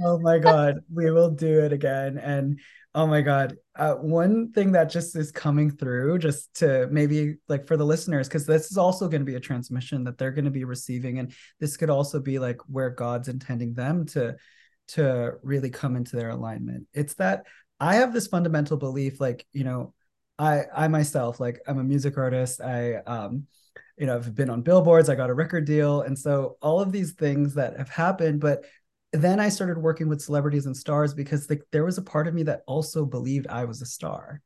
Oh 0.00 0.18
my 0.18 0.38
god 0.50 0.82
we 0.92 1.10
will 1.10 1.30
do 1.30 1.60
it 1.60 1.72
again 1.72 2.18
and 2.18 2.58
oh 2.94 3.06
my 3.06 3.20
god. 3.22 3.56
Uh, 3.74 3.94
one 3.94 4.52
thing 4.52 4.72
that 4.72 4.90
just 4.90 5.16
is 5.16 5.32
coming 5.32 5.70
through 5.70 6.18
just 6.18 6.54
to 6.54 6.86
maybe 6.90 7.36
like 7.48 7.66
for 7.66 7.76
the 7.76 7.86
listeners 7.86 8.28
because 8.28 8.44
this 8.44 8.70
is 8.70 8.76
also 8.76 9.08
going 9.08 9.22
to 9.22 9.26
be 9.26 9.36
a 9.36 9.40
transmission 9.40 10.04
that 10.04 10.18
they're 10.18 10.30
going 10.30 10.44
to 10.44 10.50
be 10.50 10.64
receiving 10.64 11.18
and 11.18 11.32
this 11.58 11.78
could 11.78 11.88
also 11.88 12.20
be 12.20 12.38
like 12.38 12.58
where 12.66 12.90
god's 12.90 13.28
intending 13.28 13.72
them 13.72 14.04
to 14.04 14.36
to 14.88 15.32
really 15.42 15.70
come 15.70 15.96
into 15.96 16.16
their 16.16 16.30
alignment. 16.30 16.86
It's 16.92 17.14
that 17.14 17.46
i 17.80 17.96
have 17.96 18.12
this 18.12 18.26
fundamental 18.26 18.76
belief 18.76 19.20
like 19.20 19.44
you 19.52 19.64
know 19.64 19.92
i 20.38 20.62
i 20.76 20.86
myself 20.86 21.40
like 21.40 21.60
i'm 21.66 21.78
a 21.78 21.84
music 21.84 22.18
artist. 22.18 22.60
I 22.60 22.96
um 22.96 23.46
you 23.96 24.06
know 24.06 24.16
i've 24.16 24.34
been 24.34 24.50
on 24.50 24.60
billboards. 24.60 25.08
I 25.08 25.14
got 25.14 25.30
a 25.30 25.34
record 25.34 25.64
deal. 25.64 26.02
And 26.02 26.18
so 26.18 26.58
all 26.60 26.80
of 26.80 26.92
these 26.92 27.12
things 27.12 27.54
that 27.54 27.78
have 27.78 27.88
happened 27.88 28.40
but 28.40 28.66
then 29.12 29.38
I 29.38 29.48
started 29.48 29.78
working 29.78 30.08
with 30.08 30.22
celebrities 30.22 30.66
and 30.66 30.76
stars 30.76 31.14
because 31.14 31.50
there 31.70 31.84
was 31.84 31.98
a 31.98 32.02
part 32.02 32.26
of 32.26 32.34
me 32.34 32.42
that 32.44 32.62
also 32.66 33.04
believed 33.04 33.46
I 33.46 33.64
was 33.64 33.82
a 33.82 33.86
star. 33.86 34.40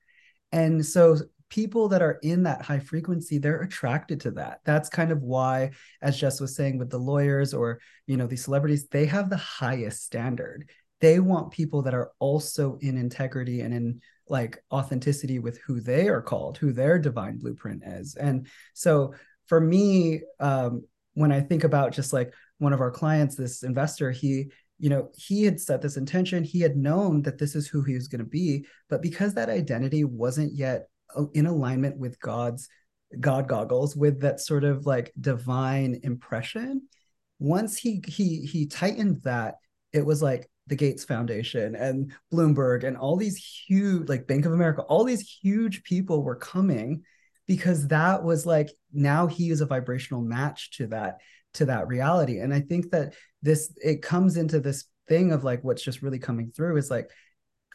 And 0.53 0.85
so 0.85 1.19
people 1.49 1.89
that 1.89 2.03
are 2.03 2.19
in 2.23 2.43
that 2.43 2.63
high 2.63 2.81
frequency 2.81 3.39
they're 3.39 3.63
attracted 3.63 4.21
to 4.21 4.33
that. 4.33 4.61
That's 4.65 4.89
kind 4.89 5.13
of 5.13 5.23
why 5.23 5.71
as 6.03 6.19
jess 6.19 6.41
was 6.41 6.57
saying 6.57 6.79
with 6.79 6.91
the 6.91 6.99
lawyers 6.99 7.55
or 7.55 7.81
you 8.09 8.17
know 8.17 8.27
these 8.27 8.45
celebrities 8.45 8.89
they 8.89 9.07
have 9.07 9.31
the 9.31 9.37
highest 9.37 10.05
standard. 10.05 10.69
They 11.01 11.21
want 11.21 11.53
people 11.53 11.83
that 11.83 11.95
are 11.95 12.11
also 12.19 12.79
in 12.81 12.97
integrity 12.97 13.61
and 13.61 13.73
in 13.73 14.01
like 14.29 14.59
authenticity 14.73 15.39
with 15.39 15.59
who 15.59 15.81
they 15.81 16.09
are 16.09 16.23
called 16.23 16.59
who 16.59 16.73
their 16.73 16.99
divine 16.99 17.39
blueprint 17.39 17.85
is. 17.87 18.17
And 18.17 18.49
so 18.75 19.15
for 19.47 19.61
me 19.61 20.23
um 20.41 20.83
when 21.15 21.33
i 21.33 21.41
think 21.41 21.65
about 21.65 21.93
just 21.93 22.13
like 22.13 22.33
one 22.59 22.73
of 22.73 22.81
our 22.81 22.91
clients, 22.91 23.37
this 23.37 23.63
investor, 23.63 24.11
he 24.11 24.51
you 24.79 24.91
know 24.91 25.11
he 25.17 25.45
had 25.45 25.61
set 25.61 25.81
this 25.81 25.97
intention. 25.97 26.45
He 26.45 26.61
had 26.61 26.77
known 26.77 27.23
that 27.23 27.39
this 27.39 27.55
is 27.55 27.67
who 27.67 27.83
he 27.83 27.95
was 27.95 28.09
going 28.09 28.25
to 28.25 28.31
be 28.31 28.67
but 28.89 29.03
because 29.03 29.35
that 29.35 29.49
identity 29.49 30.05
wasn't 30.05 30.53
yet 30.55 30.89
uh, 31.17 31.25
in 31.35 31.47
alignment 31.47 31.97
with 31.99 32.19
god's 32.21 32.69
god 33.21 33.49
goggles 33.49 33.97
with 33.97 34.21
that 34.21 34.41
sort 34.41 34.65
of 34.65 34.87
like 34.87 35.13
divine 35.21 36.01
impression 36.03 36.83
once 37.39 37.77
he 37.77 38.03
he 38.07 38.41
he 38.41 38.67
tightened 38.67 39.21
that 39.23 39.57
it 39.93 40.05
was 40.05 40.23
like 40.23 40.51
the 40.67 40.77
gates 40.77 41.05
foundation 41.05 41.77
and 41.77 42.13
bloomberg 42.33 42.85
and 42.85 42.97
all 42.97 43.17
these 43.17 43.37
huge 43.37 44.09
like 44.09 44.27
bank 44.27 44.45
of 44.45 44.53
america 44.53 44.83
all 44.83 45.05
these 45.05 45.39
huge 45.43 45.83
people 45.85 46.23
were 46.23 46.37
coming 46.37 47.03
because 47.47 47.87
that 47.89 48.25
was 48.25 48.45
like 48.45 48.71
now 48.93 49.27
he 49.29 49.51
is 49.51 49.61
a 49.61 49.67
vibrational 49.67 50.23
match 50.23 50.73
to 50.73 50.89
that 50.89 51.19
to 51.57 51.67
that 51.67 51.89
reality. 51.89 52.39
And 52.39 52.55
i 52.55 52.61
think 52.61 52.91
that 52.91 53.15
this 53.43 53.73
it 53.83 54.03
comes 54.03 54.37
into 54.37 54.61
this 54.61 54.85
thing 55.09 55.33
of 55.33 55.45
like 55.45 55.63
what's 55.63 55.83
just 55.83 56.03
really 56.03 56.19
coming 56.19 56.51
through 56.51 56.77
is 56.77 56.91
like 56.91 57.11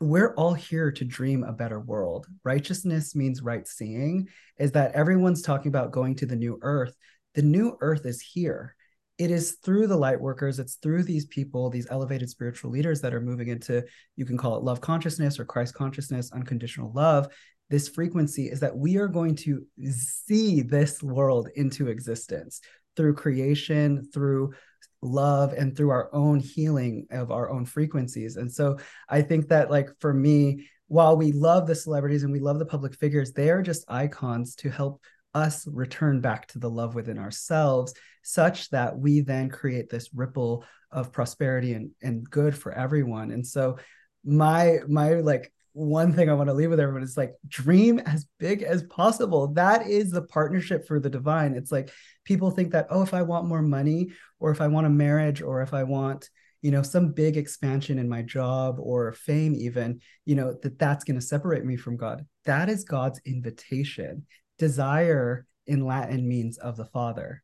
we're 0.02 0.34
all 0.34 0.56
here 0.56 0.92
to 0.92 1.06
dream 1.06 1.44
a 1.44 1.54
better 1.54 1.80
world. 1.80 2.26
Righteousness 2.44 3.16
means 3.16 3.44
right 3.44 3.68
seeing 3.68 4.28
is 4.58 4.72
that 4.72 4.94
everyone's 4.94 5.44
talking 5.44 5.70
about 5.70 5.92
going 5.92 6.16
to 6.16 6.26
the 6.26 6.36
new 6.36 6.58
earth. 6.64 6.96
The 7.36 7.44
new 7.44 7.78
earth 7.82 8.06
is 8.08 8.20
here. 8.20 8.76
It 9.20 9.30
is 9.30 9.60
through 9.64 9.86
the 9.86 9.98
light 9.98 10.20
workers. 10.20 10.58
It's 10.58 10.76
through 10.76 11.04
these 11.04 11.28
people 11.28 11.70
these 11.70 11.88
elevated 11.92 12.30
spiritual 12.32 12.72
leaders 12.72 13.02
that 13.02 13.14
are 13.14 13.22
moving 13.22 13.50
into 13.50 13.84
you 14.16 14.26
can 14.26 14.38
call 14.38 14.58
it 14.58 14.64
love 14.64 14.82
consciousness 14.82 15.40
or 15.40 15.46
christ 15.46 15.76
consciousness 15.76 16.32
unconditional 16.32 16.92
love. 16.94 17.28
This 17.70 17.88
frequency 17.88 18.50
is 18.50 18.60
that 18.62 18.76
we 18.76 18.98
are 18.98 19.08
going 19.08 19.36
to 19.38 19.66
see 19.92 20.62
this 20.62 21.02
world 21.04 21.48
into 21.56 21.88
existence 21.88 22.60
through 22.96 23.16
creation, 23.16 24.10
through 24.14 24.54
love, 25.02 25.54
and 25.54 25.76
through 25.76 25.90
our 25.90 26.14
own 26.14 26.40
healing 26.40 27.08
of 27.12 27.32
our 27.32 27.50
own 27.50 27.66
frequencies. 27.66 28.36
And 28.36 28.52
so 28.52 28.78
I 29.10 29.22
think 29.22 29.48
that, 29.50 29.72
like, 29.72 29.90
for 30.00 30.14
me, 30.14 30.68
while 30.88 31.18
we 31.18 31.32
love 31.32 31.68
the 31.68 31.76
celebrities 31.76 32.24
and 32.24 32.32
we 32.32 32.40
love 32.40 32.60
the 32.60 32.66
public 32.66 32.96
figures, 32.96 33.32
they 33.32 33.50
are 33.50 33.62
just 33.62 33.90
icons 33.90 34.56
to 34.58 34.70
help 34.70 35.02
us 35.34 35.66
return 35.68 36.22
back 36.22 36.48
to 36.48 36.60
the 36.60 36.70
love 36.70 36.96
within 36.96 37.18
ourselves 37.18 37.94
such 38.24 38.70
that 38.70 38.98
we 38.98 39.22
then 39.22 39.50
create 39.50 39.90
this 39.90 40.14
ripple 40.14 40.66
of 40.92 41.12
prosperity 41.12 41.74
and, 41.74 41.92
and 42.02 42.30
good 42.30 42.56
for 42.56 42.72
everyone 42.74 43.32
and 43.32 43.46
so 43.48 43.78
my 44.24 44.80
my 44.88 45.14
like 45.14 45.52
one 45.74 46.14
thing 46.14 46.30
I 46.30 46.34
want 46.34 46.50
to 46.50 46.54
leave 46.54 46.70
with 46.70 46.80
everyone 46.80 47.04
is 47.04 47.18
like 47.18 47.34
dream 47.48 48.00
as 48.00 48.28
big 48.40 48.62
as 48.62 48.84
possible. 48.84 49.48
That 49.54 49.88
is 49.88 50.12
the 50.12 50.24
partnership 50.24 50.88
for 50.88 51.00
the 51.00 51.10
divine. 51.10 51.56
It's 51.56 51.72
like 51.72 51.92
people 52.26 52.52
think 52.52 52.72
that, 52.72 52.88
oh, 52.90 53.02
if 53.02 53.14
I 53.14 53.22
want 53.22 53.48
more 53.48 53.62
money 53.62 54.10
or 54.40 54.52
if 54.52 54.62
I 54.62 54.68
want 54.68 54.88
a 54.88 54.90
marriage 54.92 55.42
or 55.42 55.62
if 55.62 55.74
I 55.74 55.84
want, 55.84 56.30
you 56.62 56.72
know, 56.72 56.84
some 56.84 57.14
big 57.14 57.38
expansion 57.38 57.98
in 57.98 58.10
my 58.10 58.22
job 58.22 58.78
or 58.80 59.14
fame, 59.14 59.56
even, 59.56 60.02
you 60.26 60.36
know, 60.36 60.56
that 60.62 60.78
that's 60.78 61.04
going 61.04 61.20
to 61.20 61.26
separate 61.26 61.66
me 61.66 61.78
from 61.78 61.98
God. 61.98 62.26
That 62.46 62.70
is 62.70 62.84
God's 62.84 63.20
invitation. 63.26 64.26
Desire 64.60 65.46
in 65.68 65.86
Latin 65.86 66.28
means 66.28 66.58
of 66.58 66.76
the 66.78 66.86
Father. 66.86 67.44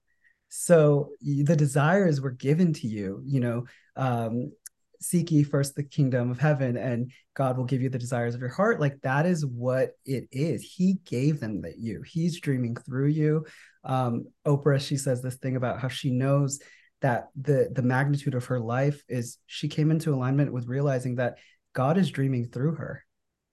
So 0.49 1.12
the 1.22 1.56
desires 1.56 2.22
were 2.22 2.32
given 2.32 2.74
to 2.74 2.88
you, 2.88 3.22
you 3.26 3.40
know, 3.40 3.66
um, 3.95 4.52
seek 4.99 5.32
ye 5.32 5.44
first 5.44 5.76
the 5.76 5.84
kingdom 5.84 6.32
of 6.32 6.40
heaven 6.40 6.78
and 6.78 7.11
God 7.34 7.57
will 7.57 7.65
give 7.65 7.82
you 7.82 7.90
the 7.90 7.99
desires 7.99 8.36
of 8.36 8.41
your 8.41 8.49
heart. 8.49 8.80
Like 8.80 8.99
that 9.02 9.26
is 9.26 9.45
what 9.45 9.91
it 10.06 10.28
is. 10.32 10.64
He 10.64 10.99
gave 11.06 11.40
them 11.40 11.61
that 11.61 11.78
you. 11.78 12.02
He's 12.02 12.40
dreaming 12.40 12.76
through 12.76 13.07
you. 13.07 13.45
Um, 13.84 14.26
Oprah, 14.45 14.82
she 14.82 14.98
says 14.98 15.22
this 15.22 15.36
thing 15.36 15.56
about 15.56 15.80
how 15.80 15.88
she 15.88 16.11
knows 16.11 16.60
that 17.02 17.28
the 17.40 17.69
the 17.72 17.84
magnitude 17.84 18.34
of 18.34 18.45
her 18.45 18.60
life 18.60 19.03
is 19.07 19.38
she 19.45 19.68
came 19.68 19.91
into 19.91 20.14
alignment 20.14 20.52
with 20.52 20.68
realizing 20.68 21.15
that 21.15 21.38
God 21.74 21.98
is 21.98 22.10
dreaming 22.10 22.45
through 22.45 22.76
her. 22.76 23.03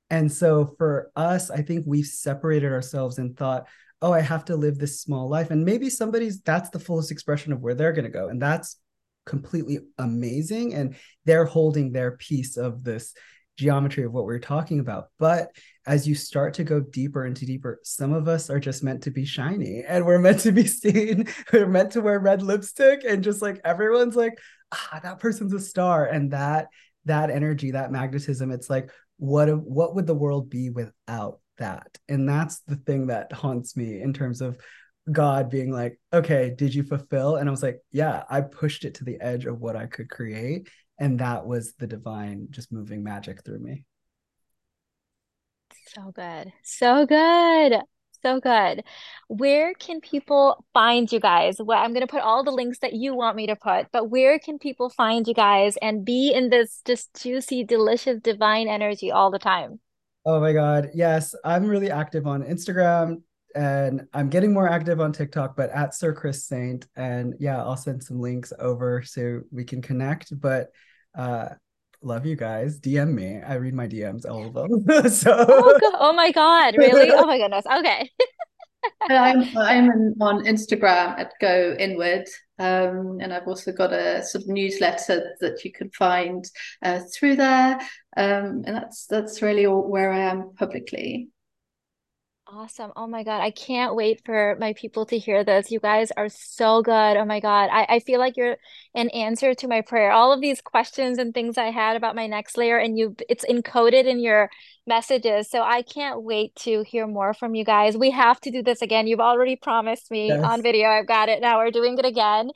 And 0.08 0.32
so 0.32 0.74
for 0.78 1.10
us, 1.14 1.50
I 1.50 1.62
think 1.62 1.84
we've 1.86 2.06
separated 2.06 2.72
ourselves 2.72 3.18
and 3.18 3.36
thought, 3.36 3.66
oh, 4.00 4.12
I 4.12 4.20
have 4.20 4.44
to 4.46 4.56
live 4.56 4.78
this 4.78 5.00
small 5.00 5.28
life. 5.28 5.50
And 5.50 5.64
maybe 5.64 5.90
somebody's 5.90 6.40
that's 6.40 6.70
the 6.70 6.78
fullest 6.78 7.10
expression 7.10 7.52
of 7.52 7.60
where 7.60 7.74
they're 7.74 7.92
going 7.92 8.04
to 8.04 8.10
go. 8.10 8.28
And 8.28 8.40
that's 8.40 8.78
completely 9.26 9.78
amazing 9.98 10.74
and 10.74 10.96
they're 11.24 11.44
holding 11.44 11.92
their 11.92 12.16
piece 12.16 12.56
of 12.56 12.84
this 12.84 13.14
geometry 13.56 14.04
of 14.04 14.12
what 14.12 14.24
we're 14.24 14.38
talking 14.38 14.80
about. 14.80 15.08
But 15.18 15.50
as 15.86 16.08
you 16.08 16.14
start 16.14 16.54
to 16.54 16.64
go 16.64 16.80
deeper 16.80 17.24
into 17.26 17.46
deeper 17.46 17.78
some 17.82 18.12
of 18.12 18.26
us 18.26 18.50
are 18.50 18.58
just 18.58 18.82
meant 18.82 19.02
to 19.02 19.10
be 19.10 19.24
shiny 19.24 19.84
and 19.86 20.04
we're 20.04 20.18
meant 20.18 20.40
to 20.40 20.52
be 20.52 20.66
seen. 20.66 21.28
We're 21.52 21.66
meant 21.66 21.92
to 21.92 22.00
wear 22.00 22.18
red 22.18 22.42
lipstick 22.42 23.04
and 23.06 23.22
just 23.22 23.42
like 23.42 23.60
everyone's 23.64 24.16
like 24.16 24.38
ah 24.72 25.00
that 25.02 25.20
person's 25.20 25.52
a 25.52 25.60
star. 25.60 26.06
And 26.06 26.32
that 26.32 26.68
that 27.04 27.30
energy 27.30 27.72
that 27.72 27.92
magnetism 27.92 28.50
it's 28.50 28.70
like 28.70 28.90
what 29.18 29.48
what 29.64 29.94
would 29.94 30.06
the 30.06 30.14
world 30.14 30.50
be 30.50 30.70
without 30.70 31.38
that? 31.58 31.98
And 32.08 32.28
that's 32.28 32.60
the 32.60 32.76
thing 32.76 33.08
that 33.08 33.32
haunts 33.32 33.76
me 33.76 34.00
in 34.00 34.12
terms 34.12 34.40
of 34.40 34.58
God 35.10 35.50
being 35.50 35.70
like, 35.70 35.98
okay, 36.12 36.54
did 36.56 36.74
you 36.74 36.82
fulfill? 36.82 37.36
And 37.36 37.48
I 37.48 37.50
was 37.50 37.62
like, 37.62 37.80
yeah, 37.90 38.24
I 38.30 38.40
pushed 38.40 38.84
it 38.84 38.94
to 38.94 39.04
the 39.04 39.20
edge 39.20 39.44
of 39.44 39.60
what 39.60 39.76
I 39.76 39.86
could 39.86 40.08
create. 40.08 40.68
And 40.98 41.18
that 41.20 41.46
was 41.46 41.74
the 41.74 41.86
divine 41.86 42.48
just 42.50 42.72
moving 42.72 43.02
magic 43.02 43.44
through 43.44 43.58
me. 43.58 43.84
So 45.94 46.12
good. 46.12 46.52
So 46.62 47.06
good. 47.06 47.80
So 48.22 48.40
good. 48.40 48.84
Where 49.28 49.74
can 49.74 50.00
people 50.00 50.64
find 50.72 51.12
you 51.12 51.20
guys? 51.20 51.56
Well, 51.60 51.78
I'm 51.78 51.92
going 51.92 52.06
to 52.06 52.10
put 52.10 52.22
all 52.22 52.42
the 52.42 52.50
links 52.50 52.78
that 52.78 52.94
you 52.94 53.14
want 53.14 53.36
me 53.36 53.48
to 53.48 53.56
put, 53.56 53.88
but 53.92 54.08
where 54.08 54.38
can 54.38 54.58
people 54.58 54.88
find 54.88 55.28
you 55.28 55.34
guys 55.34 55.76
and 55.82 56.06
be 56.06 56.32
in 56.32 56.48
this 56.48 56.80
just 56.86 57.10
juicy, 57.20 57.64
delicious, 57.64 58.20
divine 58.22 58.66
energy 58.66 59.10
all 59.10 59.30
the 59.30 59.38
time? 59.38 59.78
Oh 60.24 60.40
my 60.40 60.54
God. 60.54 60.88
Yes. 60.94 61.34
I'm 61.44 61.66
really 61.66 61.90
active 61.90 62.26
on 62.26 62.42
Instagram, 62.42 63.20
and 63.54 64.06
I'm 64.12 64.28
getting 64.28 64.52
more 64.52 64.68
active 64.68 65.00
on 65.00 65.12
TikTok, 65.12 65.56
but 65.56 65.70
at 65.70 65.94
Sir 65.94 66.12
Chris 66.12 66.44
Saint. 66.44 66.86
And 66.96 67.34
yeah, 67.38 67.62
I'll 67.62 67.76
send 67.76 68.02
some 68.02 68.20
links 68.20 68.52
over 68.58 69.02
so 69.02 69.40
we 69.50 69.64
can 69.64 69.82
connect. 69.82 70.38
But 70.40 70.70
uh 71.16 71.50
love 72.02 72.26
you 72.26 72.36
guys. 72.36 72.78
DM 72.80 73.12
me. 73.12 73.40
I 73.40 73.54
read 73.54 73.74
my 73.74 73.88
DMs, 73.88 74.28
all 74.28 74.46
of 74.46 74.54
them. 74.54 75.10
so 75.10 75.46
oh, 75.48 75.80
oh 76.00 76.12
my 76.12 76.30
god, 76.32 76.76
really? 76.76 77.10
Oh 77.10 77.26
my 77.26 77.38
goodness. 77.38 77.64
Okay. 77.66 78.10
I'm 79.10 79.56
I'm 79.56 80.14
on 80.20 80.44
Instagram 80.44 81.18
at 81.18 81.32
Go 81.40 81.74
Inward, 81.78 82.26
um, 82.58 83.18
and 83.20 83.32
I've 83.32 83.48
also 83.48 83.72
got 83.72 83.92
a 83.92 84.22
sort 84.22 84.44
of 84.44 84.48
newsletter 84.48 85.34
that 85.40 85.64
you 85.64 85.72
can 85.72 85.90
find 85.90 86.44
uh, 86.82 87.00
through 87.14 87.36
there, 87.36 87.78
um, 88.16 88.62
and 88.66 88.76
that's 88.76 89.06
that's 89.06 89.42
really 89.42 89.66
all 89.66 89.88
where 89.88 90.12
I 90.12 90.20
am 90.20 90.52
publicly. 90.56 91.28
Awesome. 92.46 92.92
Oh 92.94 93.06
my 93.06 93.24
God. 93.24 93.40
I 93.40 93.50
can't 93.50 93.94
wait 93.94 94.20
for 94.24 94.54
my 94.60 94.74
people 94.74 95.06
to 95.06 95.18
hear 95.18 95.44
this. 95.44 95.70
You 95.70 95.80
guys 95.80 96.12
are 96.14 96.28
so 96.28 96.82
good. 96.82 97.16
Oh 97.16 97.24
my 97.24 97.40
God. 97.40 97.70
I, 97.72 97.86
I 97.88 97.98
feel 98.00 98.20
like 98.20 98.36
you're 98.36 98.58
an 98.94 99.08
answer 99.10 99.54
to 99.54 99.66
my 99.66 99.80
prayer. 99.80 100.12
All 100.12 100.30
of 100.30 100.42
these 100.42 100.60
questions 100.60 101.16
and 101.16 101.32
things 101.32 101.56
I 101.56 101.70
had 101.70 101.96
about 101.96 102.14
my 102.14 102.26
next 102.26 102.58
layer, 102.58 102.76
and 102.76 102.98
you 102.98 103.16
it's 103.30 103.46
encoded 103.46 104.04
in 104.04 104.20
your 104.20 104.50
messages. 104.86 105.48
So 105.48 105.62
I 105.62 105.80
can't 105.80 106.22
wait 106.22 106.54
to 106.56 106.82
hear 106.82 107.06
more 107.06 107.32
from 107.32 107.54
you 107.54 107.64
guys. 107.64 107.96
We 107.96 108.10
have 108.10 108.38
to 108.42 108.50
do 108.50 108.62
this 108.62 108.82
again. 108.82 109.06
You've 109.06 109.20
already 109.20 109.56
promised 109.56 110.10
me 110.10 110.28
Yes. 110.28 110.44
on 110.44 110.62
video. 110.62 110.90
I've 110.90 111.08
got 111.08 111.30
it. 111.30 111.40
Now 111.40 111.58
we're 111.58 111.70
doing 111.70 111.98
it 111.98 112.04
again. 112.04 112.50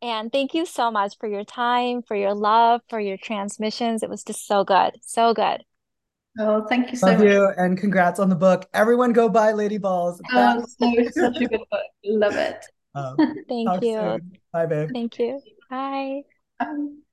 And 0.00 0.32
thank 0.32 0.54
you 0.54 0.64
so 0.64 0.90
much 0.90 1.18
for 1.18 1.28
your 1.28 1.44
time, 1.44 2.00
for 2.02 2.16
your 2.16 2.34
love, 2.34 2.80
for 2.88 2.98
your 2.98 3.18
transmissions. 3.18 4.02
It 4.02 4.08
was 4.08 4.24
just 4.24 4.46
so 4.46 4.64
good. 4.64 4.98
So 5.02 5.34
good. 5.34 5.64
Oh, 6.38 6.66
thank 6.66 6.90
you 6.90 6.96
so 6.96 7.06
Love 7.06 7.20
much. 7.20 7.28
you 7.28 7.48
and 7.56 7.78
congrats 7.78 8.18
on 8.18 8.28
the 8.28 8.34
book. 8.34 8.66
Everyone 8.74 9.12
go 9.12 9.28
buy 9.28 9.52
Lady 9.52 9.78
Balls. 9.78 10.20
Oh, 10.32 10.64
so 10.78 10.92
such 11.12 11.36
a 11.40 11.46
good 11.46 11.60
book. 11.70 11.80
Love 12.04 12.34
it. 12.34 12.64
Um, 12.94 13.16
Thank 13.48 13.82
you. 13.82 13.92
soon. 13.92 14.38
Bye, 14.52 14.66
babe. 14.66 14.90
Thank 14.92 15.18
you. 15.18 15.40
Bye. 15.70 16.22
Um, 16.58 17.03